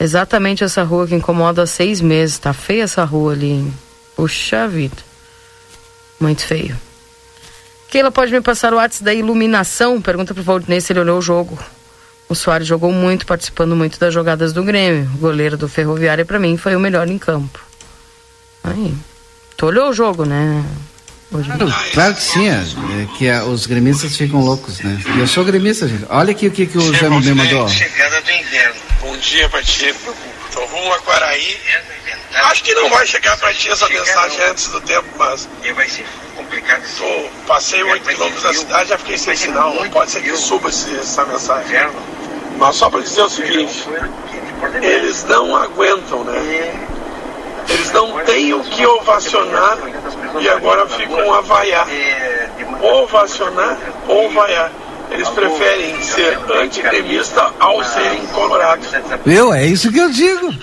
Exatamente 0.00 0.64
essa 0.64 0.82
rua 0.84 1.06
que 1.06 1.14
incomoda 1.14 1.64
há 1.64 1.66
seis 1.66 2.00
meses. 2.00 2.38
Tá 2.38 2.54
feia 2.54 2.84
essa 2.84 3.04
rua 3.04 3.34
ali? 3.34 3.70
Puxa 4.16 4.66
vida. 4.66 4.96
Muito 6.18 6.46
feio. 6.46 6.80
Keila, 7.90 8.10
pode 8.10 8.32
me 8.32 8.40
passar 8.40 8.72
o 8.72 8.76
WhatsApp 8.76 9.04
da 9.04 9.12
iluminação? 9.12 10.00
Pergunta 10.00 10.32
pro 10.32 10.42
Valdinei 10.42 10.80
se 10.80 10.94
ele 10.94 11.00
olhou 11.00 11.18
o 11.18 11.22
jogo. 11.22 11.58
O 12.32 12.34
Soares 12.34 12.66
jogou 12.66 12.90
muito, 12.90 13.26
participando 13.26 13.76
muito 13.76 14.00
das 14.00 14.14
jogadas 14.14 14.54
do 14.54 14.64
Grêmio. 14.64 15.04
O 15.16 15.18
goleiro 15.18 15.54
do 15.54 15.68
Ferroviário, 15.68 16.24
para 16.24 16.38
mim, 16.38 16.56
foi 16.56 16.74
o 16.74 16.80
melhor 16.80 17.06
em 17.06 17.18
campo. 17.18 17.60
Aí. 18.64 18.94
Tu 19.54 19.66
olhou 19.66 19.90
o 19.90 19.92
jogo, 19.92 20.24
né? 20.24 20.64
Claro, 21.30 21.74
claro 21.92 22.14
que 22.14 22.22
sim, 22.22 22.48
é, 22.48 22.54
é 22.54 23.06
que 23.18 23.26
é, 23.26 23.42
os 23.42 23.66
gremistas 23.66 24.16
ficam 24.16 24.40
loucos, 24.40 24.80
né? 24.80 24.98
E 25.14 25.20
eu 25.20 25.26
sou 25.26 25.44
gremista, 25.44 25.86
gente. 25.86 26.06
Olha 26.08 26.30
aqui 26.30 26.46
o 26.46 26.50
que, 26.50 26.66
que 26.66 26.78
o 26.78 26.92
Zé 26.94 27.10
me 27.10 27.34
mandou. 27.34 27.68
Chegada 27.68 28.22
do 28.22 28.30
inverno. 28.30 28.80
Bom 29.02 29.16
dia 29.18 29.46
pra 29.50 29.62
ti. 29.62 29.94
Tô 30.54 30.64
rumo 30.64 30.90
a 30.94 30.98
Quaraí. 31.00 31.56
Acho 32.34 32.64
que 32.64 32.74
não 32.74 32.88
vai 32.88 33.06
chegar 33.06 33.36
pra 33.36 33.52
ti 33.52 33.70
essa 33.70 33.88
mensagem 33.88 34.42
antes 34.44 34.68
do 34.68 34.80
tempo, 34.80 35.06
mas. 35.16 35.48
vai 35.74 35.88
ser 35.88 36.06
complicado. 36.36 36.82
Tô, 36.96 37.28
passei 37.46 37.82
8 37.82 38.08
quilômetros 38.08 38.42
da 38.42 38.54
cidade 38.54 38.88
já 38.90 38.98
fiquei 38.98 39.18
sem 39.18 39.36
sinal. 39.36 39.74
Pode 39.92 40.10
ser 40.10 40.22
que 40.22 40.36
suba 40.36 40.68
essa 40.68 41.24
mensagem. 41.24 41.88
Mas 42.56 42.76
só 42.76 42.88
pra 42.88 43.00
dizer 43.00 43.22
o 43.22 43.28
seguinte: 43.28 43.84
eles 44.82 45.24
não 45.24 45.56
aguentam, 45.56 46.24
né? 46.24 46.88
Eles 47.68 47.92
não 47.92 48.24
têm 48.24 48.52
o 48.54 48.64
que 48.64 48.84
ovacionar 48.86 49.78
e 50.40 50.48
agora 50.48 50.86
ficam 50.88 51.32
a 51.32 51.40
vaiar. 51.40 51.86
Ovacionar 52.80 53.78
ou 54.08 54.30
vaiar. 54.30 54.70
Eles 55.10 55.28
preferem 55.28 56.02
ser 56.02 56.38
antigremista 56.60 57.52
ao 57.58 57.82
serem 57.84 58.26
colorados. 58.28 58.88
Viu? 59.24 59.52
É 59.52 59.66
isso 59.66 59.92
que 59.92 59.98
eu 59.98 60.10
digo. 60.10 60.54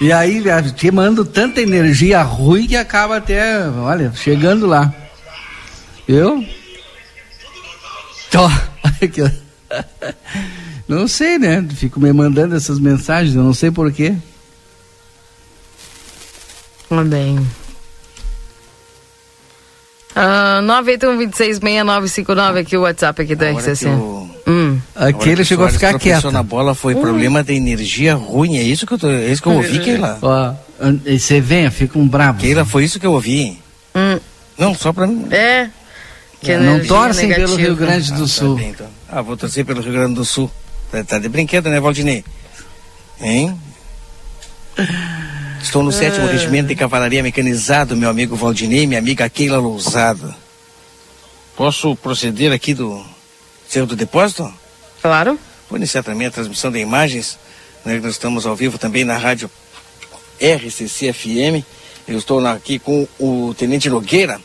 E 0.00 0.12
aí, 0.12 0.42
te 0.74 0.90
mando 0.90 1.24
tanta 1.24 1.60
energia 1.60 2.22
ruim 2.22 2.66
que 2.66 2.76
acaba 2.76 3.16
até, 3.16 3.68
olha, 3.68 4.12
chegando 4.14 4.66
lá. 4.66 4.92
Aqui, 9.02 9.22
ó. 9.22 9.30
Não 10.88 11.06
sei, 11.06 11.38
né? 11.38 11.64
Fico 11.76 12.00
me 12.00 12.12
mandando 12.12 12.56
essas 12.56 12.78
mensagens, 12.78 13.34
eu 13.34 13.42
não 13.42 13.54
sei 13.54 13.70
porquê. 13.70 14.14
Tá 16.88 17.04
bem. 17.04 17.38
Uh, 20.20 20.60
981-266959 20.84 22.60
aqui 22.60 22.76
o 22.76 22.82
WhatsApp 22.82 23.22
aqui 23.22 23.34
da 23.34 23.50
RCC. 23.52 23.88
O... 23.88 24.28
Hum. 24.46 24.78
Aquele 24.94 25.44
chegou 25.44 25.64
a 25.64 25.70
ficar 25.70 25.98
quieto. 25.98 26.30
na 26.30 26.42
bola 26.42 26.74
foi 26.74 26.94
hum. 26.94 27.00
problema 27.00 27.42
de 27.42 27.54
energia 27.54 28.14
ruim, 28.14 28.58
é 28.58 28.62
isso 28.62 28.86
que 28.86 28.92
eu, 28.92 28.98
tô, 28.98 29.08
é 29.08 29.28
isso 29.30 29.40
que 29.42 29.48
eu 29.48 29.52
ouvi, 29.52 29.78
é. 29.78 29.80
Keila? 29.80 30.18
Ó, 30.20 30.54
você 31.06 31.40
vem, 31.40 31.70
fica 31.70 31.98
um 31.98 32.06
brabo. 32.06 32.40
Keila, 32.40 32.66
foi 32.66 32.84
isso 32.84 33.00
que 33.00 33.06
eu 33.06 33.12
ouvi. 33.12 33.58
Hum. 33.94 34.18
Não, 34.58 34.74
só 34.74 34.92
pra 34.92 35.06
mim. 35.06 35.26
É. 35.30 35.70
Que 36.42 36.56
não 36.56 36.84
torcem 36.84 37.28
negativa. 37.28 37.56
pelo 37.56 37.68
Rio 37.68 37.76
Grande 37.76 38.12
do 38.12 38.24
ah, 38.24 38.28
Sul. 38.28 38.56
Tá 38.56 38.60
bem, 38.60 38.70
então. 38.70 38.86
Ah, 39.08 39.22
vou 39.22 39.36
torcer 39.36 39.64
pelo 39.64 39.80
Rio 39.80 39.92
Grande 39.92 40.14
do 40.14 40.24
Sul. 40.24 40.50
Tá, 40.90 41.02
tá 41.04 41.18
de 41.18 41.28
brinquedo, 41.28 41.68
né, 41.70 41.80
Valdinei? 41.80 42.24
Hein? 43.20 43.58
Estou 45.70 45.84
no 45.84 45.92
sétimo 45.92 46.26
é. 46.26 46.32
regimento 46.32 46.66
de 46.66 46.74
cavalaria 46.74 47.22
mecanizado, 47.22 47.96
meu 47.96 48.10
amigo 48.10 48.34
Valdinei, 48.34 48.88
minha 48.88 48.98
amiga 48.98 49.30
Keila 49.30 49.58
Lousada. 49.58 50.34
Posso 51.54 51.94
proceder 51.94 52.50
aqui 52.50 52.74
do 52.74 53.06
seu 53.68 53.86
do 53.86 53.94
depósito? 53.94 54.52
Claro. 55.00 55.38
Vou 55.68 55.76
iniciar 55.76 56.02
também 56.02 56.26
a 56.26 56.30
transmissão 56.32 56.72
de 56.72 56.80
imagens. 56.80 57.38
Né, 57.84 58.00
nós 58.02 58.14
estamos 58.14 58.46
ao 58.46 58.56
vivo 58.56 58.78
também 58.78 59.04
na 59.04 59.16
rádio 59.16 59.48
RCC 60.40 61.12
FM. 61.12 61.64
Eu 62.08 62.18
estou 62.18 62.44
aqui 62.44 62.80
com 62.80 63.06
o 63.16 63.54
Tenente 63.56 63.88
Nogueira. 63.88 64.40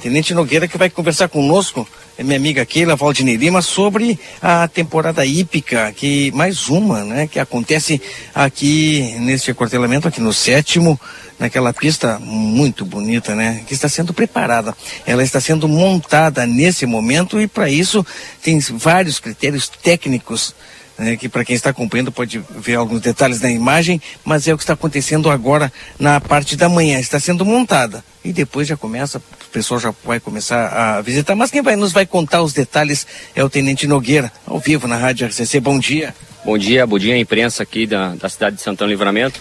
Tenente 0.00 0.32
Nogueira 0.32 0.68
que 0.68 0.78
vai 0.78 0.88
conversar 0.88 1.28
conosco 1.28 1.88
minha 2.22 2.36
amiga 2.36 2.64
Keila 2.64 2.96
Valdinei 2.96 3.36
Lima 3.36 3.62
sobre 3.62 4.18
a 4.40 4.68
temporada 4.68 5.24
hípica, 5.24 5.92
que 5.92 6.30
mais 6.32 6.68
uma, 6.68 7.04
né, 7.04 7.26
que 7.26 7.38
acontece 7.38 8.00
aqui 8.34 9.14
neste 9.20 9.50
acortelamento, 9.50 10.08
aqui 10.08 10.20
no 10.20 10.32
sétimo, 10.32 11.00
naquela 11.38 11.72
pista 11.72 12.18
muito 12.18 12.84
bonita, 12.84 13.34
né, 13.34 13.62
que 13.66 13.74
está 13.74 13.88
sendo 13.88 14.12
preparada. 14.12 14.76
Ela 15.06 15.22
está 15.22 15.40
sendo 15.40 15.66
montada 15.68 16.46
nesse 16.46 16.86
momento 16.86 17.40
e 17.40 17.46
para 17.46 17.68
isso 17.68 18.04
tem 18.42 18.58
vários 18.60 19.18
critérios 19.18 19.68
técnicos 19.68 20.54
né, 20.98 21.16
que 21.16 21.28
para 21.28 21.44
quem 21.44 21.56
está 21.56 21.70
acompanhando 21.70 22.12
pode 22.12 22.42
ver 22.50 22.76
alguns 22.76 23.00
detalhes 23.00 23.40
na 23.40 23.50
imagem, 23.50 24.00
mas 24.24 24.46
é 24.46 24.54
o 24.54 24.56
que 24.56 24.62
está 24.62 24.74
acontecendo 24.74 25.30
agora 25.30 25.72
na 25.98 26.20
parte 26.20 26.56
da 26.56 26.68
manhã. 26.68 26.98
Está 26.98 27.18
sendo 27.18 27.44
montada 27.44 28.04
e 28.24 28.32
depois 28.32 28.68
já 28.68 28.76
começa, 28.76 29.20
pessoal 29.52 29.78
já 29.78 29.94
vai 30.02 30.18
começar 30.18 30.66
a 30.68 31.00
visitar. 31.02 31.36
Mas 31.36 31.50
quem 31.50 31.62
vai 31.62 31.76
nos 31.76 31.92
vai 31.92 32.06
contar 32.06 32.42
os 32.42 32.52
detalhes 32.52 33.06
é 33.36 33.44
o 33.44 33.50
Tenente 33.50 33.86
Nogueira, 33.86 34.32
ao 34.46 34.58
vivo 34.58 34.88
na 34.88 34.96
Rádio 34.96 35.26
RCC. 35.26 35.60
Bom 35.60 35.78
dia. 35.78 36.14
Bom 36.44 36.58
dia, 36.58 36.86
bom 36.86 36.98
dia 36.98 37.16
imprensa 37.16 37.62
aqui 37.62 37.86
da, 37.86 38.14
da 38.14 38.28
cidade 38.28 38.56
de 38.56 38.62
Santana 38.62 38.90
Livramento. 38.90 39.38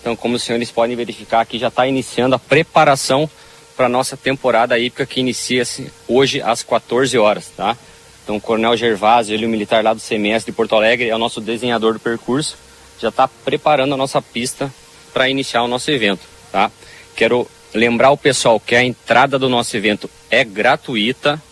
Então, 0.00 0.14
como 0.14 0.36
os 0.36 0.42
senhores 0.42 0.70
podem 0.70 0.94
verificar 0.94 1.40
aqui, 1.40 1.58
já 1.58 1.68
está 1.68 1.88
iniciando 1.88 2.34
a 2.36 2.38
preparação 2.38 3.28
para 3.74 3.86
a 3.86 3.88
nossa 3.88 4.16
temporada 4.16 4.78
hípica 4.78 5.06
que 5.06 5.18
inicia-se 5.18 5.90
hoje 6.06 6.40
às 6.42 6.62
14 6.62 7.16
horas, 7.18 7.50
tá? 7.56 7.76
Então, 8.22 8.36
o 8.36 8.40
Coronel 8.40 8.76
Gervásio, 8.76 9.34
ele, 9.34 9.46
o 9.46 9.48
militar 9.48 9.82
lá 9.82 9.94
do 9.94 10.00
CMS 10.00 10.44
de 10.44 10.52
Porto 10.52 10.76
Alegre, 10.76 11.08
é 11.08 11.14
o 11.14 11.18
nosso 11.18 11.40
desenhador 11.40 11.94
do 11.94 12.00
percurso, 12.00 12.56
já 13.00 13.08
está 13.08 13.26
preparando 13.26 13.94
a 13.94 13.96
nossa 13.96 14.20
pista 14.22 14.72
para 15.12 15.28
iniciar 15.28 15.62
o 15.62 15.68
nosso 15.68 15.90
evento, 15.90 16.22
tá? 16.52 16.70
Quero 17.16 17.48
lembrar 17.74 18.12
o 18.12 18.16
pessoal 18.16 18.60
que 18.60 18.76
a 18.76 18.84
entrada 18.84 19.38
do 19.38 19.48
nosso 19.48 19.76
evento 19.76 20.08
é 20.30 20.44
gratuita, 20.44 21.42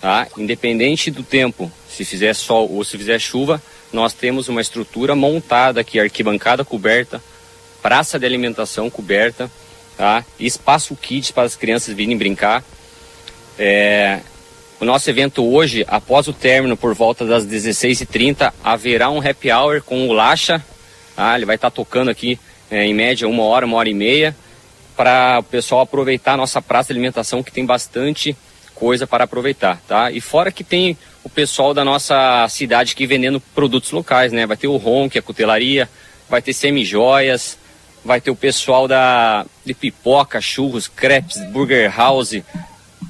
tá? 0.00 0.28
Independente 0.38 1.10
do 1.10 1.22
tempo, 1.22 1.70
se 1.90 2.04
fizer 2.04 2.34
sol 2.34 2.70
ou 2.72 2.84
se 2.84 2.96
fizer 2.96 3.18
chuva, 3.18 3.60
nós 3.92 4.12
temos 4.12 4.48
uma 4.48 4.60
estrutura 4.60 5.14
montada 5.14 5.80
aqui, 5.80 5.98
arquibancada 5.98 6.64
coberta, 6.64 7.20
praça 7.82 8.18
de 8.18 8.24
alimentação 8.24 8.88
coberta, 8.88 9.50
tá? 9.96 10.24
espaço 10.38 10.94
kids 10.94 11.30
para 11.30 11.44
as 11.44 11.56
crianças 11.56 11.94
virem 11.94 12.16
brincar. 12.16 12.62
É, 13.58 14.20
o 14.78 14.84
nosso 14.84 15.08
evento 15.08 15.44
hoje, 15.44 15.84
após 15.88 16.28
o 16.28 16.32
término, 16.32 16.76
por 16.76 16.94
volta 16.94 17.24
das 17.24 17.46
16h30, 17.46 18.52
haverá 18.62 19.10
um 19.10 19.26
happy 19.26 19.50
hour 19.50 19.82
com 19.82 20.06
o 20.08 20.12
Lacha. 20.12 20.62
Ah, 21.16 21.34
ele 21.34 21.46
vai 21.46 21.56
estar 21.56 21.70
tá 21.70 21.74
tocando 21.74 22.10
aqui 22.10 22.38
é, 22.70 22.84
em 22.84 22.92
média 22.92 23.26
uma 23.26 23.44
hora, 23.44 23.64
uma 23.64 23.78
hora 23.78 23.88
e 23.88 23.94
meia, 23.94 24.36
para 24.96 25.38
o 25.40 25.42
pessoal 25.42 25.82
aproveitar 25.82 26.34
a 26.34 26.36
nossa 26.36 26.62
praça 26.62 26.88
de 26.88 26.98
alimentação, 26.98 27.42
que 27.42 27.52
tem 27.52 27.66
bastante 27.66 28.36
coisa 28.74 29.06
para 29.06 29.24
aproveitar, 29.24 29.80
tá? 29.86 30.10
E 30.10 30.20
fora 30.20 30.52
que 30.52 30.62
tem 30.62 30.96
o 31.24 31.28
pessoal 31.28 31.74
da 31.74 31.84
nossa 31.84 32.46
cidade 32.48 32.92
aqui 32.92 33.06
vendendo 33.06 33.40
produtos 33.40 33.90
locais, 33.90 34.32
né? 34.32 34.46
Vai 34.46 34.56
ter 34.56 34.68
o 34.68 34.76
Ron, 34.76 35.08
que 35.08 35.18
é 35.18 35.22
cutelaria, 35.22 35.88
vai 36.28 36.42
ter 36.42 36.52
semi-joias, 36.52 37.58
vai 38.04 38.20
ter 38.20 38.30
o 38.30 38.36
pessoal 38.36 38.86
da 38.86 39.44
de 39.64 39.74
pipoca, 39.74 40.40
churros, 40.40 40.88
crepes, 40.88 41.38
burger 41.50 41.94
house, 41.96 42.42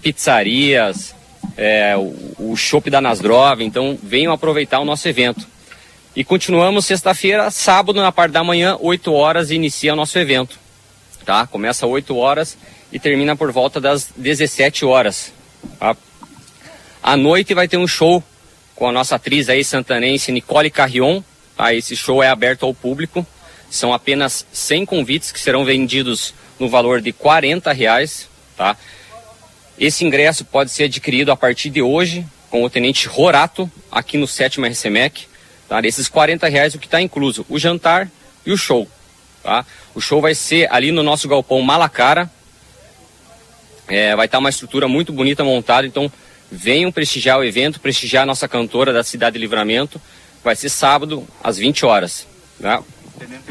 pizzarias, 0.03 1.15
é, 1.57 1.97
o, 1.97 2.53
o 2.53 2.57
Chopp 2.57 2.89
da 2.89 3.01
Nasdrov, 3.01 3.61
então 3.61 3.99
venham 4.03 4.33
aproveitar 4.33 4.81
o 4.81 4.85
nosso 4.85 5.09
evento. 5.09 5.47
E 6.15 6.25
continuamos 6.25 6.87
sexta-feira, 6.87 7.51
sábado, 7.51 8.01
na 8.01 8.11
parte 8.11 8.33
da 8.33 8.43
manhã, 8.43 8.77
8 8.81 9.13
horas, 9.13 9.51
inicia 9.51 9.93
o 9.93 9.97
nosso 9.97 10.19
evento. 10.19 10.59
Tá? 11.27 11.45
Começa 11.45 11.85
às 11.85 11.93
8 11.93 12.17
horas 12.17 12.57
e 12.93 13.01
termina 13.01 13.35
por 13.35 13.51
volta 13.51 13.81
das 13.81 14.11
17 14.17 14.85
horas. 14.85 15.33
Tá? 15.81 15.97
À 17.03 17.17
noite 17.17 17.53
vai 17.53 17.67
ter 17.67 17.77
um 17.77 17.89
show 17.89 18.23
com 18.77 18.89
a 18.89 18.93
nossa 18.93 19.17
atriz 19.17 19.49
aí 19.49 19.65
santanense 19.65 20.31
Nicole 20.31 20.71
Carrion. 20.71 21.21
Tá? 21.57 21.75
Esse 21.75 21.97
show 21.97 22.23
é 22.23 22.29
aberto 22.29 22.65
ao 22.65 22.73
público. 22.73 23.27
São 23.69 23.93
apenas 23.93 24.47
100 24.53 24.87
convites 24.87 25.33
que 25.33 25.41
serão 25.41 25.65
vendidos 25.65 26.33
no 26.61 26.69
valor 26.69 27.01
de 27.01 27.13
40 27.13 27.73
reais. 27.73 28.29
Tá? 28.57 28.77
Esse 29.77 30.05
ingresso 30.05 30.45
pode 30.45 30.71
ser 30.71 30.85
adquirido 30.85 31.33
a 31.33 31.37
partir 31.37 31.71
de 31.71 31.83
hoje 31.83 32.25
com 32.49 32.63
o 32.63 32.71
Tenente 32.71 33.09
Rorato, 33.09 33.69
aqui 33.91 34.17
no 34.17 34.29
7 34.29 34.61
RCMEC. 34.61 35.27
Tá? 35.69 35.81
Desses 35.81 36.09
40 36.09 36.47
reais, 36.47 36.75
o 36.77 36.79
que 36.79 36.87
está 36.87 37.03
incluso? 37.03 37.45
O 37.49 37.59
jantar 37.59 38.09
e 38.47 38.53
o 38.53 38.57
show. 38.57 38.89
Tá? 39.47 39.65
O 39.95 40.01
show 40.01 40.21
vai 40.21 40.35
ser 40.35 40.67
ali 40.73 40.91
no 40.91 41.05
nosso 41.05 41.29
galpão 41.29 41.63
Malacara. 41.63 42.29
É, 43.87 44.17
vai 44.17 44.27
estar 44.27 44.39
tá 44.39 44.41
uma 44.41 44.51
estrutura 44.51 44.89
muito 44.89 45.13
bonita 45.13 45.45
montada, 45.45 45.87
então 45.87 46.11
venham 46.51 46.91
prestigiar 46.91 47.39
o 47.39 47.45
evento, 47.45 47.79
prestigiar 47.79 48.25
a 48.25 48.27
nossa 48.27 48.49
cantora 48.49 48.93
da 48.93 49.05
Cidade 49.05 49.35
de 49.35 49.39
Livramento. 49.39 50.01
Vai 50.43 50.57
ser 50.57 50.69
sábado, 50.69 51.25
às 51.45 51.59
20 51.59 51.87
horas. 51.87 52.27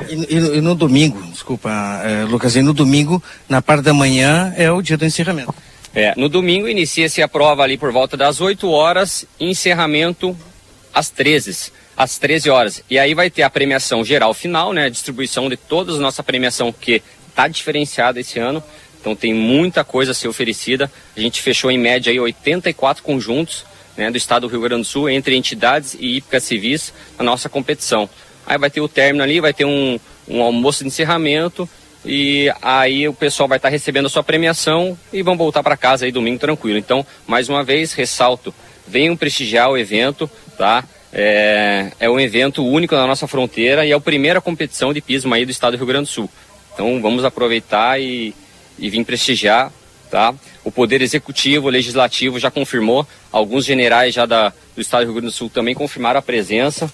E, 0.09 0.35
e, 0.35 0.57
e, 0.57 0.61
no 0.61 0.75
domingo, 0.75 1.21
desculpa, 1.31 1.71
é, 2.03 2.25
Lucas, 2.25 2.57
e 2.57 2.61
no 2.61 2.73
domingo, 2.73 3.23
na 3.47 3.61
parte 3.61 3.83
da 3.83 3.93
manhã, 3.93 4.53
é 4.57 4.69
o 4.69 4.81
dia 4.81 4.97
do 4.97 5.05
encerramento. 5.05 5.55
É, 5.93 6.13
no 6.17 6.27
domingo 6.27 6.67
inicia-se 6.67 7.21
a 7.21 7.27
prova 7.29 7.63
ali 7.63 7.77
por 7.77 7.93
volta 7.93 8.17
das 8.17 8.41
8 8.41 8.69
horas, 8.69 9.25
encerramento 9.39 10.37
às 10.93 11.09
13, 11.09 11.71
às 11.95 12.17
13 12.17 12.49
horas. 12.49 12.83
E 12.89 12.99
aí 12.99 13.13
vai 13.13 13.29
ter 13.29 13.43
a 13.43 13.49
premiação 13.49 14.03
geral 14.03 14.33
final, 14.33 14.73
né? 14.73 14.85
A 14.85 14.89
distribuição 14.89 15.49
de 15.49 15.57
toda 15.57 15.93
a 15.93 15.97
nossa 15.97 16.23
premiação 16.23 16.71
que 16.71 17.01
está 17.29 17.47
diferenciada 17.47 18.19
esse 18.19 18.39
ano. 18.39 18.63
Então 18.99 19.15
tem 19.15 19.33
muita 19.33 19.83
coisa 19.83 20.11
a 20.11 20.15
ser 20.15 20.27
oferecida. 20.27 20.91
A 21.15 21.19
gente 21.19 21.41
fechou 21.41 21.69
em 21.69 21.77
média 21.77 22.11
aí 22.11 22.19
84 22.19 23.03
conjuntos 23.03 23.65
né, 23.95 24.09
do 24.11 24.17
estado 24.17 24.47
do 24.47 24.51
Rio 24.51 24.61
Grande 24.61 24.81
do 24.81 24.87
Sul 24.87 25.09
entre 25.09 25.35
entidades 25.35 25.95
e 25.99 26.17
hípicas 26.17 26.43
civis 26.43 26.93
na 27.17 27.23
nossa 27.23 27.47
competição. 27.47 28.09
Aí 28.45 28.57
vai 28.57 28.69
ter 28.69 28.81
o 28.81 28.87
término 28.87 29.23
ali, 29.23 29.39
vai 29.39 29.53
ter 29.53 29.65
um, 29.65 29.99
um 30.27 30.41
almoço 30.41 30.83
de 30.83 30.87
encerramento 30.87 31.69
e 32.03 32.51
aí 32.61 33.07
o 33.07 33.13
pessoal 33.13 33.49
vai 33.49 33.57
estar 33.57 33.69
recebendo 33.69 34.05
a 34.05 34.09
sua 34.09 34.23
premiação 34.23 34.97
e 35.11 35.23
vão 35.23 35.35
voltar 35.35 35.63
para 35.63 35.75
casa 35.75 36.05
aí 36.05 36.11
domingo 36.11 36.39
tranquilo. 36.39 36.77
Então, 36.77 37.05
mais 37.25 37.49
uma 37.49 37.63
vez, 37.63 37.93
ressalto, 37.93 38.53
venham 38.87 39.17
prestigiar 39.17 39.69
o 39.69 39.77
evento, 39.77 40.29
tá? 40.57 40.83
É, 41.17 41.93
é 41.97 42.09
um 42.09 42.19
evento 42.19 42.61
único 42.61 42.93
na 42.93 43.07
nossa 43.07 43.25
fronteira 43.25 43.85
e 43.85 43.91
é 43.91 43.95
a 43.95 43.99
primeira 44.01 44.41
competição 44.41 44.93
de 44.93 44.99
pismo 44.99 45.33
aí 45.33 45.45
do 45.45 45.51
estado 45.51 45.71
do 45.71 45.77
Rio 45.77 45.87
Grande 45.87 46.09
do 46.09 46.11
Sul. 46.11 46.29
Então 46.73 47.01
vamos 47.01 47.23
aproveitar 47.23 48.01
e, 48.01 48.35
e 48.77 48.89
vir 48.89 49.05
prestigiar, 49.05 49.71
tá? 50.11 50.35
O 50.61 50.69
Poder 50.69 51.01
Executivo, 51.01 51.69
Legislativo 51.69 52.37
já 52.37 52.51
confirmou, 52.51 53.07
alguns 53.31 53.63
generais 53.63 54.13
já 54.13 54.25
da, 54.25 54.51
do 54.75 54.81
estado 54.81 55.03
do 55.03 55.05
Rio 55.05 55.13
Grande 55.13 55.27
do 55.27 55.37
Sul 55.37 55.49
também 55.49 55.73
confirmaram 55.73 56.19
a 56.19 56.21
presença. 56.21 56.91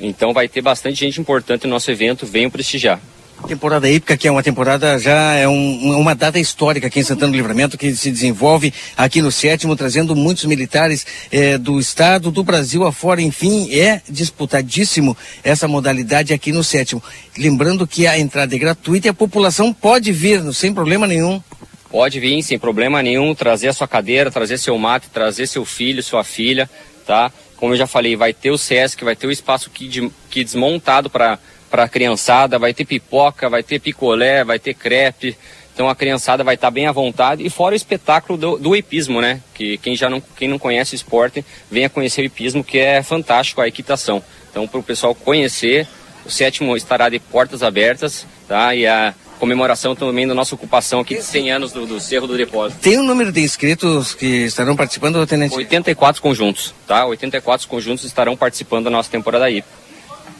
Então 0.00 0.32
vai 0.32 0.46
ter 0.46 0.60
bastante 0.60 1.00
gente 1.00 1.20
importante 1.20 1.64
no 1.64 1.70
nosso 1.70 1.90
evento, 1.90 2.24
venham 2.24 2.50
prestigiar. 2.52 3.00
Temporada 3.48 3.88
hípica, 3.88 4.14
que 4.14 4.28
é 4.28 4.30
uma 4.30 4.42
temporada, 4.42 4.98
já 4.98 5.32
é 5.32 5.48
um, 5.48 5.98
uma 5.98 6.14
data 6.14 6.38
histórica 6.38 6.86
aqui 6.86 7.00
em 7.00 7.02
Santana 7.02 7.32
do 7.32 7.36
Livramento, 7.36 7.78
que 7.78 7.96
se 7.96 8.10
desenvolve 8.10 8.74
aqui 8.94 9.22
no 9.22 9.32
sétimo, 9.32 9.74
trazendo 9.74 10.14
muitos 10.14 10.44
militares 10.44 11.06
eh, 11.32 11.56
do 11.56 11.80
estado, 11.80 12.30
do 12.30 12.44
Brasil 12.44 12.84
afora, 12.84 13.22
enfim, 13.22 13.74
é 13.74 14.02
disputadíssimo 14.06 15.16
essa 15.42 15.66
modalidade 15.66 16.34
aqui 16.34 16.52
no 16.52 16.62
sétimo. 16.62 17.02
Lembrando 17.38 17.86
que 17.86 18.06
a 18.06 18.18
entrada 18.18 18.54
é 18.54 18.58
gratuita 18.58 19.06
e 19.06 19.10
a 19.10 19.14
população 19.14 19.72
pode 19.72 20.12
vir, 20.12 20.42
sem 20.52 20.74
problema 20.74 21.06
nenhum. 21.06 21.42
Pode 21.90 22.20
vir 22.20 22.42
sem 22.42 22.58
problema 22.58 23.02
nenhum, 23.02 23.34
trazer 23.34 23.68
a 23.68 23.72
sua 23.72 23.88
cadeira, 23.88 24.30
trazer 24.30 24.58
seu 24.58 24.76
mate, 24.76 25.08
trazer 25.08 25.46
seu 25.46 25.64
filho, 25.64 26.02
sua 26.02 26.22
filha, 26.22 26.68
tá? 27.06 27.32
Como 27.56 27.72
eu 27.72 27.78
já 27.78 27.86
falei, 27.86 28.14
vai 28.14 28.34
ter 28.34 28.50
o 28.50 28.58
SESC, 28.58 29.02
vai 29.02 29.16
ter 29.16 29.26
o 29.26 29.32
espaço 29.32 29.70
que, 29.70 30.44
desmontado 30.44 31.08
para 31.08 31.38
para 31.70 31.84
a 31.84 31.88
criançada, 31.88 32.58
vai 32.58 32.74
ter 32.74 32.84
pipoca, 32.84 33.48
vai 33.48 33.62
ter 33.62 33.78
picolé, 33.78 34.44
vai 34.44 34.58
ter 34.58 34.74
crepe. 34.74 35.36
Então 35.72 35.88
a 35.88 35.94
criançada 35.94 36.42
vai 36.42 36.56
estar 36.56 36.66
tá 36.66 36.70
bem 36.72 36.86
à 36.86 36.92
vontade. 36.92 37.46
E 37.46 37.50
fora 37.50 37.72
o 37.72 37.76
espetáculo 37.76 38.36
do, 38.36 38.58
do 38.58 38.74
hipismo, 38.74 39.20
né? 39.20 39.40
Que 39.54 39.78
quem 39.78 39.94
já 39.94 40.10
não, 40.10 40.20
quem 40.20 40.48
não 40.48 40.58
conhece 40.58 40.94
o 40.94 40.96
esporte, 40.96 41.44
venha 41.70 41.88
conhecer 41.88 42.22
o 42.22 42.24
hipismo, 42.24 42.64
que 42.64 42.78
é 42.78 43.02
fantástico 43.02 43.60
a 43.60 43.68
equitação. 43.68 44.22
Então 44.50 44.66
para 44.66 44.80
o 44.80 44.82
pessoal 44.82 45.14
conhecer, 45.14 45.86
o 46.26 46.30
sétimo 46.30 46.76
estará 46.76 47.08
de 47.08 47.20
portas 47.20 47.62
abertas, 47.62 48.26
tá? 48.48 48.74
E 48.74 48.86
a 48.86 49.14
comemoração 49.38 49.94
também 49.94 50.26
da 50.26 50.34
nossa 50.34 50.54
ocupação 50.54 51.00
aqui 51.00 51.14
de 51.14 51.22
100 51.22 51.52
anos 51.52 51.72
do, 51.72 51.86
do 51.86 52.00
Cerro 52.00 52.26
do 52.26 52.36
Depósito. 52.36 52.80
Tem 52.80 52.98
um 52.98 53.04
número 53.04 53.30
de 53.30 53.40
inscritos 53.40 54.14
que 54.14 54.44
estarão 54.44 54.76
participando, 54.76 55.24
Tenente? 55.26 55.54
84 55.54 56.20
conjuntos, 56.20 56.74
tá? 56.86 57.06
84 57.06 57.68
conjuntos 57.68 58.04
estarão 58.04 58.36
participando 58.36 58.84
da 58.84 58.90
nossa 58.90 59.10
temporada 59.10 59.48
hípica. 59.48 59.87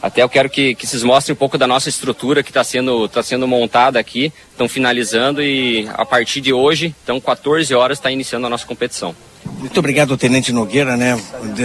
Até 0.01 0.23
eu 0.23 0.29
quero 0.29 0.49
que, 0.49 0.75
que 0.75 0.87
vocês 0.87 1.03
mostrem 1.03 1.35
um 1.35 1.37
pouco 1.37 1.59
da 1.59 1.67
nossa 1.67 1.89
estrutura 1.89 2.43
que 2.43 2.51
está 2.51 2.63
sendo, 2.63 3.09
tá 3.09 3.23
sendo 3.23 3.49
montada 3.49 3.99
aqui, 3.99 4.33
estão 4.51 4.69
finalizando 4.69 5.43
e 5.43 5.89
a 5.95 6.07
partir 6.07 6.41
de 6.41 6.53
hoje, 6.53 6.95
então 7.03 7.21
14 7.21 7.75
horas, 7.75 7.99
está 7.99 8.11
iniciando 8.11 8.47
a 8.47 8.51
nossa 8.51 8.65
competição. 8.65 9.15
Muito 9.59 9.79
obrigado, 9.79 10.17
Tenente 10.17 10.53
Nogueira, 10.53 10.97
né? 10.97 11.21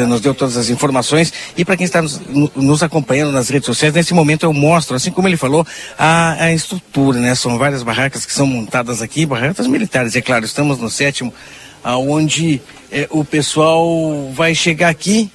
Nos 0.07 0.21
deu 0.21 0.33
todas 0.33 0.57
as 0.57 0.69
informações. 0.69 1.31
E 1.55 1.63
para 1.63 1.77
quem 1.77 1.85
está 1.85 2.01
nos, 2.01 2.19
nos, 2.55 2.81
acompanhando 2.81 3.31
nas 3.31 3.49
redes 3.49 3.65
sociais, 3.65 3.93
nesse 3.93 4.13
momento 4.13 4.45
eu 4.45 4.53
mostro, 4.53 4.95
assim 4.95 5.11
como 5.11 5.27
ele 5.27 5.37
falou, 5.37 5.65
a, 5.97 6.45
a 6.45 6.53
estrutura, 6.53 7.19
né? 7.19 7.35
São 7.35 7.57
várias 7.57 7.83
barracas 7.83 8.25
que 8.25 8.33
são 8.33 8.47
montadas 8.47 9.01
aqui, 9.01 9.25
barracas 9.25 9.67
militares, 9.67 10.15
é 10.15 10.21
claro. 10.21 10.45
Estamos 10.45 10.79
no 10.79 10.89
sétimo, 10.89 11.33
aonde 11.83 12.61
é, 12.91 13.07
o 13.11 13.23
pessoal 13.23 14.31
vai 14.33 14.55
chegar 14.55 14.89
aqui 14.89 15.29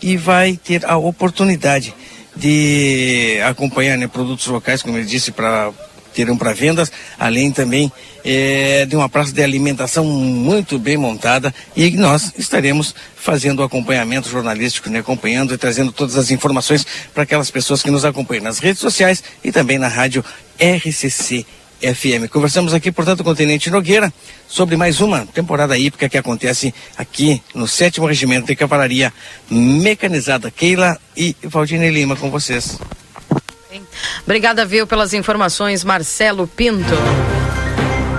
e 0.00 0.16
vai 0.16 0.56
ter 0.56 0.86
a 0.86 0.96
oportunidade 0.96 1.94
de 2.38 3.40
acompanhar 3.44 3.98
né, 3.98 4.06
produtos 4.06 4.46
locais, 4.46 4.82
como 4.82 4.96
ele 4.96 5.06
disse, 5.06 5.32
para 5.32 5.72
terão 6.14 6.36
para 6.36 6.52
vendas, 6.52 6.90
além 7.16 7.52
também 7.52 7.92
é, 8.24 8.84
de 8.86 8.96
uma 8.96 9.08
praça 9.08 9.32
de 9.32 9.40
alimentação 9.40 10.04
muito 10.04 10.76
bem 10.76 10.96
montada 10.96 11.54
e 11.76 11.90
nós 11.92 12.32
estaremos 12.36 12.92
fazendo 13.14 13.60
o 13.60 13.62
acompanhamento 13.62 14.28
jornalístico, 14.28 14.90
né, 14.90 14.98
acompanhando 14.98 15.54
e 15.54 15.58
trazendo 15.58 15.92
todas 15.92 16.16
as 16.16 16.32
informações 16.32 16.84
para 17.14 17.22
aquelas 17.22 17.50
pessoas 17.50 17.82
que 17.82 17.90
nos 17.90 18.04
acompanham 18.04 18.44
nas 18.44 18.58
redes 18.58 18.80
sociais 18.80 19.22
e 19.44 19.52
também 19.52 19.78
na 19.78 19.86
rádio 19.86 20.24
RCC 20.58 21.46
FM. 21.80 22.28
Conversamos 22.30 22.74
aqui, 22.74 22.90
portanto, 22.90 23.22
com 23.22 23.30
o 23.30 23.34
Tenente 23.34 23.70
Nogueira 23.70 24.12
sobre 24.46 24.76
mais 24.76 25.00
uma 25.00 25.26
temporada 25.26 25.78
hípica 25.78 26.08
que 26.08 26.18
acontece 26.18 26.74
aqui 26.96 27.42
no 27.54 27.66
7 27.66 28.00
Regimento 28.00 28.46
de 28.46 28.56
Cavalaria 28.56 29.12
Mecanizada. 29.50 30.50
Keila 30.50 30.98
e 31.16 31.36
Valdine 31.44 31.90
Lima 31.90 32.16
com 32.16 32.30
vocês. 32.30 32.78
Obrigada, 34.24 34.64
viu, 34.64 34.86
pelas 34.86 35.12
informações, 35.14 35.84
Marcelo 35.84 36.46
Pinto. 36.46 36.94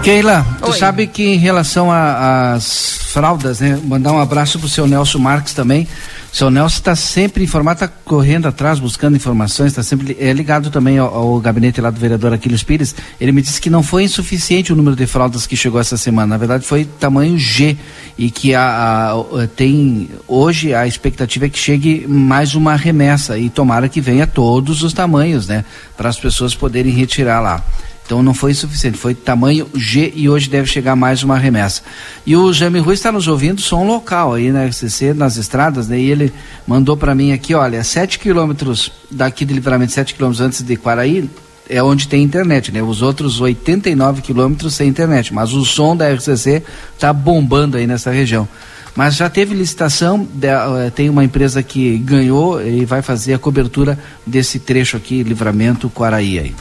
Keila, 0.04 0.46
tu 0.64 0.74
sabe 0.74 1.08
que 1.08 1.24
em 1.24 1.38
relação 1.38 1.90
às 1.92 3.00
fraldas, 3.12 3.60
né? 3.60 3.80
Mandar 3.84 4.14
um 4.14 4.20
abraço 4.20 4.58
pro 4.60 4.70
seu 4.70 4.88
Nelson 4.88 5.20
Marques 5.20 5.54
também. 5.54 5.88
Seu 6.32 6.50
Nelson 6.50 6.78
está 6.78 6.96
sempre 6.96 7.44
informado, 7.44 7.84
está 7.84 7.88
correndo 7.88 8.48
atrás, 8.48 8.80
buscando 8.80 9.16
informações, 9.16 9.72
está 9.72 9.82
sempre 9.82 10.16
é, 10.20 10.32
ligado 10.32 10.70
também 10.70 10.98
ao, 10.98 11.14
ao, 11.14 11.40
gabinete 11.40 11.82
lá 11.82 11.90
do 11.90 12.00
vereador 12.00 12.34
Aquiles 12.34 12.62
Pires. 12.62 12.96
Ele 13.20 13.32
me 13.32 13.42
disse 13.42 13.60
que 13.60 13.70
não 13.70 13.82
foi 13.82 14.04
insuficiente 14.04 14.72
o 14.72 14.76
número 14.76 14.96
de 14.96 15.08
fraldas 15.08 15.48
que 15.48 15.58
chegou 15.58 15.80
essa 15.80 15.98
semana. 15.98 16.28
Na 16.28 16.38
verdade, 16.38 16.66
foi 16.66 16.86
tamanho 16.86 17.38
G. 17.38 17.78
E 18.18 18.30
que 18.30 18.54
a, 18.54 18.62
a, 18.62 19.12
a 19.12 19.48
tem 19.48 20.10
hoje 20.28 20.74
a 20.74 20.86
expectativa 20.86 21.46
é 21.46 21.50
que 21.50 21.58
chegue 21.58 22.06
mais 22.08 22.54
uma 22.54 22.76
remessa. 22.76 23.38
E 23.38 23.50
tomara 23.50 23.90
que 23.90 24.02
venha 24.02 24.28
todos 24.28 24.84
os 24.84 24.94
tamanhos, 24.94 25.48
né? 25.48 25.66
Para 25.98 26.10
as 26.10 26.20
pessoas 26.20 26.54
poderem 26.54 26.92
retirar 26.92 27.40
lá. 27.40 27.64
Então 28.10 28.24
não 28.24 28.34
foi 28.34 28.56
suficiente, 28.56 28.98
foi 28.98 29.14
tamanho 29.14 29.70
G 29.76 30.12
e 30.16 30.28
hoje 30.28 30.50
deve 30.50 30.66
chegar 30.66 30.96
mais 30.96 31.22
uma 31.22 31.38
remessa. 31.38 31.84
E 32.26 32.36
o 32.36 32.52
Jaime 32.52 32.80
Rui 32.80 32.96
está 32.96 33.12
nos 33.12 33.28
ouvindo 33.28 33.62
som 33.62 33.86
local 33.86 34.34
aí 34.34 34.52
na 34.52 34.66
RCC, 34.66 35.14
nas 35.14 35.38
estradas, 35.38 35.88
né? 35.88 36.00
E 36.00 36.10
ele 36.10 36.34
mandou 36.66 36.98
para 36.98 37.14
mim 37.14 37.34
aqui, 37.34 37.54
olha, 37.54 37.84
7 37.84 38.18
quilômetros 38.18 38.92
daqui 39.12 39.46
de 39.46 39.54
livramento, 39.54 39.92
7 39.92 40.16
quilômetros 40.16 40.42
antes 40.42 40.64
de 40.64 40.76
Quaraí, 40.76 41.30
é 41.70 41.84
onde 41.84 42.08
tem 42.08 42.24
internet, 42.24 42.72
né? 42.72 42.82
Os 42.82 43.04
outros 43.04 43.40
89 43.40 44.24
quilômetros 44.24 44.74
sem 44.74 44.90
internet, 44.90 45.32
mas 45.32 45.54
o 45.54 45.64
som 45.64 45.96
da 45.96 46.12
RCC 46.12 46.64
está 46.96 47.14
bombando 47.14 47.78
aí 47.78 47.86
nessa 47.86 48.10
região. 48.10 48.50
Mas 48.96 49.18
já 49.18 49.30
teve 49.30 49.54
licitação, 49.54 50.28
eh, 50.42 50.90
tem 50.90 51.12
uma 51.12 51.24
empresa 51.24 51.62
que 51.62 51.96
ganhou 52.00 52.60
e 52.60 52.86
vai 52.86 53.04
fazer 53.04 53.36
a 53.36 53.38
cobertura 53.38 54.00
desse 54.26 54.58
trecho 54.58 54.98
aqui, 54.98 55.22
livramento 55.22 55.92
Quaraí 55.92 56.40
aí 56.40 56.56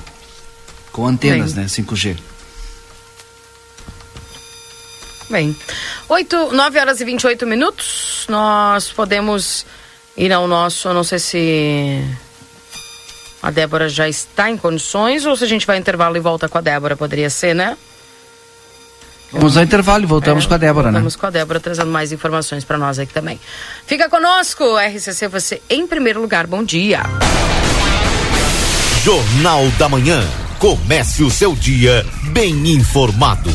com 0.98 1.06
antenas, 1.06 1.52
Bem. 1.52 1.62
né? 1.62 1.68
5G. 1.68 2.18
Bem, 5.30 5.56
8, 6.08 6.52
9 6.52 6.80
horas 6.80 7.00
e 7.00 7.04
28 7.04 7.46
minutos. 7.46 8.26
Nós 8.28 8.90
podemos 8.90 9.64
ir 10.16 10.32
ao 10.32 10.48
nosso, 10.48 10.92
não 10.92 11.04
sei 11.04 11.20
se 11.20 12.04
a 13.40 13.48
Débora 13.52 13.88
já 13.88 14.08
está 14.08 14.50
em 14.50 14.56
condições 14.56 15.24
ou 15.24 15.36
se 15.36 15.44
a 15.44 15.46
gente 15.46 15.64
vai 15.64 15.78
intervalo 15.78 16.16
e 16.16 16.20
volta 16.20 16.48
com 16.48 16.58
a 16.58 16.60
Débora, 16.60 16.96
poderia 16.96 17.30
ser, 17.30 17.54
né? 17.54 17.78
Vamos 19.30 19.56
ao 19.56 19.62
intervalo 19.62 20.02
e 20.02 20.06
voltamos 20.06 20.46
é, 20.46 20.48
com 20.48 20.54
a 20.54 20.56
Débora, 20.56 20.74
voltamos 20.74 20.94
né? 20.94 20.98
Vamos 20.98 21.14
com 21.14 21.26
a 21.26 21.30
Débora 21.30 21.60
trazendo 21.60 21.92
mais 21.92 22.10
informações 22.10 22.64
para 22.64 22.76
nós 22.76 22.98
aqui 22.98 23.12
também. 23.12 23.38
Fica 23.86 24.08
conosco, 24.08 24.64
RCC, 24.76 25.28
você 25.28 25.62
em 25.70 25.86
primeiro 25.86 26.20
lugar. 26.20 26.48
Bom 26.48 26.64
dia. 26.64 27.02
Jornal 29.04 29.68
da 29.78 29.88
Manhã. 29.88 30.47
Comece 30.58 31.22
o 31.22 31.30
seu 31.30 31.54
dia 31.54 32.04
bem 32.32 32.72
informado. 32.72 33.48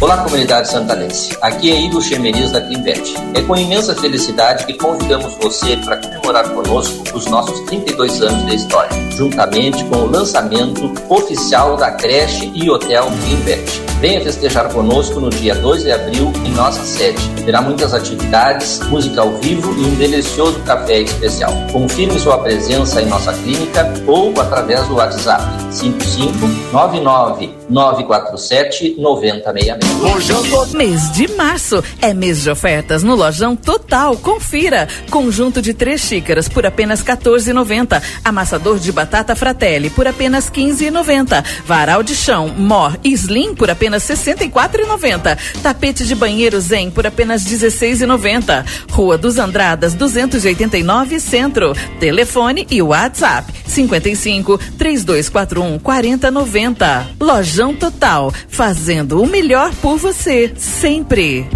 Olá, 0.00 0.24
comunidade 0.24 0.70
santanense. 0.70 1.36
Aqui 1.42 1.70
é 1.70 1.78
Igor 1.78 2.00
Chemeriz 2.00 2.52
da 2.52 2.62
Clinvet. 2.62 3.12
É 3.34 3.42
com 3.42 3.54
imensa 3.54 3.94
felicidade 3.94 4.64
que 4.64 4.72
convidamos 4.72 5.34
você 5.34 5.76
para 5.76 5.98
comemorar 6.24 6.48
conosco 6.50 7.04
os 7.14 7.26
nossos 7.26 7.60
32 7.66 8.22
anos 8.22 8.46
de 8.46 8.54
história, 8.54 8.90
juntamente 9.10 9.84
com 9.84 9.96
o 9.96 10.10
lançamento 10.10 10.90
oficial 11.10 11.76
da 11.76 11.90
creche 11.90 12.50
e 12.54 12.70
hotel 12.70 13.06
Clinvet. 13.22 13.84
Venha 14.00 14.20
festejar 14.20 14.70
conosco 14.72 15.20
no 15.20 15.30
dia 15.30 15.54
2 15.54 15.84
de 15.84 15.92
abril 15.92 16.32
em 16.44 16.50
nossa 16.52 16.82
sede. 16.84 17.18
Terá 17.44 17.62
muitas 17.62 17.94
atividades, 17.94 18.80
música 18.88 19.22
ao 19.22 19.32
vivo 19.38 19.72
e 19.78 19.84
um 19.84 19.94
delicioso 19.94 20.58
café 20.60 21.00
especial. 21.00 21.52
Confirme 21.72 22.18
sua 22.18 22.38
presença 22.38 23.00
em 23.00 23.06
nossa 23.06 23.32
clínica 23.32 23.92
ou 24.06 24.38
através 24.38 24.86
do 24.88 24.96
WhatsApp 24.96 25.42
5599 25.70 27.54
947 27.70 28.96
9066. 28.98 30.74
Mês 30.74 31.12
de 31.12 31.28
março 31.28 31.82
é 32.00 32.12
mês 32.12 32.42
de 32.42 32.50
ofertas 32.50 33.02
no 33.02 33.14
Lojão 33.14 33.56
Total. 33.56 34.16
Confira. 34.16 34.86
Conjunto 35.10 35.62
de 35.62 35.72
três 35.72 36.02
xícaras 36.14 36.48
por 36.48 36.64
apenas 36.64 37.02
14,90. 37.02 38.00
Amassador 38.24 38.78
de 38.78 38.92
batata 38.92 39.34
Fratelli 39.34 39.90
por 39.90 40.06
apenas 40.06 40.50
15,90. 40.50 41.44
Varal 41.66 42.02
de 42.02 42.14
chão 42.14 42.54
Mor 42.56 42.98
Slim 43.04 43.54
por 43.54 43.70
apenas 43.70 44.04
64,90. 44.04 45.36
Tapete 45.62 46.04
de 46.04 46.14
banheiro 46.14 46.60
Zen 46.60 46.90
por 46.90 47.06
apenas 47.06 47.44
16,90. 47.44 48.64
Rua 48.90 49.18
dos 49.18 49.38
Andradas 49.38 49.94
289 49.94 51.18
Centro. 51.18 51.72
Telefone 51.98 52.66
e 52.70 52.80
WhatsApp 52.80 53.52
55 53.66 54.58
3241 54.78 55.78
4090. 55.80 57.08
Lojão 57.20 57.74
Total, 57.74 58.32
fazendo 58.48 59.20
o 59.20 59.26
melhor 59.26 59.72
por 59.82 59.96
você 59.96 60.52
sempre. 60.56 61.48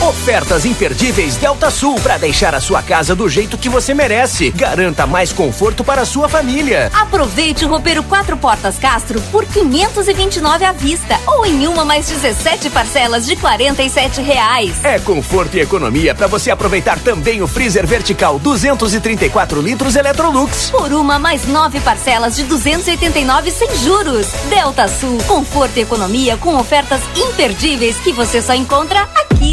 Ofertas 0.00 0.64
imperdíveis 0.64 1.36
Delta 1.36 1.70
Sul 1.70 1.94
para 2.00 2.16
deixar 2.16 2.54
a 2.54 2.60
sua 2.60 2.82
casa 2.82 3.14
do 3.14 3.28
jeito 3.28 3.58
que 3.58 3.68
você 3.68 3.92
merece. 3.92 4.50
Garanta 4.50 5.06
mais 5.06 5.30
conforto 5.30 5.84
para 5.84 6.02
a 6.02 6.06
sua 6.06 6.26
família. 6.26 6.90
Aproveite 6.94 7.66
o 7.66 7.68
roupeiro 7.68 8.02
quatro 8.02 8.34
portas 8.38 8.78
Castro 8.78 9.20
por 9.30 9.44
529 9.44 10.64
à 10.64 10.72
vista 10.72 11.20
ou 11.26 11.44
em 11.44 11.66
uma 11.66 11.84
mais 11.84 12.08
17 12.08 12.70
parcelas 12.70 13.26
de 13.26 13.36
47 13.36 14.22
reais. 14.22 14.82
É 14.82 14.98
conforto 14.98 15.58
e 15.58 15.60
economia 15.60 16.14
para 16.14 16.26
você 16.26 16.50
aproveitar 16.50 16.98
também 16.98 17.42
o 17.42 17.46
freezer 17.46 17.86
vertical 17.86 18.38
234 18.38 19.60
litros 19.60 19.96
Electrolux. 19.96 20.70
Por 20.70 20.94
uma 20.94 21.18
mais 21.18 21.46
nove 21.46 21.78
parcelas 21.80 22.36
de 22.36 22.44
289 22.44 23.50
sem 23.50 23.76
juros. 23.76 24.28
Delta 24.48 24.88
Sul, 24.88 25.18
conforto 25.26 25.76
e 25.76 25.82
economia 25.82 26.38
com 26.38 26.56
ofertas 26.56 27.02
imperdíveis 27.14 27.98
que 27.98 28.12
você 28.12 28.40
só 28.40 28.54
encontra 28.54 29.02
aqui. 29.02 29.50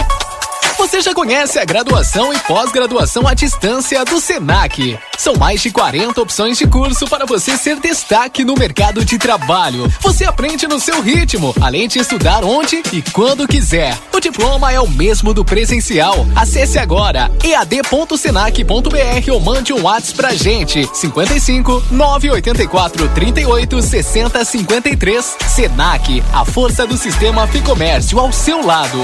Você 0.88 1.01
já 1.01 1.14
conhece 1.14 1.59
a 1.59 1.65
graduação 1.65 2.31
e 2.31 2.39
pós-graduação 2.39 3.27
à 3.27 3.34
distância 3.34 4.05
do 4.05 4.22
SENAC. 4.22 4.97
São 5.18 5.35
mais 5.35 5.61
de 5.61 5.69
40 5.69 6.22
opções 6.22 6.57
de 6.57 6.65
curso 6.65 7.05
para 7.07 7.26
você 7.26 7.57
ser 7.57 7.77
destaque 7.81 8.45
no 8.45 8.53
mercado 8.53 9.03
de 9.03 9.18
trabalho. 9.18 9.91
Você 9.99 10.23
aprende 10.23 10.65
no 10.65 10.80
seu 10.80 11.01
ritmo, 11.01 11.53
além 11.59 11.89
de 11.89 11.99
estudar 11.99 12.41
onde 12.45 12.81
e 12.93 13.01
quando 13.11 13.45
quiser. 13.45 13.97
O 14.14 14.22
diploma 14.22 14.72
é 14.72 14.80
o 14.80 14.88
mesmo 14.88 15.34
do 15.34 15.43
presencial. 15.43 16.26
Acesse 16.34 16.80
agora 16.80 17.30
ead.senac.br 17.43 19.31
ou 19.34 19.41
mande 19.41 19.73
um 19.73 19.84
WhatsApp 19.84 20.15
pra 20.15 20.34
gente. 20.34 20.89
55 20.93 21.84
984 21.91 23.09
38 23.09 23.81
60 23.81 24.45
53. 24.45 25.38
Senac, 25.53 26.23
a 26.31 26.45
força 26.45 26.88
do 26.88 26.95
sistema 26.95 27.45
Ficomércio 27.45 28.18
ao 28.18 28.31
seu 28.31 28.65
lado. 28.65 29.03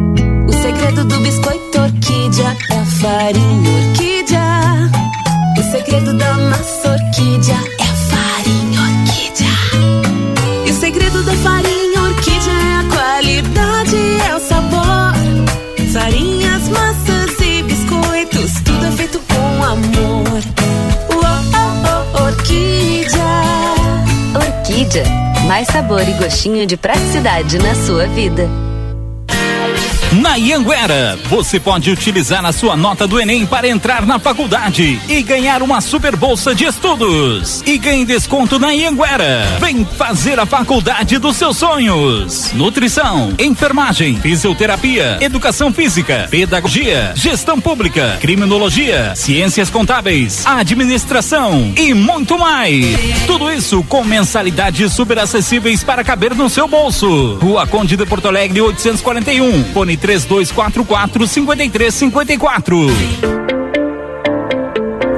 O 0.51 0.61
segredo 0.61 1.05
do 1.05 1.17
biscoito 1.21 1.79
orquídea 1.79 2.57
é 2.69 2.77
a 2.77 2.85
farinha 2.85 3.71
orquídea. 3.87 4.91
O 5.57 5.71
segredo 5.71 6.13
da 6.17 6.33
massa 6.33 6.91
orquídea 6.91 7.55
é 7.79 7.83
a 7.83 7.95
farinha 7.95 8.81
orquídea. 8.81 9.47
E 10.67 10.71
o 10.71 10.73
segredo 10.73 11.23
da 11.23 11.31
farinha 11.35 12.01
orquídea 12.01 12.51
é 12.51 12.75
a 12.75 12.83
qualidade, 12.93 13.95
é 14.29 14.35
o 14.35 14.39
sabor. 14.41 15.13
Farinhas, 15.93 16.67
massas 16.67 17.39
e 17.39 17.63
biscoitos, 17.63 18.51
tudo 18.65 18.85
é 18.85 18.91
feito 18.91 19.21
com 19.29 19.63
amor. 19.63 20.41
Orquídea. 22.25 23.21
Orquídea, 24.35 25.05
mais 25.47 25.67
sabor 25.69 26.01
e 26.01 26.11
gostinho 26.13 26.65
de 26.65 26.75
praticidade 26.75 27.57
na 27.57 27.73
sua 27.73 28.05
vida. 28.07 28.49
Na 30.19 30.35
Ianguera, 30.35 31.17
você 31.29 31.57
pode 31.57 31.89
utilizar 31.89 32.45
a 32.45 32.51
sua 32.51 32.75
nota 32.75 33.07
do 33.07 33.17
Enem 33.17 33.45
para 33.45 33.65
entrar 33.65 34.05
na 34.05 34.19
faculdade 34.19 34.99
e 35.07 35.23
ganhar 35.23 35.63
uma 35.63 35.79
super 35.79 36.17
bolsa 36.17 36.53
de 36.53 36.65
estudos. 36.65 37.63
E 37.65 37.77
ganhe 37.77 38.03
desconto 38.03 38.59
na 38.59 38.73
Ianguera. 38.73 39.47
Vem 39.61 39.85
fazer 39.85 40.37
a 40.37 40.45
faculdade 40.45 41.17
dos 41.17 41.37
seus 41.37 41.55
sonhos. 41.55 42.51
Nutrição, 42.51 43.33
enfermagem, 43.39 44.19
fisioterapia, 44.19 45.17
educação 45.21 45.71
física, 45.71 46.27
pedagogia, 46.29 47.13
gestão 47.15 47.61
pública, 47.61 48.17
criminologia, 48.19 49.15
ciências 49.15 49.69
contábeis, 49.69 50.45
administração 50.45 51.71
e 51.77 51.93
muito 51.93 52.37
mais. 52.37 52.85
Tudo 53.25 53.49
isso 53.49 53.81
com 53.83 54.03
mensalidades 54.03 54.91
super 54.91 55.19
acessíveis 55.19 55.85
para 55.85 56.03
caber 56.03 56.35
no 56.35 56.49
seu 56.49 56.67
bolso. 56.67 57.35
Rua 57.35 57.65
Conde 57.65 57.95
de 57.95 58.05
Porto 58.05 58.27
Alegre 58.27 58.59
841. 58.59 59.63
Fone 59.73 60.00
3244 60.01 61.27
5354. 61.27 62.91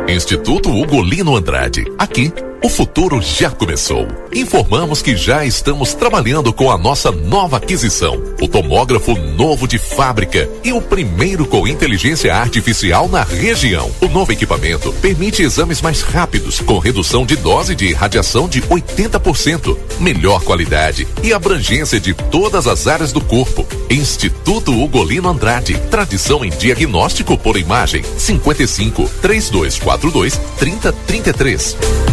Instituto 0.08 0.70
Ugolino 0.70 1.36
Andrade. 1.38 1.86
Aqui, 1.98 2.32
o 2.64 2.70
futuro 2.70 3.22
já 3.22 3.52
começou. 3.52 4.08
Informamos 4.34 5.02
que 5.02 5.18
já 5.18 5.46
estamos 5.46 5.94
trabalhando 5.94 6.54
com 6.54 6.72
a 6.72 6.78
nossa 6.78 7.12
nova 7.12 7.58
aquisição, 7.58 8.24
o 8.42 8.48
tomógrafo 8.48 9.16
novo 9.16 9.68
de 9.68 9.78
fábrica 9.78 10.50
e 10.64 10.72
o 10.72 10.82
primeiro 10.82 11.46
com 11.46 11.68
inteligência 11.68 12.34
artificial 12.34 13.10
na 13.10 13.22
região. 13.22 13.92
O 14.00 14.08
novo 14.08 14.32
equipamento 14.32 14.94
permite 14.94 15.44
exames 15.44 15.82
mais 15.82 16.02
rápidos, 16.02 16.62
com 16.62 16.80
redução 16.80 17.26
de 17.26 17.36
dose 17.36 17.76
de 17.76 17.92
radiação 17.92 18.48
de 18.48 18.62
80%, 18.62 19.78
melhor 20.00 20.42
qualidade 20.42 21.06
e 21.22 21.34
abrangência 21.34 22.00
de 22.00 22.14
todas 22.14 22.66
as 22.66 22.88
áreas 22.88 23.12
do 23.12 23.20
corpo. 23.20 23.68
Instituto 23.90 24.72
Ugolino 24.72 25.28
Andrade, 25.28 25.78
tradição 25.92 26.46
em 26.46 26.50
diagnóstico 26.50 27.38
por 27.38 27.58
imagem. 27.58 28.04
55 28.18 29.10
3242 29.22 30.40
3033. 30.58 32.13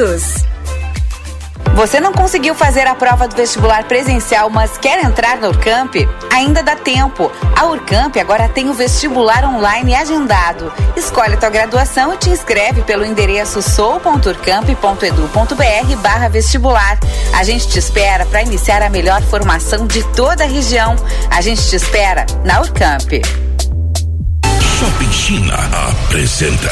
Você 1.75 1.99
não 1.99 2.11
conseguiu 2.11 2.55
fazer 2.55 2.87
a 2.87 2.95
prova 2.95 3.27
do 3.27 3.35
vestibular 3.35 3.83
presencial, 3.83 4.49
mas 4.49 4.79
quer 4.79 5.05
entrar 5.05 5.37
no 5.37 5.49
Urcamp? 5.49 5.93
Ainda 6.33 6.63
dá 6.63 6.75
tempo. 6.75 7.31
A 7.55 7.65
Urcamp 7.65 8.17
agora 8.17 8.49
tem 8.49 8.67
o 8.67 8.73
vestibular 8.73 9.45
online 9.45 9.93
agendado. 9.93 10.73
Escolhe 10.95 11.37
tua 11.37 11.51
graduação 11.51 12.15
e 12.15 12.17
te 12.17 12.31
inscreve 12.31 12.81
pelo 12.81 13.05
endereço 13.05 13.61
sou.urcamp.edu.br 13.61 16.29
vestibular. 16.31 16.97
A 17.37 17.43
gente 17.43 17.67
te 17.67 17.77
espera 17.77 18.25
para 18.25 18.41
iniciar 18.41 18.81
a 18.81 18.89
melhor 18.89 19.21
formação 19.21 19.85
de 19.85 20.03
toda 20.15 20.45
a 20.45 20.47
região. 20.47 20.95
A 21.29 21.41
gente 21.41 21.69
te 21.69 21.75
espera 21.75 22.25
na 22.43 22.59
Urcamp. 22.59 23.50
Shopping 24.81 25.11
China 25.11 25.53
apresenta. 25.53 26.71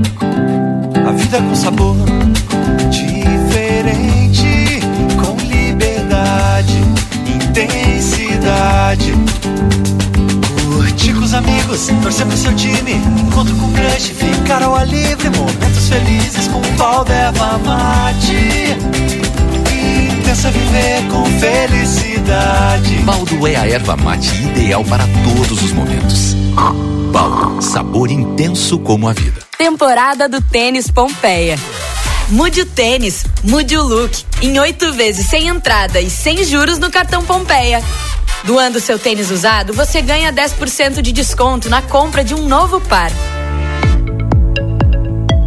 vida 1.15 1.41
com 1.41 1.55
sabor 1.55 1.95
diferente, 2.89 4.79
com 5.21 5.35
liberdade, 5.45 6.77
intensidade. 7.49 9.13
Curtir 10.75 11.13
com 11.13 11.21
os 11.21 11.33
amigos, 11.33 11.87
torcer 12.01 12.25
pro 12.25 12.37
seu 12.37 12.53
time, 12.55 12.93
encontro 13.19 13.55
com 13.55 13.71
crush, 13.73 14.09
ficar 14.09 14.63
ao 14.63 14.75
ar 14.75 14.87
livre, 14.87 15.29
momentos 15.29 15.89
felizes 15.89 16.47
com 16.47 16.59
o 16.59 16.77
pau 16.77 17.05
erva 17.07 17.57
mate. 17.59 19.42
Intensa 20.33 20.49
viver 20.49 21.07
com 21.11 21.23
felicidade. 21.39 22.95
Baldo 23.03 23.47
é 23.47 23.55
a 23.55 23.67
erva 23.67 23.95
mate 23.95 24.33
ideal 24.33 24.83
para 24.83 25.03
todos 25.23 25.61
os 25.61 25.71
momentos. 25.71 26.33
Baldo, 27.11 27.61
sabor 27.61 28.09
intenso 28.09 28.79
como 28.79 29.07
a 29.07 29.13
vida. 29.13 29.41
Temporada 29.59 30.27
do 30.27 30.41
Tênis 30.41 30.89
Pompeia. 30.89 31.55
Mude 32.29 32.61
o 32.61 32.65
tênis, 32.65 33.23
mude 33.43 33.77
o 33.77 33.83
look. 33.83 34.25
Em 34.41 34.59
oito 34.59 34.91
vezes 34.93 35.27
sem 35.27 35.49
entrada 35.49 36.01
e 36.01 36.09
sem 36.09 36.43
juros 36.43 36.79
no 36.79 36.89
cartão 36.89 37.23
Pompeia. 37.23 37.83
Doando 38.43 38.79
seu 38.79 38.97
tênis 38.97 39.29
usado, 39.29 39.71
você 39.71 40.01
ganha 40.01 40.33
10% 40.33 41.03
de 41.03 41.11
desconto 41.11 41.69
na 41.69 41.83
compra 41.83 42.23
de 42.23 42.33
um 42.33 42.47
novo 42.47 42.81
par. 42.81 43.11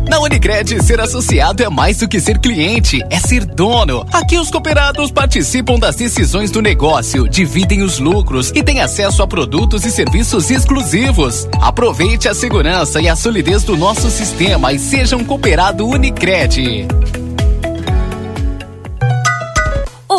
Na 0.08 0.20
Unicred, 0.20 0.82
ser 0.84 1.00
associado 1.00 1.62
é 1.62 1.68
mais 1.68 1.98
do 1.98 2.08
que 2.08 2.20
ser 2.20 2.38
cliente, 2.38 3.00
é 3.10 3.18
ser 3.18 3.44
dono. 3.44 4.06
Aqui 4.12 4.38
os 4.38 4.50
cooperados 4.50 5.10
participam 5.10 5.78
das 5.78 5.96
decisões 5.96 6.50
do 6.50 6.62
negócio, 6.62 7.28
dividem 7.28 7.82
os 7.82 7.98
lucros 7.98 8.52
e 8.54 8.62
têm 8.62 8.80
acesso 8.80 9.22
a 9.22 9.26
produtos 9.26 9.84
e 9.84 9.90
serviços 9.90 10.50
exclusivos. 10.50 11.48
Aproveite 11.60 12.28
a 12.28 12.34
segurança 12.34 13.00
e 13.00 13.08
a 13.08 13.16
solidez 13.16 13.64
do 13.64 13.76
nosso 13.76 14.08
sistema 14.10 14.72
e 14.72 14.78
seja 14.78 15.16
um 15.16 15.24
cooperado 15.24 15.86
Unicred. 15.86 16.86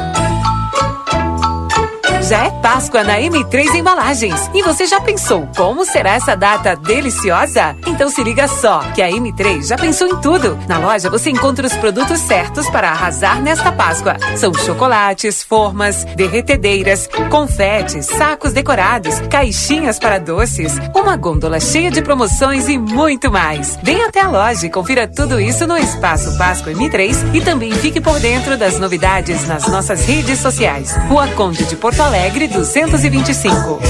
Já 2.28 2.46
é 2.46 2.50
Páscoa 2.50 3.04
na 3.04 3.20
M3 3.20 3.76
Embalagens. 3.76 4.50
E 4.52 4.64
você 4.64 4.88
já 4.88 5.00
pensou 5.00 5.48
como 5.56 5.86
será 5.86 6.16
essa 6.16 6.36
data 6.36 6.76
deliciosa? 6.76 7.76
Então 7.86 8.10
se 8.10 8.24
liga 8.24 8.48
só, 8.48 8.80
que 8.96 9.02
a 9.04 9.12
M3 9.12 9.68
já 9.68 9.78
pensou 9.78 10.08
em 10.08 10.20
tudo. 10.22 10.58
Na 10.68 10.80
loja 10.80 11.08
você 11.08 11.30
encontra 11.30 11.68
os 11.68 11.76
produtos 11.76 12.20
certos 12.22 12.68
para 12.72 12.90
arrasar 12.90 13.44
nesta 13.44 13.72
Páscoa. 13.72 14.18
São 14.38 14.52
chocolates, 14.56 15.44
formas, 15.44 16.04
derretedeiras, 16.16 17.08
confetes, 17.30 18.08
sacos 18.08 18.54
decorados, 18.54 19.20
caixinhas 19.30 20.00
para 20.00 20.18
doces, 20.18 20.74
uma 20.96 21.16
gôndola 21.16 21.60
cheia 21.60 21.92
de 21.92 22.02
promoções 22.02 22.68
e 22.68 22.76
muito 22.80 23.32
mais. 23.32 23.78
Venha 23.84 24.08
até 24.08 24.22
a 24.22 24.30
loja 24.30 24.66
e 24.66 24.72
confira 24.72 25.08
tudo 25.08 25.40
isso 25.40 25.68
no 25.68 25.78
Espaço 25.78 26.36
Páscoa 26.40 26.74
M3 26.74 27.36
e 27.36 27.42
também 27.42 27.72
fique 27.74 28.02
por 28.02 28.20
dentro 28.20 28.58
das 28.58 28.80
novidades 28.80 29.48
nas 29.48 29.68
nossas 29.68 30.06
redes 30.06 30.40
sociais. 30.40 30.96
Rua 31.08 31.28
Conde 31.36 31.66
de 31.66 31.76
Porto 31.76 32.02
Alegre. 32.02 32.15
Alegre 32.16 32.48
225. 32.48 33.82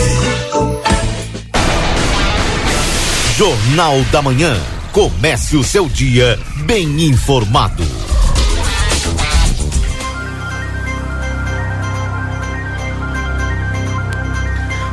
Jornal 3.38 4.02
da 4.11 4.19
Manhã. 4.19 4.60
Comece 4.91 5.56
o 5.56 5.64
seu 5.64 5.88
dia 5.88 6.39
bem 6.65 7.03
informado. 7.03 7.84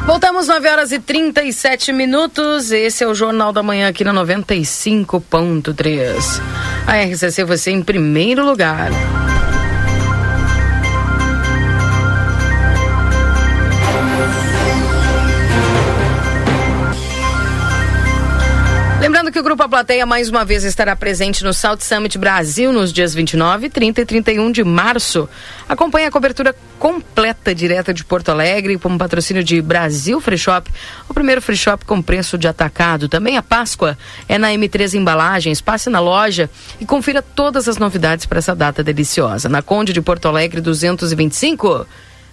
Voltamos 0.05 0.47
9 0.47 0.69
horas 0.69 0.93
e 0.93 0.99
37 0.99 1.91
minutos. 1.91 2.71
Esse 2.71 3.03
é 3.03 3.07
o 3.07 3.15
Jornal 3.15 3.51
da 3.51 3.63
Manhã 3.63 3.89
aqui 3.89 4.05
na 4.05 4.13
95.3. 4.13 6.43
A 6.87 7.03
RCC 7.03 7.45
você 7.45 7.71
em 7.71 7.81
primeiro 7.81 8.45
lugar. 8.45 8.91
Que 19.33 19.41
o 19.41 19.43
Grupo 19.43 19.63
A 19.63 19.69
Plateia 19.69 20.05
mais 20.05 20.29
uma 20.29 20.45
vez 20.45 20.63
estará 20.63 20.95
presente 20.95 21.43
no 21.43 21.55
South 21.55 21.79
Summit 21.81 22.19
Brasil 22.19 22.71
nos 22.71 22.93
dias 22.93 23.15
29, 23.15 23.71
30 23.71 24.03
e 24.03 24.05
31 24.05 24.53
de 24.53 24.63
março. 24.63 25.27
Acompanhe 25.67 26.07
a 26.07 26.11
cobertura 26.11 26.55
completa 26.79 27.55
direta 27.55 27.95
de 27.95 28.05
Porto 28.05 28.29
Alegre 28.29 28.77
com 28.77 28.99
patrocínio 28.99 29.43
de 29.43 29.63
Brasil 29.63 30.21
Free 30.21 30.37
Shop, 30.37 30.71
o 31.09 31.15
primeiro 31.15 31.41
free 31.41 31.57
shop 31.57 31.87
com 31.87 32.03
preço 32.03 32.37
de 32.37 32.47
atacado. 32.47 33.09
Também 33.09 33.39
a 33.39 33.43
Páscoa 33.43 33.97
é 34.29 34.37
na 34.37 34.51
M3 34.51 34.95
Embalagens. 34.95 35.63
Passe 35.63 35.89
na 35.89 35.99
loja 35.99 36.51
e 36.79 36.85
confira 36.85 37.23
todas 37.23 37.69
as 37.69 37.79
novidades 37.79 38.27
para 38.27 38.39
essa 38.39 38.55
data 38.55 38.85
deliciosa. 38.85 39.49
Na 39.49 39.63
Conde 39.63 39.95
de 39.95 40.03
Porto 40.03 40.29
Alegre 40.29 40.61
225. 40.61 41.87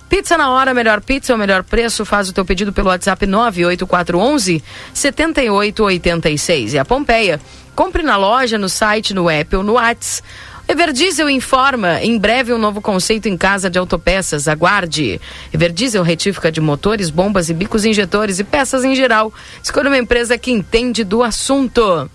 Pizza 0.10 0.36
na 0.36 0.50
hora, 0.50 0.74
melhor 0.74 1.02
pizza, 1.02 1.36
o 1.36 1.38
melhor 1.38 1.64
preço. 1.64 2.04
Faz 2.04 2.28
o 2.28 2.34
teu 2.34 2.44
pedido 2.44 2.74
pelo 2.74 2.90
WhatsApp 2.90 3.28
98411 3.28 4.64
7886. 4.92 6.74
E 6.74 6.80
a 6.80 6.84
Pompeia, 6.84 7.40
compre 7.76 8.02
na 8.02 8.18
loja, 8.18 8.58
no 8.58 8.68
site, 8.68 9.14
no 9.14 9.30
app 9.30 9.56
ou 9.56 9.64
no 9.64 9.74
WhatsApp. 9.74 10.28
Everdiesel 10.68 11.32
informa, 11.32 12.00
em 12.04 12.16
breve 12.18 12.54
um 12.54 12.58
novo 12.60 12.80
conceito 12.80 13.28
em 13.28 13.36
casa 13.36 13.72
de 13.72 13.80
autopeças, 13.80 14.48
aguarde. 14.48 15.20
Everdiesel 15.52 16.04
retífica 16.04 16.52
de 16.52 16.62
motores, 16.62 17.10
bombas 17.10 17.50
e 17.50 17.56
bicos 17.56 17.86
injetores 17.86 18.38
e 18.40 18.44
peças 18.44 18.84
em 18.84 18.94
geral. 18.94 19.34
Escolha 19.64 19.90
uma 19.90 19.98
empresa 19.98 20.38
que 20.38 20.52
entende 20.52 21.04
do 21.04 21.24
assunto. 21.24 22.10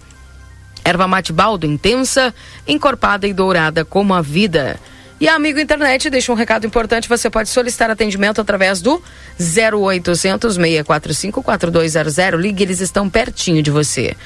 Erva 0.85 1.09
mate 1.09 1.33
baldo 1.33 1.66
intensa, 1.66 2.35
encorpada 2.66 3.27
e 3.27 3.33
dourada 3.33 3.85
como 3.85 4.15
a 4.15 4.21
vida. 4.21 4.79
E 5.20 5.28
Amigo 5.28 5.61
Internet 5.61 6.11
deixa 6.11 6.32
um 6.32 6.35
recado 6.35 6.66
importante. 6.66 7.09
Você 7.09 7.31
pode 7.31 7.49
solicitar 7.49 7.89
atendimento 7.89 8.41
através 8.41 8.82
do 8.82 9.03
0800 9.39 10.57
645 10.57 11.43
4200. 11.43 12.41
Ligue, 12.41 12.65
eles 12.65 12.81
estão 12.81 13.09
pertinho 13.09 13.62
de 13.62 13.70
você. 13.70 14.16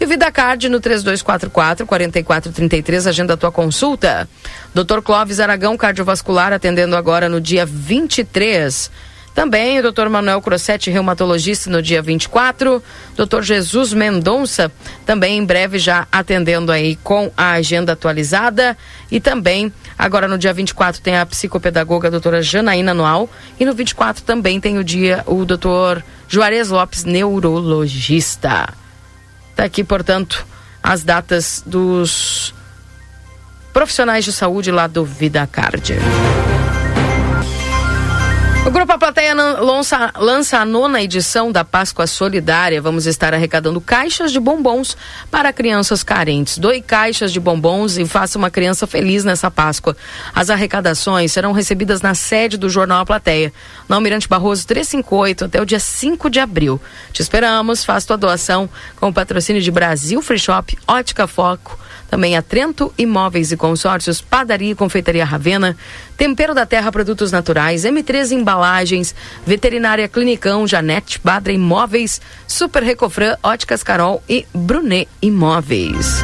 E 0.00 0.04
o 0.04 0.08
VidaCard 0.08 0.68
no 0.68 0.80
3244 0.80 1.86
4433. 1.86 3.06
Agenda 3.06 3.34
a 3.34 3.36
tua 3.36 3.52
consulta. 3.52 4.28
Dr. 4.74 5.00
Clóvis 5.02 5.38
Aragão, 5.38 5.76
cardiovascular, 5.76 6.52
atendendo 6.52 6.96
agora 6.96 7.28
no 7.28 7.40
dia 7.40 7.66
23. 7.66 8.90
Também 9.38 9.78
o 9.78 9.92
Dr. 9.92 10.08
Manuel 10.08 10.42
Crossetti, 10.42 10.90
reumatologista, 10.90 11.70
no 11.70 11.80
dia 11.80 12.02
24. 12.02 12.82
Dr. 13.14 13.40
Jesus 13.42 13.92
Mendonça, 13.92 14.68
também 15.06 15.38
em 15.38 15.44
breve 15.44 15.78
já 15.78 16.08
atendendo 16.10 16.72
aí 16.72 16.96
com 17.04 17.30
a 17.36 17.52
agenda 17.52 17.92
atualizada. 17.92 18.76
E 19.08 19.20
também, 19.20 19.72
agora 19.96 20.26
no 20.26 20.36
dia 20.36 20.52
24, 20.52 21.00
tem 21.00 21.16
a 21.16 21.24
psicopedagoga 21.24 22.08
a 22.08 22.10
doutora 22.10 22.42
Janaína 22.42 22.92
Noal. 22.92 23.30
E 23.60 23.64
no 23.64 23.72
24 23.74 24.24
também 24.24 24.58
tem 24.58 24.76
o 24.76 24.82
dia 24.82 25.22
o 25.24 25.44
doutor 25.44 26.02
Juarez 26.26 26.70
Lopes, 26.70 27.04
neurologista. 27.04 28.74
Tá 29.54 29.62
aqui, 29.62 29.84
portanto, 29.84 30.44
as 30.82 31.04
datas 31.04 31.62
dos 31.64 32.52
profissionais 33.72 34.24
de 34.24 34.32
saúde 34.32 34.72
lá 34.72 34.88
do 34.88 35.04
VidaCard. 35.04 35.94
O 38.68 38.70
Grupo 38.70 38.92
A 38.92 38.98
Plateia 38.98 39.32
lança, 39.32 40.12
lança 40.14 40.58
a 40.58 40.64
nona 40.66 41.00
edição 41.00 41.50
da 41.50 41.64
Páscoa 41.64 42.06
Solidária. 42.06 42.82
Vamos 42.82 43.06
estar 43.06 43.32
arrecadando 43.32 43.80
caixas 43.80 44.30
de 44.30 44.38
bombons 44.38 44.94
para 45.30 45.54
crianças 45.54 46.02
carentes. 46.02 46.58
Doe 46.58 46.82
caixas 46.82 47.32
de 47.32 47.40
bombons 47.40 47.96
e 47.96 48.04
faça 48.04 48.36
uma 48.36 48.50
criança 48.50 48.86
feliz 48.86 49.24
nessa 49.24 49.50
Páscoa. 49.50 49.96
As 50.34 50.50
arrecadações 50.50 51.32
serão 51.32 51.52
recebidas 51.52 52.02
na 52.02 52.14
sede 52.14 52.58
do 52.58 52.68
Jornal 52.68 53.00
A 53.00 53.06
Plateia, 53.06 53.54
na 53.88 53.96
Almirante 53.96 54.28
Barroso 54.28 54.66
358, 54.66 55.46
até 55.46 55.62
o 55.62 55.64
dia 55.64 55.80
5 55.80 56.28
de 56.28 56.38
abril. 56.38 56.78
Te 57.10 57.22
esperamos, 57.22 57.86
faça 57.86 58.08
tua 58.08 58.18
doação 58.18 58.68
com 58.96 59.08
o 59.08 59.14
patrocínio 59.14 59.62
de 59.62 59.70
Brasil 59.70 60.20
Free 60.20 60.38
Shop, 60.38 60.76
Ótica 60.86 61.26
Foco, 61.26 61.78
também 62.10 62.36
a 62.36 62.42
Trento 62.42 62.92
Imóveis 62.96 63.52
e 63.52 63.56
Consórcios, 63.56 64.20
Padaria 64.20 64.72
e 64.72 64.74
Confeitaria 64.74 65.24
Ravena, 65.24 65.76
Tempero 66.18 66.52
da 66.52 66.66
Terra 66.66 66.90
Produtos 66.90 67.30
Naturais, 67.30 67.84
M3 67.84 68.32
Embalagens, 68.32 69.14
Veterinária 69.46 70.08
Clinicão, 70.08 70.66
Janete 70.66 71.20
Badra 71.22 71.52
Imóveis, 71.52 72.20
Super 72.46 72.82
Recofran, 72.82 73.36
Óticas 73.40 73.84
Carol 73.84 74.20
e 74.28 74.44
Brunet 74.52 75.08
Imóveis. 75.22 76.22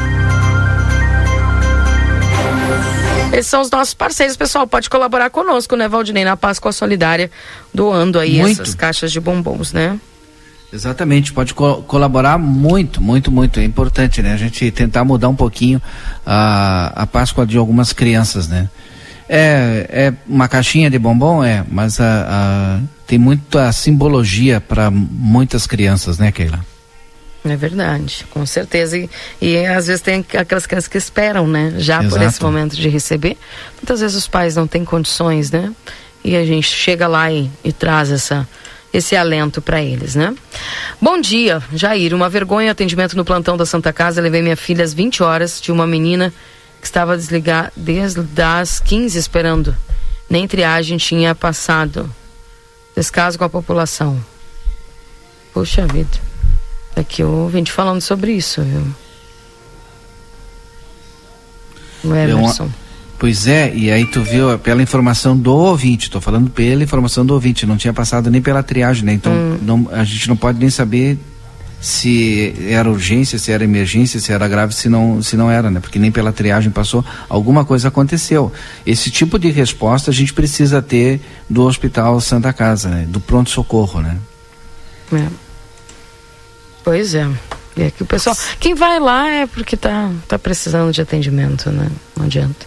Esses 3.33 3.47
são 3.47 3.61
os 3.63 3.71
nossos 3.71 3.95
parceiros, 3.95 4.37
pessoal. 4.37 4.67
Pode 4.67 4.91
colaborar 4.91 5.31
conosco, 5.31 5.77
né, 5.77 5.89
Valdinei, 5.89 6.25
na 6.25 6.37
Páscoa 6.37 6.73
Solidária, 6.73 7.31
doando 7.73 8.19
aí 8.19 8.41
Muito. 8.41 8.63
essas 8.63 8.75
caixas 8.75 9.13
de 9.13 9.21
bombons, 9.21 9.73
né? 9.73 9.99
Exatamente, 10.73 11.33
pode 11.33 11.55
co- 11.55 11.83
colaborar 11.83 12.37
muito, 12.37 13.01
muito, 13.01 13.31
muito. 13.31 13.61
É 13.61 13.65
importante, 13.65 14.21
né? 14.23 14.33
A 14.33 14.37
gente 14.37 14.73
tentar 14.73 15.05
mudar 15.05 15.29
um 15.29 15.35
pouquinho 15.37 15.81
a, 16.27 16.93
a 17.03 17.07
Páscoa 17.07 17.47
de 17.47 17.57
algumas 17.57 17.93
crianças, 17.93 18.49
né? 18.49 18.69
É, 19.29 19.87
é 19.91 20.13
uma 20.27 20.49
caixinha 20.49 20.91
de 20.91 20.99
bombom, 20.99 21.43
é, 21.43 21.65
mas 21.71 21.99
a, 22.01 22.27
a- 22.29 22.81
tem 23.07 23.19
muita 23.19 23.71
simbologia 23.73 24.61
para 24.61 24.91
muitas 24.91 25.67
crianças, 25.67 26.19
né, 26.19 26.31
Keila? 26.33 26.65
É 27.47 27.57
verdade, 27.57 28.25
com 28.31 28.45
certeza. 28.47 28.97
E, 28.97 29.09
e 29.41 29.67
às 29.67 29.87
vezes 29.87 30.01
tem 30.03 30.25
aquelas 30.39 30.67
crianças 30.67 30.89
que 30.89 30.97
esperam, 30.97 31.47
né? 31.47 31.75
Já 31.77 31.99
por 31.99 32.07
Exato. 32.07 32.25
esse 32.25 32.43
momento 32.43 32.75
de 32.77 32.89
receber. 32.89 33.37
Muitas 33.77 34.01
vezes 34.01 34.17
os 34.17 34.27
pais 34.27 34.57
não 34.57 34.67
têm 34.67 34.83
condições, 34.85 35.51
né? 35.51 35.71
E 36.25 36.35
a 36.37 36.45
gente 36.47 36.67
chega 36.67 37.07
lá 37.07 37.31
e, 37.31 37.51
e 37.63 37.71
traz 37.71 38.11
essa, 38.11 38.49
esse 38.95 39.15
alento 39.15 39.61
para 39.61 39.83
eles, 39.83 40.15
né? 40.15 40.35
Bom 40.99 41.21
dia, 41.21 41.63
Jair. 41.75 42.15
Uma 42.15 42.31
vergonha 42.31 42.73
atendimento 42.73 43.15
no 43.15 43.27
plantão 43.27 43.59
da 43.59 43.67
Santa 43.67 43.93
Casa. 43.93 44.23
Levei 44.23 44.41
minha 44.41 44.57
filha 44.57 44.83
às 44.83 44.95
20 44.95 45.23
horas 45.23 45.61
de 45.61 45.71
uma 45.71 45.87
menina 45.87 46.33
que 46.85 46.89
estava 46.89 47.17
desligada 47.17 47.73
desde 47.75 48.21
as 48.43 48.79
15 48.79 49.19
esperando. 49.19 49.75
Nem 50.29 50.47
triagem 50.47 50.99
tinha 50.99 51.35
passado. 51.35 52.11
Descaso 52.95 53.39
com 53.39 53.45
a 53.45 53.49
população. 53.49 54.23
Puxa 55.55 55.87
vida. 55.87 56.11
Aqui 56.95 57.25
o 57.25 57.31
ouvinte 57.31 57.73
falando 57.73 58.03
sobre 58.03 58.33
isso, 58.33 58.61
viu? 58.63 58.87
O 62.05 62.15
É 62.15 62.27
uma- 62.27 62.41
Emerson. 62.43 62.71
Pois 63.19 63.47
é, 63.47 63.75
e 63.75 63.91
aí 63.91 64.05
tu 64.05 64.23
viu 64.23 64.59
pela 64.59 64.83
informação 64.83 65.35
do 65.37 65.55
ouvinte, 65.55 66.11
tô 66.11 66.21
falando 66.21 66.51
pela 66.51 66.83
informação 66.83 67.25
do 67.25 67.33
ouvinte, 67.33 67.65
não 67.65 67.77
tinha 67.79 67.93
passado 67.95 68.31
nem 68.31 68.43
pela 68.43 68.63
triagem, 68.63 69.05
né? 69.05 69.15
Então 69.15 69.33
Hum. 69.33 69.59
não- 69.63 69.89
a 69.91 70.05
gente 70.05 70.29
não 70.29 70.37
pode 70.37 70.59
nem 70.59 70.69
saber 70.69 71.19
se 71.85 72.55
era 72.69 72.91
urgência, 72.91 73.39
se 73.39 73.53
era 73.53 73.63
emergência, 73.63 74.19
se 74.19 74.33
era 74.33 74.49
grave, 74.49 74.75
se 74.75 74.89
não, 74.89 75.21
se 75.23 75.37
não 75.37 75.51
era, 75.51 75.71
né? 75.71 75.81
Porque 75.81 75.99
nem 75.99 76.11
pela 76.11 76.33
triagem 76.33 76.71
passou, 76.71 77.05
alguma 77.29 77.65
coisa 77.65 77.89
aconteceu. 77.89 78.51
Esse 78.87 79.11
tipo 79.11 79.39
de 79.39 79.51
resposta 79.51 80.11
a 80.11 80.15
gente 80.15 80.33
precisa 80.33 80.81
ter 80.81 81.21
do 81.49 81.63
Hospital 81.65 82.19
Santa 82.23 82.53
Casa, 82.53 82.89
né? 82.89 83.05
Do 83.07 83.21
pronto-socorro, 83.21 84.01
né? 84.01 84.17
É. 85.13 85.27
Pois 86.83 87.15
é. 87.15 87.29
E 87.77 87.83
aqui 87.83 88.03
o 88.03 88.07
pessoal. 88.07 88.37
Quem 88.61 88.75
vai 88.75 89.01
lá 89.01 89.29
é 89.29 89.47
porque 89.47 89.77
tá, 89.77 90.11
tá 90.29 90.39
precisando 90.39 90.93
de 90.93 91.01
atendimento, 91.03 91.71
né? 91.71 91.91
Não 92.17 92.25
adianta. 92.25 92.65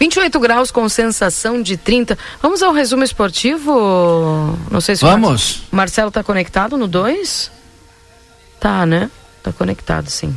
28 0.00 0.38
graus 0.40 0.70
com 0.70 0.88
sensação 0.88 1.62
de 1.62 1.76
30. 1.76 2.18
Vamos 2.42 2.62
ao 2.62 2.72
resumo 2.72 3.04
esportivo? 3.04 4.58
Não 4.70 4.80
sei 4.80 4.96
se 4.96 5.04
o 5.04 5.08
Vamos. 5.08 5.62
Mar- 5.70 5.82
Marcelo 5.82 6.10
tá 6.10 6.24
conectado 6.24 6.76
no 6.76 6.88
2? 6.88 7.52
Tá, 8.60 8.84
né? 8.84 9.10
Tá 9.42 9.52
conectado, 9.52 10.08
sim. 10.10 10.36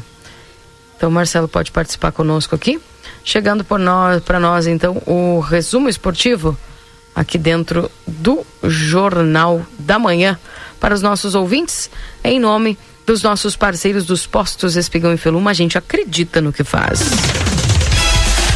Então 0.95 1.09
Marcelo 1.09 1.47
pode 1.47 1.71
participar 1.71 2.11
conosco 2.11 2.55
aqui. 2.55 2.79
Chegando 3.23 3.63
por 3.63 3.79
nós, 3.79 4.21
para 4.23 4.39
nós, 4.39 4.67
então, 4.67 5.01
o 5.05 5.39
resumo 5.39 5.89
esportivo 5.89 6.57
aqui 7.15 7.37
dentro 7.37 7.89
do 8.07 8.45
Jornal 8.63 9.65
da 9.77 9.99
Manhã 9.99 10.39
para 10.79 10.93
os 10.93 11.01
nossos 11.01 11.35
ouvintes, 11.35 11.89
em 12.23 12.39
nome 12.39 12.77
dos 13.05 13.21
nossos 13.21 13.55
parceiros 13.55 14.05
dos 14.05 14.25
postos 14.25 14.75
Espigão 14.75 15.13
e 15.13 15.17
Feluma, 15.17 15.51
a 15.51 15.53
gente 15.53 15.77
acredita 15.77 16.41
no 16.41 16.53
que 16.53 16.63
faz. 16.63 17.01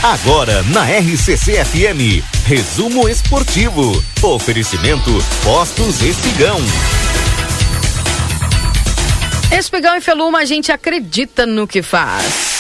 Agora 0.04 0.62
na 0.64 0.84
RCC 0.84 1.64
FM, 1.66 2.24
resumo 2.46 3.10
esportivo. 3.10 4.04
Oferecimento 4.22 5.12
Postos 5.44 6.02
Espigão. 6.02 6.60
Espigão 9.52 9.96
e 9.96 10.02
Feluma, 10.02 10.40
a 10.40 10.46
gente 10.46 10.72
acredita 10.72 11.46
no 11.46 11.68
que 11.68 11.82
faz. 11.82 12.55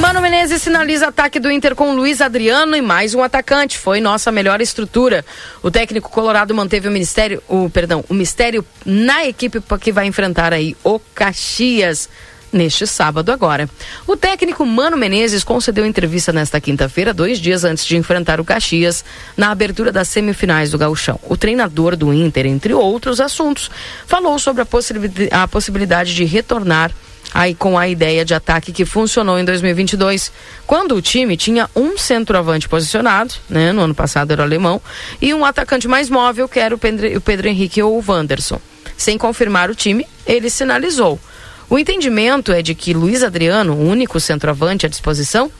Mano 0.00 0.20
Menezes 0.20 0.62
sinaliza 0.62 1.08
ataque 1.08 1.40
do 1.40 1.50
Inter 1.50 1.74
com 1.74 1.94
Luiz 1.94 2.20
Adriano 2.20 2.76
e 2.76 2.82
mais 2.82 3.14
um 3.14 3.22
atacante. 3.22 3.78
Foi 3.78 4.00
nossa 4.00 4.30
melhor 4.30 4.60
estrutura. 4.60 5.24
O 5.62 5.70
técnico 5.70 6.10
colorado 6.10 6.54
manteve 6.54 6.88
o 6.88 6.92
ministério, 6.92 7.42
o 7.48 7.70
perdão, 7.70 8.04
o 8.08 8.14
mistério 8.14 8.64
na 8.84 9.26
equipe 9.26 9.60
que 9.80 9.90
vai 9.90 10.06
enfrentar 10.06 10.52
aí 10.52 10.76
o 10.84 10.98
Caxias 10.98 12.08
neste 12.52 12.86
sábado 12.86 13.32
agora. 13.32 13.68
O 14.06 14.16
técnico 14.16 14.64
Mano 14.64 14.96
Menezes 14.96 15.42
concedeu 15.42 15.84
entrevista 15.84 16.32
nesta 16.32 16.60
quinta-feira, 16.60 17.12
dois 17.12 17.38
dias 17.38 17.64
antes 17.64 17.84
de 17.84 17.96
enfrentar 17.96 18.40
o 18.40 18.44
Caxias, 18.44 19.04
na 19.36 19.50
abertura 19.50 19.90
das 19.90 20.08
semifinais 20.08 20.70
do 20.70 20.78
Gauchão. 20.78 21.18
O 21.24 21.36
treinador 21.36 21.96
do 21.96 22.12
Inter, 22.12 22.46
entre 22.46 22.72
outros 22.72 23.20
assuntos, 23.20 23.70
falou 24.06 24.38
sobre 24.38 24.62
a, 24.62 24.66
possibilidade- 24.66 25.28
a 25.32 25.48
possibilidade 25.48 26.14
de 26.14 26.24
retornar 26.24 26.92
aí 27.32 27.54
com 27.54 27.78
a 27.78 27.88
ideia 27.88 28.24
de 28.24 28.34
ataque 28.34 28.72
que 28.72 28.84
funcionou 28.84 29.38
em 29.38 29.44
2022, 29.44 30.32
quando 30.66 30.94
o 30.94 31.02
time 31.02 31.36
tinha 31.36 31.68
um 31.74 31.96
centroavante 31.98 32.68
posicionado, 32.68 33.34
né, 33.48 33.72
no 33.72 33.82
ano 33.82 33.94
passado 33.94 34.32
era 34.32 34.42
o 34.42 34.44
alemão, 34.44 34.80
e 35.20 35.32
um 35.34 35.44
atacante 35.44 35.88
mais 35.88 36.08
móvel, 36.08 36.48
que 36.48 36.58
era 36.58 36.74
o 36.74 36.78
Pedro, 36.78 37.16
o 37.16 37.20
Pedro 37.20 37.48
Henrique 37.48 37.82
ou 37.82 37.98
o 37.98 38.04
Wanderson. 38.06 38.60
Sem 38.96 39.18
confirmar 39.18 39.70
o 39.70 39.74
time, 39.74 40.06
ele 40.26 40.48
sinalizou. 40.48 41.20
O 41.68 41.78
entendimento 41.78 42.52
é 42.52 42.62
de 42.62 42.74
que 42.74 42.94
Luiz 42.94 43.22
Adriano, 43.22 43.74
o 43.74 43.88
único 43.88 44.20
centroavante 44.20 44.86
à 44.86 44.88
disposição, 44.88 45.50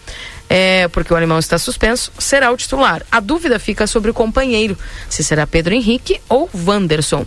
é, 0.49 0.87
porque 0.89 1.13
o 1.13 1.17
alemão 1.17 1.39
está 1.39 1.59
suspenso, 1.59 2.13
será 2.19 2.51
o 2.53 2.57
titular. 2.57 3.05
A 3.11 3.19
dúvida 3.19 3.59
fica 3.59 3.87
sobre 3.87 4.11
o 4.11 4.15
companheiro, 4.15 4.79
se 5.11 5.25
será 5.25 5.47
Pedro 5.47 5.75
Henrique 5.75 6.21
ou 6.29 6.49
Wanderson. 6.55 7.27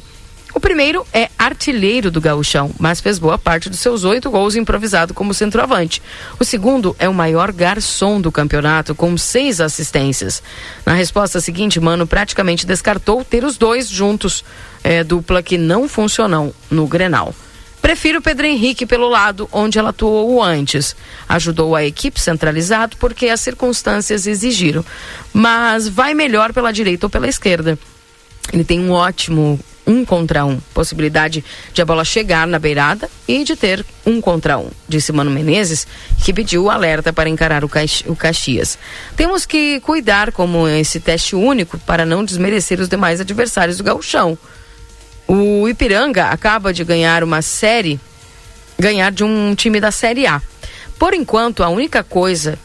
O 0.54 0.60
primeiro 0.60 1.06
é 1.14 1.30
artilheiro 1.38 2.10
do 2.10 2.20
gauchão, 2.20 2.72
mas 2.80 3.00
fez 3.00 3.20
boa 3.20 3.38
parte 3.38 3.70
dos 3.70 3.80
seus 3.80 4.04
oito 4.04 4.32
gols 4.32 4.56
improvisado 4.56 5.14
como 5.14 5.34
centroavante. 5.34 6.02
O 6.40 6.44
segundo 6.44 6.96
é 6.98 7.08
o 7.08 7.14
maior 7.14 7.52
garçom 7.52 8.20
do 8.20 8.32
campeonato, 8.32 8.96
com 8.96 9.16
seis 9.18 9.62
assistências. 9.62 10.42
Na 10.86 10.94
resposta 10.94 11.40
seguinte, 11.40 11.80
Mano 11.80 12.08
praticamente 12.08 12.66
descartou 12.66 13.24
ter 13.24 13.44
os 13.44 13.58
dois 13.58 13.88
juntos, 13.88 14.44
é, 14.84 15.04
dupla 15.04 15.44
que 15.44 15.58
não 15.58 15.88
funcionou 15.88 16.54
no 16.70 16.88
Grenal. 16.88 17.34
Prefiro 17.82 18.22
Pedro 18.22 18.46
Henrique 18.46 18.86
pelo 18.86 19.08
lado 19.08 19.48
onde 19.52 19.80
ela 19.80 19.90
atuou 19.90 20.44
antes. 20.44 20.96
Ajudou 21.28 21.76
a 21.76 21.86
equipe 21.86 22.20
centralizado 22.20 22.98
porque 22.98 23.30
as 23.30 23.40
circunstâncias 23.40 24.28
exigiram. 24.28 24.84
Mas 25.32 25.88
vai 25.88 26.14
melhor 26.14 26.52
pela 26.52 26.74
direita 26.74 27.06
ou 27.06 27.10
pela 27.10 27.28
esquerda. 27.28 27.80
Ele 28.52 28.64
tem 28.64 28.80
um 28.80 28.92
ótimo 28.92 29.60
um 29.88 30.06
contra 30.06 30.46
um, 30.46 30.60
possibilidade 30.72 31.44
de 31.74 31.82
a 31.82 31.86
bola 31.86 32.06
chegar 32.06 32.46
na 32.46 32.60
beirada 32.60 33.10
e 33.28 33.44
de 33.44 33.56
ter 33.56 33.84
um 34.06 34.22
contra 34.22 34.56
um, 34.60 34.70
disse 34.88 35.12
Mano 35.12 35.32
Menezes, 35.32 35.88
que 36.24 36.32
pediu 36.32 36.66
o 36.66 36.70
alerta 36.70 37.12
para 37.12 37.28
encarar 37.28 37.64
o, 37.64 37.70
Caxi- 37.70 38.04
o 38.08 38.16
Caxias. 38.16 38.78
Temos 39.16 39.48
que 39.48 39.80
cuidar 39.80 40.32
como 40.32 40.68
esse 40.68 41.00
teste 41.00 41.36
único 41.36 41.80
para 41.80 42.06
não 42.06 42.24
desmerecer 42.24 42.80
os 42.80 42.88
demais 42.88 43.20
adversários 43.20 43.78
do 43.78 43.84
gauchão. 43.84 44.38
O 45.28 45.68
Ipiranga 45.68 46.26
acaba 46.28 46.72
de 46.72 46.84
ganhar 46.84 47.24
uma 47.24 47.42
série, 47.42 48.00
ganhar 48.78 49.12
de 49.12 49.24
um 49.24 49.56
time 49.56 49.80
da 49.80 49.92
Série 49.92 50.28
A. 50.28 50.40
Por 51.00 51.16
enquanto, 51.16 51.64
a 51.64 51.70
única 51.70 52.04
coisa 52.04 52.60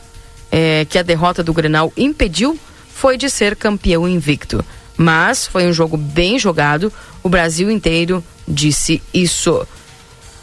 é, 0.52 0.85
que 0.85 0.98
a 0.98 1.02
derrota 1.02 1.43
do 1.43 1.55
Grenal 1.55 1.90
impediu 1.97 2.59
foi 2.94 3.16
de 3.16 3.31
ser 3.31 3.56
campeão 3.56 4.06
invicto. 4.06 4.62
Mas 4.97 5.47
foi 5.47 5.66
um 5.66 5.73
jogo 5.73 5.97
bem 5.97 6.39
jogado, 6.39 6.93
o 7.23 7.29
Brasil 7.29 7.71
inteiro 7.71 8.23
disse 8.47 9.03
isso. 9.12 9.66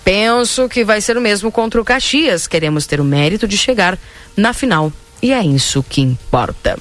Penso 0.04 0.68
que 0.68 0.84
vai 0.84 1.00
ser 1.00 1.16
o 1.18 1.22
mesmo 1.22 1.52
contra 1.52 1.80
o 1.80 1.86
Caxias. 1.86 2.48
Queremos 2.48 2.86
ter 2.86 3.00
o 3.00 3.04
mérito 3.04 3.48
de 3.48 3.58
chegar 3.58 3.98
na 4.36 4.52
final. 4.54 4.92
E 5.22 5.32
é 5.32 5.46
isso 5.46 5.84
que 5.88 6.02
importa. 6.02 6.78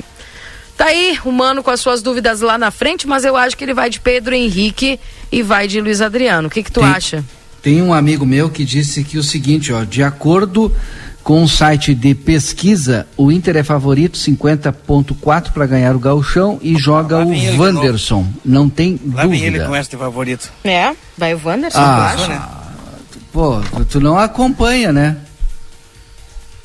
Tá 0.76 0.86
aí, 0.86 1.18
o 1.26 1.30
Mano 1.30 1.62
com 1.62 1.70
as 1.70 1.80
suas 1.80 2.00
dúvidas 2.00 2.40
lá 2.40 2.56
na 2.56 2.70
frente, 2.70 3.06
mas 3.06 3.22
eu 3.24 3.36
acho 3.36 3.54
que 3.54 3.62
ele 3.62 3.74
vai 3.74 3.90
de 3.90 4.00
Pedro 4.00 4.34
Henrique 4.34 4.98
e 5.30 5.42
vai 5.42 5.68
de 5.68 5.78
Luiz 5.80 6.00
Adriano. 6.00 6.48
O 6.48 6.50
que, 6.50 6.62
que 6.62 6.72
tu 6.72 6.80
Tem- 6.80 6.88
acha? 6.88 7.24
Tem 7.60 7.82
um 7.82 7.92
amigo 7.92 8.24
meu 8.24 8.48
que 8.48 8.64
disse 8.64 9.04
que 9.04 9.18
o 9.18 9.22
seguinte, 9.22 9.70
ó, 9.70 9.84
de 9.84 10.02
acordo 10.02 10.74
com 11.22 11.42
o 11.42 11.48
site 11.48 11.94
de 11.94 12.14
pesquisa, 12.14 13.06
o 13.16 13.30
Inter 13.30 13.56
é 13.56 13.62
favorito 13.62 14.16
50.4 14.18 15.52
para 15.52 15.66
ganhar 15.66 15.94
o 15.94 15.98
Gauchão 15.98 16.58
e 16.62 16.76
joga 16.76 17.18
o 17.18 17.58
Wanderson. 17.60 18.26
Não 18.44 18.68
tem 18.68 18.98
Lá 19.12 19.26
vem 19.26 19.40
ele 19.40 19.50
dúvida. 19.52 19.66
com 19.68 19.76
essa 19.76 19.90
de 19.90 19.96
favorito. 19.96 20.50
É, 20.64 20.92
vai 21.16 21.34
o 21.34 21.40
Wanderson, 21.44 21.78
Ah, 21.78 22.14
tu 22.16 22.22
acha? 22.22 22.28
né? 22.28 22.42
Pô, 23.32 23.60
tu- 23.60 23.84
tu 23.84 24.00
não 24.00 24.18
acompanha, 24.18 24.92
né? 24.92 25.16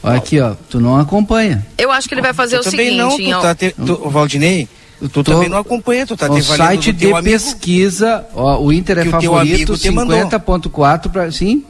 Olha 0.02 0.18
aqui, 0.18 0.40
ó, 0.40 0.54
tu 0.70 0.80
não 0.80 0.98
acompanha. 0.98 1.66
Eu 1.78 1.92
acho 1.92 2.08
que 2.08 2.14
ele 2.14 2.22
vai 2.22 2.34
fazer 2.34 2.58
Tu 2.60 2.62
o 2.68 2.72
também 2.72 2.98
seguinte, 3.00 3.30
não, 3.30 3.40
tu 3.40 3.42
tá 3.44 3.56
te, 3.56 3.72
tu, 3.72 4.02
o 4.04 4.10
Valdinei, 4.10 4.68
tu 5.00 5.10
tô- 5.10 5.24
também 5.24 5.50
não 5.50 5.58
acompanha, 5.58 6.06
tu 6.06 6.16
tá 6.16 6.30
o 6.32 6.42
site 6.42 6.92
de 6.94 7.06
amigo. 7.12 7.24
pesquisa, 7.24 8.24
ó, 8.36 8.60
o 8.62 8.72
Inter 8.72 9.00
é 9.00 9.06
favorito 9.06 9.36
amigo 9.38 9.78
te 9.78 9.90
mandou. 9.90 10.16
50.4 10.18 11.10
para 11.10 11.32
sim. 11.32 11.64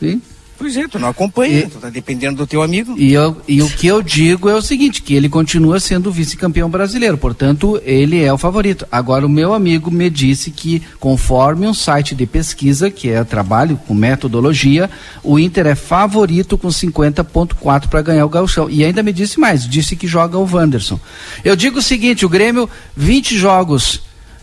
Sim. 0.00 0.20
Pois 0.58 0.76
é, 0.76 0.88
tu 0.88 0.98
não 0.98 1.08
acompanha, 1.08 1.60
E- 1.60 1.66
tu 1.66 1.78
tá 1.78 1.90
dependendo 1.90 2.36
do 2.38 2.46
teu 2.46 2.62
amigo. 2.62 2.94
E, 2.98 3.12
eu, 3.12 3.36
e 3.46 3.60
o 3.62 3.68
que 3.68 3.86
eu 3.86 4.02
digo 4.02 4.48
é 4.48 4.54
o 4.54 4.62
seguinte, 4.62 5.02
que 5.02 5.14
ele 5.14 5.28
continua 5.28 5.78
sendo 5.78 6.10
vice-campeão 6.10 6.70
brasileiro, 6.70 7.18
portanto, 7.18 7.80
ele 7.84 8.22
é 8.22 8.32
o 8.32 8.38
favorito. 8.38 8.86
Agora, 8.90 9.26
o 9.26 9.28
meu 9.28 9.52
amigo 9.52 9.90
me 9.90 10.08
disse 10.08 10.50
que, 10.50 10.82
conforme 10.98 11.66
um 11.66 11.74
site 11.74 12.14
de 12.14 12.24
pesquisa, 12.26 12.90
que 12.90 13.10
é 13.10 13.22
trabalho 13.22 13.76
com 13.86 13.94
metodologia, 13.94 14.88
o 15.22 15.38
Inter 15.38 15.66
é 15.66 15.74
favorito 15.74 16.56
com 16.56 16.68
50.4 16.68 17.88
para 17.88 18.02
ganhar 18.02 18.24
o 18.24 18.28
gauchão. 18.30 18.70
E 18.70 18.84
ainda 18.84 19.02
me 19.02 19.12
disse 19.12 19.38
mais, 19.38 19.68
disse 19.68 19.94
que 19.94 20.06
joga 20.06 20.38
o 20.38 20.48
Wanderson. 20.50 20.98
Eu 21.44 21.54
digo 21.54 21.78
o 21.80 21.82
seguinte, 21.82 22.24
o 22.24 22.28
Grêmio, 22.28 22.68
20 22.96 23.36
jogos 23.36 24.00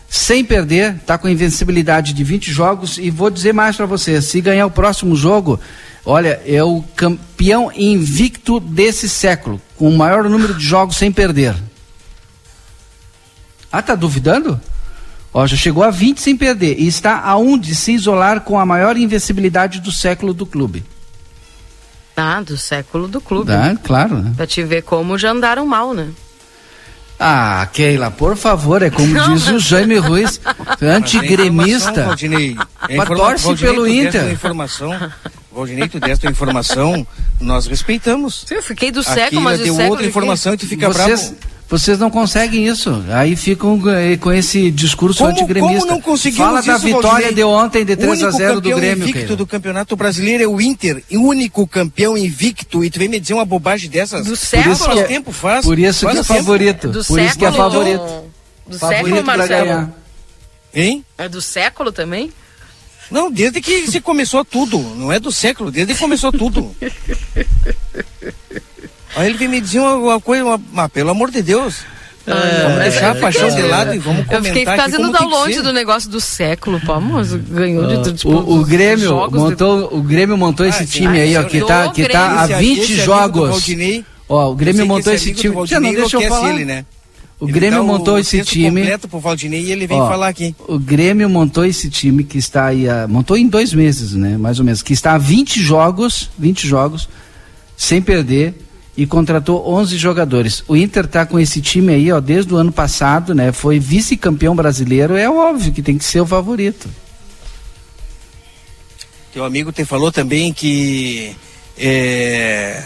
sem 0.08 0.44
perder, 0.44 0.94
tá 1.04 1.18
com 1.18 1.28
invencibilidade 1.28 2.12
de 2.12 2.22
20 2.22 2.52
jogos 2.52 2.98
e 2.98 3.10
vou 3.10 3.30
dizer 3.30 3.52
mais 3.52 3.74
para 3.74 3.84
você, 3.84 4.22
se 4.22 4.40
ganhar 4.40 4.64
o 4.64 4.70
próximo 4.70 5.16
jogo, 5.16 5.58
olha, 6.04 6.40
é 6.46 6.62
o 6.62 6.82
campeão 6.96 7.70
invicto 7.74 8.60
desse 8.60 9.08
século, 9.08 9.60
com 9.76 9.88
o 9.88 9.96
maior 9.96 10.24
número 10.28 10.54
de 10.54 10.64
jogos 10.64 10.96
sem 10.96 11.10
perder. 11.12 11.54
Ah, 13.70 13.82
tá 13.82 13.94
duvidando? 13.94 14.60
Ó, 15.32 15.46
já 15.46 15.56
chegou 15.56 15.82
a 15.82 15.90
20 15.90 16.20
sem 16.20 16.36
perder 16.36 16.78
e 16.78 16.86
está 16.86 17.20
a 17.20 17.36
um 17.36 17.58
de 17.58 17.74
se 17.74 17.92
isolar 17.92 18.42
com 18.42 18.58
a 18.58 18.64
maior 18.64 18.96
invencibilidade 18.96 19.80
do 19.80 19.90
século 19.90 20.32
do 20.32 20.46
clube. 20.46 20.84
Ah, 22.16 22.40
do 22.40 22.56
século 22.56 23.08
do 23.08 23.20
clube. 23.20 23.50
Ah, 23.50 23.74
claro, 23.82 24.18
né? 24.22 24.32
Pra 24.36 24.46
te 24.46 24.62
ver 24.62 24.82
como 24.82 25.18
já 25.18 25.32
andaram 25.32 25.66
mal, 25.66 25.92
né? 25.92 26.10
Ah, 27.18 27.68
Keila, 27.72 28.10
por 28.12 28.36
favor, 28.36 28.80
é 28.82 28.90
como 28.90 29.06
diz 29.34 29.48
o 29.48 29.58
Jaime 29.58 29.96
Ruiz, 29.98 30.40
Mas 30.44 30.82
é 30.82 30.90
antigremista. 30.90 31.90
informação, 31.90 32.06
Valdinei. 32.06 32.50
É 32.88 32.96
Mas 32.96 33.08
informa- 33.08 33.16
torce 33.16 33.44
Valdinei, 33.44 33.72
pelo 33.72 33.86
Inter. 33.88 34.30
Informação, 34.32 35.10
Valdinei, 35.54 35.88
tu 35.88 36.00
deste 36.00 36.26
uma 36.26 36.32
informação, 36.32 37.06
nós 37.40 37.66
respeitamos. 37.66 38.44
Eu 38.50 38.62
fiquei 38.62 38.90
do 38.90 39.00
Aqui 39.00 39.10
século, 39.14 39.40
mas 39.40 39.60
o 39.60 39.64
deu 39.64 39.74
século 39.74 39.90
outra 39.92 40.06
informação 40.06 40.54
e 40.54 40.56
tu 40.56 40.66
fica 40.66 40.88
vocês, 40.92 41.20
bravo. 41.30 41.36
vocês 41.68 41.98
não 41.98 42.10
conseguem 42.10 42.66
isso. 42.66 43.04
Aí 43.08 43.36
ficam 43.36 43.80
eh, 43.90 44.16
com 44.16 44.32
esse 44.32 44.70
discurso 44.70 45.18
Como, 45.18 45.30
antigremista. 45.30 45.78
como 45.80 45.86
não 45.92 46.00
conseguimos 46.00 46.46
Fala 46.46 46.60
da 46.62 46.72
isso, 46.76 46.84
vitória 46.86 47.08
Valdinei? 47.10 47.34
de 47.34 47.44
ontem 47.44 47.84
de 47.84 47.96
3 47.96 48.08
a 48.08 48.26
único 48.26 48.38
0 48.38 48.54
do 48.54 48.62
campeão 48.62 48.78
Grêmio. 48.80 49.02
invicto 49.04 49.20
Keila. 49.20 49.36
do 49.36 49.46
Campeonato 49.46 49.96
Brasileiro 49.96 50.44
é 50.44 50.46
o 50.48 50.60
Inter, 50.60 51.02
o 51.12 51.18
único 51.20 51.66
campeão 51.66 52.18
invicto. 52.18 52.84
E 52.84 52.90
tu 52.90 52.98
vem 52.98 53.08
me 53.08 53.20
dizer 53.20 53.34
uma 53.34 53.44
bobagem 53.44 53.88
dessas? 53.88 54.24
Do 54.26 54.30
Por 54.30 54.36
século? 54.36 54.74
isso 54.74 54.84
faz 54.84 55.06
tempo, 55.06 55.32
faz. 55.32 55.64
Por 55.64 55.78
isso 55.78 56.00
faz 56.06 56.14
que 56.14 56.20
é 56.20 56.24
tempo. 56.24 56.38
favorito. 56.44 56.88
Do 56.88 57.04
Por 57.04 57.20
isso 57.20 57.38
que 57.38 57.44
é 57.44 57.50
século, 57.50 57.70
favorito. 57.70 58.24
Do 58.66 58.78
Favorito 58.78 59.04
século, 59.06 59.24
Marcelo? 59.24 59.64
ganhar. 59.66 59.92
Hein? 60.74 61.04
É 61.16 61.28
do 61.28 61.40
século 61.40 61.92
também? 61.92 62.32
Não, 63.10 63.30
desde 63.30 63.60
que 63.60 63.86
se 63.90 64.00
começou 64.00 64.44
tudo. 64.44 64.78
Não 64.78 65.12
é 65.12 65.18
do 65.20 65.30
século, 65.32 65.70
desde 65.70 65.94
que 65.94 66.00
começou 66.00 66.32
tudo. 66.32 66.74
Aí 69.16 69.28
ele 69.28 69.38
vem 69.38 69.48
me 69.48 69.60
dizer 69.60 69.78
uma, 69.78 69.94
uma 69.94 70.20
coisa, 70.20 70.44
uma, 70.44 70.60
mas 70.72 70.90
pelo 70.90 71.10
amor 71.10 71.30
de 71.30 71.40
Deus. 71.42 71.76
vamos 72.26 72.78
deixar 72.80 73.10
a 73.12 73.14
paixão 73.20 73.48
de 73.54 73.62
lado 73.62 73.94
e 73.94 73.98
vamos 73.98 74.20
Eu 74.20 74.24
comentar 74.26 74.42
fiquei 74.44 74.62
aqui 74.66 74.80
fazendo 74.80 75.12
ser. 75.54 75.62
do 75.62 75.72
negócio 75.72 76.10
do 76.10 76.20
século, 76.20 76.80
pô, 76.80 76.98
mas 77.00 77.32
ganhou 77.32 77.86
de, 77.86 78.02
de 78.10 78.12
tipo, 78.18 78.32
Ah, 78.32 78.36
O, 78.40 78.60
o 78.60 78.64
Grêmio 78.64 79.08
jogos 79.08 79.32
de- 79.42 79.50
montou, 79.50 79.88
o 79.96 80.02
Grêmio 80.02 80.36
montou 80.36 80.66
esse 80.66 80.82
Ah, 80.82 80.86
time 80.86 81.14
sim, 81.16 81.20
aí, 81.22 81.36
ó, 81.36 81.40
esse 81.42 81.50
que 81.50 81.58
é 81.58 81.64
tá, 81.64 81.88
que 81.90 82.08
tá 82.08 82.40
há 82.42 82.46
Grêmio. 82.46 82.64
20 82.74 82.78
Esse 82.80 82.92
amigo 82.92 82.96
do 82.98 83.04
jogos. 83.04 84.04
Ó, 84.28 84.50
o 84.50 84.54
Grêmio 84.54 84.82
eu 84.82 84.86
montou 84.86 85.12
esse 85.12 85.30
esse 85.30 85.40
time. 85.40 85.66
Já 85.66 85.78
não 85.78 85.92
deixa 85.92 86.16
eu 86.16 86.28
falar. 86.28 86.50
ele, 86.54 86.64
né? 86.64 86.84
O 87.40 87.46
Ele 87.46 87.52
Grêmio 87.52 87.78
dá 87.78 87.82
o 87.82 87.86
montou 87.86 88.18
esse 88.18 88.42
time. 88.44 88.80
completo 88.82 89.08
pro 89.08 89.18
Valdinei 89.18 89.62
e 89.64 89.72
ele 89.72 89.86
vem 89.86 90.00
Ó, 90.00 90.08
falar 90.08 90.28
aqui. 90.28 90.54
O 90.68 90.78
Grêmio 90.78 91.28
montou 91.28 91.64
esse 91.64 91.90
time 91.90 92.22
que 92.24 92.38
está 92.38 92.66
aí, 92.66 92.88
há- 92.88 93.06
montou 93.08 93.36
em 93.36 93.46
dois 93.48 93.74
meses, 93.74 94.12
né? 94.14 94.38
Mais 94.38 94.58
ou 94.60 94.64
menos, 94.64 94.82
que 94.82 94.92
está 94.92 95.14
há 95.14 95.18
20 95.18 95.60
jogos, 95.60 96.30
20 96.38 96.66
jogos, 96.66 97.08
sem 97.76 98.00
perder 98.00 98.54
e 98.96 99.04
contratou 99.04 99.68
11 99.68 99.98
jogadores. 99.98 100.62
O 100.68 100.76
Inter 100.76 101.06
tá 101.08 101.26
com 101.26 101.38
esse 101.38 101.60
time 101.60 101.92
aí, 101.92 102.12
ó, 102.12 102.20
desde 102.20 102.54
o 102.54 102.56
ano 102.56 102.70
passado, 102.70 103.34
né? 103.34 103.50
Foi 103.50 103.78
vice-campeão 103.80 104.54
brasileiro, 104.54 105.16
é 105.16 105.28
óbvio 105.28 105.72
que 105.72 105.82
tem 105.82 105.98
que 105.98 106.04
ser 106.04 106.20
o 106.20 106.26
favorito. 106.26 106.88
Teu 109.32 109.44
amigo 109.44 109.72
te 109.72 109.84
falou 109.84 110.12
também 110.12 110.52
que 110.52 111.34
é, 111.76 112.84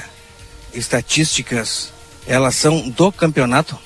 estatísticas 0.72 1.92
elas 2.26 2.54
são 2.54 2.88
do 2.88 3.12
campeonato. 3.12 3.76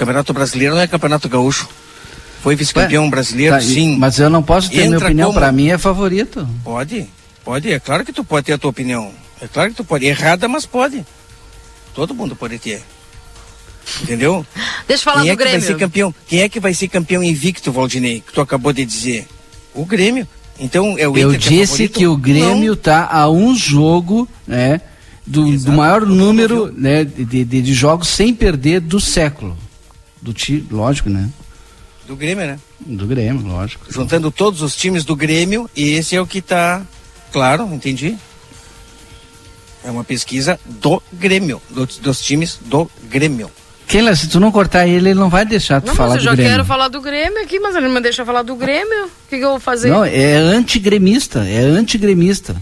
Campeonato 0.00 0.32
brasileiro 0.32 0.74
não 0.76 0.80
é 0.80 0.86
campeonato 0.86 1.28
gaúcho. 1.28 1.68
Foi 2.42 2.56
vice-campeão 2.56 3.10
brasileiro, 3.10 3.54
Tá, 3.56 3.60
sim. 3.60 3.98
Mas 3.98 4.18
eu 4.18 4.30
não 4.30 4.42
posso 4.42 4.70
ter 4.70 4.76
minha 4.76 4.86
Entra 4.94 5.04
opinião, 5.08 5.28
como- 5.28 5.38
para 5.38 5.52
mim 5.52 5.68
é 5.68 5.76
favorito. 5.76 6.48
Pode, 6.64 7.06
pode. 7.44 7.70
É 7.70 7.78
claro 7.78 8.02
que 8.02 8.10
tu 8.10 8.24
pode 8.24 8.46
ter 8.46 8.54
a 8.54 8.58
tua 8.58 8.70
opinião. 8.70 9.12
É 9.42 9.46
claro 9.46 9.68
que 9.68 9.76
tu 9.76 9.84
pode. 9.84 10.06
Errada, 10.06 10.48
mas 10.48 10.64
pode. 10.64 11.04
Todo 11.94 12.14
mundo 12.14 12.34
pode 12.34 12.58
ter. 12.58 12.82
Entendeu? 14.02 14.46
Deixa 14.88 15.02
eu 15.02 15.04
falar 15.12 15.20
Quem 15.20 15.30
é 15.32 15.34
do 15.34 15.36
que 15.36 15.44
vai 15.44 15.52
ser 15.52 15.66
Grêmio. 15.66 15.78
campeão? 15.80 16.14
Quem 16.26 16.40
é 16.40 16.48
que 16.48 16.60
vai 16.60 16.72
ser 16.72 16.88
campeão 16.88 17.22
invicto, 17.22 17.70
Valdinei? 17.70 18.22
Que 18.26 18.32
tu 18.32 18.40
acabou 18.40 18.72
de 18.72 18.86
dizer. 18.86 19.28
O 19.74 19.84
Grêmio. 19.84 20.26
Então 20.58 20.94
é 20.98 21.06
o 21.06 21.14
Eu 21.18 21.28
Inter 21.34 21.40
que 21.40 21.46
é 21.60 21.60
disse 21.60 21.88
que 21.88 22.06
o 22.06 22.16
Grêmio 22.16 22.74
tá 22.74 23.06
a 23.12 23.28
um 23.28 23.54
jogo, 23.54 24.26
né? 24.46 24.80
Do, 25.26 25.54
do 25.58 25.72
maior 25.72 26.06
número 26.06 26.72
né, 26.74 27.04
de, 27.04 27.44
de, 27.44 27.44
de 27.60 27.74
jogos 27.74 28.08
sem 28.08 28.32
perder 28.34 28.80
do 28.80 28.98
século. 28.98 29.58
Do 30.22 30.32
ti, 30.32 30.64
lógico, 30.70 31.08
né? 31.08 31.30
Do 32.06 32.14
Grêmio, 32.16 32.46
né? 32.46 32.58
Do 32.80 33.06
Grêmio, 33.06 33.46
lógico. 33.46 33.86
Juntando 33.90 34.30
todos 34.30 34.62
os 34.62 34.74
times 34.76 35.04
do 35.04 35.14
Grêmio, 35.16 35.70
e 35.76 35.90
esse 35.90 36.14
é 36.16 36.20
o 36.20 36.26
que 36.26 36.42
tá. 36.42 36.82
Claro, 37.32 37.64
entendi. 37.72 38.16
É 39.84 39.90
uma 39.90 40.04
pesquisa 40.04 40.58
do 40.66 41.02
Grêmio, 41.12 41.62
do- 41.70 41.86
dos 41.86 42.20
times 42.20 42.58
do 42.66 42.90
Grêmio. 43.04 43.50
Keila, 43.86 44.14
se 44.14 44.28
tu 44.28 44.38
não 44.38 44.52
cortar 44.52 44.86
ele, 44.86 45.10
ele 45.10 45.14
não 45.18 45.28
vai 45.30 45.44
deixar 45.44 45.80
tu 45.80 45.88
Não, 45.88 45.94
falar 45.94 46.10
mas 46.10 46.16
eu 46.16 46.20
do 46.20 46.24
já 46.26 46.34
Grêmio. 46.34 46.52
quero 46.52 46.64
falar 46.64 46.88
do 46.88 47.00
Grêmio 47.00 47.42
aqui, 47.42 47.58
mas 47.58 47.74
ele 47.74 47.86
não 47.86 47.94
me 47.94 48.00
deixa 48.00 48.24
falar 48.24 48.42
do 48.42 48.54
Grêmio. 48.54 49.06
O 49.06 49.10
que, 49.28 49.38
que 49.38 49.44
eu 49.44 49.50
vou 49.50 49.60
fazer? 49.60 49.88
Não, 49.90 50.04
é 50.04 50.34
antigremista, 50.36 51.40
é 51.48 51.58
antigremista. 51.60 52.54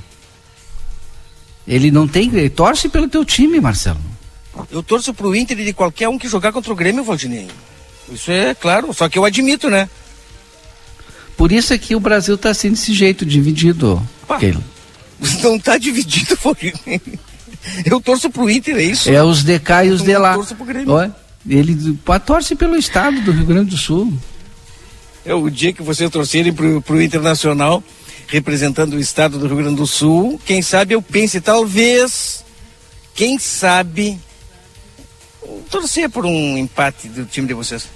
Ele 1.67 1.91
não 1.91 2.09
tem. 2.09 2.29
Ele 2.29 2.49
torce 2.49 2.89
pelo 2.89 3.09
teu 3.09 3.25
time, 3.25 3.61
Marcelo. 3.61 4.01
Eu 4.71 4.83
torço 4.83 5.15
pro 5.15 5.35
Inter 5.35 5.57
de 5.57 5.73
qualquer 5.73 6.09
um 6.09 6.19
que 6.19 6.29
jogar 6.29 6.53
contra 6.53 6.73
o 6.73 6.77
Grêmio, 6.77 7.05
Valdinei. 7.05 7.49
Isso 8.13 8.31
é 8.31 8.55
claro, 8.55 8.93
só 8.93 9.09
que 9.09 9.19
eu 9.19 9.25
admito, 9.25 9.69
né? 9.69 9.89
Por 11.37 11.53
isso 11.53 11.73
é 11.73 11.79
que 11.79 11.95
o 11.95 12.01
Brasil 12.01 12.37
tá 12.37 12.51
assim 12.51 12.71
desse 12.71 12.93
jeito, 12.93 13.25
dividido, 13.25 14.03
Keila. 14.41 14.63
Não 15.43 15.59
tá 15.59 15.79
dividido, 15.79 16.37
Valdinei. 16.43 17.01
Eu 17.85 18.01
torço 18.01 18.31
pro 18.31 18.49
Inter, 18.49 18.77
é 18.77 18.83
isso? 18.83 19.11
É 19.11 19.23
os 19.23 19.43
de 19.43 19.59
cá 19.59 19.85
e 19.85 19.91
os 19.91 20.01
Eu 20.01 20.07
de 20.07 20.17
lá. 20.17 20.35
torço 20.35 20.55
pro 20.55 20.65
Grêmio. 20.65 20.91
Ó, 20.93 21.09
ele 21.49 21.99
pá, 22.05 22.19
torce 22.19 22.55
pelo 22.55 22.77
estado 22.77 23.21
do 23.21 23.33
Rio 23.33 23.47
Grande 23.47 23.71
do 23.71 23.77
Sul. 23.77 24.13
É 25.25 25.35
o 25.35 25.51
dia 25.51 25.73
que 25.73 25.83
vocês 25.83 26.11
torcerem 26.11 26.53
pro, 26.53 26.81
pro 26.81 27.03
Internacional, 27.03 27.83
representando 28.29 28.95
o 28.95 28.99
estado 29.01 29.39
do 29.39 29.47
Rio 29.47 29.57
Grande 29.57 29.77
do 29.77 29.87
Sul, 29.87 30.41
quem 30.45 30.63
sabe 30.63 30.95
eu 30.95 31.03
pense, 31.03 31.41
talvez, 31.41 32.45
quem 33.15 33.39
sabe, 33.39 34.19
torcer 35.71 36.11
por 36.11 36.25
um 36.27 36.57
empate 36.59 37.09
do 37.09 37.25
time 37.25 37.47
de 37.47 37.55
vocês. 37.55 37.89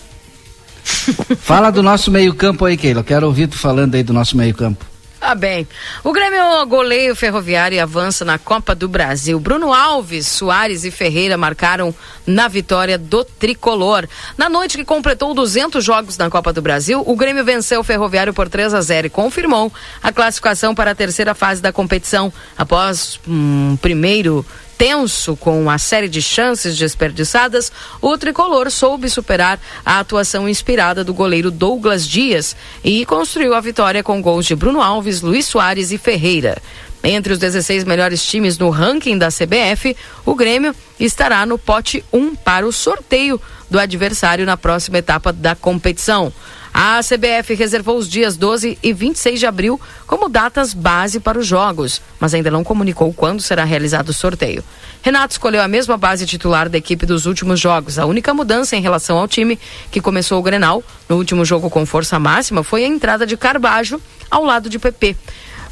Fala 1.41 1.71
do 1.71 1.83
nosso 1.83 2.11
meio-campo 2.11 2.65
aí, 2.65 2.77
Keila. 2.77 3.05
Quero 3.05 3.27
ouvir 3.27 3.49
tu 3.49 3.59
falando 3.59 3.95
aí 3.95 4.03
do 4.03 4.13
nosso 4.13 4.37
meio-campo. 4.37 4.93
Tá 5.23 5.37
bem. 5.37 5.69
O 6.03 6.13
Grêmio 6.13 6.67
goleio 6.67 7.15
ferroviário 7.15 7.81
avança 7.81 8.25
na 8.25 8.41
Copa 8.41 8.75
do 8.75 8.89
Brasil. 8.89 9.39
Bruno 9.39 9.73
Alves, 9.73 10.27
Soares 10.27 10.83
e 10.83 10.91
Ferreira 10.91 11.37
marcaram 11.37 11.95
na 12.27 12.49
vitória 12.49 12.99
do 12.99 13.23
tricolor. 13.23 14.09
Na 14.37 14.49
noite 14.49 14.77
que 14.77 14.85
completou 14.85 15.33
200 15.33 15.83
jogos 15.85 16.19
na 16.19 16.29
Copa 16.29 16.53
do 16.53 16.61
Brasil, 16.61 17.05
o 17.07 17.15
Grêmio 17.15 17.45
venceu 17.45 17.79
o 17.79 17.85
ferroviário 17.85 18.35
por 18.35 18.49
3 18.49 18.75
a 18.75 18.81
0 18.81 19.07
e 19.07 19.11
confirmou 19.11 19.73
a 20.03 20.11
classificação 20.11 20.75
para 20.75 20.91
a 20.91 20.95
terceira 20.95 21.37
fase 21.37 21.63
da 21.63 21.73
competição 21.73 22.33
após 22.59 23.21
um 23.25 23.77
primeiro 23.81 24.45
tenso 24.83 25.37
com 25.37 25.71
a 25.71 25.79
série 25.79 26.09
de 26.09 26.21
chances 26.21 26.77
desperdiçadas, 26.77 27.71
o 28.01 28.19
tricolor 28.19 28.69
soube 28.69 29.09
superar 29.09 29.61
a 29.87 30.01
atuação 30.01 30.49
inspirada 30.49 31.05
do 31.05 31.15
goleiro 31.15 31.53
Douglas 31.53 32.05
Dias 32.05 32.57
e 32.83 33.07
construiu 33.07 33.55
a 33.55 33.61
vitória 33.61 34.03
com 34.03 34.21
gols 34.21 34.45
de 34.45 34.57
Bruno 34.57 34.83
Alves, 34.83 35.23
Luiz 35.23 35.47
Soares 35.47 35.93
e 35.93 35.99
Ferreira. 35.99 36.61
Entre 37.05 37.33
os 37.33 37.39
16 37.39 37.85
melhores 37.85 38.27
times 38.27 38.59
no 38.59 38.71
ranking 38.71 39.17
da 39.17 39.29
CBF, 39.29 39.97
o 40.27 40.35
Grêmio 40.35 40.75
estará 40.99 41.47
no 41.47 41.59
pote 41.59 42.05
1 42.13 42.35
para 42.35 42.67
o 42.67 42.73
sorteio 42.73 43.41
do 43.71 43.79
adversário 43.79 44.45
na 44.45 44.57
próxima 44.57 44.99
etapa 44.99 45.33
da 45.33 45.55
competição. 45.55 46.33
A 46.75 47.01
CBF 47.01 47.55
reservou 47.55 47.99
os 47.99 48.09
dias 48.09 48.37
12 48.37 48.79
e 48.83 48.93
26 48.95 49.39
de 49.39 49.47
abril 49.47 49.79
como 50.07 50.29
datas 50.29 50.73
base 50.73 51.21
para 51.21 51.39
os 51.39 51.47
jogos, 51.47 52.01
mas 52.19 52.33
ainda 52.33 52.51
não 52.51 52.65
comunicou 52.65 53.13
quando 53.13 53.43
será 53.43 53.63
realizado 53.63 54.09
o 54.09 54.13
sorteio. 54.13 54.65
Renato 55.03 55.33
escolheu 55.33 55.61
a 55.61 55.69
mesma 55.69 55.99
base 55.99 56.25
titular 56.25 56.71
da 56.71 56.79
equipe 56.79 57.05
dos 57.05 57.27
últimos 57.27 57.61
jogos. 57.61 57.99
A 57.99 58.07
única 58.07 58.33
mudança 58.33 58.75
em 58.75 58.81
relação 58.81 59.19
ao 59.19 59.29
time 59.29 59.59
que 59.91 60.01
começou 60.01 60.39
o 60.39 60.43
Grenal 60.43 60.83
no 61.09 61.17
último 61.17 61.45
jogo 61.45 61.69
com 61.69 61.85
força 61.85 62.19
máxima 62.19 62.63
foi 62.63 62.85
a 62.85 62.89
entrada 62.89 63.27
de 63.27 63.37
Carbajo 63.37 64.01
ao 64.31 64.45
lado 64.45 64.71
de 64.71 64.79
PP. 64.79 65.15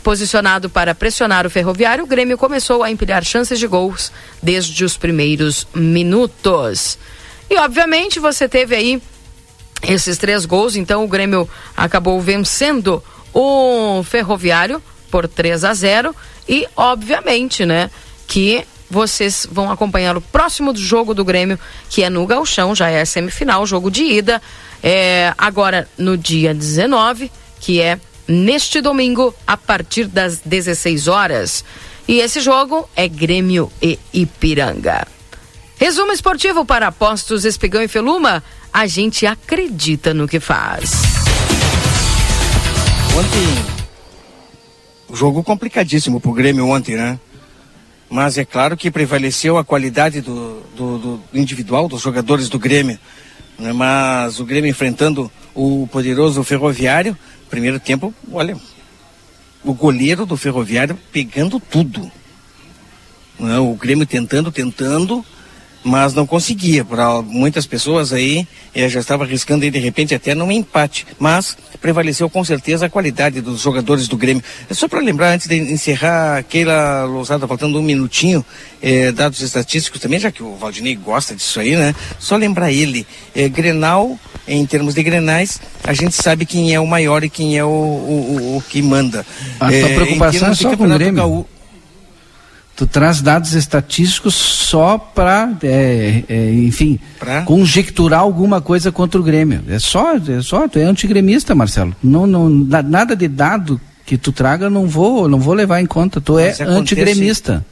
Posicionado 0.02 0.68
para 0.68 0.94
pressionar 0.94 1.46
o 1.46 1.50
ferroviário, 1.50 2.04
o 2.04 2.06
Grêmio 2.06 2.36
começou 2.36 2.82
a 2.82 2.90
empilhar 2.90 3.24
chances 3.24 3.58
de 3.58 3.66
gols 3.66 4.12
desde 4.42 4.84
os 4.84 4.96
primeiros 4.96 5.66
minutos. 5.74 6.98
E 7.50 7.56
obviamente 7.58 8.18
você 8.20 8.48
teve 8.48 8.74
aí 8.74 9.02
esses 9.82 10.18
três 10.18 10.44
gols, 10.44 10.76
então 10.76 11.04
o 11.04 11.08
Grêmio 11.08 11.48
acabou 11.76 12.20
vencendo 12.20 13.02
o 13.32 14.02
Ferroviário 14.04 14.82
por 15.10 15.26
3 15.26 15.64
a 15.64 15.74
0 15.74 16.14
e 16.48 16.66
obviamente, 16.76 17.64
né, 17.64 17.90
que 18.26 18.64
vocês 18.90 19.46
vão 19.50 19.70
acompanhar 19.70 20.16
o 20.16 20.20
próximo 20.20 20.74
jogo 20.74 21.14
do 21.14 21.24
Grêmio, 21.24 21.58
que 21.88 22.02
é 22.02 22.10
no 22.10 22.26
Galchão, 22.26 22.74
já 22.74 22.88
é 22.90 23.00
a 23.00 23.06
semifinal, 23.06 23.64
jogo 23.64 23.90
de 23.90 24.02
ida, 24.02 24.42
é 24.82 25.32
agora 25.38 25.88
no 25.96 26.16
dia 26.16 26.52
19, 26.52 27.30
que 27.60 27.80
é 27.80 28.00
neste 28.26 28.80
domingo 28.80 29.34
a 29.46 29.56
partir 29.56 30.06
das 30.06 30.38
16 30.38 31.06
horas. 31.06 31.64
E 32.08 32.18
esse 32.18 32.40
jogo 32.40 32.88
é 32.96 33.06
Grêmio 33.06 33.70
e 33.80 33.98
Ipiranga. 34.12 35.06
Resumo 35.76 36.12
esportivo 36.12 36.64
para 36.64 36.88
apostos 36.88 37.44
Espigão 37.44 37.82
e 37.82 37.88
Feluma 37.88 38.42
a 38.72 38.86
gente 38.86 39.26
acredita 39.26 40.14
no 40.14 40.28
que 40.28 40.40
faz. 40.40 40.92
Ontem, 43.16 43.80
jogo 45.12 45.42
complicadíssimo 45.42 46.20
pro 46.20 46.32
Grêmio 46.32 46.68
ontem, 46.68 46.96
né? 46.96 47.18
Mas 48.08 48.38
é 48.38 48.44
claro 48.44 48.76
que 48.76 48.90
prevaleceu 48.90 49.56
a 49.56 49.64
qualidade 49.64 50.20
do, 50.20 50.62
do, 50.76 50.98
do 50.98 51.20
individual 51.32 51.88
dos 51.88 52.02
jogadores 52.02 52.48
do 52.48 52.58
Grêmio. 52.58 52.98
Né? 53.58 53.72
Mas 53.72 54.40
o 54.40 54.44
Grêmio 54.44 54.68
enfrentando 54.68 55.30
o 55.54 55.88
poderoso 55.92 56.42
Ferroviário, 56.42 57.16
primeiro 57.48 57.78
tempo, 57.78 58.12
olha, 58.32 58.56
o 59.62 59.74
goleiro 59.74 60.26
do 60.26 60.36
Ferroviário 60.36 60.98
pegando 61.12 61.60
tudo. 61.60 62.10
Né? 63.38 63.58
O 63.58 63.74
Grêmio 63.74 64.06
tentando, 64.06 64.50
tentando, 64.50 65.24
mas 65.82 66.14
não 66.14 66.26
conseguia. 66.26 66.84
Para 66.84 67.22
muitas 67.22 67.66
pessoas 67.66 68.12
aí 68.12 68.46
já 68.88 69.00
estava 69.00 69.24
arriscando 69.24 69.64
aí 69.64 69.70
de 69.70 69.78
repente 69.78 70.14
até 70.14 70.34
num 70.34 70.50
empate, 70.52 71.06
mas 71.18 71.56
prevaleceu 71.80 72.28
com 72.30 72.44
certeza 72.44 72.86
a 72.86 72.90
qualidade 72.90 73.40
dos 73.40 73.60
jogadores 73.62 74.06
do 74.06 74.16
Grêmio. 74.16 74.42
É 74.68 74.74
só 74.74 74.86
para 74.86 75.00
lembrar 75.00 75.32
antes 75.32 75.46
de 75.48 75.56
encerrar, 75.56 76.42
Keila 76.44 77.04
Lousada, 77.04 77.48
faltando 77.48 77.78
um 77.78 77.82
minutinho, 77.82 78.44
eh, 78.82 79.10
dados 79.12 79.40
estatísticos 79.40 80.00
também, 80.00 80.20
já 80.20 80.30
que 80.30 80.42
o 80.42 80.54
Valdinei 80.56 80.94
gosta 80.94 81.34
disso 81.34 81.58
aí, 81.58 81.74
né? 81.76 81.94
Só 82.18 82.36
lembrar 82.36 82.70
ele, 82.70 83.06
eh, 83.34 83.48
Grenal, 83.48 84.18
em 84.46 84.64
termos 84.66 84.94
de 84.94 85.02
Grenais, 85.02 85.58
a 85.84 85.92
gente 85.94 86.14
sabe 86.14 86.44
quem 86.44 86.74
é 86.74 86.78
o 86.80 86.86
maior 86.86 87.24
e 87.24 87.30
quem 87.30 87.56
é 87.56 87.64
o, 87.64 87.68
o, 87.68 87.72
o, 87.72 88.56
o 88.58 88.62
que 88.62 88.82
manda. 88.82 89.24
A 89.58 89.72
Eh, 89.72 89.94
preocupação 89.94 90.48
é 90.50 90.54
só 90.54 90.76
com 90.76 90.84
o 90.84 90.88
Grêmio. 90.88 91.14
Gaú- 91.14 91.46
Tu 92.80 92.86
traz 92.86 93.20
dados 93.20 93.52
estatísticos 93.52 94.34
só 94.34 94.96
para, 94.96 95.50
enfim, 96.64 96.98
Pra? 97.18 97.42
conjecturar 97.42 98.20
alguma 98.20 98.62
coisa 98.62 98.90
contra 98.90 99.20
o 99.20 99.22
Grêmio. 99.22 99.62
É 99.68 99.78
só, 99.78 100.14
é 100.16 100.40
só, 100.40 100.66
tu 100.66 100.78
é 100.78 100.84
antigremista, 100.84 101.54
Marcelo. 101.54 101.94
Não, 102.02 102.26
não, 102.26 102.48
na- 102.48 102.82
nada 102.82 103.14
de 103.14 103.28
dado 103.28 103.78
que 104.06 104.16
tu 104.16 104.32
traga 104.32 104.70
não 104.70 104.86
vou, 104.88 105.28
não 105.28 105.38
vou 105.38 105.52
levar 105.52 105.78
em 105.82 105.84
conta. 105.84 106.22
Tu 106.22 106.38
é 106.38 106.46
Mas 106.46 106.60
acontece- 106.62 106.80
antigremista. 106.80 107.66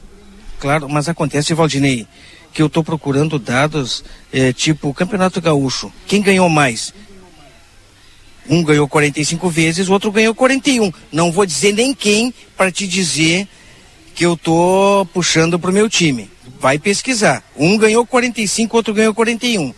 Claro, 0.59 0.87
mas 0.87 1.09
acontece, 1.09 1.55
Valdinei, 1.55 2.05
que 2.53 2.61
eu 2.61 2.67
estou 2.67 2.83
procurando 2.83 3.39
dados 3.39 4.03
eh, 4.31 4.53
tipo 4.53 4.93
Campeonato 4.93 5.41
Gaúcho. 5.41 5.91
Quem 6.05 6.21
ganhou 6.21 6.47
mais? 6.49 6.93
Um 8.47 8.63
ganhou 8.63 8.87
45 8.87 9.49
vezes, 9.49 9.89
o 9.89 9.91
outro 9.93 10.11
ganhou 10.11 10.35
41. 10.35 10.93
Não 11.11 11.31
vou 11.31 11.47
dizer 11.47 11.73
nem 11.73 11.95
quem 11.95 12.31
para 12.55 12.71
te 12.71 12.85
dizer 12.85 13.47
que 14.19 14.25
eu 14.25 14.35
tô 14.35 15.07
puxando 15.13 15.57
pro 15.57 15.71
meu 15.71 15.89
time. 15.89 16.29
Vai 16.59 16.77
pesquisar. 16.77 17.41
Um 17.55 17.77
ganhou 17.77 18.05
45, 18.05 18.75
outro 18.75 18.93
ganhou 18.93 19.13
41. 19.13 19.73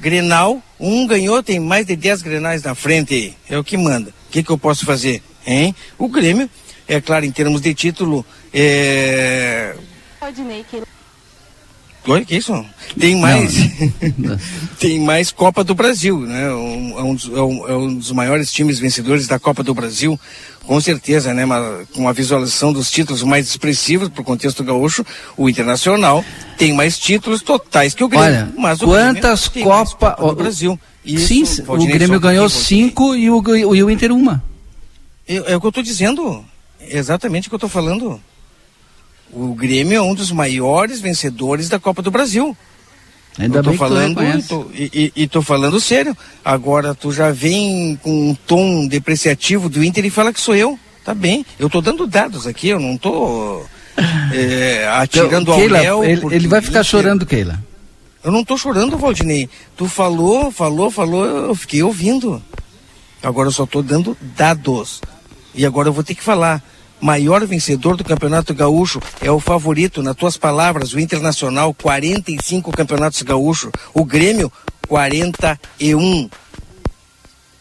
Grenal, 0.00 0.62
um 0.80 1.06
ganhou, 1.06 1.42
tem 1.42 1.60
mais 1.60 1.84
de 1.84 1.94
10 1.94 2.22
grenais 2.22 2.62
na 2.62 2.74
frente. 2.74 3.36
É 3.46 3.58
o 3.58 3.62
que 3.62 3.76
manda. 3.76 4.08
O 4.08 4.30
que, 4.30 4.42
que 4.42 4.48
eu 4.48 4.56
posso 4.56 4.86
fazer? 4.86 5.22
Hein? 5.46 5.74
O 5.98 6.08
Grêmio, 6.08 6.48
é 6.88 6.98
claro, 6.98 7.26
em 7.26 7.30
termos 7.30 7.60
de 7.60 7.74
título, 7.74 8.24
é, 8.54 9.76
Oi, 12.08 12.24
que 12.24 12.36
isso? 12.36 12.64
Tem 12.98 13.16
mais. 13.16 13.54
tem 14.80 14.98
mais 14.98 15.30
Copa 15.30 15.62
do 15.62 15.74
Brasil, 15.74 16.20
né? 16.20 16.50
Um, 16.50 16.98
é, 16.98 17.02
um 17.02 17.14
dos, 17.14 17.26
é, 17.26 17.42
um, 17.42 17.68
é 17.68 17.76
um 17.76 17.94
dos 17.94 18.10
maiores 18.12 18.50
times 18.50 18.78
vencedores 18.78 19.26
da 19.26 19.38
Copa 19.38 19.62
do 19.62 19.74
Brasil, 19.74 20.18
com 20.64 20.80
certeza, 20.80 21.34
né? 21.34 21.44
Mas 21.44 21.86
com 21.94 22.08
a 22.08 22.12
visualização 22.12 22.72
dos 22.72 22.90
títulos 22.90 23.22
mais 23.22 23.48
expressivos 23.48 24.08
para 24.08 24.22
o 24.22 24.24
contexto 24.24 24.64
gaúcho, 24.64 25.04
o 25.36 25.48
Internacional 25.50 26.24
tem 26.56 26.72
mais 26.72 26.98
títulos 26.98 27.42
totais 27.42 27.94
que 27.94 28.02
o 28.02 28.08
Grêmio. 28.08 28.26
Olha, 28.26 28.52
mas 28.56 28.80
o 28.80 28.86
quantas 28.86 29.48
Grêmio 29.48 29.70
Copa, 29.70 30.12
Copa 30.12 30.28
do 30.28 30.36
Brasil? 30.36 30.80
Isso, 31.04 31.56
Sim, 31.56 31.64
o 31.66 31.86
Grêmio 31.86 32.18
ganhou 32.18 32.48
cinco 32.48 33.14
e 33.14 33.30
o, 33.30 33.42
e 33.56 33.82
o 33.82 33.90
Inter 33.90 34.12
uma. 34.12 34.42
É, 35.26 35.52
é 35.52 35.56
o 35.56 35.60
que 35.60 35.66
eu 35.66 35.70
estou 35.70 35.82
dizendo. 35.82 36.44
É 36.80 36.96
exatamente 36.96 37.48
o 37.48 37.50
que 37.50 37.54
eu 37.54 37.58
estou 37.58 37.68
falando. 37.68 38.20
O 39.32 39.54
Grêmio 39.54 39.96
é 39.96 40.02
um 40.02 40.14
dos 40.14 40.30
maiores 40.32 41.00
vencedores 41.00 41.68
da 41.68 41.78
Copa 41.78 42.02
do 42.02 42.10
Brasil. 42.10 42.56
Ainda 43.38 43.58
eu 43.58 43.62
tô 43.62 43.70
bem 43.70 43.78
que 43.78 43.84
tu 43.84 43.88
falando 43.88 44.22
e 44.24 44.42
tô, 44.42 44.66
e, 44.74 45.12
e- 45.14 45.28
tô 45.28 45.42
falando 45.42 45.80
sério. 45.80 46.16
Agora 46.44 46.94
tu 46.94 47.12
já 47.12 47.30
vem 47.30 47.98
com 48.02 48.30
um 48.30 48.34
tom 48.34 48.86
depreciativo 48.88 49.68
do 49.68 49.84
Inter 49.84 50.04
e 50.04 50.10
fala 50.10 50.32
que 50.32 50.40
sou 50.40 50.56
eu. 50.56 50.78
Tá 51.04 51.14
bem. 51.14 51.46
Eu 51.58 51.70
tô 51.70 51.80
dando 51.80 52.06
dados 52.06 52.46
aqui, 52.46 52.68
eu 52.68 52.80
não 52.80 52.96
tô 52.96 53.62
é, 54.32 54.88
atirando 54.88 55.52
ao 55.52 55.58
Keila, 55.58 55.80
léu. 55.80 56.04
ele, 56.04 56.48
vai 56.48 56.60
ficar 56.60 56.82
chorando, 56.82 57.24
Keila. 57.24 57.62
Eu 58.22 58.32
não 58.32 58.44
tô 58.44 58.58
chorando, 58.58 58.98
Valdinei. 58.98 59.48
Tu 59.76 59.86
falou, 59.88 60.50
falou, 60.50 60.90
falou, 60.90 61.24
eu 61.24 61.54
fiquei 61.54 61.82
ouvindo. 61.82 62.42
Agora 63.22 63.48
eu 63.48 63.52
só 63.52 63.64
tô 63.64 63.80
dando 63.82 64.16
dados. 64.36 65.00
E 65.54 65.64
agora 65.64 65.88
eu 65.88 65.92
vou 65.92 66.04
ter 66.04 66.14
que 66.14 66.22
falar. 66.22 66.62
Maior 67.00 67.46
vencedor 67.46 67.96
do 67.96 68.02
Campeonato 68.02 68.52
Gaúcho 68.52 69.00
é 69.20 69.30
o 69.30 69.38
favorito, 69.38 70.02
nas 70.02 70.16
tuas 70.16 70.36
palavras, 70.36 70.92
o 70.92 70.98
Internacional, 70.98 71.72
45 71.72 72.72
campeonatos 72.72 73.22
gaúcho. 73.22 73.70
O 73.94 74.04
Grêmio, 74.04 74.52
41. 74.88 76.28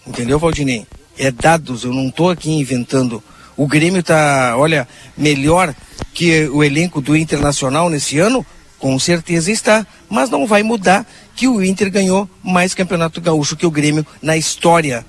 Entendeu, 0.07 0.39
Valdinei? 0.39 0.88
É 1.18 1.30
dados, 1.30 1.84
eu 1.84 1.93
não 1.93 2.09
tô 2.09 2.30
aqui 2.30 2.51
inventando. 2.51 3.23
O 3.55 3.68
Grêmio 3.68 4.01
tá, 4.01 4.55
olha, 4.57 4.88
melhor 5.15 5.76
que 6.15 6.47
o 6.47 6.64
elenco 6.64 6.99
do 6.99 7.15
Internacional 7.15 7.91
nesse 7.91 8.18
ano? 8.18 8.45
Com 8.80 8.97
certeza 8.97 9.51
está, 9.51 9.85
mas 10.09 10.31
não 10.31 10.47
vai 10.47 10.64
mudar 10.64 11.05
que 11.35 11.47
o 11.47 11.64
Inter 11.64 11.91
ganhou 11.91 12.27
mais 12.43 12.73
campeonato 12.73 13.22
gaúcho 13.22 13.55
que 13.55 13.65
o 13.65 13.72
Grêmio 13.72 14.05
na 14.22 14.35
história. 14.35 15.05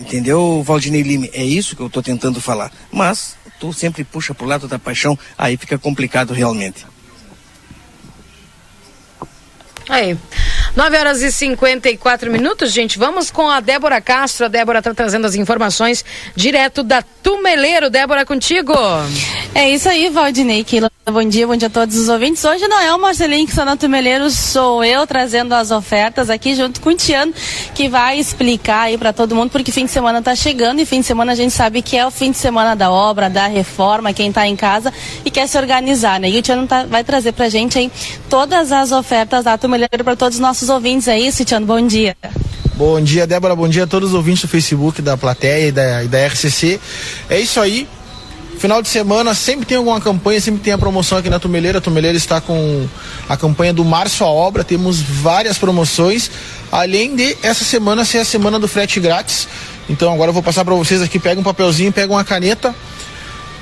Entendeu, 0.00 0.62
Valdinei 0.64 1.02
Lime? 1.02 1.30
É 1.32 1.44
isso 1.44 1.74
que 1.74 1.82
eu 1.82 1.86
estou 1.86 2.02
tentando 2.02 2.40
falar. 2.40 2.72
Mas 2.92 3.36
tu 3.62 3.72
sempre 3.72 4.02
puxa 4.02 4.34
pro 4.34 4.44
lado 4.44 4.66
da 4.66 4.76
paixão, 4.76 5.16
aí 5.38 5.56
fica 5.56 5.78
complicado 5.78 6.34
realmente. 6.34 6.84
Aí. 9.88 10.18
9 10.74 10.96
horas 10.98 11.22
e 11.22 11.30
54 11.30 12.28
minutos, 12.28 12.72
gente. 12.72 12.98
Vamos 12.98 13.30
com 13.30 13.48
a 13.48 13.60
Débora 13.60 14.00
Castro. 14.00 14.46
A 14.46 14.48
Débora 14.48 14.80
está 14.80 14.92
trazendo 14.92 15.28
as 15.28 15.36
informações 15.36 16.04
direto 16.34 16.82
da 16.82 17.02
Tumeleiro. 17.02 17.88
Débora, 17.88 18.26
contigo. 18.26 18.72
É 19.54 19.70
isso 19.70 19.88
aí, 19.88 20.08
Valdinei. 20.08 20.64
Keila. 20.64 20.90
Bom 21.04 21.24
dia, 21.24 21.48
bom 21.48 21.56
dia 21.56 21.66
a 21.66 21.70
todos 21.70 21.96
os 21.96 22.08
ouvintes. 22.08 22.44
Hoje 22.44 22.68
não 22.68 22.78
é 22.80 22.94
o 22.94 23.00
Marcelinho 23.00 23.44
que 23.44 23.50
está 23.50 23.64
na 23.64 23.76
Tumeleiro, 23.76 24.30
sou 24.30 24.84
eu 24.84 25.04
trazendo 25.04 25.52
as 25.52 25.72
ofertas 25.72 26.30
aqui 26.30 26.54
junto 26.54 26.80
com 26.80 26.90
o 26.90 26.94
Tiano, 26.94 27.34
que 27.74 27.88
vai 27.88 28.20
explicar 28.20 28.82
aí 28.82 28.96
para 28.96 29.12
todo 29.12 29.34
mundo, 29.34 29.50
porque 29.50 29.72
fim 29.72 29.84
de 29.84 29.90
semana 29.90 30.20
está 30.20 30.36
chegando 30.36 30.80
e 30.80 30.86
fim 30.86 31.00
de 31.00 31.06
semana 31.06 31.32
a 31.32 31.34
gente 31.34 31.52
sabe 31.52 31.82
que 31.82 31.96
é 31.96 32.06
o 32.06 32.10
fim 32.10 32.30
de 32.30 32.36
semana 32.36 32.76
da 32.76 32.88
obra, 32.88 33.28
da 33.28 33.48
reforma, 33.48 34.12
quem 34.12 34.28
está 34.28 34.46
em 34.46 34.54
casa 34.54 34.92
e 35.24 35.30
quer 35.30 35.48
se 35.48 35.58
organizar, 35.58 36.20
né? 36.20 36.30
E 36.30 36.38
o 36.38 36.42
Tiano 36.42 36.68
tá, 36.68 36.84
vai 36.84 37.02
trazer 37.02 37.32
pra 37.32 37.48
gente 37.48 37.76
aí 37.76 37.90
todas 38.30 38.70
as 38.70 38.92
ofertas 38.92 39.42
da 39.42 39.58
Tumeleiro 39.58 40.04
para 40.04 40.14
todos 40.14 40.36
os 40.36 40.40
nossos 40.40 40.68
ouvintes. 40.68 41.08
É 41.08 41.18
isso, 41.18 41.44
Tiano? 41.44 41.66
Bom 41.66 41.84
dia. 41.84 42.16
Bom 42.76 43.00
dia, 43.00 43.26
Débora. 43.26 43.56
Bom 43.56 43.68
dia 43.68 43.84
a 43.84 43.86
todos 43.88 44.10
os 44.10 44.14
ouvintes 44.14 44.42
do 44.42 44.48
Facebook, 44.48 45.02
da 45.02 45.16
plateia 45.16 45.66
e 45.66 45.72
da, 45.72 46.04
e 46.04 46.08
da 46.08 46.26
RCC. 46.28 46.78
É 47.28 47.40
isso 47.40 47.60
aí. 47.60 47.88
Final 48.62 48.80
de 48.80 48.88
semana 48.88 49.34
sempre 49.34 49.66
tem 49.66 49.76
alguma 49.76 50.00
campanha, 50.00 50.40
sempre 50.40 50.60
tem 50.60 50.72
a 50.72 50.78
promoção 50.78 51.18
aqui 51.18 51.28
na 51.28 51.40
Tumeleira. 51.40 51.78
A 51.78 51.80
Tumeleira 51.80 52.16
está 52.16 52.40
com 52.40 52.86
a 53.28 53.36
campanha 53.36 53.72
do 53.72 53.84
Março 53.84 54.22
à 54.22 54.28
Obra. 54.28 54.62
Temos 54.62 55.00
várias 55.00 55.58
promoções, 55.58 56.30
além 56.70 57.16
de 57.16 57.36
essa 57.42 57.64
semana 57.64 58.04
ser 58.04 58.18
a 58.18 58.24
semana 58.24 58.60
do 58.60 58.68
frete 58.68 59.00
grátis. 59.00 59.48
Então 59.90 60.14
agora 60.14 60.28
eu 60.28 60.32
vou 60.32 60.44
passar 60.44 60.64
para 60.64 60.76
vocês 60.76 61.02
aqui. 61.02 61.18
Pega 61.18 61.40
um 61.40 61.42
papelzinho, 61.42 61.90
pega 61.90 62.12
uma 62.12 62.22
caneta, 62.22 62.72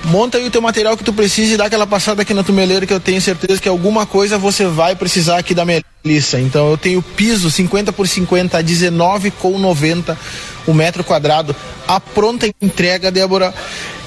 monta 0.05 0.36
aí 0.36 0.47
o 0.47 0.51
teu 0.51 0.60
material 0.60 0.94
que 0.98 1.02
tu 1.02 1.14
precisa 1.14 1.55
e 1.55 1.56
dá 1.56 1.64
aquela 1.64 1.86
passada 1.86 2.20
aqui 2.20 2.35
na 2.35 2.44
Tumeleira 2.44 2.85
que 2.86 2.93
eu 2.93 3.01
tenho 3.01 3.22
certeza 3.22 3.59
que 3.59 3.70
alguma 3.70 4.05
coisa 4.05 4.36
você 4.36 4.66
vai 4.66 4.94
precisar 4.94 5.39
aqui 5.39 5.55
da 5.55 5.64
Melissa. 6.05 6.40
Então 6.40 6.70
eu 6.70 6.78
tenho 6.78 7.02
piso 7.02 7.51
50 7.51 7.93
por 7.93 8.09
50 8.09 8.59
a 8.59 8.62
19,90 8.62 10.16
o 10.66 10.74
metro 10.74 11.05
quadrado. 11.05 11.55
A 11.86 12.01
pronta 12.01 12.48
entrega, 12.60 13.10
Débora. 13.10 13.52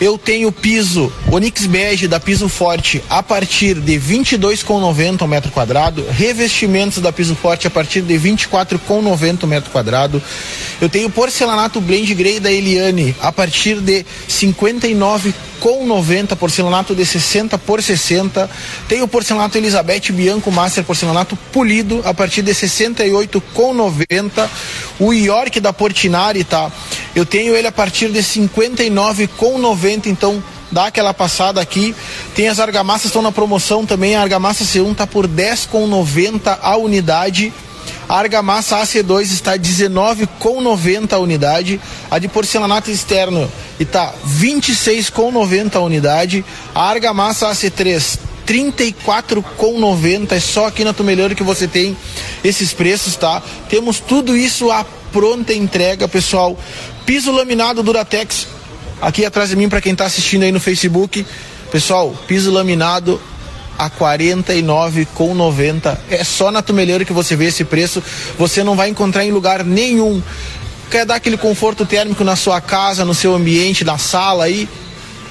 Eu 0.01 0.17
tenho 0.17 0.51
piso 0.51 1.11
Onix 1.31 1.65
Bege 1.65 2.07
da 2.07 2.19
Piso 2.19 2.49
Forte 2.49 3.01
a 3.09 3.21
partir 3.21 3.75
de 3.75 3.93
22,90 3.93 5.21
o 5.21 5.27
metro 5.27 5.51
quadrado. 5.51 6.05
Revestimentos 6.09 6.99
da 6.99 7.11
Piso 7.11 7.35
Forte 7.35 7.67
a 7.67 7.69
partir 7.69 8.01
de 8.01 8.15
24,90 8.15 9.43
o 9.43 9.47
metro 9.47 9.71
quadrado. 9.71 10.21
Eu 10.81 10.89
tenho 10.89 11.09
porcelanato 11.09 11.79
Blend 11.79 12.13
Grey 12.15 12.39
da 12.39 12.51
Eliane 12.51 13.15
a 13.21 13.31
partir 13.31 13.79
de 13.79 14.05
59 14.27 15.33
com 15.59 15.85
90, 15.85 16.35
porcelanato 16.35 16.93
de 16.93 17.05
60 17.05 17.57
por 17.57 17.81
60. 17.81 18.49
Tem 18.89 19.01
o 19.01 19.07
porcelanato 19.07 19.57
Elizabeth 19.57 20.11
Bianco 20.11 20.51
Master 20.51 20.83
porcelanato 20.83 21.37
polido 21.53 21.82
a 22.05 22.13
partir 22.13 22.41
de 22.41 22.53
68 22.53 23.41
com 23.53 23.73
90. 23.73 24.49
O 24.99 25.13
York 25.13 25.59
da 25.59 25.73
Portinari, 25.73 26.43
tá? 26.43 26.71
Eu 27.15 27.25
tenho 27.25 27.55
ele 27.55 27.67
a 27.67 27.71
partir 27.71 28.09
de 28.09 28.21
59 28.21 29.27
com 29.27 29.57
90, 29.57 30.09
então 30.09 30.43
dá 30.71 30.87
aquela 30.87 31.13
passada 31.13 31.61
aqui. 31.61 31.95
Tem 32.35 32.47
as 32.47 32.59
argamassas 32.59 33.05
estão 33.05 33.21
na 33.21 33.31
promoção 33.31 33.85
também. 33.85 34.15
A 34.15 34.21
argamassa 34.21 34.63
C1 34.63 34.95
tá 34.95 35.07
por 35.07 35.27
10 35.27 35.67
com 35.67 35.87
90 35.87 36.59
a 36.61 36.75
unidade. 36.77 37.53
A 38.07 38.17
argamassa 38.17 38.77
AC2 38.77 39.21
está 39.23 39.57
19,90 39.57 41.13
a 41.13 41.19
unidade. 41.19 41.79
A 42.09 42.19
de 42.19 42.27
porcelanato 42.27 42.91
externo 42.91 43.49
está 43.79 44.13
26,90 44.27 45.75
a 45.75 45.79
unidade. 45.79 46.43
A 46.73 46.89
argamassa 46.89 47.49
AC3 47.49 48.19
34,90 48.53 50.33
é 50.33 50.39
só 50.39 50.67
aqui 50.67 50.83
na 50.83 50.93
Tumelhor 50.93 51.33
que 51.33 51.41
você 51.41 51.67
tem 51.67 51.97
esses 52.43 52.71
preços, 52.71 53.15
tá? 53.15 53.41
Temos 53.67 53.99
tudo 53.99 54.37
isso 54.37 54.69
à 54.69 54.85
pronta 55.11 55.51
entrega, 55.51 56.07
pessoal. 56.07 56.55
Piso 57.03 57.31
laminado 57.31 57.81
Duratex 57.81 58.45
aqui 59.01 59.25
atrás 59.25 59.49
de 59.49 59.55
mim 59.55 59.67
para 59.67 59.81
quem 59.81 59.93
está 59.93 60.05
assistindo 60.05 60.43
aí 60.43 60.51
no 60.51 60.59
Facebook. 60.59 61.25
Pessoal, 61.71 62.15
piso 62.27 62.51
laminado 62.51 63.19
a 63.75 63.89
49,90. 63.89 65.97
É 66.11 66.23
só 66.23 66.51
na 66.51 66.61
Tumeleiro 66.61 67.07
que 67.07 67.13
você 67.13 67.35
vê 67.35 67.45
esse 67.45 67.63
preço. 67.63 68.03
Você 68.37 68.63
não 68.63 68.75
vai 68.75 68.89
encontrar 68.89 69.25
em 69.25 69.31
lugar 69.31 69.65
nenhum. 69.65 70.21
Quer 70.91 71.07
dar 71.07 71.15
aquele 71.15 71.37
conforto 71.37 71.87
térmico 71.87 72.23
na 72.23 72.35
sua 72.35 72.61
casa, 72.61 73.03
no 73.03 73.15
seu 73.15 73.33
ambiente, 73.33 73.83
na 73.83 73.97
sala 73.97 74.43
aí? 74.43 74.69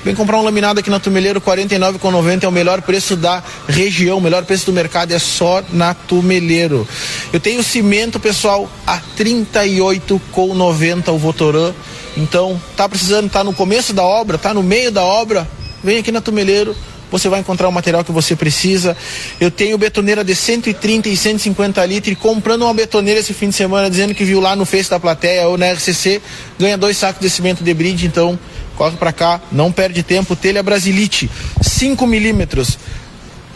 Vem 0.04 0.16
comprar 0.16 0.38
um 0.38 0.42
laminado 0.42 0.80
aqui 0.80 0.90
na 0.90 0.98
Tumeleiro, 0.98 1.40
R$ 1.44 1.52
49,90 1.64 2.42
é 2.42 2.48
o 2.48 2.52
melhor 2.52 2.82
preço 2.82 3.14
da 3.14 3.40
região, 3.68 4.18
o 4.18 4.20
melhor 4.20 4.44
preço 4.44 4.66
do 4.66 4.72
mercado 4.72 5.12
é 5.12 5.18
só 5.18 5.62
na 5.70 5.94
Tumeleiro. 5.94 6.86
Eu 7.32 7.38
tenho 7.38 7.62
cimento, 7.62 8.18
pessoal, 8.18 8.68
a 8.84 8.96
R$ 8.96 9.02
38,90 9.16 11.08
o 11.08 11.18
Votorã. 11.18 11.72
Então, 12.16 12.60
tá 12.76 12.88
precisando, 12.88 13.30
tá 13.30 13.44
no 13.44 13.54
começo 13.54 13.92
da 13.92 14.02
obra, 14.02 14.36
tá 14.36 14.52
no 14.52 14.62
meio 14.62 14.90
da 14.90 15.04
obra, 15.04 15.48
vem 15.84 15.98
aqui 15.98 16.10
na 16.10 16.20
Tumeleiro, 16.20 16.76
você 17.12 17.28
vai 17.28 17.38
encontrar 17.40 17.68
o 17.68 17.72
material 17.72 18.02
que 18.02 18.10
você 18.10 18.34
precisa. 18.34 18.96
Eu 19.38 19.50
tenho 19.50 19.76
betoneira 19.76 20.24
de 20.24 20.34
130 20.34 21.10
e 21.10 21.16
150 21.16 21.84
litros. 21.84 22.16
Comprando 22.18 22.62
uma 22.62 22.72
betoneira 22.72 23.20
esse 23.20 23.34
fim 23.34 23.50
de 23.50 23.54
semana, 23.54 23.90
dizendo 23.90 24.14
que 24.14 24.24
viu 24.24 24.40
lá 24.40 24.56
no 24.56 24.64
Face 24.64 24.88
da 24.88 24.98
plateia 24.98 25.46
ou 25.46 25.58
na 25.58 25.70
RCC, 25.70 26.22
ganha 26.58 26.78
dois 26.78 26.96
sacos 26.96 27.20
de 27.20 27.28
cimento 27.28 27.62
de 27.62 27.74
brinde. 27.74 28.06
Então, 28.06 28.38
corre 28.76 28.96
para 28.96 29.12
cá, 29.12 29.42
não 29.52 29.70
perde 29.70 30.02
tempo. 30.02 30.34
Telha 30.34 30.62
Brasilite, 30.62 31.30
5 31.60 32.06
milímetros. 32.06 32.78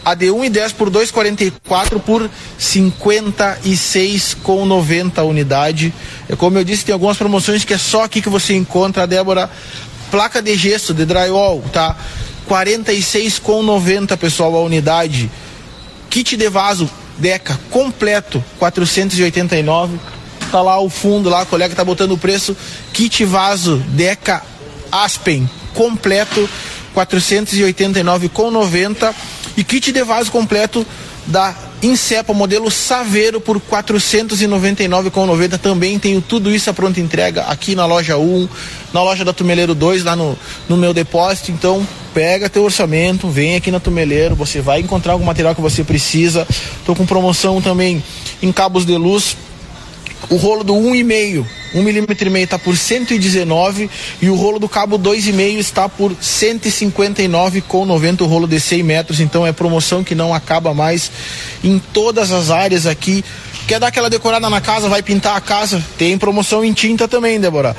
A 0.05 0.13
de 0.13 0.27
1,10 0.27 0.73
por 0.73 0.91
2,44 0.91 1.99
por 1.99 2.29
56,90 2.59 5.17
a 5.17 5.23
unidade. 5.23 5.91
É 6.29 6.35
como 6.35 6.59
eu 6.59 6.63
disse, 6.63 6.85
tem 6.85 6.93
algumas 6.93 7.17
promoções 7.17 7.65
que 7.65 7.73
é 7.73 7.77
só 7.77 8.03
aqui 8.03 8.21
que 8.21 8.29
você 8.29 8.53
encontra, 8.53 9.07
Débora. 9.07 9.49
Placa 10.09 10.41
de 10.41 10.55
gesso, 10.55 10.93
de 10.93 11.03
drywall, 11.03 11.61
tá? 11.73 11.97
46,90 12.47 14.15
pessoal 14.17 14.55
a 14.55 14.61
unidade. 14.61 15.29
Kit 16.09 16.37
de 16.37 16.49
vaso 16.49 16.89
Deca 17.17 17.59
completo 17.69 18.41
489. 18.59 19.99
Tá 20.51 20.61
lá 20.61 20.79
o 20.79 20.89
fundo 20.89 21.29
lá, 21.29 21.41
a 21.41 21.45
colega 21.45 21.75
tá 21.75 21.83
botando 21.83 22.13
o 22.13 22.17
preço. 22.17 22.55
Kit 22.93 23.25
vaso 23.25 23.83
Deca 23.89 24.41
Aspen 24.91 25.47
completo 25.73 26.49
489,90 26.95 29.13
e 29.55 29.63
kit 29.63 29.91
de 29.91 30.03
vaso 30.03 30.31
completo 30.31 30.83
da 31.27 31.53
Incepa 31.83 32.33
modelo 32.33 32.71
Saveiro 32.71 33.39
por 33.39 33.59
499,90 33.59 35.59
também 35.59 35.99
tenho 35.99 36.21
tudo 36.21 36.49
isso 36.49 36.69
a 36.69 36.73
pronta 36.73 36.99
entrega 36.99 37.43
aqui 37.43 37.75
na 37.75 37.85
loja 37.85 38.17
1, 38.17 38.49
na 38.91 39.03
loja 39.03 39.23
da 39.23 39.31
Tumeleiro 39.31 39.75
2 39.75 40.03
lá 40.03 40.15
no, 40.15 40.37
no 40.67 40.75
meu 40.75 40.93
depósito, 40.93 41.51
então 41.51 41.87
pega 42.13 42.49
teu 42.49 42.63
orçamento, 42.63 43.29
vem 43.29 43.55
aqui 43.55 43.69
na 43.69 43.79
Tumeleiro, 43.79 44.35
você 44.35 44.59
vai 44.59 44.79
encontrar 44.79 45.13
algum 45.13 45.25
material 45.25 45.53
que 45.53 45.61
você 45.61 45.83
precisa. 45.83 46.47
Tô 46.83 46.95
com 46.95 47.05
promoção 47.05 47.61
também 47.61 48.03
em 48.41 48.51
cabos 48.51 48.85
de 48.85 48.97
luz. 48.97 49.37
O 50.29 50.35
rolo 50.35 50.63
do 50.63 50.73
1,5 50.73 51.45
um 51.73 51.83
milímetro 51.83 52.27
e 52.27 52.29
meio 52.29 52.45
está 52.45 52.57
por 52.57 52.75
119 52.75 53.89
e 54.21 54.29
o 54.29 54.35
rolo 54.35 54.59
do 54.59 54.69
cabo 54.69 54.97
2,5 54.97 55.57
está 55.57 55.89
por 55.89 56.15
159 56.19 57.61
com 57.61 57.85
90 57.85 58.23
o 58.23 58.27
rolo 58.27 58.47
de 58.47 58.59
100 58.59 58.83
metros. 58.83 59.19
Então 59.19 59.45
é 59.45 59.51
promoção 59.51 60.03
que 60.03 60.15
não 60.15 60.33
acaba 60.33 60.73
mais 60.73 61.11
em 61.63 61.79
todas 61.79 62.31
as 62.31 62.49
áreas 62.49 62.85
aqui. 62.85 63.23
Quer 63.67 63.79
dar 63.79 63.87
aquela 63.87 64.09
decorada 64.09 64.49
na 64.49 64.61
casa, 64.61 64.87
vai 64.87 65.03
pintar 65.03 65.35
a 65.35 65.41
casa? 65.41 65.83
Tem 65.97 66.17
promoção 66.17 66.63
em 66.63 66.71
tinta 66.71 67.07
também, 67.07 67.39
Débora. 67.39 67.75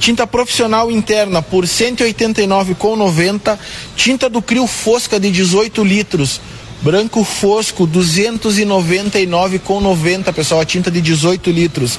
Tinta 0.00 0.26
profissional 0.26 0.90
interna 0.90 1.42
por 1.42 1.68
189 1.68 2.74
com 2.74 2.96
90. 2.96 3.58
Tinta 3.94 4.28
do 4.28 4.40
Crio 4.40 4.66
Fosca 4.66 5.20
de 5.20 5.30
18 5.30 5.84
litros. 5.84 6.40
Branco 6.82 7.22
Fosco 7.24 7.86
299 7.86 9.58
com 9.58 9.80
90, 9.80 10.32
pessoal, 10.32 10.62
a 10.62 10.64
tinta 10.64 10.90
de 10.90 11.00
18 11.00 11.50
litros. 11.50 11.98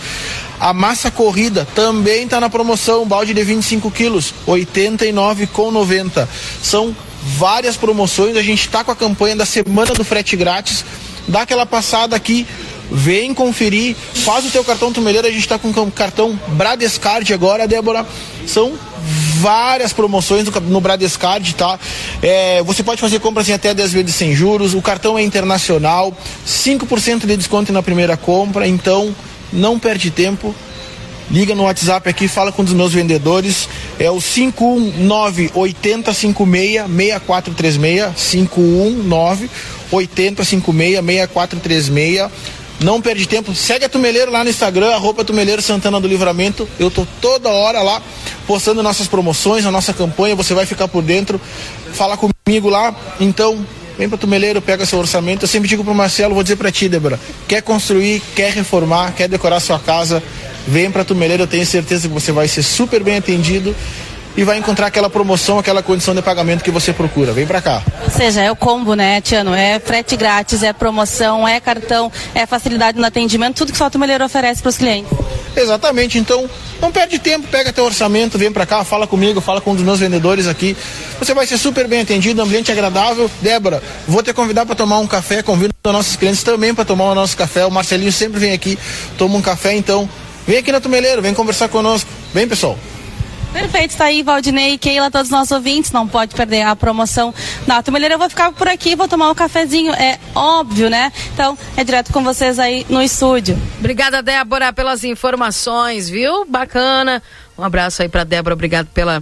A 0.59 0.73
massa 0.73 1.11
corrida 1.11 1.67
também 1.75 2.23
está 2.23 2.39
na 2.39 2.49
promoção, 2.49 3.05
balde 3.05 3.33
de 3.33 3.43
25 3.43 3.91
quilos, 3.91 4.33
89 4.47 5.47
com 5.47 5.71
90. 5.71 6.27
São 6.63 6.95
várias 7.37 7.77
promoções, 7.77 8.35
a 8.35 8.41
gente 8.41 8.65
está 8.65 8.83
com 8.83 8.91
a 8.91 8.95
campanha 8.95 9.35
da 9.35 9.45
semana 9.45 9.93
do 9.93 10.03
frete 10.03 10.35
grátis. 10.35 10.83
Dá 11.27 11.41
aquela 11.41 11.65
passada 11.65 12.15
aqui, 12.15 12.47
vem 12.91 13.33
conferir, 13.33 13.95
faz 14.13 14.45
o 14.45 14.49
teu 14.49 14.63
cartão 14.63 14.91
Tumeleiro, 14.91 15.27
a 15.27 15.31
gente 15.31 15.41
está 15.41 15.59
com 15.59 15.69
o 15.69 15.91
cartão 15.91 16.39
Bradescard 16.49 17.31
agora, 17.31 17.67
Débora. 17.67 18.05
São 18.47 18.73
várias 19.41 19.91
promoções 19.91 20.45
no, 20.45 20.59
no 20.61 20.79
Bradescard, 20.79 21.55
tá? 21.55 21.79
É, 22.21 22.61
você 22.63 22.83
pode 22.83 23.01
fazer 23.01 23.19
compras 23.19 23.49
em 23.49 23.53
até 23.53 23.73
10 23.73 23.91
vezes 23.91 24.15
sem 24.15 24.35
juros, 24.35 24.73
o 24.73 24.81
cartão 24.81 25.17
é 25.17 25.23
internacional, 25.23 26.15
5% 26.47 27.25
de 27.25 27.35
desconto 27.35 27.73
na 27.73 27.81
primeira 27.81 28.15
compra, 28.15 28.67
então 28.67 29.13
não 29.51 29.79
perde 29.79 30.11
tempo. 30.11 30.53
Liga 31.31 31.55
no 31.55 31.63
WhatsApp 31.63 32.09
aqui, 32.09 32.27
fala 32.27 32.51
com 32.51 32.61
um 32.61 32.65
dos 32.65 32.73
meus 32.73 32.93
vendedores. 32.93 33.69
É 33.97 34.11
o 34.11 34.19
519 34.19 35.51
8056 35.53 36.83
6436 36.87 38.05
519 38.17 39.49
8056 39.91 40.99
6436 41.05 42.29
Não 42.81 42.99
perde 42.99 43.27
tempo. 43.27 43.53
Segue 43.53 43.85
a 43.85 43.89
Tumeleiro 43.89 44.31
lá 44.31 44.43
no 44.43 44.49
Instagram, 44.49 44.91
arroba 44.93 45.23
Tumeleiro 45.23 45.61
Santana 45.61 46.01
do 46.01 46.07
Livramento. 46.07 46.67
Eu 46.79 46.89
tô 46.89 47.05
toda 47.21 47.49
hora 47.49 47.81
lá 47.81 48.01
postando 48.47 48.81
nossas 48.81 49.07
promoções, 49.07 49.65
a 49.65 49.71
nossa 49.71 49.93
campanha. 49.93 50.35
Você 50.35 50.53
vai 50.55 50.65
ficar 50.65 50.87
por 50.87 51.03
dentro. 51.03 51.39
Fala 51.93 52.17
comigo 52.17 52.69
lá. 52.69 52.95
Então, 53.19 53.63
vem 53.97 54.09
para 54.09 54.17
Tumeleiro, 54.17 54.61
pega 54.61 54.83
seu 54.83 54.97
orçamento. 54.97 55.43
Eu 55.43 55.47
sempre 55.47 55.69
digo 55.69 55.83
pro 55.83 55.93
Marcelo, 55.93 56.33
vou 56.33 56.41
dizer 56.41 56.55
para 56.55 56.71
ti, 56.71 56.89
Débora. 56.89 57.19
Quer 57.47 57.61
construir, 57.61 58.19
quer 58.35 58.51
reformar, 58.51 59.13
quer 59.13 59.27
decorar 59.27 59.59
sua 59.59 59.77
casa, 59.77 60.21
vem 60.67 60.89
para 60.89 61.03
Tumeleiro. 61.03 61.43
Eu 61.43 61.47
tenho 61.47 61.65
certeza 61.65 62.07
que 62.07 62.13
você 62.13 62.31
vai 62.31 62.47
ser 62.47 62.63
super 62.63 63.03
bem 63.03 63.17
atendido 63.17 63.75
e 64.35 64.43
vai 64.43 64.57
encontrar 64.57 64.87
aquela 64.87 65.09
promoção, 65.09 65.59
aquela 65.59 65.83
condição 65.83 66.15
de 66.15 66.21
pagamento 66.21 66.63
que 66.63 66.71
você 66.71 66.93
procura. 66.93 67.33
Vem 67.33 67.45
para 67.45 67.61
cá. 67.61 67.83
Ou 68.03 68.09
seja, 68.09 68.41
é 68.41 68.51
o 68.51 68.55
combo, 68.55 68.93
né, 68.93 69.21
Tiano? 69.21 69.53
É 69.53 69.79
frete 69.79 70.15
grátis, 70.15 70.63
é 70.63 70.73
promoção, 70.73 71.47
é 71.47 71.59
cartão, 71.59 72.11
é 72.33 72.45
facilidade 72.45 72.97
no 72.97 73.05
atendimento, 73.05 73.57
tudo 73.57 73.73
que 73.73 73.81
a 73.81 73.89
Tumeleiro 73.89 74.23
oferece 74.23 74.61
para 74.61 74.69
os 74.69 74.77
clientes. 74.77 75.11
Exatamente, 75.55 76.17
então 76.17 76.49
não 76.81 76.91
perde 76.91 77.19
tempo, 77.19 77.47
pega 77.47 77.73
teu 77.73 77.83
orçamento, 77.83 78.37
vem 78.37 78.51
para 78.51 78.65
cá, 78.65 78.83
fala 78.83 79.05
comigo, 79.05 79.41
fala 79.41 79.59
com 79.59 79.71
um 79.71 79.75
dos 79.75 79.83
meus 79.83 79.99
vendedores 79.99 80.47
aqui. 80.47 80.77
Você 81.19 81.33
vai 81.33 81.45
ser 81.45 81.57
super 81.57 81.87
bem 81.87 82.01
atendido, 82.01 82.41
ambiente 82.41 82.71
agradável. 82.71 83.29
Débora, 83.41 83.83
vou 84.07 84.23
te 84.23 84.33
convidar 84.33 84.65
para 84.65 84.75
tomar 84.75 84.99
um 84.99 85.07
café, 85.07 85.43
convido 85.43 85.73
os 85.83 85.91
nossos 85.91 86.15
clientes 86.15 86.41
também 86.41 86.73
para 86.73 86.85
tomar 86.85 87.11
o 87.11 87.15
nosso 87.15 87.35
café. 87.35 87.65
O 87.65 87.71
Marcelinho 87.71 88.11
sempre 88.11 88.39
vem 88.39 88.53
aqui, 88.53 88.79
toma 89.17 89.35
um 89.35 89.41
café, 89.41 89.73
então 89.75 90.09
vem 90.47 90.57
aqui 90.57 90.71
na 90.71 90.79
Tumeleiro, 90.79 91.21
vem 91.21 91.33
conversar 91.33 91.67
conosco. 91.67 92.09
Vem, 92.33 92.47
pessoal. 92.47 92.77
Perfeito, 93.53 93.91
está 93.91 94.05
aí 94.05 94.23
Valdinei 94.23 94.73
e 94.73 94.77
Keila, 94.77 95.11
todos 95.11 95.27
os 95.27 95.31
nossos 95.31 95.51
ouvintes, 95.51 95.91
não 95.91 96.07
pode 96.07 96.33
perder 96.33 96.61
a 96.61 96.75
promoção 96.75 97.33
na 97.67 97.83
Tumeleira. 97.83 98.15
Eu 98.15 98.19
vou 98.19 98.29
ficar 98.29 98.51
por 98.53 98.67
aqui, 98.67 98.95
vou 98.95 99.07
tomar 99.07 99.29
um 99.29 99.35
cafezinho, 99.35 99.93
é 99.93 100.17
óbvio, 100.33 100.89
né? 100.89 101.11
Então, 101.33 101.57
é 101.75 101.83
direto 101.83 102.13
com 102.13 102.23
vocês 102.23 102.59
aí 102.59 102.85
no 102.89 103.01
estúdio. 103.01 103.59
Obrigada, 103.79 104.21
Débora, 104.21 104.71
pelas 104.71 105.03
informações, 105.03 106.09
viu? 106.09 106.45
Bacana. 106.45 107.21
Um 107.57 107.63
abraço 107.63 108.01
aí 108.01 108.09
para 108.09 108.23
Débora, 108.23 108.55
obrigado 108.55 108.87
pela 108.87 109.21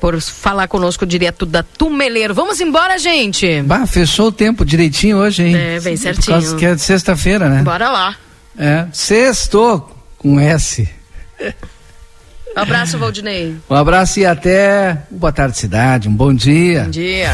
por 0.00 0.20
falar 0.20 0.68
conosco 0.68 1.04
direto 1.04 1.44
da 1.44 1.62
Tumeleiro. 1.62 2.34
Vamos 2.34 2.60
embora, 2.60 2.98
gente. 2.98 3.62
Bah, 3.62 3.86
fechou 3.86 4.28
o 4.28 4.32
tempo 4.32 4.64
direitinho 4.64 5.18
hoje, 5.18 5.42
hein? 5.42 5.56
É, 5.56 5.80
bem 5.80 5.96
certinho. 5.96 6.24
Por 6.24 6.32
causa 6.32 6.56
que 6.56 6.66
é 6.66 6.74
de 6.74 6.80
sexta-feira, 6.80 7.48
né? 7.48 7.62
Bora 7.62 7.90
lá. 7.90 8.16
É, 8.56 8.86
sexto 8.92 9.88
com 10.16 10.38
S. 10.38 10.88
Um 12.58 12.62
abraço, 12.62 12.98
Valdinei. 12.98 13.54
Um 13.70 13.74
abraço 13.76 14.18
e 14.18 14.26
até 14.26 15.04
boa 15.08 15.32
tarde, 15.32 15.56
cidade. 15.56 16.08
Um 16.08 16.12
bom 16.12 16.34
dia. 16.34 16.82
Bom 16.82 16.90
dia. 16.90 17.30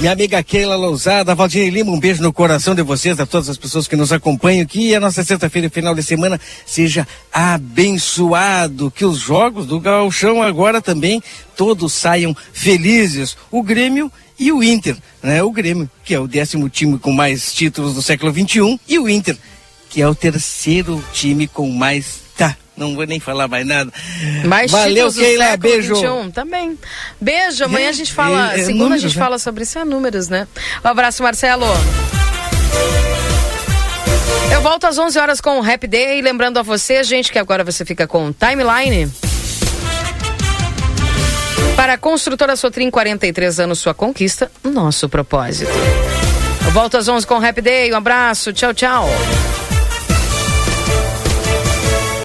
Minha 0.00 0.12
amiga 0.12 0.42
Keila 0.42 0.76
Lousada, 0.76 1.34
Valdinei 1.34 1.70
Lima, 1.70 1.90
um 1.90 1.98
beijo 1.98 2.22
no 2.22 2.30
coração 2.30 2.74
de 2.74 2.82
vocês, 2.82 3.18
a 3.18 3.24
todas 3.24 3.48
as 3.48 3.56
pessoas 3.56 3.88
que 3.88 3.96
nos 3.96 4.12
acompanham 4.12 4.62
aqui. 4.62 4.90
E 4.90 4.94
a 4.94 5.00
nossa 5.00 5.24
sexta-feira, 5.24 5.70
final 5.70 5.94
de 5.94 6.02
semana, 6.02 6.38
seja 6.66 7.08
abençoado. 7.32 8.90
Que 8.90 9.06
os 9.06 9.16
jogos 9.16 9.64
do 9.64 9.80
Gauchão 9.80 10.42
agora 10.42 10.82
também 10.82 11.22
todos 11.56 11.94
saiam 11.94 12.36
felizes. 12.52 13.34
O 13.50 13.62
Grêmio 13.62 14.12
e 14.38 14.52
o 14.52 14.62
Inter, 14.62 14.94
né? 15.22 15.42
O 15.42 15.50
Grêmio, 15.50 15.88
que 16.04 16.14
é 16.14 16.20
o 16.20 16.28
décimo 16.28 16.68
time 16.68 16.98
com 16.98 17.12
mais 17.12 17.54
títulos 17.54 17.94
do 17.94 18.02
século 18.02 18.30
XXI, 18.30 18.78
e 18.86 18.98
o 18.98 19.08
Inter, 19.08 19.38
que 19.88 20.02
é 20.02 20.06
o 20.06 20.14
terceiro 20.14 21.02
time 21.14 21.48
com 21.48 21.70
mais. 21.70 22.27
Não 22.78 22.94
vou 22.94 23.04
nem 23.04 23.18
falar 23.20 23.48
mais 23.48 23.66
nada. 23.66 23.92
Mais 24.44 24.70
Valeu, 24.70 25.12
Keila, 25.12 25.56
beijo. 25.56 25.94
21, 25.94 26.30
também. 26.30 26.78
Beijo, 27.20 27.64
amanhã 27.64 27.88
a 27.88 27.92
gente 27.92 28.12
fala, 28.12 28.52
é, 28.54 28.60
é 28.60 28.64
segunda 28.64 28.72
a 28.72 28.84
números, 28.84 29.02
gente 29.02 29.16
né? 29.16 29.24
fala 29.24 29.38
sobre 29.38 29.64
isso, 29.64 29.78
é 29.78 29.84
números, 29.84 30.28
né? 30.28 30.46
Um 30.84 30.88
abraço, 30.88 31.22
Marcelo. 31.22 31.66
Eu 34.52 34.62
volto 34.62 34.86
às 34.86 34.98
11 34.98 35.18
horas 35.18 35.40
com 35.40 35.60
o 35.60 35.62
Happy 35.62 35.86
Day, 35.86 36.22
lembrando 36.22 36.58
a 36.58 36.62
você, 36.62 37.04
gente, 37.04 37.30
que 37.30 37.38
agora 37.38 37.62
você 37.62 37.84
fica 37.84 38.06
com 38.06 38.28
o 38.28 38.32
Timeline. 38.32 39.10
Para 41.76 41.92
a 41.92 41.98
construtora 41.98 42.56
Sotrim, 42.56 42.90
43 42.90 43.60
anos, 43.60 43.78
sua 43.78 43.94
conquista, 43.94 44.50
nosso 44.64 45.08
propósito. 45.08 45.70
Eu 46.64 46.72
volto 46.72 46.96
às 46.96 47.08
11 47.08 47.26
com 47.26 47.38
o 47.38 47.44
Happy 47.44 47.60
Day, 47.60 47.92
um 47.92 47.96
abraço, 47.96 48.52
tchau, 48.52 48.74
tchau. 48.74 49.08